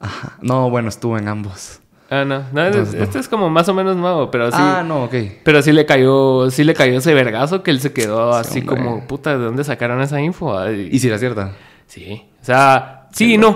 Ajá. 0.03 0.33
No, 0.41 0.69
bueno, 0.69 0.89
estuvo 0.89 1.17
en 1.17 1.27
ambos. 1.27 1.79
Ah, 2.09 2.25
no. 2.25 2.43
no, 2.51 2.61
es- 2.61 2.67
Entonces, 2.75 2.95
no. 2.95 3.03
este 3.03 3.19
es 3.19 3.27
como 3.27 3.49
más 3.49 3.67
o 3.69 3.73
menos 3.73 3.95
nuevo. 3.95 4.29
Pero 4.29 4.51
sí. 4.51 4.57
Ah, 4.59 4.83
no, 4.85 5.05
ok. 5.05 5.15
Pero 5.43 5.61
sí 5.63 5.71
le 5.71 5.85
cayó, 5.85 6.51
sí 6.51 6.63
le 6.63 6.73
cayó 6.75 6.97
ese 6.99 7.13
vergazo 7.13 7.63
que 7.63 7.71
él 7.71 7.79
se 7.79 7.91
quedó 7.91 8.33
así 8.33 8.59
hombre. 8.59 8.75
como, 8.77 9.07
puta, 9.07 9.37
¿de 9.37 9.43
dónde 9.43 9.63
sacaron 9.63 9.99
esa 10.01 10.21
info? 10.21 10.57
Ay, 10.57 10.89
¿Y 10.91 10.99
si 10.99 11.07
era 11.07 11.17
cierta? 11.17 11.51
Sí. 11.87 12.23
O 12.41 12.45
sea, 12.45 13.07
sí 13.13 13.33
y 13.33 13.37
no. 13.37 13.49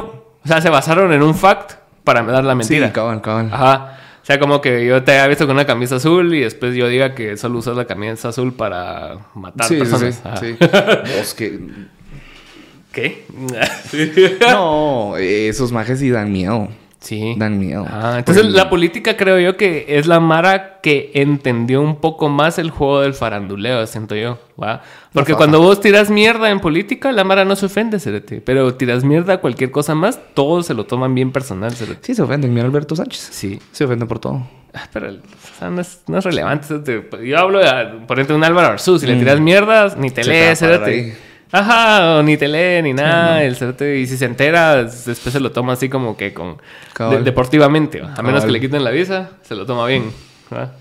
O 0.44 0.48
sea, 0.48 0.62
se 0.62 0.70
basaron 0.70 1.12
en 1.14 1.22
un 1.22 1.36
fact 1.36 1.74
para 2.04 2.24
dar 2.24 2.44
la 2.46 2.56
mentira. 2.56 2.88
Sí, 2.88 2.94
cabal, 2.94 3.22
cabal. 3.22 3.50
Ajá. 3.52 3.94
O 4.24 4.26
sea, 4.28 4.40
como 4.40 4.60
que 4.60 4.86
yo 4.86 5.04
te 5.04 5.12
haya 5.14 5.28
visto 5.28 5.46
con 5.46 5.56
una 5.56 5.66
camisa 5.66 5.98
azul 5.98 6.34
y 6.34 6.42
después 6.42 6.76
yo 6.76 6.88
diga 6.88 7.14
que 7.16 7.38
solo 7.38 7.60
usas 7.60 7.78
la 7.78 7.86
camisa 7.86 8.30
azul 8.30 8.54
para 8.54 9.20
matar 9.36 9.68
Sí, 9.68 9.76
personas. 9.78 10.22
sí, 10.40 10.56
sí. 10.60 10.68
Vos 11.18 11.34
que... 11.34 11.60
¿Qué? 12.98 13.26
No, 14.42 15.16
esos 15.18 15.72
majes 15.72 16.00
sí 16.00 16.10
dan 16.10 16.32
miedo. 16.32 16.68
sí. 17.00 17.36
Dan 17.38 17.60
miedo. 17.60 17.86
Ah, 17.88 18.16
entonces 18.18 18.44
Porque- 18.44 18.58
la 18.58 18.70
política 18.72 19.16
creo 19.16 19.40
yo 19.40 19.56
que 19.56 19.86
es 19.88 20.08
la 20.08 20.20
Mara 20.20 20.80
que 20.82 21.12
entendió 21.14 21.82
un 21.82 21.98
poco 21.98 22.28
más 22.30 22.58
el 22.58 22.72
juego 22.72 23.02
del 23.02 23.14
faranduleo, 23.14 23.86
siento 23.86 24.16
yo, 24.16 24.40
¿va? 24.62 24.82
Porque 25.14 25.36
cuando 25.36 25.62
vos 25.62 25.80
tiras 25.80 26.10
mierda 26.10 26.50
en 26.50 26.60
política, 26.60 27.12
la 27.12 27.24
Mara 27.24 27.46
no 27.46 27.56
se 27.56 27.68
ofende, 27.68 28.00
Cerete. 28.00 28.42
Pero 28.42 28.74
tiras 28.76 29.04
mierda 29.04 29.34
a 29.34 29.38
cualquier 29.38 29.70
cosa 29.72 29.94
más, 29.96 30.20
todos 30.34 30.66
se 30.66 30.74
lo 30.74 30.86
toman 30.86 31.14
bien 31.14 31.32
personal, 31.32 31.72
Cerete. 31.74 32.00
Sí, 32.02 32.16
se 32.16 32.22
ofenden. 32.24 32.52
Mira 32.54 32.66
Alberto 32.66 32.96
Sánchez. 32.96 33.30
Sí. 33.32 33.60
Se 33.72 33.84
ofenden 33.86 34.08
por 34.08 34.18
todo. 34.20 34.48
Ah, 34.74 34.88
Pero 34.92 35.10
o 35.12 35.58
sea, 35.60 35.70
no, 35.70 35.82
es, 35.82 36.02
no 36.08 36.18
es 36.18 36.24
relevante. 36.26 36.68
Yo 37.24 37.38
hablo 37.38 37.60
de, 37.60 37.66
por 38.08 38.18
ejemplo, 38.18 38.36
un 38.36 38.44
Álvaro 38.44 38.68
Arzú. 38.70 38.98
Si 39.00 39.06
le 39.08 39.16
tiras 39.16 39.40
mierdas, 39.40 39.98
ni 39.98 40.10
te 40.10 40.24
lees, 40.24 40.60
Cerete. 40.60 41.16
Ajá, 41.52 42.22
ni 42.24 42.36
te 42.38 42.48
lee 42.48 42.82
ni 42.84 42.94
nada. 42.94 43.44
el 43.44 43.56
Cerete. 43.56 43.98
Y 44.00 44.08
si 44.08 44.18
se 44.18 44.26
entera, 44.26 44.84
después 44.84 45.32
se 45.32 45.40
lo 45.40 45.52
toma 45.52 45.74
así 45.74 45.90
como 45.90 46.18
que 46.18 46.34
con... 46.34 46.58
De- 46.98 47.22
deportivamente, 47.24 48.02
¿va? 48.02 48.14
A 48.16 48.22
menos 48.22 48.42
Cabal. 48.42 48.46
que 48.48 48.52
le 48.54 48.60
quiten 48.62 48.84
la 48.84 48.92
visa, 48.92 49.32
se 49.44 49.56
lo 49.56 49.66
toma 49.66 49.86
bien. 49.88 50.12
¿va? 50.54 50.74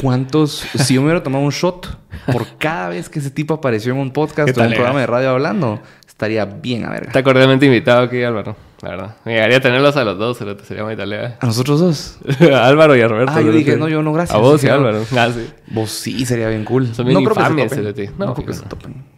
¿Cuántos? 0.00 0.64
Si 0.78 0.94
yo 0.94 1.00
me 1.00 1.06
hubiera 1.08 1.22
tomado 1.22 1.44
un 1.44 1.50
shot 1.50 1.98
por 2.32 2.46
cada 2.58 2.90
vez 2.90 3.08
que 3.08 3.18
ese 3.18 3.30
tipo 3.30 3.54
apareció 3.54 3.92
en 3.92 3.98
un 3.98 4.12
podcast 4.12 4.52
¿Qué 4.54 4.60
o 4.60 4.62
en 4.62 4.68
un 4.70 4.74
programa 4.74 5.00
de 5.00 5.06
radio 5.06 5.30
hablando, 5.30 5.80
estaría 6.06 6.44
bien 6.44 6.84
a 6.84 6.90
verga. 6.90 7.08
Está 7.08 7.22
cordialmente 7.24 7.66
invitado 7.66 8.02
aquí, 8.04 8.22
Álvaro. 8.22 8.56
La 8.82 8.90
verdad. 8.90 9.16
Me 9.24 9.32
llegaría 9.32 9.56
a 9.56 9.60
tenerlos 9.60 9.96
a 9.96 10.04
los 10.04 10.18
dos, 10.18 10.36
pero 10.38 10.56
sería 10.62 10.84
muy 10.84 10.96
talea. 10.96 11.38
¿A 11.40 11.46
nosotros 11.46 11.80
dos? 11.80 12.18
a 12.52 12.66
Álvaro 12.68 12.94
y 12.94 13.00
a 13.00 13.08
Roberto. 13.08 13.32
Ah, 13.34 13.40
yo 13.40 13.50
dije, 13.50 13.76
no, 13.76 13.88
yo 13.88 14.02
no, 14.02 14.12
gracias. 14.12 14.36
A 14.36 14.38
vos 14.38 14.62
y 14.62 14.68
a 14.68 14.76
no. 14.76 14.86
Álvaro. 14.86 15.04
Ah, 15.16 15.30
sí. 15.34 15.48
Vos 15.68 15.90
sí, 15.90 16.24
sería 16.26 16.48
bien 16.48 16.64
cool. 16.64 16.94
Son 16.94 17.04
bien 17.06 17.14
no 17.24 17.28
creo 17.28 17.34
que 17.56 17.68
se 17.68 17.76
topen. 17.82 18.12
No, 18.18 18.26
No, 18.26 18.34
creo 18.34 18.46
que 18.46 18.52
no. 18.52 18.58
se 18.58 18.66
topen. 18.66 19.15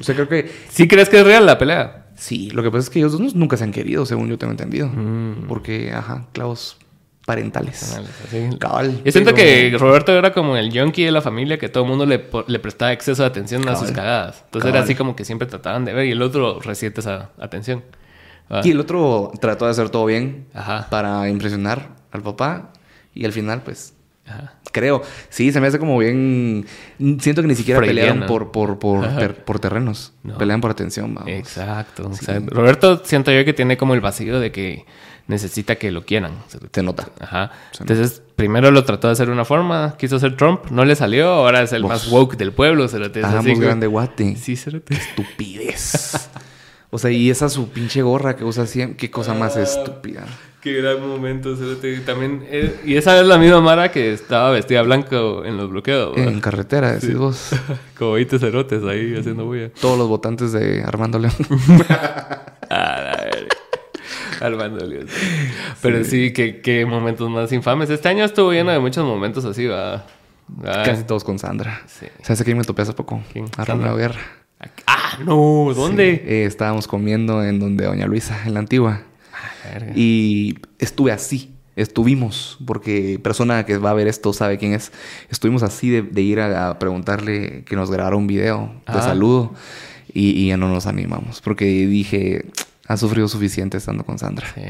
O 0.00 0.04
sea, 0.04 0.14
creo 0.14 0.28
que 0.28 0.50
¿Sí 0.68 0.86
crees 0.88 1.08
que 1.08 1.18
es 1.20 1.24
real 1.24 1.46
la 1.46 1.58
pelea? 1.58 2.06
sí. 2.16 2.50
Lo 2.50 2.62
que 2.62 2.70
pasa 2.70 2.80
es 2.84 2.90
que 2.90 2.98
ellos 2.98 3.12
dos 3.18 3.34
nunca 3.34 3.56
se 3.56 3.64
han 3.64 3.72
querido, 3.72 4.04
según 4.06 4.28
yo 4.28 4.36
tengo 4.38 4.50
entendido. 4.50 4.88
Mm. 4.88 5.46
Porque, 5.48 5.92
ajá, 5.92 6.26
clavos 6.32 6.76
parentales. 7.26 7.96
Así. 8.26 8.48
Cabal. 8.58 9.02
Yo 9.04 9.12
siento 9.12 9.32
pero- 9.34 9.36
que 9.36 9.76
Roberto 9.78 10.12
era 10.16 10.32
como 10.32 10.56
el 10.56 10.70
junkie 10.76 11.04
de 11.04 11.12
la 11.12 11.22
familia 11.22 11.58
que 11.58 11.68
todo 11.68 11.84
el 11.84 11.88
mundo 11.90 12.04
le, 12.06 12.18
prestaba 12.18 12.92
exceso 12.92 13.22
de 13.22 13.28
atención 13.28 13.66
a 13.68 13.76
sus 13.76 13.90
cagadas. 13.92 14.42
Entonces 14.46 14.66
Cabal. 14.68 14.74
era 14.76 14.84
así 14.84 14.94
como 14.94 15.14
que 15.16 15.24
siempre 15.24 15.46
trataban 15.46 15.84
de 15.84 15.92
ver 15.92 16.06
y 16.06 16.10
el 16.12 16.22
otro 16.22 16.60
reciente 16.60 17.00
esa 17.00 17.30
atención. 17.38 17.84
Ah, 18.48 18.62
Y 18.64 18.72
el 18.72 18.80
otro 18.80 19.30
trató 19.40 19.66
de 19.66 19.70
hacer 19.70 19.90
todo 19.90 20.06
bien 20.06 20.46
Ajá. 20.54 20.88
para 20.90 21.28
impresionar 21.28 21.90
al 22.10 22.22
papá. 22.22 22.72
Y 23.14 23.24
al 23.24 23.32
final, 23.32 23.62
pues, 23.62 23.94
Ajá. 24.30 24.54
Creo. 24.72 25.02
Sí, 25.28 25.50
se 25.52 25.60
me 25.60 25.66
hace 25.66 25.78
como 25.80 25.98
bien. 25.98 26.64
Siento 27.18 27.42
que 27.42 27.48
ni 27.48 27.54
siquiera 27.56 27.80
Freudiano. 27.80 28.26
pelearon 28.26 28.28
por, 28.28 28.52
por, 28.52 28.78
por, 28.78 29.04
Ajá. 29.04 29.18
ter- 29.18 29.44
por 29.44 29.58
terrenos. 29.58 30.12
No. 30.22 30.38
Pelean 30.38 30.60
por 30.60 30.70
atención, 30.70 31.12
vamos. 31.14 31.28
Exacto. 31.30 32.10
Roberto 32.48 33.02
siento 33.04 33.32
yo 33.32 33.44
que 33.44 33.52
tiene 33.52 33.76
como 33.76 33.94
el 33.94 34.00
vacío 34.00 34.38
de 34.38 34.52
que 34.52 34.86
necesita 35.26 35.74
que 35.76 35.90
lo 35.90 36.04
quieran. 36.04 36.32
Se 36.72 36.82
nota. 36.82 37.08
Ajá. 37.20 37.50
Entonces, 37.80 38.22
primero 38.36 38.70
lo 38.70 38.84
trató 38.84 39.08
de 39.08 39.12
hacer 39.12 39.26
de 39.26 39.32
una 39.32 39.44
forma, 39.44 39.96
quiso 39.98 40.18
ser 40.20 40.36
Trump, 40.36 40.66
no 40.70 40.84
le 40.84 40.94
salió, 40.96 41.28
ahora 41.28 41.62
es 41.62 41.72
el 41.72 41.82
Vos. 41.82 41.90
más 41.90 42.08
woke 42.08 42.36
del 42.36 42.52
pueblo, 42.52 42.86
cerote. 42.88 43.20
Es 43.20 43.26
Hagamos 43.26 43.46
así 43.46 43.54
que- 43.58 43.64
grande 43.66 43.86
guate. 43.88 44.36
Sí, 44.36 44.56
cerote. 44.56 44.94
Estupidez. 44.94 46.30
O 46.90 46.98
sea, 46.98 47.10
y 47.10 47.30
esa 47.30 47.48
su 47.48 47.68
pinche 47.70 48.02
gorra 48.02 48.34
que 48.36 48.44
usa 48.44 48.66
siempre. 48.66 48.96
Qué 48.96 49.10
cosa 49.10 49.34
más 49.34 49.56
Ah. 49.56 49.62
estúpida. 49.62 50.24
Qué 50.60 50.74
gran 50.74 51.00
momento. 51.06 51.54
Y 51.54 52.00
También, 52.00 52.44
eh, 52.46 52.80
y 52.84 52.96
esa 52.96 53.18
es 53.18 53.26
la 53.26 53.38
misma 53.38 53.62
Mara 53.62 53.90
que 53.90 54.12
estaba 54.12 54.50
vestida 54.50 54.82
blanco 54.82 55.42
en 55.44 55.56
los 55.56 55.70
bloqueos. 55.70 56.14
¿verdad? 56.14 56.32
En 56.32 56.40
carretera, 56.40 56.92
decís 56.92 57.16
vos. 57.16 57.50
Como 57.98 58.12
20 58.12 58.38
cerotes 58.38 58.84
ahí 58.84 59.16
haciendo 59.18 59.46
bulla. 59.46 59.70
Todos 59.80 59.96
los 59.98 60.08
votantes 60.08 60.52
de 60.52 60.82
Armando 60.82 61.18
León. 61.18 61.32
Armando 64.40 64.84
León. 64.84 65.06
Pero 65.80 66.04
sí, 66.04 66.32
qué, 66.32 66.60
qué 66.60 66.84
momentos 66.84 67.30
más 67.30 67.50
infames. 67.52 67.88
Este 67.88 68.08
año 68.08 68.24
estuvo 68.24 68.52
lleno 68.52 68.70
de 68.70 68.80
muchos 68.80 69.04
momentos 69.04 69.46
así, 69.46 69.66
va. 69.66 70.04
Casi 70.62 71.04
todos 71.04 71.24
con 71.24 71.38
Sandra. 71.38 71.82
Sí. 71.86 72.06
¿Sabes 72.22 72.40
a 72.40 72.44
quién 72.44 72.58
me 72.58 72.64
topé 72.64 72.82
hace 72.82 72.92
poco? 72.92 73.22
¿Quién? 73.32 73.46
A 73.56 73.64
Sandra. 73.64 73.94
Guerra. 73.94 74.20
Ah, 74.86 75.16
no, 75.24 75.72
¿dónde? 75.74 76.16
Sí, 76.16 76.22
eh, 76.30 76.44
estábamos 76.44 76.86
comiendo 76.86 77.42
en 77.42 77.58
donde 77.58 77.86
Doña 77.86 78.06
Luisa, 78.06 78.42
en 78.44 78.54
la 78.54 78.60
antigua. 78.60 79.02
Verga. 79.64 79.92
Y 79.94 80.58
estuve 80.78 81.12
así. 81.12 81.52
Estuvimos, 81.76 82.58
porque 82.66 83.18
persona 83.22 83.64
que 83.64 83.78
va 83.78 83.90
a 83.90 83.94
ver 83.94 84.06
esto 84.08 84.32
sabe 84.32 84.58
quién 84.58 84.74
es. 84.74 84.92
Estuvimos 85.30 85.62
así 85.62 85.88
de, 85.88 86.02
de 86.02 86.20
ir 86.20 86.40
a, 86.40 86.70
a 86.70 86.78
preguntarle 86.78 87.62
que 87.64 87.74
nos 87.76 87.90
grabara 87.90 88.16
un 88.16 88.26
video 88.26 88.72
de 88.86 88.98
Ah. 88.98 89.02
saludo 89.02 89.54
y, 90.12 90.30
y 90.30 90.48
ya 90.48 90.56
no 90.58 90.68
nos 90.68 90.86
animamos. 90.86 91.40
Porque 91.40 91.64
dije, 91.86 92.44
ha 92.86 92.96
sufrido 92.98 93.28
suficiente 93.28 93.78
estando 93.78 94.04
con 94.04 94.18
Sandra. 94.18 94.46
Sí. 94.54 94.60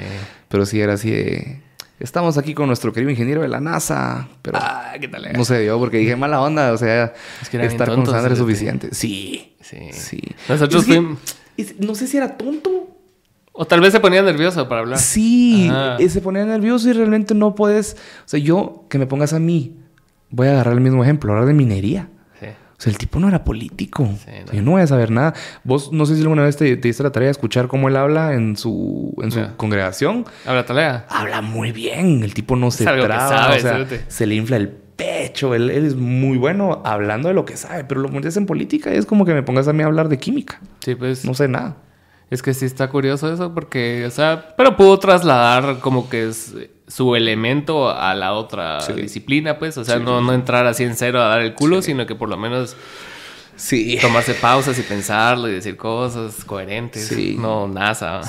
Pero 0.49 0.67
sí 0.67 0.81
era 0.81 0.93
así 0.93 1.11
de, 1.11 1.61
estamos 1.99 2.39
aquí 2.39 2.55
con 2.55 2.69
nuestro 2.69 2.93
querido 2.93 3.11
ingeniero 3.11 3.41
de 3.43 3.49
la 3.49 3.61
NASA. 3.61 4.29
Pero 4.43 4.59
Ah, 4.61 4.93
¿qué 5.01 5.09
tal? 5.09 5.27
no 5.33 5.45
se 5.45 5.59
dio 5.61 5.79
porque 5.81 5.97
dije, 5.97 6.15
mala 6.15 6.41
onda, 6.41 6.73
o 6.73 6.77
sea, 6.79 7.15
Es 7.43 7.49
que 7.49 7.65
estar 7.65 7.93
con 7.93 8.07
Sandra 8.07 8.35
es 8.35 8.39
suficiente. 8.39 8.91
Sí, 8.93 9.55
Sí. 9.63 9.79
sí. 9.93 10.21
Nosotros 10.49 10.83
Es 10.83 10.87
que- 10.89 10.95
fuimos- 10.97 11.19
es- 11.57 11.81
no 11.81 11.95
sé 11.97 12.07
si 12.07 12.19
era 12.19 12.37
tonto. 12.37 12.90
O 13.63 13.67
tal 13.67 13.83
vez 13.83 13.93
se 13.93 14.01
ponía 14.01 14.23
nervioso 14.23 14.67
para 14.71 14.81
hablar. 14.81 14.99
Sí, 14.99 15.69
Ajá. 15.71 15.97
eh, 15.99 16.09
se 16.09 16.23
ponía 16.23 16.47
nervioso 16.47 16.89
y 16.89 16.95
realmente 16.95 17.35
no 17.35 17.55
puedes. 17.55 17.93
O 18.25 18.29
sea, 18.29 18.41
yo 18.41 18.87
que 18.89 18.97
me 18.99 19.07
pongas 19.07 19.35
a 19.35 19.39
mí, 19.39 19.77
voy 20.31 20.47
a 20.49 20.53
agarrar 20.53 20.73
el 20.73 20.81
mismo 20.81 21.05
ejemplo, 21.05 21.31
hablar 21.33 21.47
de 21.47 21.53
minería. 21.53 22.09
Sí. 22.41 22.47
O 22.47 22.81
sea, 22.81 22.91
el 22.91 22.97
tipo 22.97 23.21
no 23.21 23.29
era 23.29 23.45
político. 23.45 24.07
Sí, 24.07 24.13
O 24.13 24.17
sea, 24.25 24.45
no. 24.47 24.53
Yo 24.55 24.63
no 24.63 24.71
voy 24.71 24.81
a 24.81 24.87
saber 24.87 25.11
nada. 25.11 25.35
Vos 25.63 25.93
no 25.93 26.07
sé 26.07 26.15
si 26.15 26.23
alguna 26.23 26.43
vez 26.43 26.57
te, 26.57 26.75
te 26.79 26.89
diste 26.89 27.03
la 27.03 27.13
tarea 27.13 27.27
de 27.27 27.33
escuchar 27.33 27.69
cómo 27.69 27.89
él 27.91 27.97
habla 27.97 28.33
en 28.33 28.57
su, 28.57 29.15
en 29.23 29.31
su 29.31 29.41
congregación. 29.59 30.25
Habla 30.47 30.65
talea. 30.65 31.05
Habla 31.11 31.43
muy 31.43 31.71
bien. 31.73 32.23
El 32.23 32.33
tipo 32.33 32.57
no 32.57 32.71
se 32.71 32.85
traba. 32.85 33.29
sabe, 33.29 33.57
o 33.59 33.61
sea, 33.61 33.87
se 34.09 34.27
le 34.27 34.37
infla 34.37 34.57
el 34.57 34.71
pecho. 34.71 35.55
Él, 35.55 35.69
él 35.69 35.85
es 35.85 35.97
muy 35.97 36.39
bueno 36.39 36.81
hablando 36.87 37.29
de 37.29 37.35
lo 37.35 37.45
que 37.45 37.59
sabe. 37.59 37.85
Pero 37.85 38.01
lo 38.01 38.09
pones 38.09 38.35
en 38.39 38.47
política 38.47 38.91
y 38.95 38.97
es 38.97 39.05
como 39.05 39.27
que 39.27 39.35
me 39.35 39.43
pongas 39.43 39.69
a 39.69 39.75
mí 39.75 39.83
a 39.83 39.87
hablar 39.87 40.09
de 40.09 40.17
química. 40.19 40.61
Sí, 40.83 40.95
pues. 40.95 41.27
No 41.27 41.35
sé 41.35 41.47
nada. 41.47 41.77
Es 42.31 42.43
que 42.43 42.55
sí 42.55 42.65
está 42.65 42.89
curioso 42.89 43.33
eso 43.33 43.53
porque, 43.53 44.05
o 44.07 44.11
sea, 44.11 44.55
pero 44.57 44.77
pudo 44.77 44.99
trasladar 44.99 45.81
como 45.81 46.09
que 46.09 46.29
es 46.29 46.55
su 46.87 47.17
elemento 47.17 47.91
a 47.91 48.15
la 48.15 48.33
otra 48.35 48.81
Sí. 48.83 48.93
disciplina, 48.93 49.59
pues. 49.59 49.77
O 49.79 49.85
sea, 49.85 49.99
no, 49.99 50.21
no 50.21 50.33
entrar 50.33 50.67
así 50.67 50.85
en 50.85 50.95
cero 50.97 51.21
a 51.23 51.27
dar 51.29 51.41
el 51.41 51.55
culo, 51.55 51.83
sino 51.83 52.07
que 52.07 52.15
por 52.15 52.29
lo 52.29 52.37
menos 52.37 52.77
Sí. 53.57 53.99
tomarse 54.01 54.35
pausas 54.35 54.79
y 54.79 54.83
pensarlo 54.83 55.49
y 55.49 55.53
decir 55.53 55.77
cosas 55.77 56.45
coherentes. 56.45 57.09
Sí. 57.09 57.37
No, 57.39 57.67
NASA. 57.69 58.21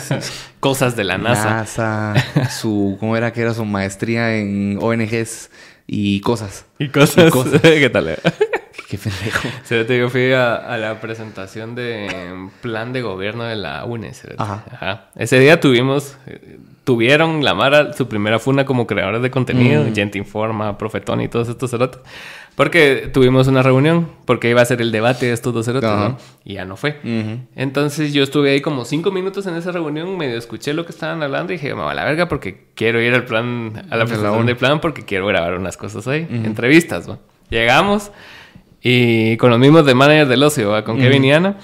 cosas 0.60 0.94
de 0.94 1.04
la 1.04 1.18
NASA. 1.18 1.50
NASA, 1.50 2.14
su, 2.50 2.96
¿cómo 3.00 3.16
era 3.16 3.32
que 3.32 3.40
era 3.40 3.54
su 3.54 3.64
maestría 3.64 4.36
en 4.36 4.78
ONGs 4.80 5.50
y 5.86 6.20
cosas? 6.20 6.66
Y 6.78 6.88
cosas. 6.88 7.28
Y 7.28 7.30
cosas. 7.30 7.60
¿Qué 7.62 7.90
tal? 7.90 8.18
Qué 8.88 8.96
pendejo. 8.96 9.48
Cerote, 9.64 9.98
yo 9.98 10.08
fui 10.08 10.32
a, 10.32 10.54
a 10.56 10.78
la 10.78 11.00
presentación 11.00 11.74
de 11.74 12.48
plan 12.62 12.92
de 12.92 13.02
gobierno 13.02 13.44
de 13.44 13.56
la 13.56 13.84
UNE. 13.84 14.12
Ajá. 14.38 14.64
Ajá. 14.72 15.04
Ese 15.14 15.38
día 15.38 15.60
tuvimos, 15.60 16.16
eh, 16.26 16.58
tuvieron 16.84 17.44
la 17.44 17.54
Mara 17.54 17.92
su 17.92 18.08
primera 18.08 18.38
funa 18.38 18.64
como 18.64 18.86
creadores 18.86 19.20
de 19.20 19.30
contenido, 19.30 19.84
Mm. 19.84 19.94
Gente 19.94 20.16
Informa, 20.18 20.78
Profetón 20.78 21.20
y 21.20 21.28
todos 21.28 21.48
estos 21.48 21.70
cerotes. 21.70 22.00
Porque 22.54 23.08
tuvimos 23.12 23.46
una 23.46 23.62
reunión, 23.62 24.10
porque 24.24 24.50
iba 24.50 24.60
a 24.62 24.64
ser 24.64 24.80
el 24.80 24.90
debate 24.90 25.26
de 25.26 25.32
estos 25.32 25.54
dos 25.54 25.66
cerotes. 25.66 25.88
¿no? 25.88 26.18
Y 26.44 26.54
ya 26.54 26.64
no 26.64 26.76
fue. 26.76 26.98
Ujú. 27.04 27.40
Entonces 27.54 28.12
yo 28.12 28.24
estuve 28.24 28.50
ahí 28.52 28.60
como 28.62 28.84
cinco 28.84 29.12
minutos 29.12 29.46
en 29.46 29.54
esa 29.54 29.70
reunión, 29.70 30.16
medio 30.16 30.36
escuché 30.38 30.72
lo 30.72 30.84
que 30.86 30.90
estaban 30.92 31.22
hablando 31.22 31.52
y 31.52 31.56
dije, 31.56 31.72
me 31.74 31.82
va 31.82 31.92
a 31.92 31.94
la 31.94 32.04
verga 32.04 32.26
porque 32.26 32.64
quiero 32.74 33.00
ir 33.00 33.14
al 33.14 33.26
plan, 33.26 33.86
a 33.90 33.96
la 33.96 34.06
presentación 34.06 34.46
del 34.46 34.56
plan 34.56 34.80
porque 34.80 35.04
quiero 35.04 35.26
grabar 35.26 35.54
unas 35.54 35.76
cosas 35.76 36.08
ahí, 36.08 36.26
entrevistas, 36.30 37.08
¿va? 37.08 37.18
Llegamos 37.48 38.10
y 38.82 39.36
con 39.36 39.50
los 39.50 39.58
mismos 39.58 39.84
de 39.86 39.94
manager 39.94 40.28
del 40.28 40.42
ocio, 40.42 40.70
¿va? 40.70 40.84
Con 40.84 40.98
Kevin 40.98 41.24
y 41.24 41.32
Ana. 41.32 41.56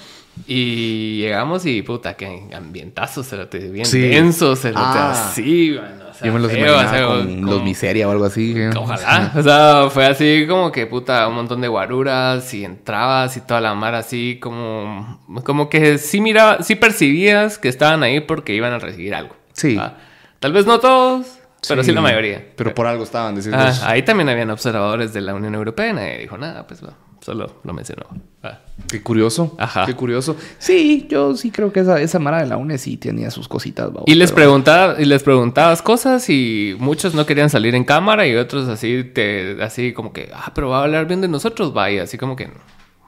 Y 0.47 1.19
llegamos 1.21 1.65
y 1.65 1.81
puta, 1.81 2.15
que 2.15 2.43
ambientazo, 2.53 3.23
cerote, 3.23 3.57
bien 3.69 3.85
Sí. 3.85 4.01
denso, 4.01 4.55
cerote, 4.57 4.81
Ah. 4.85 5.11
así, 5.11 5.71
bueno, 5.71 5.95
o 6.11 6.13
sea, 6.13 6.27
Yo 6.27 6.33
me 6.33 6.39
los 6.41 6.51
feo, 6.51 6.59
imaginaba 6.73 6.85
o 6.85 6.89
sea, 6.93 7.07
con 7.07 7.35
como- 7.41 7.51
los 7.53 7.63
miseria 7.63 8.07
o 8.07 8.11
algo 8.11 8.25
así. 8.25 8.53
que- 8.53 8.67
Ojalá. 8.75 9.31
O 9.33 9.41
sea, 9.41 9.87
fue 9.89 10.05
así 10.05 10.45
como 10.47 10.73
que 10.73 10.87
puta, 10.87 11.25
un 11.29 11.35
montón 11.35 11.61
de 11.61 11.69
guaruras 11.69 12.53
y 12.53 12.65
entrabas 12.65 13.37
y 13.37 13.41
toda 13.41 13.61
la 13.61 13.73
mar 13.75 13.95
así 13.95 14.37
como. 14.41 15.21
Como 15.45 15.69
que 15.69 15.97
sí 15.97 16.19
miraba, 16.19 16.63
sí 16.63 16.75
percibías 16.75 17.57
que 17.57 17.69
estaban 17.69 18.03
ahí 18.03 18.19
porque 18.19 18.53
iban 18.53 18.73
a 18.73 18.79
recibir 18.79 19.15
algo. 19.15 19.35
Sí. 19.53 19.75
¿va? 19.75 19.97
Tal 20.41 20.51
vez 20.51 20.65
no 20.65 20.79
todos, 20.81 21.27
pero 21.67 21.81
sí, 21.81 21.93
la 21.93 22.01
mayoría. 22.01 22.45
Pero 22.57 22.73
por 22.75 22.87
algo 22.87 23.05
estaban, 23.05 23.35
decís 23.35 23.51
Ah, 23.53 23.71
ahí 23.85 24.03
también 24.03 24.27
habían 24.27 24.49
observadores 24.49 25.13
de 25.13 25.21
la 25.21 25.33
Unión 25.33 25.55
Europea 25.55 25.89
y 25.89 25.93
nadie 25.93 26.17
dijo 26.19 26.37
nada, 26.37 26.67
pues 26.67 26.83
va, 26.83 26.93
solo 27.25 27.55
lo 27.63 27.73
mencionó. 27.73 28.03
Va. 28.45 28.61
Qué 28.87 29.01
curioso. 29.01 29.55
Ajá. 29.57 29.85
Qué 29.87 29.95
curioso. 29.95 30.35
Sí, 30.59 31.07
yo 31.09 31.35
sí 31.35 31.49
creo 31.49 31.73
que 31.73 31.79
esa, 31.79 31.99
esa 31.99 32.19
Mara 32.19 32.39
de 32.41 32.45
la 32.45 32.57
UNE 32.57 32.77
sí 32.77 32.97
tenía 32.97 33.31
sus 33.31 33.47
cositas. 33.47 33.87
babos, 33.87 34.03
Y 34.05 34.13
les, 34.15 34.31
pero- 34.31 34.35
preguntaba, 34.47 35.01
y 35.01 35.05
les 35.05 35.23
preguntabas 35.23 35.81
cosas 35.81 36.29
y 36.29 36.75
muchos 36.77 37.15
no 37.15 37.25
querían 37.25 37.49
salir 37.49 37.73
en 37.73 37.83
cámara 37.83 38.27
y 38.27 38.35
otros 38.35 38.67
así, 38.69 39.03
te, 39.03 39.61
así 39.63 39.91
como 39.93 40.13
que, 40.13 40.29
ah, 40.33 40.51
pero 40.53 40.69
va 40.69 40.81
a 40.81 40.83
hablar 40.83 41.07
bien 41.07 41.21
de 41.21 41.27
nosotros, 41.27 41.75
va, 41.75 41.89
y 41.89 41.97
así 41.97 42.17
como 42.17 42.35
que, 42.35 42.49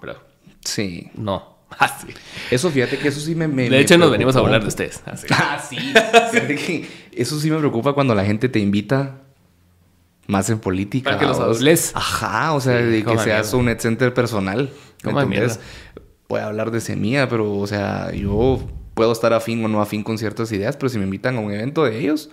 bro, 0.02 0.16
Sí. 0.66 1.12
no, 1.16 1.58
así. 1.78 2.08
Eso, 2.50 2.72
fíjate 2.72 2.98
que 2.98 3.10
eso 3.10 3.20
sí 3.20 3.36
me... 3.36 3.48
me- 3.48 3.64
De 3.66 3.70
me 3.70 3.80
hecho, 3.82 3.98
nos 4.00 4.10
venimos 4.10 4.36
a 4.36 4.40
hablar 4.40 4.62
de 4.64 4.68
ustedes. 4.70 5.04
Así. 5.06 5.28
Ah, 5.30 5.60
sí. 5.70 5.78
Fíjate 6.32 6.56
que 6.56 6.88
eso 7.12 7.40
sí 7.40 7.52
me 7.52 7.58
preocupa 7.60 7.94
cuando 7.94 8.16
la 8.16 8.26
gente 8.26 8.50
te 8.50 8.58
invita 8.60 9.22
más 10.28 10.50
en 10.50 10.60
política. 10.60 11.10
Para 11.12 11.20
que 11.20 11.26
los 11.26 11.40
hables. 11.40 11.92
Ajá, 11.96 12.54
o 12.54 12.60
sea, 12.62 12.78
Sí, 12.80 12.84
de 12.86 13.04
que 13.04 13.18
seas 13.18 13.26
mierda. 13.48 13.58
un 13.58 13.66
net 13.66 13.80
center 13.80 14.14
personal. 14.14 14.70
¿Me 15.04 15.12
Coma 15.12 15.24
entendés? 15.24 15.58
mierda. 15.58 15.72
Puede 16.28 16.44
hablar 16.44 16.72
de 16.72 16.82
semilla, 16.82 17.30
pero, 17.30 17.58
o 17.58 17.68
sea, 17.68 18.12
yo 18.12 18.60
puedo 18.94 19.12
estar 19.12 19.32
afín 19.34 19.64
o 19.64 19.68
no 19.68 19.82
afín 19.82 20.04
con 20.04 20.18
ciertas 20.18 20.52
ideas, 20.52 20.76
pero 20.76 20.90
si 20.90 20.98
me 20.98 21.06
invitan 21.06 21.38
a 21.38 21.40
un 21.40 21.52
evento 21.54 21.86
de 21.86 22.00
ellos, 22.00 22.30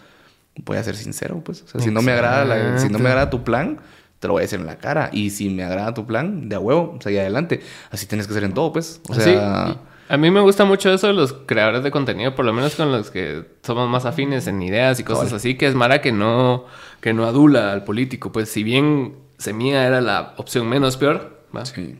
voy 0.64 0.76
a 0.78 0.82
ser 0.82 0.96
sincero, 0.96 1.42
pues. 1.44 1.62
O 1.62 1.68
sea, 1.68 1.80
si 1.80 1.90
no 1.90 2.02
me 2.02 2.12
agrada, 2.12 2.44
la- 2.44 2.78
si 2.78 2.88
no 2.88 2.98
me 2.98 3.08
agrada 3.08 3.30
tu 3.30 3.44
plan, 3.44 3.78
te 4.18 4.26
lo 4.26 4.32
voy 4.34 4.40
a 4.40 4.42
decir 4.44 4.58
en 4.58 4.66
la 4.66 4.78
cara. 4.78 5.10
Y 5.12 5.30
si 5.30 5.50
me 5.50 5.62
agrada 5.62 5.92
tu 5.94 6.06
plan, 6.06 6.48
de 6.48 6.56
a 6.56 6.60
huevo, 6.60 6.98
seguí 7.00 7.18
adelante. 7.18 7.60
Así 7.90 8.06
tienes 8.06 8.26
que 8.26 8.32
ser 8.34 8.42
en 8.44 8.54
todo, 8.54 8.72
pues. 8.72 9.00
O 9.08 9.14
Sí, 9.14 9.20
sea, 9.20 9.76
A 10.14 10.16
mí 10.16 10.30
me 10.30 10.40
gusta 10.40 10.64
mucho 10.64 10.92
eso 10.92 11.08
de 11.08 11.12
los 11.12 11.32
creadores 11.32 11.82
de 11.82 11.90
contenido, 11.90 12.34
por 12.36 12.44
lo 12.44 12.52
menos 12.52 12.76
con 12.76 12.92
los 12.92 13.10
que 13.10 13.44
somos 13.62 13.88
más 13.88 14.04
afines 14.04 14.46
en 14.46 14.62
ideas 14.62 15.00
y 15.00 15.04
cosas 15.04 15.32
así, 15.32 15.56
que 15.56 15.66
es 15.66 15.74
Mara 15.74 16.00
que 16.00 16.12
no, 16.12 16.66
que 17.00 17.12
no 17.12 17.24
adula 17.26 17.72
al 17.72 17.82
político. 17.82 18.30
Pues 18.30 18.48
si 18.48 18.62
bien 18.62 19.16
Semilla 19.38 19.84
era 19.86 20.00
la 20.00 20.34
opción 20.36 20.68
menos 20.68 20.96
peor, 20.96 21.42
¿va? 21.54 21.64
sí, 21.66 21.96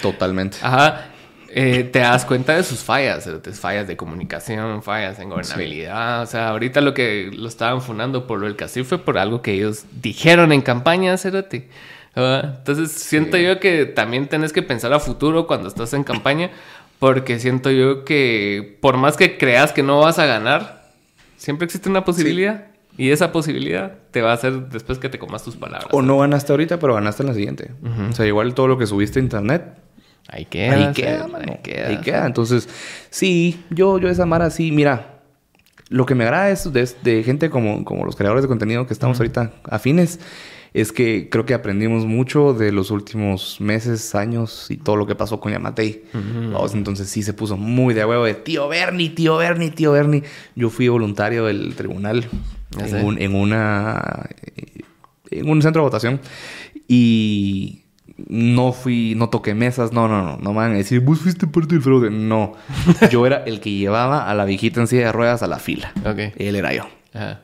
totalmente. 0.00 0.58
Ajá. 0.62 1.08
eh, 1.48 1.82
te 1.92 1.98
das 1.98 2.24
cuenta 2.24 2.54
de 2.54 2.62
sus 2.62 2.78
fallas, 2.80 3.28
fallas 3.60 3.88
de 3.88 3.96
comunicación, 3.96 4.82
fallas 4.82 5.18
en 5.18 5.28
gobernabilidad. 5.28 6.22
O 6.22 6.26
sea, 6.26 6.48
ahorita 6.50 6.80
lo 6.80 6.94
que 6.94 7.30
lo 7.32 7.48
estaban 7.48 7.82
fundando 7.82 8.26
por 8.28 8.38
lo 8.38 8.46
del 8.46 8.54
Casir 8.54 8.84
fue 8.84 8.98
por 8.98 9.18
algo 9.18 9.42
que 9.42 9.52
ellos 9.54 9.84
dijeron 10.00 10.52
en 10.52 10.62
campaña, 10.62 11.16
Cerote. 11.18 11.68
Ah, 12.14 12.56
Entonces, 12.58 12.92
siento 12.92 13.36
yo 13.38 13.58
que 13.58 13.86
también 13.86 14.28
tenés 14.28 14.52
que 14.52 14.62
pensar 14.62 14.92
a 14.92 15.00
futuro 15.00 15.46
cuando 15.46 15.68
estás 15.68 15.94
en 15.94 16.04
campaña, 16.04 16.50
porque 17.02 17.40
siento 17.40 17.72
yo 17.72 18.04
que 18.04 18.78
por 18.80 18.96
más 18.96 19.16
que 19.16 19.36
creas 19.36 19.72
que 19.72 19.82
no 19.82 19.98
vas 19.98 20.20
a 20.20 20.24
ganar, 20.26 20.84
siempre 21.36 21.64
existe 21.64 21.88
una 21.90 22.04
posibilidad. 22.04 22.66
Y 22.96 23.10
esa 23.10 23.32
posibilidad 23.32 23.94
te 24.12 24.22
va 24.22 24.30
a 24.30 24.34
hacer 24.34 24.68
después 24.68 25.00
que 25.00 25.08
te 25.08 25.18
comas 25.18 25.42
tus 25.42 25.56
palabras. 25.56 25.88
O 25.90 26.00
no 26.00 26.18
ganaste 26.18 26.52
ahorita, 26.52 26.78
pero 26.78 26.94
ganaste 26.94 27.24
en 27.24 27.28
la 27.30 27.34
siguiente. 27.34 27.72
O 28.08 28.12
sea, 28.12 28.24
igual 28.24 28.54
todo 28.54 28.68
lo 28.68 28.78
que 28.78 28.86
subiste 28.86 29.18
a 29.18 29.22
internet, 29.22 29.64
Ahí 30.28 30.44
queda. 30.44 30.74
ahí 30.74 30.92
queda, 30.94 31.26
mano. 31.26 31.44
ahí 31.50 31.58
queda. 31.60 31.88
Ahí 31.88 32.00
queda. 32.02 32.24
Entonces, 32.24 32.68
sí, 33.10 33.64
yo, 33.70 33.98
yo 33.98 34.08
esa 34.08 34.24
Mara 34.24 34.50
sí, 34.50 34.70
mira, 34.70 35.22
lo 35.88 36.06
que 36.06 36.14
me 36.14 36.22
agrada 36.22 36.50
es 36.50 36.72
de, 36.72 36.88
de 37.02 37.24
gente 37.24 37.50
como, 37.50 37.84
como 37.84 38.04
los 38.04 38.14
creadores 38.14 38.42
de 38.42 38.48
contenido 38.48 38.86
que 38.86 38.92
estamos 38.92 39.18
ahorita 39.18 39.50
afines, 39.68 40.20
es 40.74 40.90
que 40.92 41.28
creo 41.30 41.44
que 41.44 41.54
aprendimos 41.54 42.06
mucho 42.06 42.54
de 42.54 42.72
los 42.72 42.90
últimos 42.90 43.60
meses, 43.60 44.14
años 44.14 44.70
y 44.70 44.76
todo 44.78 44.96
lo 44.96 45.06
que 45.06 45.14
pasó 45.14 45.38
con 45.40 45.52
Yamatei. 45.52 46.04
Vamos, 46.52 46.74
entonces 46.74 47.08
sí 47.08 47.22
se 47.22 47.34
puso 47.34 47.56
muy 47.56 47.92
de 47.94 48.04
huevo 48.04 48.24
de 48.24 48.34
tío 48.34 48.68
Bernie, 48.68 49.10
tío 49.10 49.36
Bernie, 49.36 49.70
tío 49.70 49.92
Bernie. 49.92 50.22
Yo 50.56 50.70
fui 50.70 50.88
voluntario 50.88 51.44
del 51.44 51.74
tribunal 51.74 52.26
en, 52.78 53.04
un- 53.04 53.20
en 53.20 53.34
una 53.34 54.30
en 55.30 55.48
un 55.48 55.60
centro 55.62 55.82
de 55.82 55.86
votación 55.86 56.20
y 56.88 57.82
no 58.28 58.72
fui, 58.72 59.14
no 59.16 59.28
toqué 59.30 59.54
mesas, 59.54 59.92
no, 59.92 60.08
no, 60.08 60.22
no, 60.22 60.36
no 60.36 60.50
me 60.50 60.56
van 60.56 60.72
a 60.72 60.76
decir, 60.76 61.00
vos 61.00 61.20
fuiste 61.20 61.46
parte 61.46 61.74
del 61.74 61.82
fraude. 61.82 62.10
No, 62.10 62.52
yo 63.10 63.26
era 63.26 63.42
el 63.44 63.60
que 63.60 63.70
llevaba 63.72 64.28
a 64.28 64.34
la 64.34 64.44
viejita 64.44 64.80
en 64.80 64.86
silla 64.86 65.06
de 65.06 65.12
ruedas 65.12 65.42
a 65.42 65.46
la 65.46 65.58
fila. 65.58 65.92
Ok. 66.04 66.34
Él 66.36 66.56
era 66.56 66.72
yo. 66.74 66.84
Ajá. 67.14 67.42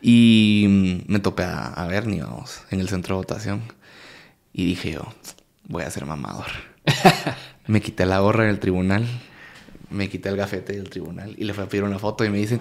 Y 0.00 0.66
mm, 0.68 1.12
me 1.12 1.18
topé 1.18 1.44
a, 1.44 1.66
a 1.68 1.86
Bernie, 1.86 2.22
vamos, 2.22 2.62
en 2.70 2.80
el 2.80 2.88
centro 2.88 3.16
de 3.16 3.18
votación. 3.18 3.62
Y 4.52 4.64
dije 4.64 4.92
yo, 4.92 5.12
voy 5.68 5.84
a 5.84 5.90
ser 5.90 6.06
mamador. 6.06 6.46
me 7.66 7.80
quité 7.80 8.06
la 8.06 8.18
gorra 8.20 8.44
en 8.44 8.50
el 8.50 8.58
tribunal, 8.58 9.06
me 9.90 10.08
quité 10.08 10.30
el 10.30 10.36
gafete 10.36 10.74
del 10.74 10.90
tribunal 10.90 11.34
y 11.36 11.44
le 11.44 11.54
fui 11.54 11.64
a 11.64 11.68
pedir 11.68 11.84
una 11.84 11.98
foto 11.98 12.24
y 12.24 12.30
me 12.30 12.38
dice, 12.38 12.60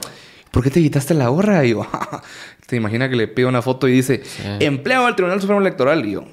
¿por 0.52 0.64
qué 0.64 0.70
te 0.70 0.82
quitaste 0.82 1.14
la 1.14 1.30
gorra? 1.30 1.66
Y 1.66 1.72
yo, 1.72 1.88
te 2.68 2.76
imaginas 2.76 3.10
que 3.10 3.16
le 3.16 3.28
pido 3.28 3.50
una 3.50 3.62
foto 3.62 3.88
y 3.88 3.94
dice, 3.94 4.22
empleado 4.60 5.06
del 5.06 5.16
Tribunal 5.16 5.42
Supremo 5.42 5.62
Electoral. 5.62 6.06
Y 6.06 6.12
yo, 6.12 6.26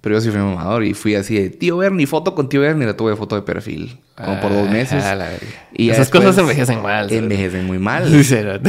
pero 0.00 0.16
yo 0.16 0.20
sí 0.20 0.30
fui 0.30 0.38
mamador 0.40 0.84
y 0.84 0.94
fui 0.94 1.14
así 1.14 1.34
de 1.38 1.50
tío 1.50 1.76
Bernie, 1.76 2.06
foto 2.06 2.34
con 2.34 2.48
tío 2.48 2.60
Bernie, 2.60 2.86
la 2.86 2.96
tuve 2.96 3.14
foto 3.16 3.36
de 3.36 3.42
perfil, 3.42 3.98
como 4.16 4.40
por 4.40 4.52
dos 4.52 4.68
Ah, 4.68 4.72
meses. 4.72 5.02
la. 5.04 5.28
Y 5.72 5.88
Esas 5.90 6.00
después 6.10 6.24
cosas 6.24 6.38
envejecen 6.38 6.82
mal. 6.82 7.08
¿sabes? 7.08 7.22
Envejecen 7.22 7.66
muy 7.66 7.78
mal. 7.78 8.08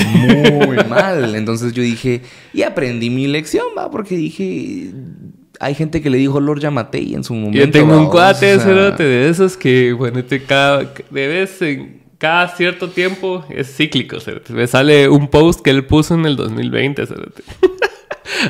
Muy 0.65 0.77
mal. 0.89 1.35
Entonces 1.35 1.73
yo 1.73 1.81
dije, 1.83 2.21
y 2.53 2.61
aprendí 2.63 3.09
mi 3.09 3.27
lección, 3.27 3.65
va, 3.77 3.89
porque 3.91 4.15
dije, 4.15 4.91
hay 5.59 5.75
gente 5.75 6.01
que 6.01 6.09
le 6.09 6.17
dijo 6.17 6.39
Lord 6.39 6.59
Yamatei 6.59 7.13
en 7.15 7.23
su 7.23 7.33
momento. 7.33 7.57
Yo 7.57 7.69
tengo 7.71 7.97
un 7.97 8.09
cuate, 8.09 8.55
o 8.55 8.59
sea, 8.59 8.91
de 8.91 9.29
esos 9.29 9.57
que, 9.57 9.93
bueno, 9.93 10.23
te 10.23 10.43
cada, 10.43 10.91
de 11.09 11.27
vez 11.27 11.61
en 11.61 12.03
cada 12.17 12.47
cierto 12.55 12.89
tiempo 12.89 13.45
es 13.49 13.75
cíclico, 13.75 14.19
cerote. 14.19 14.53
Me 14.53 14.65
sale 14.67 15.09
un 15.09 15.27
post 15.27 15.59
que 15.61 15.71
él 15.71 15.85
puso 15.85 16.15
en 16.15 16.25
el 16.25 16.35
2020, 16.37 17.05
cerote. 17.05 17.43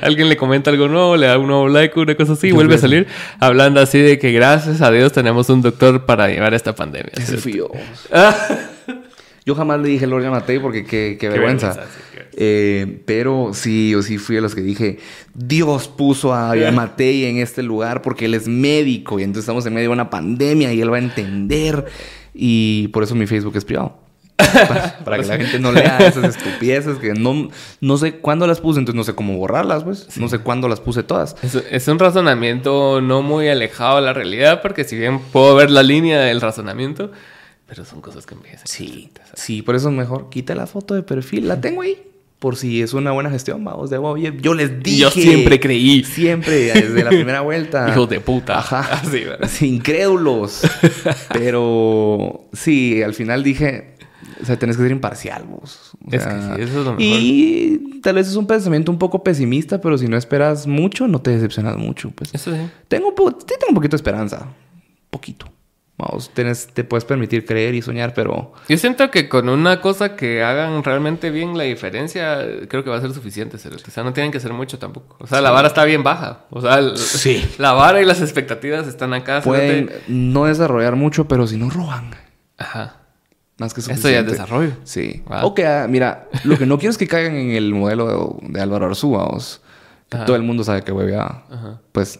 Alguien 0.01 0.29
le 0.29 0.37
comenta 0.37 0.69
algo 0.69 0.87
nuevo, 0.87 1.15
le 1.17 1.27
da 1.27 1.37
un 1.37 1.47
nuevo 1.47 1.67
like, 1.67 1.99
una 1.99 2.15
cosa 2.15 2.33
así, 2.33 2.47
y 2.47 2.51
vuelve 2.51 2.75
a 2.75 2.77
salir 2.77 3.07
hablando 3.39 3.79
así 3.79 3.99
de 3.99 4.19
que 4.19 4.31
gracias 4.31 4.81
a 4.81 4.91
Dios 4.91 5.11
tenemos 5.11 5.49
un 5.49 5.61
doctor 5.61 6.05
para 6.05 6.27
llevar 6.27 6.53
esta 6.53 6.73
pandemia. 6.73 7.11
Ese 7.13 7.37
cerote. 7.37 7.41
fui 7.41 7.53
yo. 7.53 7.71
Yo 9.45 9.55
jamás 9.55 9.81
le 9.81 9.89
dije 9.89 10.07
Lord 10.07 10.23
Yamatei 10.23 10.59
porque 10.59 10.85
qué, 10.85 11.17
qué 11.19 11.27
vergüenza. 11.27 11.69
vergüenza, 11.69 11.93
sí, 11.93 12.03
qué 12.13 12.27
Eh, 12.35 13.01
pero 13.05 13.51
sí, 13.53 13.91
yo 13.91 14.01
sí 14.01 14.17
fui 14.17 14.35
de 14.37 14.41
los 14.41 14.55
que 14.55 14.61
dije, 14.61 14.99
Dios 15.33 15.89
puso 15.89 16.33
a 16.33 16.55
Yamatei 16.55 17.25
en 17.29 17.37
este 17.37 17.61
lugar 17.61 18.01
porque 18.01 18.25
él 18.25 18.35
es 18.35 18.47
médico 18.47 19.19
y 19.19 19.23
entonces 19.23 19.43
estamos 19.43 19.65
en 19.65 19.73
medio 19.73 19.89
de 19.89 19.93
una 19.93 20.09
pandemia 20.09 20.73
y 20.73 20.81
él 20.81 20.91
va 20.91 20.95
a 20.95 21.01
entender. 21.01 21.85
Y 22.33 22.87
por 22.89 23.03
eso 23.03 23.15
mi 23.15 23.27
Facebook 23.27 23.57
es 23.57 23.65
privado. 23.65 24.02
Para, 24.35 24.97
para 25.05 25.19
que 25.19 25.25
la 25.25 25.37
gente 25.37 25.59
no 25.59 25.71
lea 25.71 25.97
esas 25.99 26.35
estupideces 26.35 26.97
que 26.97 27.13
no, 27.13 27.49
no 27.81 27.97
sé 27.97 28.15
cuándo 28.15 28.47
las 28.47 28.59
puse, 28.59 28.79
entonces 28.79 28.97
no 28.97 29.03
sé 29.03 29.15
cómo 29.15 29.37
borrarlas, 29.37 29.83
pues. 29.83 30.17
No 30.17 30.27
sé 30.27 30.39
cuándo 30.39 30.67
las 30.67 30.79
puse 30.79 31.03
todas. 31.03 31.35
Es, 31.43 31.55
es 31.55 31.87
un 31.87 31.99
razonamiento 31.99 33.01
no 33.01 33.21
muy 33.21 33.47
alejado 33.49 33.97
de 33.97 34.03
la 34.03 34.13
realidad, 34.13 34.61
porque 34.61 34.83
si 34.83 34.97
bien 34.97 35.19
puedo 35.19 35.55
ver 35.55 35.69
la 35.69 35.83
línea 35.83 36.21
del 36.21 36.41
razonamiento, 36.41 37.11
pero 37.67 37.85
son 37.85 38.01
cosas 38.01 38.25
que 38.25 38.35
envejecen. 38.35 38.67
Sí, 38.67 39.09
sí, 39.33 39.61
por 39.61 39.75
eso 39.75 39.89
es 39.89 39.95
mejor 39.95 40.29
quita 40.29 40.53
la 40.53 40.67
foto 40.67 40.93
de 40.93 41.03
perfil. 41.03 41.47
La 41.47 41.59
tengo 41.59 41.81
ahí. 41.81 41.97
Por 42.37 42.57
si 42.57 42.81
es 42.81 42.93
una 42.93 43.11
buena 43.13 43.29
gestión, 43.29 43.63
vamos. 43.63 43.89
De, 43.89 43.97
oye, 43.97 44.33
yo 44.41 44.53
les 44.53 44.83
dije. 44.83 44.97
Yo 44.97 45.09
siempre 45.09 45.61
creí. 45.61 46.03
Siempre, 46.03 46.73
desde 46.73 47.01
la 47.03 47.09
primera 47.09 47.39
vuelta. 47.39 47.89
Hijos 47.91 48.09
de 48.09 48.19
puta. 48.19 48.59
Ajá. 48.59 48.81
Así, 49.01 49.23
¿verdad? 49.23 49.49
Incrédulos. 49.61 50.61
Pero 51.31 52.49
sí, 52.51 53.01
al 53.01 53.13
final 53.13 53.43
dije, 53.43 53.92
o 54.43 54.45
sea, 54.45 54.57
tenés 54.59 54.77
que 54.77 54.83
ser 54.83 54.91
imparcial, 54.91 55.43
vos. 55.49 55.91
O 56.05 56.11
Es 56.13 56.21
sea, 56.23 56.35
que 56.35 56.41
sí, 56.41 56.61
eso 56.61 56.79
es 56.81 56.85
lo 56.85 56.93
mejor. 56.93 56.97
Y 56.99 57.99
tal 58.03 58.15
vez 58.15 58.27
es 58.27 58.35
un 58.35 58.45
pensamiento 58.45 58.91
un 58.91 58.99
poco 58.99 59.23
pesimista, 59.23 59.81
pero 59.81 59.97
si 59.97 60.07
no 60.07 60.17
esperas 60.17 60.67
mucho, 60.67 61.07
no 61.07 61.19
te 61.21 61.31
decepcionas 61.31 61.77
mucho. 61.77 62.11
Pues. 62.11 62.33
Eso 62.33 62.53
sí. 62.53 62.59
Tengo, 62.87 63.09
un 63.09 63.15
po- 63.15 63.31
tengo 63.33 63.65
un 63.69 63.75
poquito 63.75 63.91
de 63.91 64.01
esperanza. 64.01 64.47
Poquito. 65.09 65.47
Vamos, 65.95 66.31
tenés- 66.33 66.67
te 66.73 66.83
puedes 66.83 67.05
permitir 67.05 67.45
creer 67.45 67.75
y 67.75 67.81
soñar, 67.83 68.15
pero... 68.15 68.51
Yo 68.67 68.77
siento 68.79 69.11
que 69.11 69.29
con 69.29 69.47
una 69.47 69.79
cosa 69.79 70.15
que 70.15 70.41
hagan 70.43 70.83
realmente 70.83 71.29
bien 71.29 71.55
la 71.55 71.65
diferencia, 71.65 72.39
creo 72.67 72.83
que 72.83 72.89
va 72.89 72.97
a 72.97 73.01
ser 73.01 73.13
suficiente. 73.13 73.59
cerote. 73.59 73.83
O 73.87 73.91
sea, 73.91 74.03
no 74.03 74.11
tienen 74.11 74.31
que 74.31 74.39
ser 74.39 74.53
mucho 74.53 74.79
tampoco. 74.79 75.15
O 75.19 75.27
sea, 75.27 75.39
la 75.39 75.51
vara 75.51 75.67
está 75.67 75.85
bien 75.85 76.01
baja. 76.01 76.45
O 76.49 76.61
sea, 76.61 76.79
el- 76.79 76.97
Sí. 76.97 77.45
la 77.59 77.73
vara 77.73 78.01
y 78.01 78.05
las 78.05 78.21
expectativas 78.21 78.87
están 78.87 79.13
acá. 79.13 79.41
Pueden 79.41 79.91
no 80.07 80.45
desarrollar 80.45 80.95
mucho, 80.95 81.27
pero 81.27 81.45
si 81.45 81.57
no 81.57 81.69
roban. 81.69 82.15
Ajá. 82.57 82.97
Más 83.57 83.73
que 83.73 83.81
Esto 83.81 83.91
ya 83.91 83.95
es 83.95 84.01
suficiente. 84.01 84.31
desarrollo. 84.31 84.71
Sí. 84.83 85.21
Wow. 85.27 85.39
O 85.45 85.53
que, 85.53 85.65
ah, 85.67 85.85
mira, 85.89 86.27
lo 86.43 86.57
que 86.57 86.65
no 86.65 86.77
quiero 86.79 86.91
es 86.91 86.97
que 86.97 87.07
caigan 87.07 87.35
en 87.35 87.51
el 87.51 87.73
modelo 87.73 88.39
de, 88.41 88.53
de 88.53 88.61
Álvaro 88.61 88.87
Arzúa, 88.87 89.25
os, 89.27 89.61
que 90.09 90.17
Ajá. 90.17 90.25
todo 90.25 90.35
el 90.35 90.41
mundo 90.43 90.63
sabe 90.63 90.81
que 90.81 90.91
huevea. 90.91 91.43
Ajá. 91.49 91.79
Pues, 91.91 92.19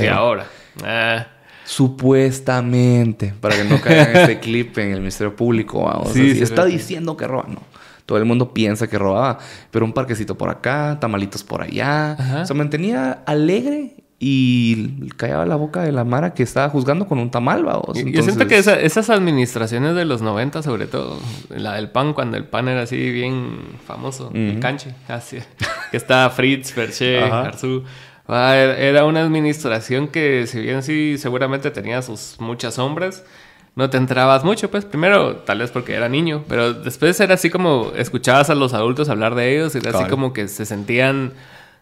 Y 0.00 0.06
ahora. 0.06 0.46
Ah. 0.84 1.26
Supuestamente, 1.64 3.34
para 3.40 3.56
que 3.56 3.64
no 3.64 3.80
caigan 3.80 4.10
en 4.10 4.16
este 4.16 4.40
clip 4.40 4.76
en 4.78 4.92
el 4.92 4.98
Ministerio 5.00 5.34
Público. 5.36 5.88
Sí, 6.12 6.34
sí, 6.34 6.42
está 6.42 6.64
diciendo 6.64 7.16
que 7.16 7.26
roba, 7.26 7.46
no. 7.48 7.62
Todo 8.06 8.18
el 8.18 8.24
mundo 8.24 8.52
piensa 8.52 8.88
que 8.88 8.98
robaba, 8.98 9.38
pero 9.70 9.84
un 9.84 9.92
parquecito 9.92 10.36
por 10.36 10.50
acá, 10.50 10.98
tamalitos 11.00 11.44
por 11.44 11.62
allá. 11.62 12.12
Ajá. 12.12 12.44
Se 12.46 12.54
mantenía 12.54 13.22
alegre 13.26 13.99
y 14.22 15.08
callaba 15.16 15.46
la 15.46 15.56
boca 15.56 15.82
de 15.82 15.92
la 15.92 16.04
Mara 16.04 16.34
que 16.34 16.42
estaba 16.42 16.68
juzgando 16.68 17.06
con 17.08 17.18
un 17.18 17.30
tamal, 17.30 17.64
vamos. 17.64 17.96
Yo- 17.96 18.06
Yo 18.06 18.22
siento 18.22 18.46
que 18.46 18.58
esa- 18.58 18.78
esas 18.78 19.08
administraciones 19.08 19.94
de 19.96 20.04
los 20.04 20.20
90, 20.20 20.62
sobre 20.62 20.86
todo, 20.86 21.18
la 21.48 21.72
del 21.76 21.88
pan, 21.88 22.12
cuando 22.12 22.36
el 22.36 22.44
pan 22.44 22.68
era 22.68 22.82
así 22.82 23.10
bien 23.10 23.58
famoso, 23.86 24.30
el 24.34 24.60
canche, 24.60 24.94
así, 25.08 25.38
que 25.90 25.96
estaba 25.96 26.28
Fritz, 26.30 26.72
Ferché, 26.74 27.18
Ajá. 27.24 27.40
Arzú. 27.46 27.82
Ah, 28.28 28.54
era- 28.56 29.06
una 29.06 29.22
administración 29.22 30.06
que, 30.06 30.46
si 30.46 30.60
bien 30.60 30.82
sí, 30.82 31.16
seguramente 31.18 31.70
tenía 31.70 32.02
sus 32.02 32.36
muchas 32.38 32.74
sombras, 32.74 33.24
no 33.74 33.88
te 33.88 33.96
enterabas 33.96 34.44
mucho, 34.44 34.70
pues 34.70 34.84
primero, 34.84 35.36
tal 35.36 35.60
vez 35.60 35.70
porque 35.70 35.94
era 35.94 36.10
niño, 36.10 36.44
pero 36.46 36.74
después 36.74 37.18
era 37.20 37.34
así 37.34 37.48
como 37.48 37.90
escuchabas 37.96 38.50
a 38.50 38.54
los 38.54 38.74
adultos 38.74 39.08
hablar 39.08 39.34
de 39.34 39.56
ellos 39.56 39.74
y 39.74 39.78
era 39.78 39.98
así 39.98 40.10
como 40.10 40.32
que 40.34 40.46
se 40.48 40.66
sentían 40.66 41.32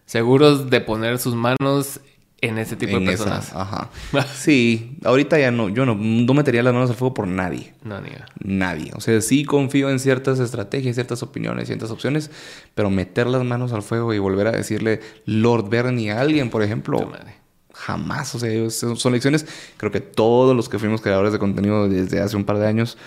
seguros 0.05 0.69
de 0.69 0.79
poner 0.81 1.19
sus 1.19 1.35
manos 1.35 1.99
en 2.41 2.57
ese 2.57 2.75
tipo 2.75 2.97
en 2.97 3.05
de 3.05 3.13
esa- 3.13 3.25
personas. 3.25 3.53
ajá. 3.55 3.89
Sí, 4.33 4.97
ahorita 5.03 5.37
ya 5.39 5.51
no, 5.51 5.69
yo 5.69 5.85
no, 5.85 5.95
no 5.95 6.33
metería 6.33 6.63
las 6.63 6.73
manos 6.73 6.89
al 6.89 6.95
fuego 6.95 7.13
por 7.13 7.27
nadie. 7.27 7.73
No, 7.83 7.99
ni. 8.01 8.09
Nadie. 8.39 8.91
O 8.95 9.01
sea, 9.01 9.19
sí 9.21 9.43
confío 9.45 9.89
en 9.89 9.99
ciertas 9.99 10.39
estrategias, 10.39 10.95
ciertas 10.95 11.21
opiniones, 11.23 11.67
ciertas 11.67 11.91
opciones, 11.91 12.31
pero 12.75 12.89
meter 12.89 13.27
las 13.27 13.43
manos 13.43 13.73
al 13.73 13.81
fuego 13.81 14.13
y 14.13 14.19
volver 14.19 14.47
a 14.47 14.51
decirle 14.51 15.01
Lord 15.25 15.69
Bernie 15.69 16.11
a 16.11 16.21
alguien, 16.21 16.49
por 16.49 16.63
ejemplo, 16.63 17.05
madre. 17.07 17.33
jamás. 17.73 18.33
O 18.35 18.39
sea, 18.39 18.69
son 18.69 19.11
lecciones. 19.13 19.45
Creo 19.77 19.91
que 19.91 19.99
todos 19.99 20.55
los 20.55 20.69
que 20.69 20.79
fuimos 20.79 21.01
creadores 21.01 21.33
de 21.33 21.39
contenido 21.39 21.89
desde 21.89 22.21
hace 22.21 22.37
un 22.37 22.45
par 22.45 22.57
de 22.59 22.67
años 22.67 22.97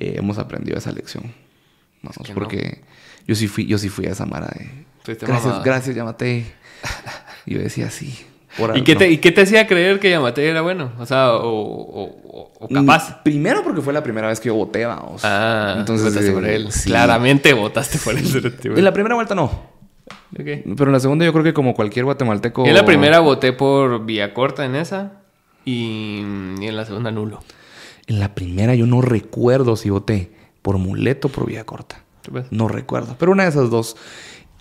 eh, 0.00 0.14
hemos 0.16 0.38
aprendido 0.38 0.76
esa 0.78 0.90
lección. 0.92 1.32
Vamos, 2.02 2.16
que 2.24 2.28
no. 2.32 2.34
porque 2.34 2.82
yo 3.26 3.34
sí 3.34 3.46
fui, 3.46 3.66
yo 3.66 3.78
sí 3.78 3.88
fui 3.88 4.06
a 4.06 4.10
esa 4.12 4.26
mara 4.26 4.46
de 4.48 4.84
gracias, 5.04 5.28
mamada. 5.44 5.62
gracias, 5.64 5.94
llámate. 5.94 6.52
Y 7.46 7.54
yo 7.54 7.60
decía 7.60 7.90
sí. 7.90 8.18
Por 8.58 8.70
¿Y 8.70 8.72
algo". 8.74 8.84
qué, 8.84 8.96
te, 8.96 9.10
¿Y 9.10 9.18
qué 9.18 9.32
te 9.32 9.42
hacía 9.42 9.66
creer 9.66 9.98
que 10.00 10.10
Yamate 10.10 10.46
era 10.48 10.60
bueno? 10.62 10.92
O 10.98 11.06
sea, 11.06 11.32
o, 11.34 11.48
o- 11.48 12.02
o- 12.24 12.52
o 12.60 12.68
capaz. 12.68 13.10
Mm, 13.10 13.22
Primero 13.22 13.62
porque 13.64 13.80
fue 13.80 13.92
la 13.92 14.02
primera 14.02 14.28
vez 14.28 14.40
que 14.40 14.48
yo 14.48 14.54
voté, 14.54 14.84
vamos. 14.86 15.22
Ah, 15.24 15.76
entonces 15.78 16.06
votaste 16.08 16.30
eh, 16.30 16.32
por 16.32 16.44
él. 16.44 16.72
sí. 16.72 16.88
Claramente 16.88 17.52
votaste 17.54 17.98
por 17.98 18.14
él. 18.16 18.52
En 18.76 18.84
la 18.84 18.92
primera 18.92 19.14
vuelta 19.14 19.34
no. 19.34 19.78
Pero 20.32 20.84
en 20.86 20.92
la 20.92 21.00
segunda 21.00 21.24
yo 21.24 21.32
creo 21.32 21.44
que 21.44 21.52
como 21.52 21.74
cualquier 21.74 22.04
guatemalteco... 22.04 22.64
En 22.66 22.74
la 22.74 22.84
primera 22.84 23.18
voté 23.20 23.52
por 23.52 24.04
Villacorta 24.04 24.64
en 24.64 24.76
esa 24.76 25.12
y, 25.64 26.20
y 26.60 26.66
en 26.66 26.76
la 26.76 26.84
segunda 26.84 27.10
nulo. 27.10 27.40
En 28.06 28.20
la 28.20 28.34
primera 28.34 28.74
yo 28.74 28.86
no 28.86 29.00
recuerdo 29.02 29.76
si 29.76 29.90
voté 29.90 30.30
por 30.62 30.78
Muleto 30.78 31.28
o 31.28 31.30
por 31.32 31.46
Vía 31.46 31.64
Corta. 31.64 32.02
No 32.50 32.68
recuerdo. 32.68 33.16
Pero 33.18 33.32
una 33.32 33.42
de 33.44 33.48
esas 33.48 33.70
dos. 33.70 33.96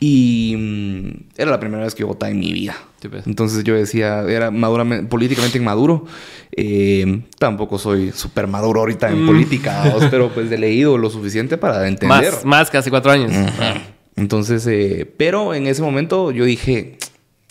Y 0.02 0.56
mm, 0.58 1.10
era 1.38 1.52
la 1.52 1.60
primera 1.60 1.84
vez 1.84 1.94
que 1.94 2.02
yo 2.02 2.08
votaba 2.08 2.30
en 2.32 2.40
mi 2.40 2.54
vida. 2.54 2.76
¿Tú 3.02 3.10
ves? 3.10 3.28
Entonces 3.28 3.64
yo 3.64 3.76
decía, 3.76 4.22
era 4.22 4.50
maduramente, 4.52 5.06
políticamente 5.08 5.58
inmaduro. 5.58 6.06
Eh, 6.56 7.24
tampoco 7.38 7.78
soy 7.78 8.12
súper 8.12 8.48
maduro 8.48 8.80
ahorita 8.82 9.10
Mm. 9.10 9.14
en 9.20 9.26
política, 9.26 9.84
vamos, 9.86 10.06
pero 10.12 10.30
pues 10.30 10.52
he 10.52 10.58
leído 10.58 10.98
lo 10.98 11.10
suficiente 11.10 11.58
para 11.58 11.88
entender. 11.88 12.32
Más, 12.34 12.46
más 12.46 12.70
que 12.70 12.78
hace 12.78 12.90
cuatro 12.90 13.12
años. 13.12 13.32
Entonces, 14.16 14.66
eh, 14.68 15.12
pero 15.18 15.54
en 15.54 15.68
ese 15.68 15.82
momento 15.82 16.32
yo 16.32 16.44
dije, 16.46 16.98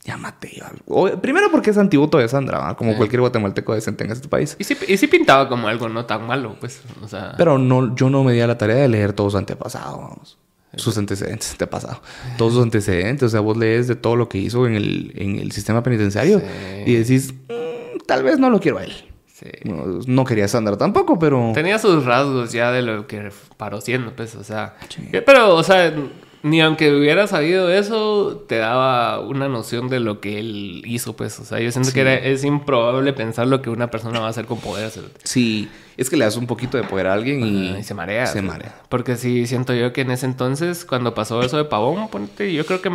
llámate. 0.04 0.62
O- 0.86 1.08
primero 1.20 1.50
porque 1.50 1.70
es 1.70 1.78
antivoto 1.78 2.18
de 2.18 2.28
Sandra, 2.28 2.74
como 2.76 2.96
cualquier 2.96 3.20
guatemalteco 3.20 3.74
decente 3.74 4.04
en 4.04 4.12
este 4.12 4.28
país. 4.28 4.56
Y 4.58 4.64
sí, 4.64 4.74
sí 4.96 5.06
pintaba 5.06 5.48
como 5.48 5.68
algo 5.68 5.88
no 5.88 6.04
tan 6.06 6.26
malo, 6.26 6.56
pues. 6.60 6.82
O 7.02 7.08
sea, 7.08 7.34
Pero 7.38 7.58
no, 7.58 7.94
yo 7.94 8.10
no 8.10 8.22
me 8.24 8.32
di 8.32 8.40
a 8.40 8.46
la 8.46 8.58
tarea 8.58 8.76
de 8.76 8.88
leer 8.88 9.12
todos 9.12 9.34
antepasados. 9.34 10.38
Sus 10.78 10.96
antecedentes, 10.98 11.52
antepasado. 11.52 12.00
Todos 12.36 12.54
sus 12.54 12.62
antecedentes. 12.62 13.24
O 13.24 13.28
sea, 13.28 13.40
vos 13.40 13.56
lees 13.56 13.86
de 13.88 13.96
todo 13.96 14.16
lo 14.16 14.28
que 14.28 14.38
hizo 14.38 14.66
en 14.66 14.74
el, 14.74 15.12
en 15.16 15.36
el 15.38 15.52
sistema 15.52 15.82
penitenciario 15.82 16.38
Sí. 16.40 16.44
y 16.86 16.94
decís, 16.94 17.34
"Mm, 17.48 17.98
tal 18.06 18.22
vez 18.22 18.38
no 18.38 18.48
lo 18.50 18.60
quiero 18.60 18.78
a 18.78 18.84
él. 18.84 18.92
sí. 19.26 19.46
No, 19.64 20.00
no 20.06 20.24
quería 20.24 20.48
Sandra 20.48 20.76
tampoco, 20.76 21.16
pero... 21.18 21.52
Tenía 21.54 21.78
sus 21.78 22.04
rasgos 22.04 22.50
ya 22.52 22.72
de 22.72 22.82
lo 22.82 23.06
que 23.06 23.30
paró 23.56 23.80
siendo, 23.80 24.16
pues, 24.16 24.34
o 24.34 24.42
sea. 24.42 24.74
Pero, 25.12 25.54
o 25.54 25.62
sea, 25.62 25.94
ni 26.42 26.60
aunque 26.60 26.94
hubiera 26.94 27.26
sabido 27.26 27.70
eso, 27.70 28.44
te 28.48 28.56
daba 28.56 29.20
una 29.20 29.48
noción 29.48 29.88
de 29.88 30.00
lo 30.00 30.20
que 30.20 30.38
él 30.38 30.82
hizo, 30.86 31.14
pues. 31.16 31.38
O 31.40 31.44
sea, 31.44 31.60
yo 31.60 31.70
siento 31.72 31.92
que 31.92 32.00
era, 32.00 32.14
es 32.14 32.44
improbable 32.44 33.12
pensar 33.12 33.46
lo 33.46 33.60
que 33.60 33.70
una 33.70 33.90
persona 33.90 34.20
va 34.20 34.26
a 34.26 34.30
hacer 34.30 34.46
con 34.46 34.58
poder. 34.58 34.92
Sí, 35.24 35.68
es 35.96 36.08
que 36.08 36.16
le 36.16 36.24
das 36.24 36.36
un 36.36 36.46
poquito 36.46 36.76
de 36.76 36.84
poder 36.84 37.08
a 37.08 37.14
alguien 37.14 37.44
y, 37.44 37.82
se 37.82 37.94
marea. 37.94 38.26
Se 38.26 38.42
marea. 38.42 38.74
Porque 38.88 39.16
sí, 39.16 39.46
siento 39.46 39.74
yo 39.74 39.92
que 39.92 40.02
en 40.02 40.10
ese 40.10 40.26
entonces, 40.26 40.84
cuando 40.84 41.14
pasó 41.14 41.42
eso 41.42 41.56
de 41.56 41.64
Pavón, 41.64 42.08
ponte, 42.08 42.52
yo 42.52 42.64
creo 42.64 42.80
que 42.80 42.90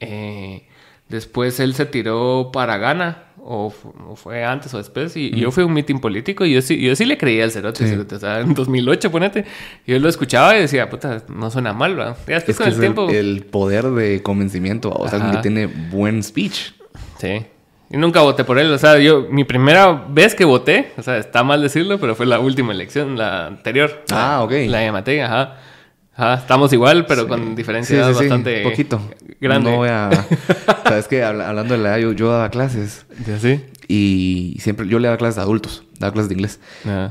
eh, 0.00 0.68
después 1.08 1.60
él 1.60 1.74
se 1.74 1.86
tiró 1.86 2.50
para 2.52 2.76
Ghana 2.76 3.31
o, 3.44 3.70
fue 4.14 4.44
antes 4.44 4.72
o 4.74 4.78
después, 4.78 5.16
y, 5.16 5.30
yo 5.30 5.50
fui 5.50 5.64
a 5.64 5.66
un 5.66 5.72
mitin 5.72 5.98
político 5.98 6.44
y 6.44 6.54
yo 6.54 6.62
sí, 6.62 6.80
yo 6.80 6.94
sí 6.94 7.04
le 7.04 7.18
creía 7.18 7.44
al 7.44 7.50
cerote, 7.50 7.84
o 8.14 8.18
sea, 8.18 8.40
en 8.40 8.54
2008, 8.54 9.10
ponete, 9.10 9.44
yo 9.86 9.98
lo 9.98 10.08
escuchaba 10.08 10.56
y 10.56 10.60
decía, 10.60 10.88
puta, 10.88 11.22
no 11.28 11.50
suena 11.50 11.72
mal, 11.72 11.96
¿verdad? 11.96 12.16
Ya 12.26 12.36
es 12.36 12.56
con 12.56 12.68
el 12.68 12.78
tiempo. 12.78 13.08
El, 13.10 13.44
poder 13.44 13.84
de 13.90 14.22
convencimiento, 14.22 14.90
o 14.90 15.08
sea, 15.08 15.30
que 15.30 15.38
tiene 15.38 15.66
buen 15.66 16.22
speech. 16.22 16.72
Sí. 17.18 17.44
Y 17.90 17.96
nunca 17.96 18.20
voté 18.20 18.44
por 18.44 18.58
él, 18.58 18.72
o 18.72 18.78
sea, 18.78 18.98
yo, 18.98 19.26
mi 19.28 19.44
primera 19.44 20.06
vez 20.08 20.34
que 20.34 20.44
voté, 20.44 20.92
o 20.96 21.02
sea, 21.02 21.18
está 21.18 21.42
mal 21.42 21.60
decirlo, 21.60 21.98
pero 21.98 22.14
fue 22.14 22.26
la 22.26 22.38
última 22.38 22.72
elección, 22.72 23.18
la 23.18 23.48
anterior. 23.48 24.04
Ah, 24.10 24.40
ok. 24.42 24.52
La 24.68 24.78
de 24.78 24.92
Matei, 24.92 25.20
ajá. 25.20 25.56
Ajá, 26.14 26.34
estamos 26.34 26.72
igual, 26.72 27.06
pero 27.06 27.26
con 27.26 27.54
diferencia 27.54 28.06
sí, 28.08 28.12
bastante 28.12 28.62
poquito. 28.62 29.00
grande. 29.40 29.70
No 29.70 29.78
voy 29.78 29.88
a... 29.88 30.10
Sabes 30.84 31.08
que 31.08 31.24
hablando 31.24 31.74
de 31.74 31.80
la 31.80 31.96
edad, 31.96 32.12
yo, 32.12 32.30
daba 32.30 32.50
clases. 32.50 33.06
¿Ya 33.26 33.38
sí? 33.38 33.64
Y 33.88 34.58
siempre... 34.60 34.86
Yo 34.88 34.98
le 34.98 35.08
daba 35.08 35.16
clases 35.16 35.38
a 35.38 35.42
adultos. 35.42 35.84
Daba 35.98 36.12
clases 36.12 36.28
de 36.28 36.34
inglés. 36.34 36.60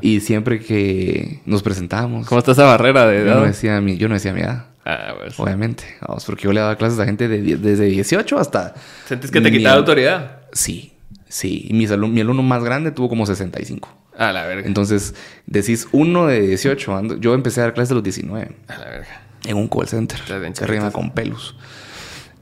Y 0.01 0.19
siempre 0.19 0.59
que 0.59 1.41
nos 1.45 1.63
presentábamos... 1.63 2.27
¿Cómo 2.27 2.39
está 2.39 2.51
esa 2.51 2.65
barrera 2.65 3.07
de 3.07 3.21
edad? 3.21 3.35
Yo 3.35 3.39
no 3.39 3.45
decía 3.47 3.81
mi, 3.81 3.97
yo 3.97 4.07
no 4.07 4.13
decía 4.13 4.33
mi 4.33 4.41
edad. 4.41 4.65
Ah, 4.85 5.15
pues. 5.19 5.39
Obviamente. 5.39 5.83
Vamos, 6.07 6.23
porque 6.25 6.43
yo 6.43 6.53
le 6.53 6.59
daba 6.59 6.75
clases 6.75 6.99
a 6.99 7.05
gente 7.05 7.27
de, 7.27 7.57
desde 7.57 7.85
18 7.85 8.37
hasta... 8.37 8.75
¿Sientes 9.07 9.31
que 9.31 9.41
te 9.41 9.51
quitaba 9.51 9.77
autoridad? 9.77 10.41
Sí. 10.53 10.93
Sí. 11.27 11.65
Y 11.69 11.73
mi, 11.73 11.87
mi 11.87 12.21
alumno 12.21 12.43
más 12.43 12.63
grande 12.63 12.91
tuvo 12.91 13.09
como 13.09 13.25
65. 13.25 13.89
A 14.21 14.31
la 14.31 14.45
verga. 14.45 14.67
Entonces, 14.67 15.15
decís 15.47 15.87
uno 15.91 16.27
de 16.27 16.41
18. 16.41 17.15
yo 17.15 17.33
empecé 17.33 17.59
a 17.59 17.63
dar 17.63 17.73
clases 17.73 17.91
a 17.91 17.95
los 17.95 18.03
19. 18.03 18.55
A 18.67 18.77
la 18.77 18.85
verga. 18.85 19.21
En 19.45 19.57
un 19.57 19.67
call 19.67 19.87
center. 19.87 20.19
Se 20.53 20.67
rima 20.67 20.91
con 20.91 21.09
pelos. 21.09 21.55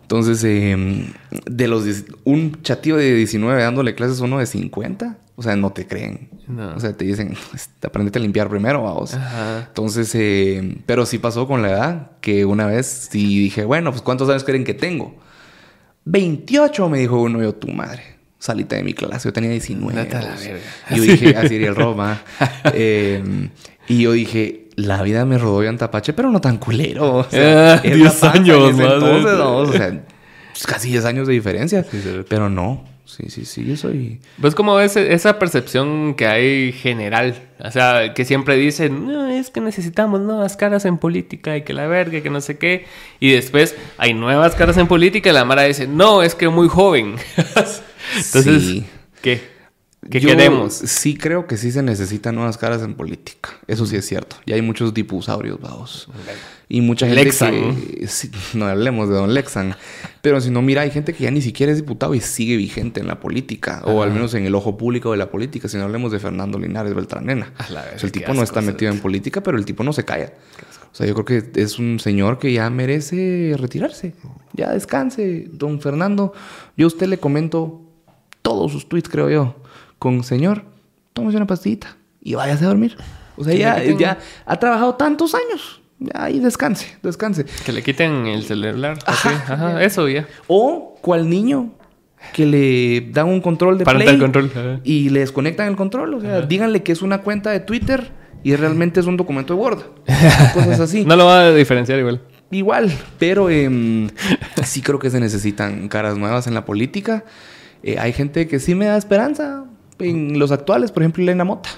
Entonces, 0.01 0.43
em, 0.43 1.13
de 1.45 1.67
los... 1.69 1.85
Un 2.25 2.61
chatío 2.63 2.97
de 2.97 3.13
19 3.13 3.63
dándole 3.63 3.95
clases 3.95 4.19
a 4.19 4.25
uno 4.25 4.39
de 4.39 4.45
50. 4.45 5.19
O 5.37 5.41
sea, 5.41 5.55
no 5.55 5.71
te 5.71 5.87
creen. 5.87 6.29
O 6.75 6.81
sea, 6.81 6.91
te 6.91 7.05
dicen, 7.05 7.37
aprendete 7.81 8.19
a 8.19 8.21
limpiar 8.21 8.49
primero, 8.49 8.83
vamos. 8.83 9.13
Ajá. 9.13 9.67
Entonces, 9.69 10.13
em, 10.15 10.81
pero 10.85 11.05
sí 11.05 11.17
pasó 11.17 11.47
con 11.47 11.61
la 11.61 11.69
edad, 11.69 12.11
que 12.19 12.43
una 12.43 12.65
vez 12.65 13.07
sí 13.09 13.39
dije, 13.39 13.63
bueno, 13.63 13.91
pues 13.91 14.01
¿cuántos 14.01 14.27
años 14.27 14.43
creen 14.43 14.65
que 14.65 14.73
tengo? 14.73 15.15
28, 16.03 16.89
me 16.89 16.99
dijo 16.99 17.21
uno, 17.21 17.41
yo, 17.41 17.55
tu 17.55 17.69
madre 17.69 18.18
salita 18.39 18.77
de 18.77 18.83
mi 18.83 18.93
clase. 18.93 19.27
Yo 19.27 19.33
tenía 19.33 19.51
19. 19.51 20.09
Y 20.89 20.95
yo 20.95 21.03
dije, 21.03 21.35
así 21.37 21.55
el 21.55 21.75
Roma. 21.75 22.21
Em, 22.73 23.49
y 23.87 24.03
yo 24.03 24.13
dije, 24.13 24.69
la 24.75 25.03
vida 25.03 25.25
me 25.25 25.37
rodó 25.37 25.63
en 25.63 25.77
Tapache, 25.77 26.13
pero 26.13 26.31
no 26.31 26.41
tan 26.41 26.57
culero. 26.57 27.17
O 27.17 27.23
sea, 27.29 27.77
10 27.77 28.23
años, 28.23 28.79
Entonces, 28.79 29.33
o 29.39 29.71
sea, 29.71 30.03
pues, 30.51 30.65
casi 30.65 30.89
10 30.89 31.05
años 31.05 31.27
de 31.27 31.33
diferencia. 31.33 31.85
pero 32.27 32.49
no. 32.49 32.87
Sí, 33.05 33.23
sí, 33.29 33.43
sí, 33.43 33.65
yo 33.65 33.75
soy... 33.75 34.19
Pues 34.39 34.53
como 34.53 34.75
ves 34.75 34.95
esa 34.95 35.39
percepción 35.39 36.13
que 36.13 36.27
hay 36.27 36.71
general, 36.71 37.33
o 37.57 37.71
sea, 37.71 38.13
que 38.13 38.23
siempre 38.23 38.55
dicen, 38.55 39.07
no, 39.07 39.27
es 39.27 39.49
que 39.49 39.61
necesitamos 39.61 40.21
nuevas 40.21 40.55
caras 40.55 40.85
en 40.85 40.99
política 40.99 41.57
y 41.57 41.63
que 41.63 41.73
la 41.73 41.87
verga, 41.87 42.21
que 42.21 42.29
no 42.29 42.39
sé 42.39 42.59
qué, 42.59 42.85
y 43.19 43.31
después 43.31 43.75
hay 43.97 44.13
nuevas 44.13 44.53
caras 44.53 44.77
en 44.77 44.85
política 44.85 45.31
y 45.31 45.33
la 45.33 45.43
Mara 45.43 45.63
dice, 45.63 45.87
no, 45.87 46.21
es 46.21 46.35
que 46.35 46.49
muy 46.49 46.67
joven. 46.67 47.15
Entonces, 48.15 48.83
¿qué? 49.21 49.59
¿Qué 50.09 50.21
queremos? 50.21 50.73
Sí 50.73 51.17
creo 51.17 51.45
que 51.45 51.57
sí 51.57 51.71
se 51.71 51.83
necesitan 51.83 52.33
nuevas 52.35 52.57
caras 52.57 52.81
en 52.83 52.95
política. 52.95 53.49
Eso 53.67 53.85
sí 53.85 53.97
es 53.97 54.05
cierto. 54.05 54.37
Y 54.45 54.53
hay 54.53 54.61
muchos 54.61 54.93
dipusaurios, 54.93 55.59
vamos. 55.59 56.09
Y 56.69 56.81
mucha 56.81 57.05
gente 57.05 57.25
Lexan. 57.25 57.75
que... 57.75 58.07
no 58.53 58.65
hablemos 58.65 59.09
de 59.09 59.15
Don 59.15 59.33
Lexan. 59.33 59.75
Pero 60.21 60.39
si 60.39 60.51
no, 60.51 60.61
mira, 60.61 60.83
hay 60.83 60.91
gente 60.91 61.13
que 61.13 61.25
ya 61.25 61.31
ni 61.31 61.41
siquiera 61.41 61.71
es 61.71 61.79
diputado 61.79 62.15
y 62.15 62.21
sigue 62.21 62.55
vigente 62.55 63.01
en 63.01 63.07
la 63.07 63.19
política. 63.19 63.81
O 63.85 64.01
al 64.01 64.11
menos 64.11 64.33
en 64.35 64.45
el 64.45 64.55
ojo 64.55 64.77
público 64.77 65.11
de 65.11 65.17
la 65.17 65.29
política. 65.29 65.67
Si 65.67 65.77
no 65.77 65.83
hablemos 65.83 66.11
de 66.13 66.19
Fernando 66.19 66.57
Linares 66.57 66.95
Beltranena. 66.95 67.53
el 68.01 68.11
tipo 68.11 68.33
no 68.33 68.41
está 68.41 68.61
metido 68.61 68.91
en 68.91 68.99
política, 68.99 69.43
pero 69.43 69.57
el 69.57 69.65
tipo 69.65 69.83
no 69.83 69.91
se 69.91 70.05
calla. 70.05 70.31
O 70.91 70.95
sea, 70.95 71.05
yo 71.05 71.13
creo 71.13 71.25
que 71.25 71.61
es 71.61 71.77
un 71.77 71.99
señor 71.99 72.39
que 72.39 72.53
ya 72.53 72.69
merece 72.69 73.53
retirarse. 73.57 74.15
Ya 74.53 74.71
descanse, 74.71 75.47
don 75.51 75.81
Fernando. 75.81 76.33
Yo 76.77 76.85
a 76.85 76.87
usted 76.87 77.07
le 77.07 77.19
comento 77.19 77.88
todos 78.41 78.71
sus 78.71 78.87
tweets, 78.87 79.09
creo 79.09 79.29
yo, 79.29 79.55
con 79.97 80.23
señor, 80.23 80.63
tómese 81.13 81.37
una 81.37 81.47
pastillita 81.47 81.97
y 82.21 82.35
váyase 82.35 82.65
a 82.65 82.67
dormir. 82.69 82.97
O 83.37 83.43
sea, 83.43 83.53
ya, 83.53 83.83
ya 83.83 84.17
ha 84.45 84.55
trabajado 84.57 84.95
tantos 84.95 85.33
años. 85.33 85.81
Ahí 86.13 86.39
descanse, 86.39 86.97
descanse. 87.03 87.45
Que 87.65 87.73
le 87.73 87.83
quiten 87.83 88.25
el 88.27 88.43
celular. 88.43 88.97
Ajá, 89.05 89.83
eso 89.83 90.07
ya. 90.07 90.27
O 90.47 90.95
cual 91.01 91.29
niño 91.29 91.71
que 92.33 92.45
le 92.45 93.11
dan 93.11 93.27
un 93.27 93.41
control 93.41 93.77
de 93.77 93.85
Para 93.85 93.99
play 93.99 94.17
control. 94.17 94.81
y 94.83 95.09
le 95.09 95.21
desconectan 95.21 95.67
el 95.67 95.75
control. 95.75 96.13
O 96.13 96.21
sea, 96.21 96.41
díganle 96.41 96.83
que 96.83 96.91
es 96.91 97.01
una 97.01 97.19
cuenta 97.21 97.51
de 97.51 97.59
Twitter 97.59 98.11
y 98.43 98.55
realmente 98.55 98.99
es 98.99 99.05
un 99.05 99.17
documento 99.17 99.53
de 99.53 99.59
Word. 99.59 99.83
Cosas 100.53 100.79
así. 100.79 101.05
no 101.05 101.15
lo 101.15 101.25
va 101.25 101.41
a 101.47 101.53
diferenciar 101.53 101.99
igual. 101.99 102.21
Igual, 102.51 102.91
pero 103.19 103.49
em, 103.49 104.09
sí 104.63 104.81
creo 104.81 104.99
que 104.99 105.09
se 105.09 105.19
necesitan 105.19 105.87
caras 105.87 106.17
nuevas 106.17 106.47
en 106.47 106.53
la 106.55 106.65
política. 106.65 107.23
Eh, 107.83 107.97
hay 107.99 108.13
gente 108.13 108.47
que 108.47 108.59
sí 108.59 108.75
me 108.75 108.85
da 108.85 108.97
esperanza. 108.97 109.65
En 109.99 110.39
los 110.39 110.51
actuales, 110.51 110.91
por 110.91 111.03
ejemplo, 111.03 111.23
Elena 111.23 111.43
Mota. 111.43 111.69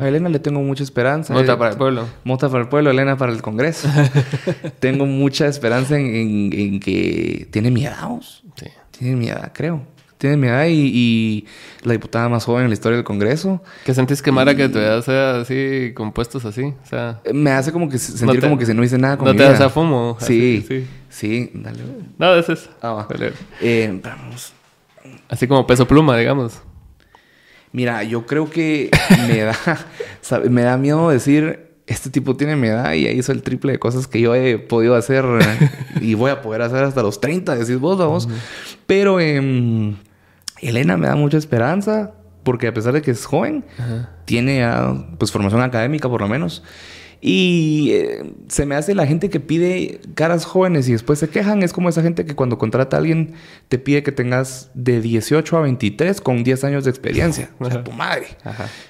A 0.00 0.06
Elena 0.06 0.28
le 0.28 0.38
tengo 0.38 0.60
mucha 0.60 0.84
esperanza. 0.84 1.34
Mota 1.34 1.58
para 1.58 1.72
el 1.72 1.76
pueblo. 1.76 2.06
Mota 2.22 2.48
para 2.48 2.62
el 2.62 2.68
pueblo, 2.68 2.90
Elena 2.90 3.16
para 3.16 3.32
el 3.32 3.42
Congreso. 3.42 3.88
tengo 4.78 5.04
mucha 5.04 5.46
esperanza 5.46 5.98
en, 5.98 6.78
que 6.78 7.48
tiene 7.50 7.72
miedo. 7.72 8.20
Sí. 8.22 8.66
Tiene 8.92 9.16
miedo, 9.16 9.40
creo. 9.52 9.82
Tiene 10.16 10.36
miedo 10.36 10.64
y, 10.68 11.46
la 11.82 11.92
diputada 11.92 12.28
más 12.28 12.44
joven 12.44 12.64
en 12.64 12.70
la 12.70 12.74
historia 12.74 12.96
del 12.96 13.04
Congreso. 13.04 13.62
¿Qué 13.84 13.92
sentís 13.94 14.22
que 14.22 14.30
Mara 14.30 14.54
que 14.54 14.68
tu 14.68 14.78
edad 14.78 15.02
sea 15.02 15.40
así, 15.40 15.92
compuestos 15.92 16.44
así? 16.44 16.62
O 16.62 16.86
sea, 16.86 17.20
me 17.32 17.50
hace 17.50 17.72
como 17.72 17.88
que 17.88 17.98
sentir 17.98 18.40
como 18.40 18.56
que 18.56 18.66
se 18.66 18.74
no 18.74 18.84
hice 18.84 18.96
nada 18.96 19.18
con 19.18 19.26
No 19.26 19.34
te 19.34 19.42
das 19.42 19.60
a 19.60 19.70
fumo. 19.70 20.16
Sí, 20.20 20.64
sí. 20.68 20.86
Sí, 21.08 21.50
dale. 21.52 21.80
No, 22.16 22.34
eso 22.36 22.52
es. 22.52 22.70
Ah, 22.80 22.92
va. 22.92 23.08
Eh, 23.60 24.00
vamos. 24.02 24.52
Así 25.28 25.46
como 25.46 25.66
peso 25.66 25.86
pluma, 25.86 26.16
digamos. 26.16 26.62
Mira, 27.72 28.04
yo 28.04 28.24
creo 28.24 28.48
que 28.50 28.90
me 29.26 29.40
da, 29.40 29.56
me 30.50 30.62
da 30.62 30.76
miedo 30.76 31.10
decir, 31.10 31.74
este 31.86 32.08
tipo 32.08 32.36
tiene 32.36 32.56
mi 32.56 32.68
edad 32.68 32.92
y 32.92 33.02
ya 33.02 33.10
hizo 33.10 33.32
el 33.32 33.42
triple 33.42 33.72
de 33.72 33.78
cosas 33.78 34.06
que 34.06 34.20
yo 34.20 34.34
he 34.34 34.58
podido 34.58 34.94
hacer 34.94 35.24
y 36.00 36.14
voy 36.14 36.30
a 36.30 36.40
poder 36.40 36.62
hacer 36.62 36.84
hasta 36.84 37.02
los 37.02 37.20
30, 37.20 37.56
decís 37.56 37.78
vos, 37.78 37.98
vamos. 37.98 38.28
Pero 38.86 39.20
em, 39.20 39.96
Elena 40.60 40.96
me 40.96 41.08
da 41.08 41.16
mucha 41.16 41.36
esperanza 41.36 42.12
porque 42.44 42.68
a 42.68 42.74
pesar 42.74 42.92
de 42.92 43.02
que 43.02 43.10
es 43.10 43.24
joven, 43.24 43.64
tiene 44.24 44.64
pues 45.18 45.32
formación 45.32 45.62
académica 45.62 46.08
por 46.08 46.20
lo 46.20 46.28
menos. 46.28 46.62
Y 47.26 47.92
eh, 47.92 48.34
se 48.48 48.66
me 48.66 48.74
hace 48.74 48.94
la 48.94 49.06
gente 49.06 49.30
que 49.30 49.40
pide 49.40 49.98
caras 50.14 50.44
jóvenes 50.44 50.90
y 50.90 50.92
después 50.92 51.18
se 51.18 51.30
quejan. 51.30 51.62
Es 51.62 51.72
como 51.72 51.88
esa 51.88 52.02
gente 52.02 52.26
que 52.26 52.34
cuando 52.34 52.58
contrata 52.58 52.98
a 52.98 53.00
alguien 53.00 53.32
te 53.68 53.78
pide 53.78 54.02
que 54.02 54.12
tengas 54.12 54.70
de 54.74 55.00
18 55.00 55.56
a 55.56 55.62
23 55.62 56.20
con 56.20 56.44
10 56.44 56.64
años 56.64 56.84
de 56.84 56.90
experiencia. 56.90 57.48
O 57.58 57.70
sea, 57.70 57.82
tu 57.82 57.92
madre. 57.92 58.26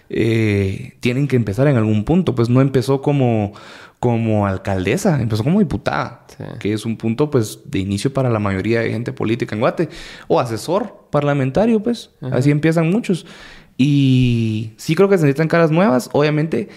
Eh, 0.09 0.95
tienen 0.99 1.29
que 1.29 1.37
empezar 1.37 1.69
en 1.69 1.77
algún 1.77 2.05
punto. 2.05 2.35
Pues 2.35 2.49
no 2.49 2.61
empezó 2.61 3.03
como, 3.03 3.53
como 4.01 4.49
alcaldesa, 4.49 5.23
empezó 5.23 5.45
como 5.45 5.61
diputada. 5.61 6.27
Que 6.59 6.73
es 6.73 6.85
un 6.85 6.97
punto 6.97 7.31
pues 7.31 7.61
de 7.67 7.79
inicio 7.79 8.13
para 8.13 8.31
la 8.31 8.41
mayoría 8.41 8.81
de 8.81 8.91
gente 8.91 9.13
política 9.13 9.55
en 9.55 9.61
Guate. 9.61 9.89
O 10.27 10.41
asesor 10.41 11.07
parlamentario, 11.13 11.81
pues. 11.81 12.11
Así 12.21 12.51
empiezan 12.51 12.91
muchos. 12.91 13.27
Y 13.79 14.73
sí 14.77 14.97
creo 14.97 15.09
que 15.09 15.19
se 15.19 15.23
necesitan 15.23 15.47
caras 15.47 15.71
nuevas. 15.71 16.11
Obviamente 16.13 16.69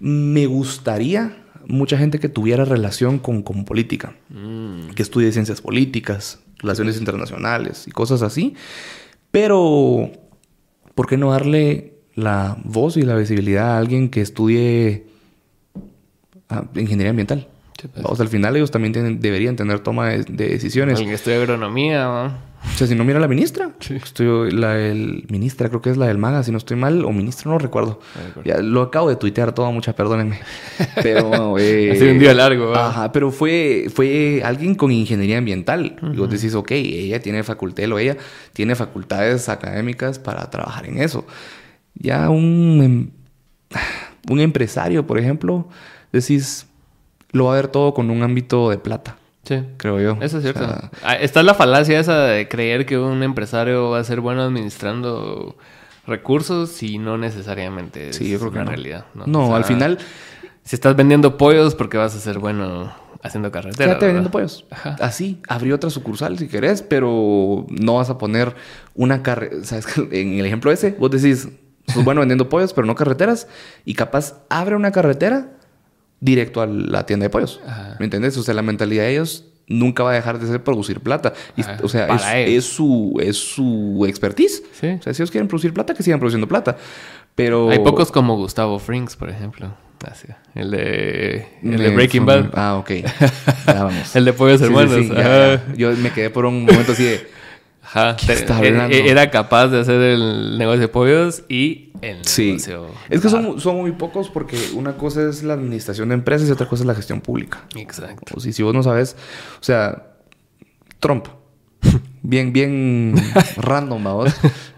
me 0.00 0.46
gustaría 0.46 1.36
mucha 1.66 1.96
gente 1.96 2.18
que 2.18 2.28
tuviera 2.28 2.64
relación 2.64 3.18
con, 3.18 3.42
con 3.42 3.64
política, 3.64 4.16
mm. 4.30 4.90
que 4.96 5.02
estudie 5.02 5.30
ciencias 5.30 5.60
políticas, 5.60 6.40
relaciones 6.58 6.98
internacionales 6.98 7.86
y 7.86 7.90
cosas 7.92 8.22
así. 8.22 8.54
Pero, 9.30 10.10
¿por 10.94 11.06
qué 11.06 11.16
no 11.16 11.30
darle 11.30 11.94
la 12.14 12.58
voz 12.64 12.96
y 12.96 13.02
la 13.02 13.14
visibilidad 13.14 13.76
a 13.76 13.78
alguien 13.78 14.08
que 14.08 14.20
estudie 14.20 15.06
ah, 16.48 16.64
ingeniería 16.74 17.10
ambiental? 17.10 17.46
Pues. 17.88 18.02
Vamos, 18.02 18.20
al 18.20 18.28
final 18.28 18.56
ellos 18.56 18.70
también 18.70 18.92
tienen, 18.92 19.20
deberían 19.20 19.56
tener 19.56 19.80
toma 19.80 20.08
de, 20.08 20.24
de 20.24 20.48
decisiones. 20.48 20.94
Alguien 20.94 21.10
que 21.10 21.14
estudia 21.16 21.38
agronomía, 21.38 22.04
¿no? 22.04 22.50
O 22.62 22.76
sea, 22.76 22.86
si 22.86 22.94
no 22.94 23.04
mira 23.04 23.18
la 23.18 23.26
ministra. 23.28 23.70
Estoy, 23.88 24.50
la 24.50 24.78
el, 24.78 25.24
ministra, 25.30 25.70
creo 25.70 25.80
que 25.80 25.88
es 25.88 25.96
la 25.96 26.08
del 26.08 26.18
MAGA, 26.18 26.42
si 26.42 26.52
no 26.52 26.58
estoy 26.58 26.76
mal, 26.76 27.06
o 27.06 27.10
ministro, 27.10 27.50
no 27.50 27.58
recuerdo. 27.58 28.00
No. 28.36 28.42
Ya 28.44 28.58
lo 28.58 28.82
acabo 28.82 29.08
de 29.08 29.16
tuitear 29.16 29.54
todo, 29.54 29.72
mucha, 29.72 29.94
perdónenme. 29.94 30.40
Pero. 31.02 31.58
eh, 31.58 31.92
Ha 31.92 31.94
sido 31.96 32.12
un 32.12 32.18
día 32.18 32.34
largo, 32.34 32.68
¿verdad? 32.68 32.88
Ajá, 32.88 33.12
pero 33.12 33.30
fue, 33.30 33.86
fue 33.94 34.42
alguien 34.44 34.74
con 34.74 34.92
ingeniería 34.92 35.38
ambiental. 35.38 35.96
Y 36.12 36.16
vos 36.18 36.28
decís, 36.28 36.54
ok, 36.54 36.70
ella 36.72 37.20
tiene 37.22 37.42
facultad, 37.44 37.90
o 37.92 37.98
ella 37.98 38.18
tiene 38.52 38.74
facultades 38.74 39.48
académicas 39.48 40.18
para 40.18 40.50
trabajar 40.50 40.84
en 40.84 40.98
eso. 40.98 41.26
Ya 41.94 42.28
un, 42.28 42.80
em- 42.82 43.10
un 44.30 44.38
empresario, 44.40 45.06
por 45.06 45.18
ejemplo, 45.18 45.66
decís, 46.12 46.66
lo 47.32 47.46
va 47.46 47.52
a 47.52 47.56
ver 47.56 47.68
todo 47.68 47.94
con 47.94 48.10
un 48.10 48.22
ámbito 48.22 48.70
de 48.70 48.78
plata, 48.78 49.16
Sí. 49.44 49.62
creo 49.78 50.00
yo. 50.00 50.16
Eso 50.20 50.38
es 50.38 50.42
cierto. 50.44 50.64
O 50.64 50.66
sea, 50.66 50.90
Ah, 51.02 51.14
Está 51.16 51.42
la 51.42 51.54
falacia 51.54 51.98
esa 52.00 52.24
de 52.24 52.48
creer 52.48 52.86
que 52.86 52.98
un 52.98 53.22
empresario 53.22 53.90
va 53.90 53.98
a 54.00 54.04
ser 54.04 54.20
bueno 54.20 54.42
administrando 54.42 55.56
recursos 56.06 56.82
y 56.82 56.98
no 56.98 57.18
necesariamente 57.18 58.10
es 58.10 58.16
Sí, 58.16 58.30
yo 58.30 58.38
creo 58.38 58.50
que 58.50 58.56
una 58.58 58.64
no. 58.64 58.70
realidad. 58.70 59.04
No, 59.14 59.26
No, 59.26 59.44
O 59.44 59.46
sea, 59.48 59.56
al 59.56 59.64
final, 59.64 59.98
Si 60.62 60.76
estás 60.76 60.94
vendiendo 60.94 61.36
pollos, 61.38 61.74
porque 61.74 61.96
vas 61.96 62.14
a 62.14 62.18
ser 62.20 62.38
bueno 62.38 62.92
haciendo 63.22 63.50
carretera. 63.50 63.86
quédate 63.86 64.06
vendiendo 64.06 64.30
pollos. 64.30 64.66
Ajá. 64.70 64.96
Así, 65.00 65.40
abrí 65.48 65.72
otra 65.72 65.90
sucursal 65.90 66.38
si 66.38 66.48
querés, 66.48 66.82
pero 66.82 67.66
no 67.70 67.94
vas 67.96 68.10
a 68.10 68.18
poner 68.18 68.54
una 68.94 69.22
carretera. 69.22 69.64
¿Sabes? 69.64 69.86
que 69.86 70.00
En 70.20 70.38
el 70.38 70.46
ejemplo 70.46 70.70
ese, 70.70 70.92
vos 70.98 71.10
decís, 71.10 71.48
sos 71.88 72.04
bueno 72.04 72.20
vendiendo 72.20 72.48
pollos, 72.48 72.72
pero 72.72 72.86
no 72.86 72.94
carreteras. 72.94 73.48
Y 73.84 73.94
capaz 73.94 74.34
abre 74.48 74.76
una 74.76 74.92
carretera 74.92 75.48
directo 76.20 76.60
a 76.62 76.66
la 76.66 77.06
tienda 77.06 77.24
de 77.24 77.30
pollos. 77.30 77.60
Ajá. 77.66 77.96
¿Me 77.98 78.04
entiendes? 78.04 78.36
O 78.36 78.42
sea, 78.42 78.54
la 78.54 78.62
mentalidad 78.62 79.04
de 79.04 79.12
ellos 79.12 79.46
nunca 79.66 80.02
va 80.02 80.10
a 80.10 80.14
dejar 80.14 80.38
de 80.38 80.46
ser 80.46 80.62
producir 80.62 81.00
plata. 81.00 81.32
Y, 81.56 81.62
o 81.82 81.88
sea, 81.88 82.08
es, 82.44 82.64
su, 82.64 83.16
es 83.22 83.36
su 83.36 84.04
expertise. 84.08 84.62
Sí. 84.72 84.88
O 84.98 85.02
sea, 85.02 85.14
si 85.14 85.22
ellos 85.22 85.30
quieren 85.30 85.48
producir 85.48 85.72
plata, 85.72 85.94
que 85.94 86.02
sigan 86.02 86.18
produciendo 86.18 86.48
plata. 86.48 86.76
Pero... 87.34 87.70
Hay 87.70 87.78
pocos 87.78 88.10
como 88.10 88.36
Gustavo 88.36 88.78
Frinks, 88.78 89.16
por 89.16 89.30
ejemplo. 89.30 89.72
Así, 90.10 90.28
el 90.54 90.70
de, 90.70 91.46
el 91.62 91.76
de 91.76 91.90
Breaking 91.90 92.24
Bad. 92.24 92.50
Ah, 92.54 92.76
ok. 92.76 92.90
Ya 93.66 93.84
vamos. 93.84 94.16
El 94.16 94.24
de 94.24 94.32
Pollos 94.32 94.58
Sí, 94.60 94.64
Hermanos. 94.66 94.94
sí, 94.94 95.08
ya, 95.08 95.20
Ajá. 95.20 95.62
ya. 95.68 95.74
Yo 95.76 95.92
me 95.92 96.10
quedé 96.10 96.30
por 96.30 96.46
un 96.46 96.64
momento 96.64 96.92
así 96.92 97.04
de... 97.04 97.28
Ajá. 97.82 98.16
¿Qué 98.16 98.26
Te- 98.26 98.32
está 98.32 98.54
e- 98.64 98.68
hablando? 98.68 98.96
e- 98.96 99.10
Era 99.10 99.30
capaz 99.30 99.68
de 99.68 99.80
hacer 99.80 100.00
el 100.00 100.56
negocio 100.58 100.80
de 100.80 100.88
pollos 100.88 101.42
y 101.48 101.89
el 102.02 102.24
Sí. 102.24 102.46
negocio. 102.52 102.86
Es 103.08 103.20
que 103.20 103.28
son, 103.28 103.60
son 103.60 103.76
muy 103.76 103.92
pocos 103.92 104.28
porque 104.30 104.56
una 104.74 104.96
cosa 104.96 105.28
es 105.28 105.42
la 105.42 105.54
administración 105.54 106.08
de 106.08 106.14
empresas 106.14 106.48
y 106.48 106.52
otra 106.52 106.68
cosa 106.68 106.82
es 106.82 106.86
la 106.86 106.94
gestión 106.94 107.20
pública. 107.20 107.64
Exacto. 107.76 108.34
O 108.36 108.40
si, 108.40 108.52
si 108.52 108.62
vos 108.62 108.74
no 108.74 108.82
sabes, 108.82 109.16
o 109.60 109.62
sea, 109.64 110.14
Trump, 110.98 111.26
bien, 112.22 112.52
bien 112.52 113.14
random, 113.56 114.02
vamos, 114.04 114.34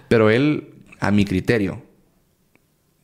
pero 0.08 0.30
él, 0.30 0.74
a 1.00 1.10
mi 1.10 1.24
criterio, 1.24 1.82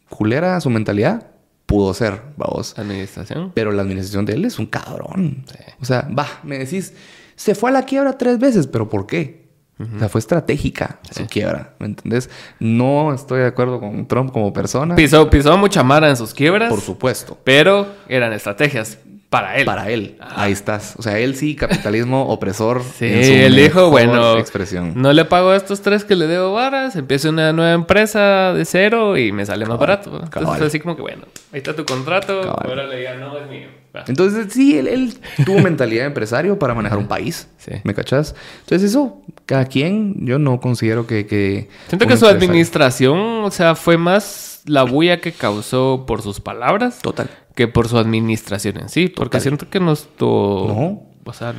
culera 0.08 0.60
su 0.60 0.70
mentalidad, 0.70 1.28
pudo 1.66 1.92
ser, 1.94 2.22
vamos. 2.36 2.78
Administración. 2.78 3.52
Pero 3.54 3.72
la 3.72 3.82
administración 3.82 4.24
de 4.24 4.34
él 4.34 4.44
es 4.44 4.58
un 4.58 4.66
cabrón. 4.66 5.44
O 5.80 5.84
sea, 5.84 6.08
va, 6.18 6.26
me 6.42 6.58
decís, 6.58 6.94
se 7.36 7.54
fue 7.54 7.70
a 7.70 7.72
la 7.72 7.82
quiebra 7.84 8.16
tres 8.18 8.38
veces, 8.38 8.66
pero 8.66 8.88
¿por 8.88 9.06
qué? 9.06 9.47
O 9.80 9.98
sea, 9.98 10.08
fue 10.08 10.18
estratégica 10.18 10.98
su 11.10 11.26
quiebra, 11.26 11.74
¿me 11.78 11.86
entendés? 11.86 12.28
No 12.58 13.14
estoy 13.14 13.40
de 13.40 13.46
acuerdo 13.46 13.78
con 13.78 14.06
Trump 14.08 14.32
como 14.32 14.52
persona. 14.52 14.96
Pisó, 14.96 15.30
pisó 15.30 15.56
mucha 15.56 15.84
mara 15.84 16.08
en 16.08 16.16
sus 16.16 16.34
quiebras. 16.34 16.68
Por 16.68 16.80
supuesto. 16.80 17.38
Pero 17.44 17.86
eran 18.08 18.32
estrategias 18.32 18.98
para 19.30 19.56
él. 19.56 19.66
Para 19.66 19.88
él. 19.90 20.16
Ahí 20.20 20.52
estás. 20.52 20.94
O 20.98 21.02
sea, 21.02 21.18
él 21.18 21.36
sí, 21.36 21.54
capitalismo 21.54 22.26
opresor. 22.28 22.82
Sí, 22.82 23.06
él 23.06 23.54
dijo, 23.54 23.90
bueno, 23.90 24.36
Expresión. 24.38 24.94
no 24.96 25.12
le 25.12 25.24
pago 25.26 25.50
a 25.50 25.56
estos 25.56 25.80
tres 25.80 26.04
que 26.04 26.16
le 26.16 26.26
debo 26.26 26.54
varas, 26.54 26.96
empiezo 26.96 27.28
una 27.28 27.52
nueva 27.52 27.72
empresa 27.74 28.52
de 28.54 28.64
cero 28.64 29.16
y 29.16 29.30
me 29.30 29.46
sale 29.46 29.64
más 29.66 29.78
barato. 29.78 30.10
Entonces 30.10 30.30
cabal. 30.30 30.62
así 30.64 30.80
como 30.80 30.96
que, 30.96 31.02
bueno, 31.02 31.22
ahí 31.52 31.58
está 31.58 31.76
tu 31.76 31.84
contrato, 31.84 32.40
Cabal. 32.40 32.66
ahora 32.68 32.86
le 32.86 32.96
diga, 32.98 33.14
no, 33.14 33.38
es 33.38 33.48
mío. 33.48 33.68
Entonces, 34.06 34.52
sí, 34.52 34.78
él, 34.78 34.86
él 34.86 35.14
tuvo 35.44 35.58
mentalidad 35.60 36.02
de 36.02 36.06
empresario 36.08 36.58
para 36.58 36.74
manejar 36.74 36.98
un 36.98 37.08
país. 37.08 37.48
Sí. 37.58 37.72
¿Me 37.84 37.94
cachás? 37.94 38.34
Entonces, 38.60 38.90
eso, 38.90 39.22
cada 39.46 39.64
quien, 39.66 40.24
yo 40.26 40.38
no 40.38 40.60
considero 40.60 41.06
que. 41.06 41.26
que 41.26 41.68
Siento 41.88 42.06
que 42.06 42.16
su 42.16 42.26
empresario- 42.26 42.36
administración, 42.48 43.18
o 43.44 43.50
sea, 43.50 43.74
fue 43.74 43.96
más 43.96 44.62
la 44.66 44.82
bulla 44.84 45.20
que 45.20 45.32
causó 45.32 46.04
por 46.06 46.22
sus 46.22 46.40
palabras 46.40 47.00
Total. 47.00 47.28
que 47.56 47.66
por 47.68 47.88
su 47.88 47.98
administración 47.98 48.78
en 48.78 48.88
sí. 48.88 49.08
Porque 49.08 49.38
Total. 49.38 49.40
siento 49.42 49.70
que 49.70 49.80
no 49.80 49.92
estuvo... 49.92 50.68
No. 50.68 51.02
O 51.24 51.32
sea, 51.32 51.54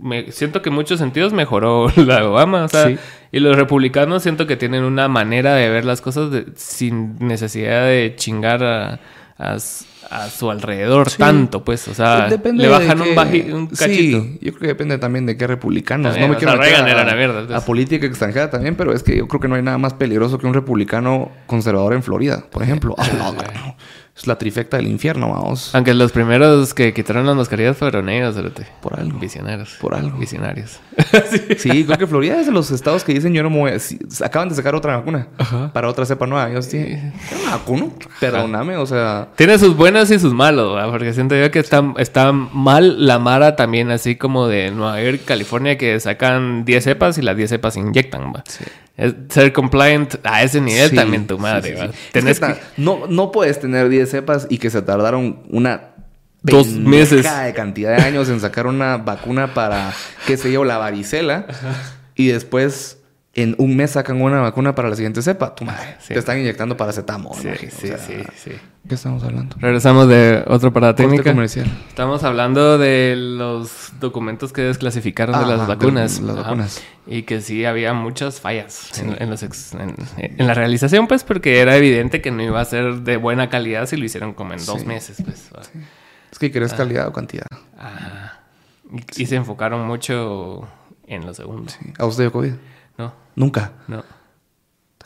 me, 0.00 0.30
siento 0.32 0.62
que 0.62 0.68
en 0.70 0.74
muchos 0.76 0.98
sentidos 1.00 1.32
mejoró 1.32 1.88
la 1.96 2.26
Obama. 2.28 2.64
O 2.64 2.68
sea, 2.68 2.86
Sí. 2.88 2.96
y 3.32 3.40
los 3.40 3.56
republicanos 3.56 4.22
siento 4.22 4.46
que 4.46 4.56
tienen 4.56 4.84
una 4.84 5.08
manera 5.08 5.54
de 5.54 5.68
ver 5.68 5.84
las 5.84 6.00
cosas 6.00 6.30
de- 6.30 6.46
sin 6.56 7.16
necesidad 7.18 7.84
de 7.86 8.14
chingar 8.16 8.62
a, 8.64 9.00
a 9.36 9.56
a 10.10 10.28
su 10.28 10.50
alrededor 10.50 11.10
Sí. 11.10 11.18
tanto, 11.18 11.64
pues. 11.64 11.86
O 11.88 11.94
sea, 11.94 12.28
Depende 12.28 12.62
le 12.64 12.68
bajan 12.68 12.98
de 12.98 13.10
un, 13.10 13.16
baji- 13.16 13.52
un 13.52 13.66
cachito. 13.66 14.22
Sí, 14.22 14.38
yo 14.40 14.52
creo 14.52 14.60
que 14.60 14.66
depende 14.68 14.98
también 14.98 15.26
de 15.26 15.36
qué 15.36 15.46
republicanos. 15.46 16.12
También, 16.12 16.28
no 16.28 16.34
me 16.34 16.38
quiero 16.38 16.52
sea, 16.52 16.60
meter 16.82 16.96
a, 16.96 17.04
la 17.04 17.14
mierda, 17.14 17.40
entonces. 17.40 17.62
a 17.62 17.66
política 17.66 18.06
extranjera 18.06 18.50
también, 18.50 18.74
pero 18.74 18.92
es 18.92 19.02
que 19.02 19.16
yo 19.16 19.28
creo 19.28 19.40
que 19.40 19.48
no 19.48 19.54
hay 19.56 19.62
nada 19.62 19.78
más 19.78 19.94
peligroso 19.94 20.38
que 20.38 20.46
un 20.46 20.54
republicano 20.54 21.30
conservador 21.46 21.92
en 21.94 22.02
Florida, 22.02 22.44
por 22.50 22.62
ejemplo. 22.62 22.94
Es 24.18 24.26
la 24.26 24.36
trifecta 24.36 24.78
del 24.78 24.88
infierno, 24.88 25.30
vamos. 25.30 25.72
Aunque 25.76 25.94
los 25.94 26.10
primeros 26.10 26.74
que 26.74 26.92
quitaron 26.92 27.24
las 27.24 27.36
mascarillas 27.36 27.76
fueron 27.76 28.08
ellos, 28.08 28.34
cerote. 28.34 28.66
Por 28.82 28.98
algo. 28.98 29.16
Visionarios. 29.16 29.76
Por 29.80 29.94
algo. 29.94 30.18
Visionarios. 30.18 30.80
Sí, 31.58 31.84
creo 31.84 31.98
que 31.98 32.06
Florida 32.06 32.40
es 32.40 32.46
de 32.46 32.52
los 32.52 32.70
estados 32.70 33.04
que 33.04 33.12
dicen 33.14 33.32
yo 33.32 33.42
no 33.42 33.50
me 33.50 33.58
voy 33.58 33.70
a... 33.72 33.78
sí, 33.78 33.98
acaban 34.24 34.48
de 34.48 34.54
sacar 34.54 34.74
otra 34.74 34.96
vacuna 34.96 35.28
para 35.72 35.88
otra 35.88 36.04
cepa 36.04 36.26
nueva. 36.26 36.48
Tienen 36.60 37.12
una 37.42 37.56
vacuna. 37.56 37.86
Perdóname, 38.20 38.76
o 38.76 38.86
sea... 38.86 39.28
Tiene 39.36 39.58
sus 39.58 39.76
buenos 39.76 40.10
y 40.10 40.18
sus 40.18 40.34
malos, 40.34 40.74
¿verdad? 40.74 40.90
porque 40.90 41.12
siento 41.12 41.36
yo 41.36 41.50
que 41.50 41.60
está, 41.60 41.82
está 41.98 42.32
mal 42.32 43.06
la 43.06 43.18
Mara 43.18 43.56
también, 43.56 43.90
así 43.90 44.16
como 44.16 44.48
de 44.48 44.70
Nueva 44.70 45.00
York, 45.02 45.20
California, 45.24 45.78
que 45.78 45.98
sacan 46.00 46.64
10 46.64 46.84
cepas 46.84 47.18
y 47.18 47.22
las 47.22 47.36
10 47.36 47.50
cepas 47.50 47.74
se 47.74 47.80
inyectan. 47.80 48.32
¿va? 48.32 48.42
Es 48.98 49.14
ser 49.28 49.52
compliant 49.52 50.16
a 50.24 50.42
ese 50.42 50.60
nivel 50.60 50.90
sí, 50.90 50.96
también 50.96 51.28
tu 51.28 51.38
madre. 51.38 51.76
sí, 51.92 51.98
Tenés 52.10 52.40
que 52.40 52.56
no, 52.76 53.06
no 53.06 53.30
puedes 53.30 53.60
tener 53.60 53.88
10 53.88 54.10
cepas 54.10 54.46
y 54.50 54.58
que 54.58 54.70
se 54.70 54.82
tardaron 54.82 55.40
una... 55.48 55.90
Dos 56.40 56.68
meses. 56.68 57.24
de 57.24 57.52
cantidad 57.52 57.96
de 57.96 58.02
años 58.02 58.28
en 58.28 58.40
sacar 58.40 58.66
una 58.66 58.96
vacuna 58.96 59.54
para, 59.54 59.92
qué 60.26 60.36
sé 60.36 60.52
yo, 60.52 60.64
la 60.64 60.78
varicela. 60.78 61.46
Y 62.14 62.28
después, 62.28 62.97
en 63.42 63.54
un 63.58 63.76
mes 63.76 63.92
sacan 63.92 64.20
una 64.20 64.40
vacuna 64.40 64.74
para 64.74 64.88
la 64.90 64.96
siguiente 64.96 65.22
cepa. 65.22 65.54
Tu 65.54 65.64
madre. 65.64 65.96
Sí. 66.00 66.14
Te 66.14 66.18
están 66.20 66.38
inyectando 66.38 66.76
paracetamol. 66.76 67.36
Sí, 67.36 67.48
imagino, 67.48 67.72
sí, 67.72 67.86
o 67.86 67.88
sea, 67.88 67.98
sí, 67.98 68.14
sí. 68.36 68.52
¿Qué 68.88 68.94
estamos 68.94 69.22
hablando? 69.22 69.56
Regresamos 69.58 70.08
de 70.08 70.42
parada 70.72 70.92
Corte 70.94 71.02
técnica. 71.02 71.30
comercial. 71.32 71.66
Estamos 71.88 72.24
hablando 72.24 72.78
de 72.78 73.14
los 73.16 73.92
documentos 74.00 74.52
que 74.52 74.62
desclasificaron 74.62 75.34
de 75.38 75.44
Ajá, 75.44 75.56
las 75.56 75.60
de 75.68 75.74
vacunas. 75.74 76.20
las 76.20 76.36
Ajá. 76.36 76.42
vacunas. 76.44 76.82
Y 77.06 77.22
que 77.24 77.40
sí 77.42 77.64
había 77.64 77.92
muchas 77.92 78.40
fallas 78.40 78.98
en, 79.00 79.16
en 79.20 79.28
los 79.30 79.42
ex- 79.42 79.74
en, 79.74 79.94
en 80.16 80.46
la 80.46 80.54
realización, 80.54 81.06
pues, 81.06 81.24
porque 81.24 81.60
era 81.60 81.76
evidente 81.76 82.20
que 82.22 82.30
no 82.30 82.42
iba 82.42 82.60
a 82.60 82.64
ser 82.64 83.00
de 83.02 83.16
buena 83.18 83.50
calidad 83.50 83.86
si 83.86 83.96
lo 83.96 84.04
hicieron 84.04 84.32
como 84.34 84.52
en 84.54 84.64
dos 84.64 84.80
Sí. 84.80 84.86
meses, 84.86 85.18
pues. 85.24 85.50
Es 86.30 86.38
que 86.38 86.46
Ah. 86.46 86.50
querés 86.52 86.72
calidad 86.72 87.08
o 87.08 87.12
cantidad. 87.12 87.46
Ajá. 87.78 88.40
Y, 89.16 89.22
y 89.22 89.26
se 89.26 89.36
enfocaron 89.36 89.86
mucho 89.86 90.66
en 91.06 91.26
los 91.26 91.36
segundos. 91.36 91.76
¿A 91.98 92.06
usted 92.06 92.24
dio 92.24 92.32
COVID? 92.32 92.52
No, 92.98 93.14
Nunca. 93.36 93.72
no, 93.86 94.04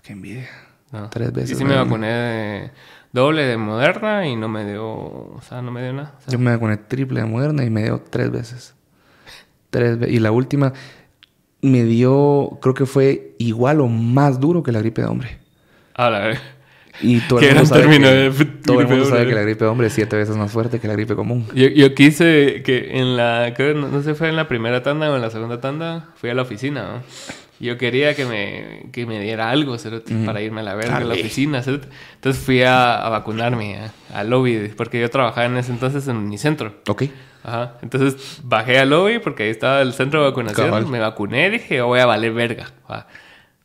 Qué 0.03 0.13
envidia. 0.15 0.49
no. 0.91 1.09
Tres 1.11 1.33
veces, 1.33 1.53
Y 1.53 1.55
sí 1.55 1.65
me 1.65 1.77
vacuné 1.77 2.09
de 2.09 2.71
doble 3.13 3.45
de 3.45 3.57
Moderna 3.57 4.27
y 4.27 4.35
no 4.35 4.49
me 4.49 4.65
dio, 4.65 4.85
o 4.85 5.41
sea, 5.49 5.63
no 5.63 5.71
me 5.71 5.81
dio 5.83 5.93
nada. 5.93 6.15
O 6.19 6.21
sea, 6.23 6.33
Yo 6.33 6.39
me 6.41 6.51
vacuné 6.51 6.77
triple 6.77 7.21
de 7.21 7.27
Moderna 7.27 7.65
y 7.65 7.71
me 7.71 7.85
dio 7.85 8.01
tres 8.11 8.31
veces. 8.33 8.75
Tres 9.71 9.99
veces. 9.99 10.15
Y 10.15 10.19
la 10.19 10.33
última 10.33 10.73
me 11.61 11.85
dio, 11.85 12.59
creo 12.61 12.75
que 12.75 12.87
fue 12.87 13.37
igual 13.39 13.81
o 13.81 13.87
más 13.87 14.41
duro 14.41 14.63
que 14.65 14.73
la 14.73 14.81
gripe 14.81 15.03
de 15.03 15.09
hombre. 15.09 15.39
a 15.95 16.11
la 16.11 16.19
verga. 16.19 16.41
Y 17.01 17.21
todo 17.29 17.39
el 17.41 17.55
mundo, 17.55 17.67
sabe 17.67 17.89
que, 17.89 17.99
de 18.01 18.45
todo 18.65 18.81
el 18.81 18.89
mundo 18.89 19.05
sabe 19.05 19.27
que 19.27 19.35
la 19.35 19.43
gripe 19.43 19.65
de 19.65 19.71
hombre 19.71 19.87
es 19.87 19.93
siete 19.93 20.17
veces 20.17 20.37
más 20.37 20.51
fuerte 20.51 20.81
que 20.81 20.89
la 20.89 20.95
gripe 20.95 21.15
común. 21.15 21.47
Yo, 21.55 21.69
yo 21.69 21.95
quise 21.95 22.63
que 22.65 22.99
en 22.99 23.17
la, 23.17 23.53
creo, 23.57 23.75
no, 23.75 23.87
no 23.89 24.03
sé, 24.03 24.15
fue 24.15 24.29
en 24.29 24.37
la 24.37 24.49
primera 24.49 24.83
tanda 24.83 25.11
o 25.11 25.15
en 25.15 25.23
la 25.23 25.31
segunda 25.31 25.61
tanda, 25.61 26.09
fui 26.17 26.29
a 26.29 26.35
la 26.35 26.43
oficina, 26.43 26.83
¿no? 26.83 27.03
Yo 27.63 27.79
quería 27.79 28.15
que 28.15 28.25
me, 28.27 28.91
que 28.91 29.07
me 29.07 29.21
diera 29.21 29.49
algo, 29.51 29.79
cerote, 29.79 30.15
para 30.27 30.43
irme 30.43 30.61
a 30.61 30.65
la 30.65 30.75
verga 30.75 30.97
a 30.97 31.01
la 31.05 31.15
oficina, 31.15 31.63
cerote. 31.63 31.87
Entonces 32.17 32.43
fui 32.45 32.63
a, 32.63 32.97
a 32.97 33.09
vacunarme 33.09 33.79
a- 33.79 34.19
al 34.19 34.31
lobby, 34.31 34.73
porque 34.77 35.01
yo 35.01 35.09
trabajaba 35.09 35.47
en 35.47 35.57
ese 35.57 35.71
entonces 35.71 36.09
en 36.09 36.29
mi 36.29 36.39
centro. 36.39 36.75
Ok. 36.89 37.05
Ajá. 37.45 37.75
Entonces 37.83 38.41
bajé 38.43 38.79
al 38.79 38.91
lobby 38.91 39.19
porque 39.21 39.45
ahí 39.45 39.51
estaba 39.51 39.81
el 39.81 39.93
centro 39.93 40.21
de 40.23 40.31
vacunación. 40.31 40.67
Cabal. 40.67 40.87
Me 40.89 40.99
vacuné 40.99 41.47
y 41.47 41.51
dije, 41.51 41.77
yo 41.77 41.87
voy 41.87 42.01
a 42.01 42.07
valer 42.07 42.33
verga. 42.33 42.67
Ah, 42.89 43.07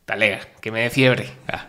talega, 0.04 0.40
que 0.60 0.70
me 0.70 0.82
dé 0.82 0.90
fiebre. 0.90 1.28
Ah. 1.48 1.66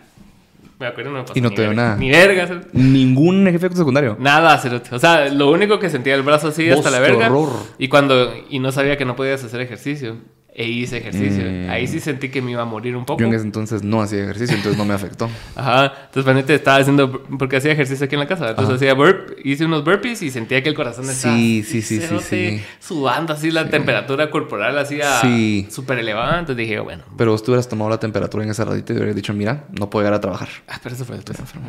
Me 0.78 0.86
acuerdo, 0.86 1.10
no 1.10 1.18
me 1.18 1.22
pasó 1.24 1.34
Y 1.38 1.42
no 1.42 1.50
ni 1.50 1.54
te 1.56 1.62
dio 1.62 1.68
verga. 1.70 1.82
nada. 1.82 1.96
Ni 1.96 2.10
verga. 2.10 2.46
cerote. 2.46 2.68
Ningún 2.72 3.46
efecto 3.48 3.76
secundario. 3.76 4.16
Nada, 4.18 4.56
cerote. 4.58 4.94
O 4.94 4.98
sea, 4.98 5.28
lo 5.28 5.50
único 5.50 5.78
que 5.78 5.90
sentía 5.90 6.14
el 6.14 6.22
brazo 6.22 6.48
así 6.48 6.70
hasta 6.70 6.90
la 6.90 7.00
verga. 7.00 7.26
horror. 7.26 7.52
Y 7.76 7.88
cuando... 7.88 8.32
Y 8.48 8.60
no 8.60 8.72
sabía 8.72 8.96
que 8.96 9.04
no 9.04 9.14
podías 9.14 9.44
hacer 9.44 9.60
ejercicio. 9.60 10.16
E 10.54 10.66
hice 10.68 10.98
ejercicio. 10.98 11.44
Mm. 11.44 11.70
Ahí 11.70 11.86
sí 11.86 12.00
sentí 12.00 12.28
que 12.28 12.42
me 12.42 12.50
iba 12.50 12.62
a 12.62 12.66
morir 12.66 12.96
un 12.96 13.04
poco. 13.04 13.20
Yo 13.20 13.26
en 13.26 13.34
ese 13.34 13.44
entonces 13.44 13.82
no 13.82 14.02
hacía 14.02 14.24
ejercicio, 14.24 14.56
entonces 14.56 14.76
no 14.76 14.84
me 14.84 14.94
afectó. 14.94 15.30
Ajá. 15.54 15.92
Entonces, 16.06 16.24
Vanete 16.24 16.54
estaba 16.54 16.78
haciendo... 16.78 17.22
Porque 17.38 17.56
hacía 17.56 17.72
ejercicio 17.72 18.06
aquí 18.06 18.14
en 18.16 18.20
la 18.20 18.26
casa. 18.26 18.50
Entonces 18.50 18.76
hacía 18.76 18.94
burp. 18.94 19.38
Hice 19.44 19.64
unos 19.64 19.84
burpees 19.84 20.22
y 20.22 20.30
sentía 20.30 20.62
que 20.62 20.68
el 20.68 20.74
corazón 20.74 21.08
estaba... 21.08 21.36
Sí, 21.36 21.62
sí, 21.62 21.82
sí, 21.82 22.00
sí, 22.00 22.18
sí. 22.20 22.62
Sudando 22.80 23.32
así 23.32 23.50
la 23.50 23.68
temperatura 23.68 24.30
corporal 24.30 24.76
así 24.78 25.00
a... 25.00 25.20
Sí. 25.20 25.68
Súper 25.70 25.98
elevada. 25.98 26.40
Entonces 26.40 26.56
dije, 26.56 26.80
bueno... 26.80 27.04
Pero 27.16 27.30
vos 27.32 27.42
te 27.42 27.50
hubieras 27.50 27.68
tomado 27.68 27.90
la 27.90 28.00
temperatura 28.00 28.44
en 28.44 28.50
esa 28.50 28.64
ratita 28.64 28.92
y 28.92 28.96
hubieras 28.96 29.14
dicho, 29.14 29.32
mira, 29.32 29.64
no 29.78 29.88
puedo 29.88 30.02
llegar 30.02 30.14
a 30.14 30.20
trabajar. 30.20 30.48
Ah, 30.66 30.80
pero 30.82 30.94
eso 30.94 31.04
fue. 31.04 31.16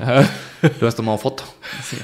Ajá. 0.02 0.22
Le 0.62 0.70
hubieras 0.78 0.96
tomado 0.96 1.18
foto. 1.18 1.44
Sí. 1.84 1.98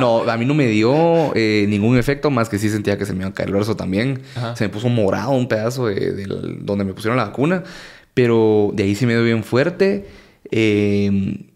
No, 0.00 0.28
a 0.28 0.36
mí 0.36 0.44
no 0.44 0.54
me 0.54 0.66
dio 0.66 1.32
eh, 1.34 1.66
ningún 1.68 1.96
efecto, 1.96 2.30
más 2.30 2.48
que 2.48 2.58
sí 2.58 2.68
sentía 2.68 2.98
que 2.98 3.06
se 3.06 3.12
me 3.12 3.20
iba 3.20 3.28
a 3.28 3.34
caer 3.34 3.48
el 3.50 3.54
brazo 3.54 3.76
también. 3.76 4.22
Ajá. 4.34 4.56
Se 4.56 4.64
me 4.64 4.70
puso 4.70 4.88
morado 4.88 5.30
un 5.30 5.48
pedazo 5.48 5.86
de, 5.86 6.26
donde 6.40 6.84
me 6.84 6.94
pusieron 6.94 7.16
la 7.16 7.24
vacuna. 7.26 7.62
Pero 8.14 8.70
de 8.74 8.84
ahí 8.84 8.94
sí 8.94 9.06
me 9.06 9.14
dio 9.14 9.24
bien 9.24 9.42
fuerte. 9.44 10.06
Eh, 10.50 11.46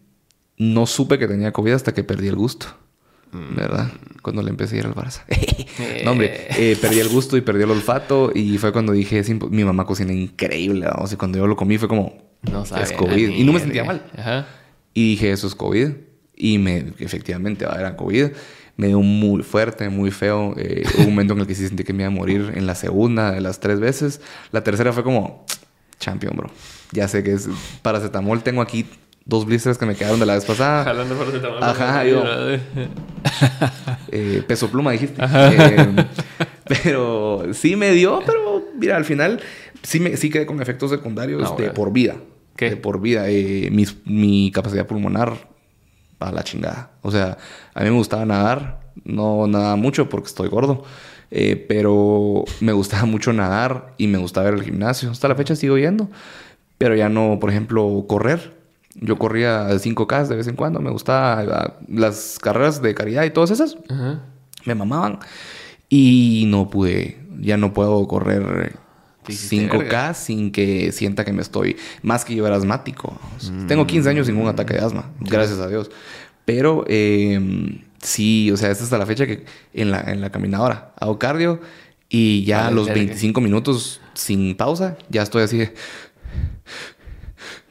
no 0.57 0.85
supe 0.85 1.17
que 1.17 1.27
tenía 1.27 1.51
COVID 1.53 1.71
hasta 1.71 1.93
que 1.93 2.03
perdí 2.03 2.27
el 2.27 2.35
gusto. 2.35 2.67
¿Verdad? 3.31 3.91
Cuando 4.23 4.41
le 4.41 4.49
empecé 4.49 4.75
a 4.75 4.79
ir 4.79 4.85
al 4.87 4.95
Barça. 4.95 5.21
no, 6.03 6.11
hombre, 6.11 6.47
eh, 6.57 6.75
perdí 6.81 6.99
el 6.99 7.09
gusto 7.09 7.37
y 7.37 7.41
perdí 7.41 7.61
el 7.63 7.69
olfato. 7.71 8.31
Y 8.33 8.57
fue 8.57 8.71
cuando 8.73 8.91
dije, 8.91 9.19
"Es 9.19 9.29
impo- 9.29 9.49
mi 9.51 9.63
mamá 9.63 9.85
cocina 9.85 10.11
increíble. 10.11 10.87
vamos", 10.87 11.13
Y 11.13 11.15
cuando 11.15 11.37
yo 11.37 11.45
lo 11.45 11.55
comí 11.55 11.77
fue 11.77 11.87
como, 11.87 12.17
No 12.51 12.65
sabe 12.65 12.83
es 12.83 12.91
a 12.91 12.97
COVID. 12.97 13.29
Y 13.29 13.43
no 13.43 13.53
me 13.53 13.59
sentía 13.59 13.83
mal. 13.83 14.03
Ajá. 14.17 14.47
Y 14.95 15.11
dije, 15.11 15.31
eso 15.31 15.45
es 15.45 15.53
COVID. 15.53 15.89
Y 16.35 16.57
me, 16.57 16.93
efectivamente, 16.97 17.65
era 17.65 17.95
COVID. 17.95 18.29
Me 18.79 18.87
dio 18.87 19.01
muy 19.01 19.43
fuerte, 19.43 19.89
muy 19.89 20.09
feo. 20.09 20.53
Eh, 20.57 20.83
hubo 20.95 21.03
un 21.03 21.09
momento 21.09 21.33
en 21.33 21.41
el 21.41 21.47
que 21.47 21.53
sí 21.53 21.67
sentí 21.67 21.83
que 21.83 21.91
me 21.91 22.03
iba 22.03 22.07
a 22.07 22.11
morir 22.15 22.53
en 22.55 22.65
la 22.65 22.75
segunda 22.75 23.31
de 23.33 23.41
las 23.41 23.59
tres 23.59 23.81
veces. 23.81 24.21
La 24.53 24.63
tercera 24.63 24.93
fue 24.93 25.03
como, 25.03 25.45
champion, 25.99 26.37
bro. 26.37 26.49
Ya 26.93 27.09
sé 27.09 27.21
que 27.21 27.33
es 27.33 27.49
paracetamol. 27.81 28.41
Tengo 28.41 28.61
aquí 28.61 28.85
dos 29.25 29.45
blisters 29.45 29.77
que 29.77 29.85
me 29.85 29.95
quedaron 29.95 30.19
de 30.21 30.25
la 30.25 30.35
vez 30.35 30.45
pasada. 30.45 30.85
Jalando 30.85 31.13
tamaño. 31.15 31.61
Ajá, 31.65 32.05
yo- 32.05 32.23
Eh, 34.11 34.43
peso 34.47 34.69
pluma, 34.69 34.91
dijiste. 34.91 35.21
Eh, 35.21 36.05
pero 36.83 37.47
sí 37.53 37.75
me 37.75 37.91
dio, 37.91 38.21
pero 38.25 38.65
mira, 38.79 38.95
al 38.95 39.05
final 39.05 39.41
sí, 39.83 39.99
me, 39.99 40.15
sí 40.17 40.29
quedé 40.29 40.45
con 40.45 40.61
efectos 40.61 40.89
secundarios 40.89 41.43
Ah, 41.43 41.49
de 41.49 41.53
bueno. 41.53 41.73
por 41.73 41.91
vida. 41.91 42.15
¿Qué? 42.55 42.71
De 42.71 42.77
por 42.77 43.01
vida. 43.01 43.25
Eh, 43.29 43.69
mis- 43.71 43.97
mi 44.05 44.51
capacidad 44.53 44.87
pulmonar 44.87 45.48
a 46.19 46.31
la 46.31 46.43
chingada. 46.43 46.91
O 47.01 47.11
sea, 47.11 47.37
a 47.73 47.83
mí 47.83 47.89
me 47.89 47.95
gustaba 47.97 48.25
nadar. 48.25 48.79
No 49.03 49.47
nadaba 49.47 49.75
mucho 49.75 50.09
porque 50.09 50.27
estoy 50.27 50.49
gordo. 50.49 50.83
Eh, 51.31 51.65
pero 51.69 52.43
me 52.59 52.73
gustaba 52.73 53.05
mucho 53.05 53.33
nadar 53.33 53.93
y 53.97 54.07
me 54.07 54.17
gustaba 54.17 54.49
ir 54.49 54.55
al 54.55 54.63
gimnasio. 54.63 55.11
Hasta 55.11 55.27
la 55.27 55.35
fecha 55.35 55.55
sigo 55.55 55.77
yendo. 55.77 56.09
Pero 56.77 56.95
ya 56.95 57.09
no, 57.09 57.37
por 57.39 57.49
ejemplo, 57.49 58.05
correr. 58.07 58.57
Yo 58.95 59.17
corría 59.17 59.69
5K 59.69 60.27
de 60.27 60.35
vez 60.35 60.47
en 60.47 60.55
cuando. 60.55 60.79
Me 60.79 60.91
gustaba 60.91 61.75
las 61.87 62.39
carreras 62.41 62.81
de 62.81 62.95
caridad 62.95 63.23
y 63.23 63.31
todas 63.31 63.51
esas 63.51 63.77
Ajá. 63.89 64.23
me 64.65 64.75
mamaban. 64.75 65.19
Y 65.89 66.45
no 66.47 66.69
pude, 66.69 67.19
ya 67.39 67.57
no 67.57 67.73
puedo 67.73 68.07
correr 68.07 68.43
hiciste 68.43 68.88
5K 69.29 69.77
verga. 69.77 70.13
sin 70.13 70.51
que 70.51 70.91
sienta 70.91 71.25
que 71.25 71.33
me 71.33 71.41
estoy, 71.41 71.77
más 72.01 72.25
que 72.25 72.35
yo 72.35 72.45
era 72.45 72.55
asmático. 72.55 73.19
Tengo 73.67 73.87
15 73.87 74.09
años 74.09 74.27
sin 74.27 74.37
un 74.37 74.47
ataque 74.47 74.73
de 74.73 74.79
asma, 74.79 75.11
gracias 75.19 75.59
a 75.59 75.67
Dios. 75.67 75.89
Pero 76.45 76.83
eh, 76.87 77.79
sí, 78.01 78.51
o 78.51 78.57
sea, 78.57 78.71
es 78.71 78.81
hasta 78.81 78.97
la 78.97 79.05
fecha 79.05 79.27
que 79.27 79.45
en 79.73 79.91
la, 79.91 80.01
en 80.01 80.21
la 80.21 80.31
caminadora 80.31 80.93
hago 80.99 81.19
cardio 81.19 81.61
y 82.09 82.43
ya 82.43 82.67
a 82.67 82.71
los 82.71 82.87
verga. 82.87 83.03
25 83.03 83.39
minutos 83.41 84.01
sin 84.15 84.55
pausa, 84.55 84.97
ya 85.09 85.21
estoy 85.21 85.43
así 85.43 85.57
de... 85.59 85.73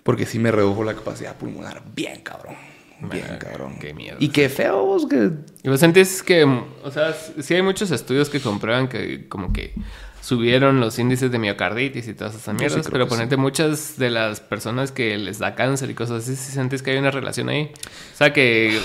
Porque 0.05 0.25
sí 0.25 0.39
me 0.39 0.51
redujo 0.51 0.85
la 0.85 0.95
capacidad 0.95 1.37
pulmonar. 1.37 1.83
Bien, 1.95 2.23
cabrón. 2.23 2.55
Bien, 3.01 3.37
cabrón. 3.39 3.79
qué 3.79 3.93
mierda. 3.95 4.17
Y 4.21 4.29
qué 4.29 4.49
feo, 4.49 4.85
vos, 4.85 5.07
que 5.07 5.31
¿Y 5.63 5.69
vos 5.69 5.79
sentís 5.79 6.23
que, 6.23 6.45
o 6.45 6.91
sea, 6.91 7.15
sí 7.15 7.55
hay 7.55 7.63
muchos 7.63 7.91
estudios 7.91 8.31
que 8.31 8.41
comprueban 8.41 8.89
que 8.89 9.29
como 9.29 9.53
que 9.53 9.75
subieron 10.21 10.81
los 10.81 10.99
índices 10.99 11.31
de 11.31 11.39
miocarditis 11.39 12.07
y 12.09 12.15
todas 12.15 12.35
esas 12.35 12.55
mierdas, 12.55 12.89
pero 12.91 13.05
sí. 13.05 13.11
ponete 13.11 13.37
muchas 13.37 13.97
de 13.99 14.11
las 14.11 14.41
personas 14.41 14.93
que 14.93 15.17
les 15.17 15.39
da 15.39 15.55
cáncer 15.55 15.91
y 15.91 15.95
cosas 15.95 16.25
así, 16.25 16.37
si 16.37 16.53
sentís 16.53 16.83
que 16.83 16.91
hay 16.91 16.99
una 16.99 17.11
relación 17.11 17.49
ahí. 17.49 17.73
O 18.15 18.17
sea, 18.17 18.33
que, 18.33 18.79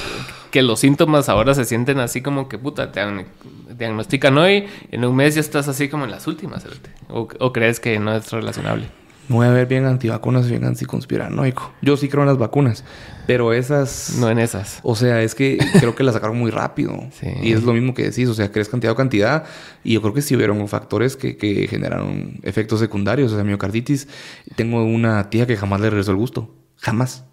que 0.52 0.62
los 0.62 0.80
síntomas 0.80 1.30
ahora 1.30 1.54
se 1.54 1.66
sienten 1.66 2.00
así 2.00 2.22
como 2.22 2.48
que, 2.48 2.58
puta, 2.58 2.92
te 2.92 3.02
diagn- 3.02 3.26
diagnostican 3.78 4.38
hoy, 4.38 4.68
en 4.92 5.04
un 5.04 5.16
mes 5.16 5.36
ya 5.36 5.42
estás 5.42 5.68
así 5.68 5.90
como 5.90 6.06
en 6.06 6.12
las 6.12 6.28
últimas, 6.28 6.66
o, 7.10 7.28
o 7.40 7.54
crees 7.54 7.80
que 7.80 8.00
no 8.00 8.16
es 8.16 8.32
relacionable. 8.32 8.88
A 9.30 9.50
ver 9.50 9.68
bien 9.68 9.86
antivacunas 9.86 10.46
y 10.48 10.50
bien 10.50 10.66
anticonspiranoico. 10.66 11.74
Yo 11.82 11.96
sí 11.98 12.10
creo 12.10 12.24
en 12.24 12.28
las 12.28 12.38
vacunas, 12.38 12.84
pero 13.26 13.54
esas... 13.54 14.18
No 14.20 14.30
en 14.30 14.38
esas. 14.38 14.80
O 14.84 14.96
sea, 14.96 15.22
es 15.22 15.34
que 15.34 15.58
creo 15.80 15.96
que 15.96 16.04
las 16.04 16.14
sacaron 16.14 16.38
muy 16.38 16.52
rápido. 16.52 16.94
Sí. 17.14 17.28
Y 17.42 17.54
es 17.54 17.64
lo 17.64 17.74
mismo 17.74 17.94
que 17.94 18.04
decís, 18.04 18.28
o 18.28 18.34
sea, 18.34 18.52
crees 18.52 18.70
cantidad 18.70 18.94
o 18.94 18.96
cantidad. 18.96 19.46
Y 19.84 19.94
yo 19.94 20.02
creo 20.02 20.14
que 20.14 20.22
sí 20.22 20.36
hubieron 20.36 20.68
factores 20.68 21.16
que, 21.16 21.38
que 21.38 21.68
generaron 21.68 22.40
efectos 22.44 22.80
secundarios. 22.80 23.32
O 23.32 23.36
sea, 23.36 23.44
miocarditis. 23.44 24.08
Tengo 24.56 24.84
una 24.84 25.30
tía 25.30 25.46
que 25.46 25.56
jamás 25.56 25.80
le 25.80 25.90
regresó 25.90 26.12
el 26.12 26.18
gusto. 26.18 26.54
Jamás. 26.78 27.26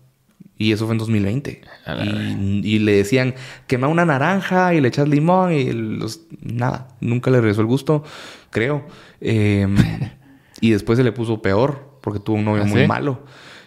Y 0.56 0.72
eso 0.72 0.84
fue 0.84 0.94
en 0.94 0.98
2020. 0.98 1.62
A 1.86 1.94
la 1.94 2.04
Y, 2.04 2.60
y 2.62 2.78
le 2.78 2.92
decían, 2.92 3.34
quema 3.66 3.88
una 3.88 4.04
naranja 4.04 4.74
y 4.74 4.80
le 4.80 4.88
echas 4.88 5.08
limón 5.08 5.52
y 5.52 5.72
los... 5.72 6.20
nada. 6.42 6.88
Nunca 7.00 7.30
le 7.30 7.40
regresó 7.40 7.62
el 7.62 7.66
gusto, 7.66 8.04
creo. 8.50 8.86
Eh, 9.22 9.66
y 10.60 10.70
después 10.70 10.96
se 10.98 11.04
le 11.04 11.12
puso 11.12 11.40
peor 11.42 11.98
porque 12.00 12.20
tuvo 12.20 12.36
un 12.36 12.44
novio 12.44 12.62
¿Ah, 12.62 12.66
muy 12.66 12.82
sí? 12.82 12.86
malo. 12.86 13.20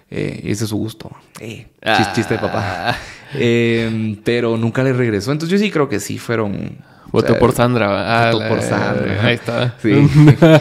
Eh, 0.10 0.42
ese 0.46 0.66
es 0.66 0.70
su 0.70 0.78
gusto. 0.78 1.10
Eh, 1.40 1.68
Ah. 1.84 1.96
chis- 1.98 2.14
chiste 2.14 2.36
de 2.36 2.40
papá. 2.40 2.96
Eh, 3.36 4.16
pero 4.24 4.58
nunca 4.58 4.84
le 4.84 4.94
regresó. 4.94 5.32
Entonces 5.32 5.58
yo 5.60 5.64
sí 5.66 5.72
creo 5.72 5.90
que 5.90 6.00
sí 6.00 6.20
fueron... 6.20 6.78
o 7.12 7.22
sea, 7.22 7.40
por 7.40 7.52
Sandra. 7.52 8.28
Ah, 8.28 8.32
Votó 8.32 8.48
por 8.48 8.62
Sandra. 8.62 9.24
Ahí 9.26 9.34
está. 9.36 9.76
Sí. 9.82 9.90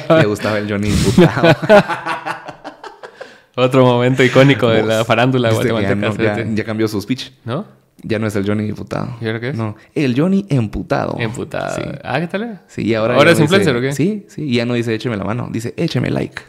le 0.09 0.25
gustaba 0.27 0.59
el 0.59 0.71
Johnny. 0.71 0.91
Otro 3.55 3.85
momento 3.85 4.23
icónico 4.25 4.69
de 4.71 4.83
la 4.83 5.05
farándula 5.05 5.51
ya, 5.51 5.55
guatemalteca. 5.73 5.95
no- 6.37 6.39
ya- 6.45 6.55
ya 6.55 6.65
cambió 6.65 6.89
su 6.89 7.01
speech. 7.03 7.31
¿No? 7.45 7.67
Ya 8.03 8.19
no 8.19 8.27
es 8.27 8.35
el 8.37 8.47
Johnny 8.47 8.65
diputado. 8.65 9.17
¿Y 9.21 9.27
ahora 9.27 9.39
qué 9.41 9.51
es? 9.51 9.57
No, 9.57 9.77
el 9.95 10.19
Johnny 10.19 10.45
emputado. 10.49 11.17
Emputado. 11.21 11.77
Sí. 11.77 11.83
Ah, 12.03 12.19
¿qué 12.21 12.27
tal? 12.27 12.63
Sí, 12.67 12.83
y 12.83 12.95
ahora, 12.95 13.15
¿Ahora 13.15 13.31
es 13.31 13.39
no 13.39 13.45
dice- 13.45 13.55
influencer 13.57 13.77
o 13.77 13.81
qué? 13.81 13.93
Sí, 13.93 14.27
sí. 14.29 14.43
Y 14.43 14.57
ya 14.57 14.67
no 14.67 14.75
dice 14.75 14.93
écheme 14.95 15.17
la 15.17 15.25
mano. 15.25 15.49
Dice 15.53 15.73
écheme 15.77 16.11
like. 16.11 16.43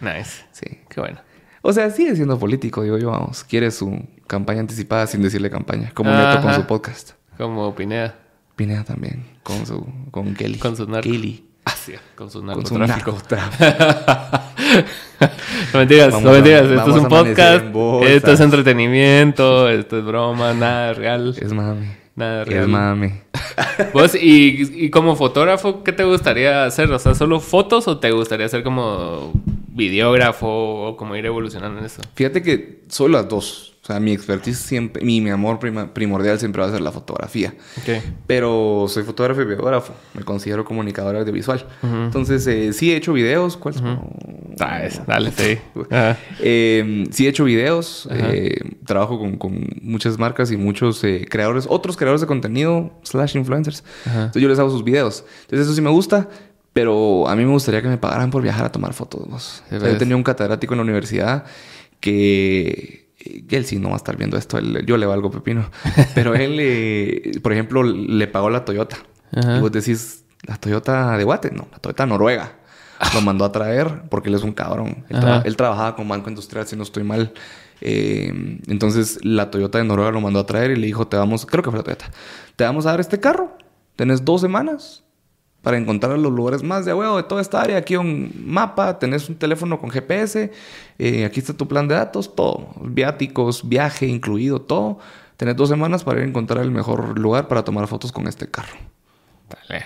Nice. 0.00 0.44
Sí. 0.52 0.66
Qué 0.88 1.00
bueno. 1.00 1.18
O 1.62 1.72
sea, 1.72 1.90
sigue 1.90 2.14
siendo 2.16 2.38
político, 2.38 2.82
digo 2.82 2.98
yo, 2.98 3.10
vamos. 3.10 3.44
Quiere 3.44 3.70
su 3.70 4.04
campaña 4.26 4.60
anticipada 4.60 5.06
sin 5.06 5.22
decirle 5.22 5.48
campaña. 5.50 5.90
Como 5.94 6.10
Neto 6.10 6.42
con 6.42 6.54
su 6.54 6.66
podcast. 6.66 7.12
Como 7.36 7.74
Pineda. 7.74 8.14
Pineda 8.56 8.84
también. 8.84 9.24
Con 9.42 9.66
su... 9.66 9.86
Con 10.10 10.34
Kelly. 10.34 10.58
Con 10.58 10.76
su 10.76 10.86
narco. 10.88 11.08
Kelly. 11.08 11.45
Sí, 11.74 11.94
con 12.14 12.30
su 12.30 12.44
Con 12.44 12.64
su 12.66 12.78
narcotráfico. 12.78 13.64
no 15.72 15.78
mentiras, 15.78 16.08
Vamos 16.12 16.22
no 16.22 16.30
a- 16.30 16.32
mentiras. 16.34 16.66
Esto 16.66 16.90
es 16.90 16.96
un 17.02 17.08
podcast. 17.08 17.64
Esto 18.04 18.32
es 18.32 18.40
entretenimiento. 18.40 19.68
Esto 19.68 19.98
es 19.98 20.04
broma. 20.04 20.52
Nada 20.54 20.92
real. 20.94 21.34
es 21.40 21.52
mami. 21.52 21.86
Nada 22.14 22.42
Es 22.42 22.48
real. 22.48 22.68
mami. 22.68 23.12
Vos, 23.92 24.14
y, 24.14 24.84
y 24.86 24.90
como 24.90 25.16
fotógrafo, 25.16 25.82
¿qué 25.84 25.92
te 25.92 26.04
gustaría 26.04 26.64
hacer? 26.64 26.90
O 26.92 26.98
sea, 26.98 27.14
¿solo 27.14 27.40
fotos 27.40 27.86
o 27.88 27.98
te 27.98 28.10
gustaría 28.10 28.48
ser 28.48 28.62
como 28.62 29.32
videógrafo 29.68 30.46
o 30.48 30.96
como 30.96 31.14
ir 31.16 31.26
evolucionando 31.26 31.78
en 31.80 31.86
eso? 31.86 32.00
Fíjate 32.14 32.42
que 32.42 32.82
soy 32.88 33.10
las 33.10 33.28
dos. 33.28 33.74
O 33.86 33.92
sea, 33.92 34.00
mi 34.00 34.10
expertise 34.10 34.58
siempre, 34.58 35.04
mi, 35.04 35.20
mi 35.20 35.30
amor 35.30 35.60
prima- 35.60 35.94
primordial 35.94 36.40
siempre 36.40 36.60
va 36.60 36.66
a 36.66 36.72
ser 36.72 36.80
la 36.80 36.90
fotografía. 36.90 37.54
Ok. 37.80 38.02
Pero 38.26 38.86
soy 38.88 39.04
fotógrafo 39.04 39.42
y 39.42 39.44
videógrafo. 39.44 39.92
Me 40.12 40.24
considero 40.24 40.64
comunicador 40.64 41.14
audiovisual. 41.14 41.64
Entonces, 41.84 42.44
eh, 42.48 42.72
sí 42.72 42.90
he 42.92 42.96
hecho 42.96 43.12
videos. 43.12 43.56
¿Cuál 43.56 43.76
es? 43.76 43.82
Ah, 44.58 44.82
eso. 44.84 45.04
Dale, 45.06 45.30
sí. 45.30 45.58
Eh, 46.40 47.04
sí 47.12 47.26
he 47.26 47.28
hecho 47.28 47.44
videos. 47.44 48.08
Eh, 48.10 48.58
trabajo 48.84 49.20
con, 49.20 49.36
con 49.36 49.64
muchas 49.82 50.18
marcas 50.18 50.50
y 50.50 50.56
muchos 50.56 51.04
eh, 51.04 51.24
creadores, 51.30 51.66
otros 51.68 51.96
creadores 51.96 52.20
de 52.22 52.26
contenido, 52.26 52.92
slash 53.04 53.36
influencers. 53.36 53.84
Entonces 54.04 54.42
yo 54.42 54.48
les 54.48 54.58
hago 54.58 54.70
sus 54.70 54.82
videos. 54.82 55.24
Entonces 55.42 55.66
eso 55.66 55.76
sí 55.76 55.80
me 55.80 55.90
gusta. 55.90 56.28
Pero 56.72 57.28
a 57.28 57.36
mí 57.36 57.44
me 57.44 57.52
gustaría 57.52 57.80
que 57.82 57.88
me 57.88 57.98
pagaran 57.98 58.30
por 58.32 58.42
viajar 58.42 58.66
a 58.66 58.72
tomar 58.72 58.92
fotos. 58.94 59.22
O 59.30 59.38
sea, 59.38 59.78
yo 59.92 59.96
tenía 59.96 60.16
un 60.16 60.24
catedrático 60.24 60.74
en 60.74 60.78
la 60.78 60.82
universidad 60.82 61.44
que... 62.00 63.05
él 63.50 63.64
sí 63.64 63.78
no 63.78 63.88
va 63.88 63.94
a 63.94 63.96
estar 63.98 64.16
viendo 64.16 64.36
esto. 64.36 64.58
él- 64.58 64.84
yo 64.86 64.96
le 64.96 65.06
valgo 65.06 65.30
pepino. 65.30 65.70
Pero 66.14 66.34
él, 66.34 66.56
eh, 66.60 67.32
por 67.42 67.52
ejemplo, 67.52 67.82
le 67.82 68.26
pagó 68.28 68.50
la 68.50 68.64
Toyota. 68.64 68.96
Ajá. 69.34 69.58
Y 69.58 69.60
vos 69.60 69.72
decís, 69.72 70.24
¿la 70.42 70.56
Toyota 70.56 71.16
de 71.16 71.24
Guate? 71.24 71.50
No, 71.50 71.68
la 71.72 71.78
Toyota 71.78 72.06
Noruega. 72.06 72.52
Lo 73.14 73.20
mandó 73.20 73.44
a 73.44 73.52
traer 73.52 74.02
porque 74.08 74.28
él 74.30 74.34
es 74.36 74.42
un 74.42 74.52
cabrón. 74.52 75.04
Él, 75.10 75.16
Ajá. 75.16 75.42
tra- 75.42 75.46
él 75.46 75.56
trabajaba 75.56 75.96
con 75.96 76.08
Banco 76.08 76.30
Industrial, 76.30 76.66
si 76.66 76.76
no 76.76 76.82
estoy 76.82 77.02
mal. 77.04 77.32
Eh, 77.82 78.58
entonces 78.68 79.18
la 79.22 79.50
Toyota 79.50 79.76
de 79.78 79.84
Noruega 79.84 80.10
lo 80.10 80.20
mandó 80.22 80.38
a 80.40 80.46
traer 80.46 80.70
y 80.70 80.76
le 80.76 80.86
dijo, 80.86 81.06
te 81.08 81.16
vamos, 81.18 81.44
creo 81.44 81.62
que 81.62 81.70
fue 81.70 81.78
la 81.78 81.84
Toyota, 81.84 82.06
te 82.56 82.64
vamos 82.64 82.86
a 82.86 82.90
dar 82.92 83.00
este 83.00 83.20
carro, 83.20 83.54
tenés 83.96 84.24
dos 84.24 84.40
semanas 84.40 85.04
para 85.66 85.78
encontrar 85.78 86.16
los 86.16 86.32
lugares 86.32 86.62
más 86.62 86.84
de 86.84 86.94
huevo 86.94 87.16
de 87.16 87.24
toda 87.24 87.42
esta 87.42 87.60
área. 87.60 87.78
Aquí 87.78 87.96
un 87.96 88.30
mapa, 88.46 89.00
tenés 89.00 89.28
un 89.28 89.34
teléfono 89.34 89.80
con 89.80 89.90
GPS, 89.90 90.52
eh, 90.96 91.24
aquí 91.24 91.40
está 91.40 91.54
tu 91.54 91.66
plan 91.66 91.88
de 91.88 91.96
datos, 91.96 92.36
todo, 92.36 92.68
viáticos, 92.82 93.68
viaje 93.68 94.06
incluido, 94.06 94.60
todo. 94.60 95.00
Tenés 95.36 95.56
dos 95.56 95.68
semanas 95.68 96.04
para 96.04 96.18
ir 96.20 96.24
a 96.26 96.28
encontrar 96.28 96.62
el 96.62 96.70
mejor 96.70 97.18
lugar 97.18 97.48
para 97.48 97.64
tomar 97.64 97.88
fotos 97.88 98.12
con 98.12 98.28
este 98.28 98.48
carro. 98.48 98.76
Dale. 99.50 99.84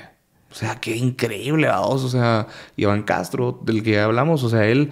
O 0.52 0.54
sea, 0.54 0.78
qué 0.78 0.94
increíble, 0.96 1.68
vamos. 1.68 2.04
O 2.04 2.10
sea, 2.10 2.46
Iván 2.76 3.02
Castro, 3.04 3.58
del 3.62 3.82
que 3.82 3.92
ya 3.92 4.04
hablamos, 4.04 4.44
o 4.44 4.50
sea, 4.50 4.66
él, 4.66 4.90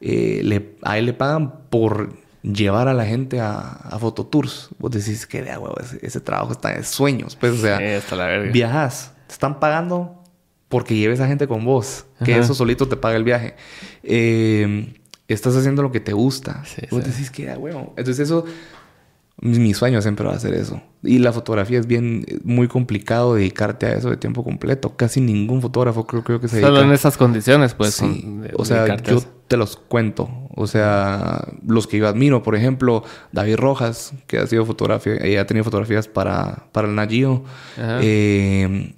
eh, 0.00 0.42
le, 0.44 0.76
a 0.82 0.98
él 0.98 1.06
le 1.06 1.14
pagan 1.14 1.52
por 1.68 2.12
llevar 2.44 2.86
a 2.86 2.94
la 2.94 3.06
gente 3.06 3.40
a, 3.40 3.58
a 3.58 3.98
fototours. 3.98 4.68
Vos 4.78 4.92
decís 4.92 5.26
que 5.26 5.42
de 5.42 5.50
huevo, 5.58 5.74
ese, 5.80 5.98
ese 6.00 6.20
trabajo 6.20 6.52
está 6.52 6.68
de 6.68 6.84
sueños. 6.84 7.34
Pues, 7.34 7.54
o 7.54 7.56
sea, 7.56 7.78
Sí, 7.78 7.84
hasta 7.86 8.14
la 8.14 8.26
verga. 8.26 8.52
viajas, 8.52 9.14
te 9.26 9.32
están 9.32 9.58
pagando 9.58 10.14
porque 10.68 10.94
lleves 10.96 11.20
a 11.20 11.26
gente 11.26 11.46
con 11.48 11.64
vos, 11.64 12.04
que 12.24 12.32
Ajá. 12.34 12.42
eso 12.42 12.54
solito 12.54 12.88
te 12.88 12.96
paga 12.96 13.16
el 13.16 13.24
viaje. 13.24 13.54
Eh, 14.02 14.94
estás 15.28 15.56
haciendo 15.56 15.82
lo 15.82 15.92
que 15.92 16.00
te 16.00 16.12
gusta. 16.12 16.62
Sí, 16.64 16.82
Vos 16.90 17.04
sí. 17.04 17.10
decís 17.10 17.30
que 17.30 17.46
da 17.46 17.58
huevo. 17.58 17.94
Entonces 17.96 18.18
eso, 18.26 18.44
mi 19.40 19.72
sueño 19.72 20.02
siempre 20.02 20.26
va 20.26 20.32
a 20.34 20.38
ser 20.40 20.54
eso. 20.54 20.80
Y 21.02 21.18
la 21.20 21.32
fotografía 21.32 21.78
es 21.78 21.86
bien, 21.86 22.24
muy 22.42 22.66
complicado 22.66 23.34
dedicarte 23.36 23.86
a 23.86 23.92
eso 23.92 24.10
de 24.10 24.16
tiempo 24.16 24.42
completo. 24.42 24.96
Casi 24.96 25.20
ningún 25.20 25.62
fotógrafo 25.62 26.06
creo, 26.06 26.24
creo 26.24 26.40
que 26.40 26.48
se 26.48 26.56
dedica. 26.56 26.68
Solo 26.70 26.82
en 26.82 26.90
esas 26.92 27.16
condiciones, 27.16 27.74
pues. 27.74 27.94
Sí. 27.94 28.22
con- 28.22 28.40
de- 28.42 28.52
o 28.56 28.64
sea, 28.64 28.96
yo 28.96 29.20
te 29.46 29.56
los 29.56 29.76
cuento. 29.76 30.28
O 30.56 30.66
sea, 30.66 31.46
los 31.64 31.86
que 31.86 31.98
yo 31.98 32.08
admiro, 32.08 32.42
por 32.42 32.56
ejemplo, 32.56 33.04
David 33.30 33.56
Rojas, 33.56 34.12
que 34.26 34.38
ha 34.38 34.46
sido 34.48 34.66
fotografía, 34.66 35.14
eh, 35.14 35.38
ha 35.38 35.46
tenido 35.46 35.62
fotografías 35.64 36.08
para, 36.08 36.66
para 36.72 36.88
el 36.88 36.94
Nagio. 36.96 37.44
Ajá. 37.76 38.00
Eh, 38.02 38.94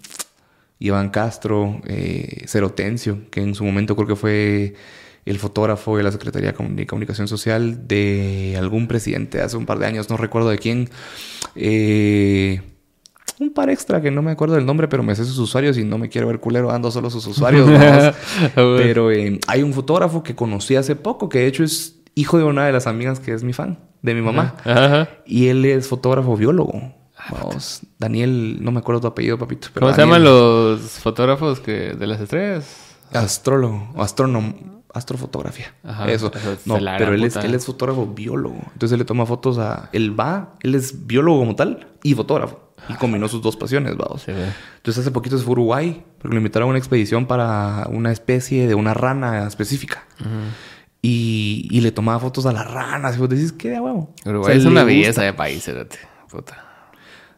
Iván 0.81 1.11
Castro, 1.11 1.81
eh, 1.87 2.45
Cerotencio, 2.49 3.31
que 3.31 3.41
en 3.43 3.55
su 3.55 3.63
momento 3.65 3.95
creo 3.95 4.09
que 4.09 4.17
fue 4.17 4.75
el 5.27 5.39
fotógrafo 5.39 5.97
de 5.99 6.03
la 6.03 6.11
Secretaría 6.11 6.51
de 6.53 6.57
Comun- 6.59 6.75
de 6.75 6.87
Comunicación 6.87 7.29
Social 7.29 7.87
de 7.87 8.57
algún 8.59 8.89
presidente 8.89 9.41
hace 9.43 9.57
un 9.57 9.67
par 9.67 9.79
de 9.79 9.87
años, 9.87 10.11
no 10.11 10.17
recuerdo 10.17 10.49
de 10.49 10.59
quién. 10.59 10.89
Eh, 11.55 12.61
un 13.39 13.51
par 13.53 13.71
extra 13.71 14.01
que 14.03 14.11
no 14.11 14.23
me 14.23 14.31
acuerdo 14.33 14.55
del 14.55 14.67
nombre, 14.67 14.89
pero 14.89 15.03
me 15.03 15.15
sé 15.15 15.25
sus 15.25 15.39
usuarios 15.39 15.79
y 15.79 15.85
no 15.85 15.97
me 15.99 16.09
quiero 16.09 16.27
ver 16.27 16.41
culero 16.41 16.69
dando 16.69 16.91
solo 16.91 17.11
sus 17.11 17.27
usuarios. 17.27 17.69
pero 18.55 19.11
eh, 19.11 19.39
hay 19.47 19.63
un 19.63 19.73
fotógrafo 19.73 20.23
que 20.23 20.35
conocí 20.35 20.77
hace 20.77 20.97
poco, 20.97 21.29
que 21.29 21.41
de 21.41 21.47
hecho 21.47 21.65
es 21.65 22.01
hijo 22.15 22.39
de 22.39 22.45
una 22.45 22.67
de 22.67 22.73
las 22.73 22.87
amigas 22.87 23.21
que 23.21 23.33
es 23.33 23.43
mi 23.45 23.53
fan, 23.53 23.79
de 24.03 24.15
mi 24.15 24.21
mamá. 24.23 24.57
Ajá. 24.65 25.09
Y 25.27 25.49
él 25.49 25.65
es 25.65 25.87
fotógrafo 25.89 26.37
biólogo. 26.37 26.95
Vamos, 27.31 27.81
Daniel, 27.99 28.59
no 28.63 28.73
me 28.73 28.79
acuerdo 28.81 29.01
tu 29.03 29.07
apellido, 29.09 29.39
papito. 29.39 29.69
pero 29.75 29.87
¿Cómo 29.87 29.95
se 29.95 30.01
llaman 30.03 30.25
los 30.25 30.81
fotógrafos 30.81 31.61
que 31.61 31.95
de 31.95 32.07
las 32.07 32.21
estrellas? 32.21 32.77
Astrólogo, 33.13 33.93
astrónomo, 33.99 34.83
astrofotografía. 34.95 35.75
Ajá, 35.85 36.11
eso. 36.11 36.33
eso 36.35 36.53
es 36.53 36.67
No, 36.67 36.79
pero 36.99 37.13
él 37.15 37.25
es, 37.25 37.37
él 37.37 37.55
es 37.55 37.67
fotógrafo 37.67 38.07
biólogo. 38.07 38.61
Entonces 38.73 38.93
él 38.93 39.01
le 39.01 39.05
toma 39.05 39.27
fotos 39.27 39.59
a. 39.59 39.89
Él 39.93 40.19
va, 40.19 40.55
él 40.63 40.75
es 40.75 41.07
biólogo 41.07 41.41
como 41.41 41.57
tal 41.57 41.89
y 42.03 42.15
fotógrafo. 42.15 42.73
Y 42.89 42.95
combinó 42.95 43.29
sus 43.29 43.43
dos 43.43 43.57
pasiones, 43.57 43.97
vamos. 43.97 44.23
Sí. 44.23 44.33
Entonces 44.77 45.03
hace 45.03 45.11
poquito 45.11 45.37
se 45.37 45.45
fue 45.45 45.51
a 45.51 45.53
Uruguay 45.53 46.03
porque 46.19 46.35
lo 46.35 46.39
invitaron 46.39 46.69
a 46.69 46.71
una 46.71 46.79
expedición 46.79 47.27
para 47.27 47.87
una 47.91 48.11
especie 48.11 48.67
de 48.67 48.75
una 48.75 48.95
rana 48.95 49.47
específica. 49.47 50.05
y, 51.03 51.69
y 51.71 51.81
le 51.81 51.93
tomaba 51.93 52.19
fotos 52.21 52.47
a 52.47 52.53
las 52.53 52.71
ranas. 52.71 53.17
Y 53.17 53.19
vos 53.19 53.29
decís, 53.29 53.53
¿qué 53.53 53.71
de 53.71 53.81
huevo? 53.81 54.15
Uruguay 54.25 54.43
O 54.43 54.45
sea, 54.47 54.55
es 54.55 54.65
una 54.65 54.85
belleza 54.85 55.23
de 55.23 55.33
país, 55.33 55.67
espérate. 55.69 55.99
Puta. 56.31 56.65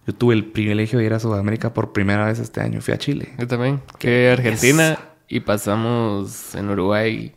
Yo 0.07 0.13
tuve 0.15 0.35
el 0.35 0.45
privilegio 0.47 0.99
de 0.99 1.05
ir 1.05 1.13
a 1.15 1.21
Sudamérica 1.21 1.73
por 1.73 1.93
primera 1.93 2.27
vez 2.27 2.39
este 2.39 2.61
año. 2.61 2.81
Fui 2.81 2.93
a 2.95 2.99
Chile. 2.99 3.31
Yo 3.39 3.47
también. 3.47 3.81
Que 3.99 4.31
Argentina 4.31 4.99
y 5.29 5.41
pasamos 5.41 6.55
en 6.55 6.69
Uruguay. 6.71 7.33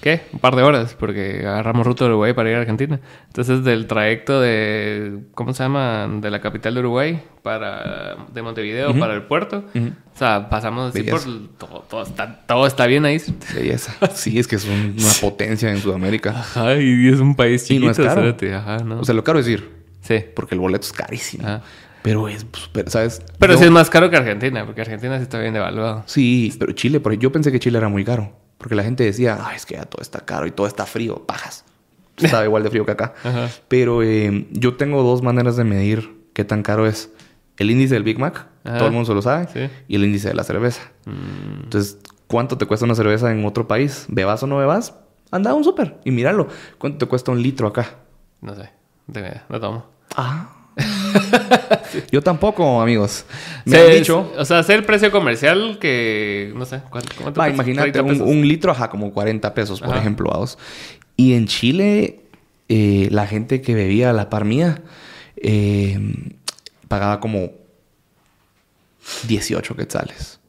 ¿Qué? 0.00 0.22
Un 0.32 0.38
par 0.38 0.54
de 0.54 0.62
horas, 0.62 0.94
porque 0.98 1.40
agarramos 1.40 1.84
ruta 1.84 2.04
de 2.04 2.10
Uruguay 2.10 2.32
para 2.32 2.48
ir 2.50 2.56
a 2.56 2.60
Argentina. 2.60 3.00
Entonces, 3.26 3.64
del 3.64 3.88
trayecto 3.88 4.40
de. 4.40 5.24
¿Cómo 5.34 5.52
se 5.52 5.64
llama? 5.64 6.08
De 6.20 6.30
la 6.30 6.40
capital 6.40 6.74
de 6.74 6.80
Uruguay 6.80 7.20
para. 7.42 8.16
de 8.32 8.40
Montevideo 8.42 8.96
para 8.96 9.14
el 9.14 9.22
puerto. 9.24 9.64
O 9.74 10.16
sea, 10.18 10.48
pasamos 10.48 10.90
así 10.94 11.02
por. 11.02 11.20
Todo, 11.58 11.80
todo 11.90 12.02
está, 12.04 12.42
todo 12.46 12.66
está 12.68 12.86
bien 12.86 13.04
ahí. 13.06 13.20
Belleza. 13.54 13.92
Sí, 14.14 14.38
es 14.38 14.46
que 14.46 14.54
es 14.56 14.64
un- 14.66 14.94
una 14.98 15.12
potencia 15.20 15.68
en 15.70 15.78
Sudamérica. 15.78 16.30
Ajá, 16.30 16.76
y 16.76 17.08
es 17.08 17.18
un 17.18 17.34
país 17.34 17.64
Y 17.64 17.74
chiquito. 17.74 17.86
no 17.86 17.90
es 17.90 17.96
caro. 17.98 18.10
espérate, 18.28 18.54
Ajá, 18.54 18.78
¿no? 18.84 19.00
O 19.00 19.04
sea, 19.04 19.14
lo 19.16 19.24
caro 19.24 19.40
es 19.40 19.48
ir. 19.48 19.68
sí. 20.00 20.24
Porque 20.34 20.54
el 20.54 20.60
boleto 20.60 20.86
es 20.86 20.92
carísimo. 20.92 21.44
Ajá. 21.44 21.62
Pero 22.02 22.28
es, 22.28 22.44
pues, 22.44 22.68
pero, 22.72 22.90
¿sabes? 22.90 23.22
Pero 23.38 23.52
Yo- 23.54 23.58
sí 23.58 23.64
es 23.66 23.70
más 23.70 23.90
caro 23.90 24.08
que 24.10 24.16
Argentina, 24.16 24.64
porque 24.64 24.80
Argentina 24.82 25.16
sí 25.18 25.22
está 25.24 25.38
bien 25.38 25.52
devaluado. 25.54 26.04
Sí, 26.06 26.54
pero 26.58 26.72
Chile, 26.72 27.00
por 27.00 27.12
yo 27.14 27.32
pensé 27.32 27.50
que 27.52 27.58
Chile 27.60 27.78
era 27.78 27.88
muy 27.88 28.04
caro. 28.04 28.32
Porque 28.58 28.74
la 28.74 28.82
gente 28.82 29.04
decía, 29.04 29.38
ay, 29.44 29.56
es 29.56 29.66
que 29.66 29.74
ya 29.74 29.84
todo 29.84 30.02
está 30.02 30.20
caro 30.20 30.46
y 30.46 30.50
todo 30.50 30.66
está 30.66 30.84
frío, 30.86 31.24
pajas. 31.26 31.64
Estaba 32.16 32.44
igual 32.44 32.62
de 32.64 32.70
frío 32.70 32.84
que 32.84 32.92
acá. 32.92 33.14
Ajá. 33.22 33.48
Pero 33.68 34.02
eh, 34.02 34.48
yo 34.50 34.74
tengo 34.76 35.02
dos 35.04 35.22
maneras 35.22 35.56
de 35.56 35.62
medir 35.64 36.16
qué 36.32 36.44
tan 36.44 36.62
caro 36.64 36.86
es. 36.86 37.10
El 37.56 37.70
índice 37.70 37.94
del 37.94 38.02
Big 38.04 38.18
Mac, 38.18 38.46
Ajá. 38.64 38.78
todo 38.78 38.86
el 38.88 38.92
mundo 38.94 39.06
se 39.06 39.14
lo 39.14 39.22
sabe. 39.22 39.46
Sí. 39.52 39.68
Y 39.88 39.96
el 39.96 40.04
índice 40.04 40.28
de 40.28 40.34
la 40.34 40.42
cerveza. 40.44 40.82
Mm, 41.06 41.62
Entonces, 41.64 41.98
¿cuánto 42.26 42.56
te 42.58 42.66
cuesta 42.66 42.84
una 42.86 42.94
cerveza 42.96 43.30
en 43.32 43.44
otro 43.44 43.66
país? 43.68 44.06
¿Bebas 44.08 44.42
o 44.42 44.46
no 44.48 44.56
bebas? 44.56 44.94
Anda 45.30 45.50
a 45.50 45.54
un 45.54 45.62
súper 45.64 45.98
y 46.04 46.10
míralo. 46.10 46.48
¿Cuánto 46.78 46.98
te 46.98 47.06
cuesta 47.06 47.30
un 47.32 47.42
litro 47.42 47.66
acá? 47.68 47.96
no 48.40 48.54
sé. 48.54 48.70
No 49.06 49.14
tengo 49.14 49.26
idea, 49.28 49.44
no 49.48 49.60
tomo. 49.60 49.86
Ah. 50.16 50.50
Yo 52.10 52.22
tampoco, 52.22 52.80
amigos. 52.80 53.24
Me 53.64 53.76
Se- 53.76 53.84
han 53.86 53.90
dicho. 53.98 54.32
O 54.36 54.44
sea, 54.44 54.62
sé 54.62 54.74
el 54.74 54.84
precio 54.84 55.10
comercial 55.10 55.78
que. 55.80 56.52
No 56.56 56.64
sé. 56.64 56.82
Imagínate 57.50 57.92
30 57.92 58.22
un, 58.24 58.46
litro, 58.46 58.72
ajá, 58.72 58.88
como 58.90 59.12
40 59.12 59.54
pesos, 59.54 59.80
por 59.80 59.90
Ajá. 59.90 60.00
ejemplo, 60.00 60.30
vamos. 60.30 60.58
Y 61.16 61.34
en 61.34 61.46
Chile, 61.46 62.20
eh, 62.68 63.08
la 63.10 63.26
gente 63.26 63.60
que 63.60 63.74
bebía 63.74 64.10
a 64.10 64.12
la 64.12 64.30
par 64.30 64.44
mía 64.44 64.82
eh, 65.36 65.98
pagaba 66.88 67.20
como 67.20 67.50
18 69.26 69.74
quetzales. 69.76 70.40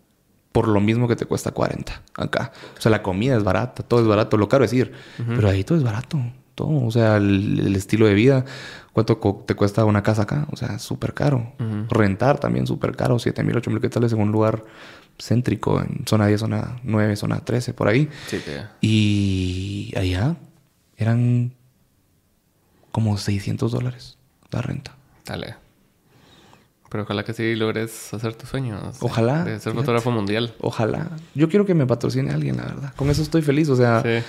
Por 0.52 0.68
lo 0.68 0.80
mismo 0.82 1.07
que 1.07 1.16
te 1.16 1.26
cuesta 1.26 1.52
40 1.52 2.02
acá. 2.16 2.52
O 2.78 2.82
sea, 2.82 2.90
la 2.90 3.03
comida 3.03 3.38
es 3.38 3.44
barata, 3.44 3.84
todo 3.84 4.02
es 4.02 4.07
barato. 4.07 4.36
Lo 4.36 4.49
caro 4.49 4.66
es 4.66 4.74
ir. 4.74 4.91
Pero 5.28 5.48
ahí 5.49 5.64
todo 5.64 5.78
es 5.78 5.84
barato. 5.84 6.20
Todo. 6.60 6.86
O 6.86 6.91
sea, 6.91 7.15
el, 7.18 7.60
el 7.60 7.76
estilo 7.76 8.06
de 8.06 8.14
vida. 8.14 8.44
¿Cuánto 8.91 9.19
co- 9.19 9.44
te 9.48 9.56
cuesta 9.56 9.86
una 9.86 10.03
casa 10.03 10.23
acá? 10.23 10.45
O 10.52 10.57
sea, 10.57 10.77
súper 10.80 11.14
caro. 11.14 11.53
Rentar 11.90 12.38
también 12.40 12.68
súper 12.68 12.95
caro. 12.98 13.18
7 13.18 13.44
mil, 13.44 13.56
8 13.56 13.69
mil 13.72 13.80
quetzales 13.80 14.11
en 14.11 14.19
un 14.19 14.31
lugar 14.31 14.64
céntrico. 15.18 15.80
En 15.81 16.03
zona 16.06 16.27
10, 16.27 16.40
zona 16.41 16.80
9, 16.84 17.15
zona 17.15 17.40
13, 17.40 17.73
por 17.73 17.88
ahí. 17.88 18.10
Sí, 18.27 18.40
que. 18.40 18.61
Y 18.81 19.94
allá 19.95 20.36
eran 20.98 21.53
como 22.91 23.18
600 23.18 23.72
dólares 23.72 24.18
la 24.52 24.61
renta. 24.61 24.95
Dale. 25.26 25.56
Pero 26.90 27.03
ojalá 27.03 27.23
que 27.23 27.34
sí 27.34 27.56
logres 27.56 28.11
hacer 28.15 28.34
tus 28.34 28.49
sueños. 28.49 28.98
Ojalá, 29.02 29.44
De 29.44 29.52
ser 29.52 29.60
fíjate. 29.60 29.77
fotógrafo 29.77 30.10
mundial. 30.11 30.56
Ojalá. 30.60 31.11
Yo 31.36 31.48
quiero 31.48 31.64
que 31.65 31.76
me 31.76 31.86
patrocine 31.86 32.31
alguien, 32.31 32.57
la 32.57 32.64
verdad. 32.64 32.94
Con 32.95 33.11
eso 33.11 33.22
estoy 33.22 33.44
feliz. 33.44 33.69
O 33.69 33.76
sea, 33.76 34.02
Sí, 34.02 34.26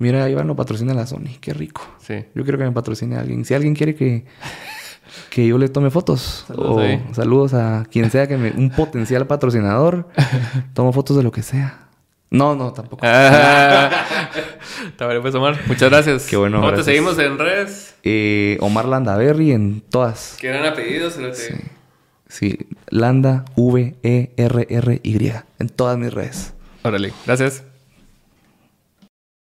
mira, 0.00 0.28
Iván 0.28 0.48
lo 0.48 0.56
patrocina 0.56 0.92
la 0.94 1.06
Sony. 1.06 1.38
Qué 1.40 1.54
rico. 1.54 1.82
sí. 2.00 2.24
Yo 2.34 2.42
quiero 2.42 2.58
que 2.58 2.64
me 2.64 2.72
patrocine 2.72 3.16
alguien. 3.16 3.44
Si 3.44 3.54
alguien 3.54 3.74
quiere 3.76 3.94
que, 3.94 4.24
que 5.30 5.46
yo 5.46 5.56
le 5.58 5.68
tome 5.68 5.90
fotos. 5.90 6.44
Saludos 6.48 6.76
o 6.76 6.80
ahí. 6.80 7.04
saludos 7.12 7.54
a 7.54 7.84
quien 7.90 8.10
sea 8.10 8.26
que 8.26 8.36
me... 8.36 8.50
Un 8.50 8.70
potencial 8.70 9.26
patrocinador. 9.28 10.08
Tomo 10.74 10.92
fotos 10.92 11.16
de 11.16 11.22
lo 11.22 11.30
que 11.30 11.42
sea. 11.42 11.86
No, 12.32 12.54
no, 12.54 12.72
tampoco. 12.72 13.04
Ah, 13.04 13.90
Está 14.86 15.08
bien, 15.08 15.20
pues, 15.20 15.34
Omar. 15.34 15.58
Muchas 15.66 15.90
gracias. 15.90 16.26
Qué 16.28 16.36
bueno, 16.36 16.60
¿Cómo 16.60 16.72
te 16.74 16.84
seguimos 16.84 17.18
en 17.18 17.38
redes? 17.38 17.96
Eh, 18.04 18.56
Omar 18.60 18.84
Landaverri 18.86 19.52
en 19.52 19.80
todas. 19.80 20.36
¿Qué 20.40 20.48
eran 20.48 20.64
apellidos? 20.64 21.14
Sí. 21.32 21.54
Sí, 22.28 22.58
Landa 22.88 23.44
V 23.56 23.96
E 24.04 24.32
R 24.36 24.66
R 24.70 25.00
Y 25.02 25.32
en 25.58 25.68
todas 25.70 25.98
mis 25.98 26.14
redes. 26.14 26.54
Órale. 26.84 27.12
Gracias. 27.26 27.64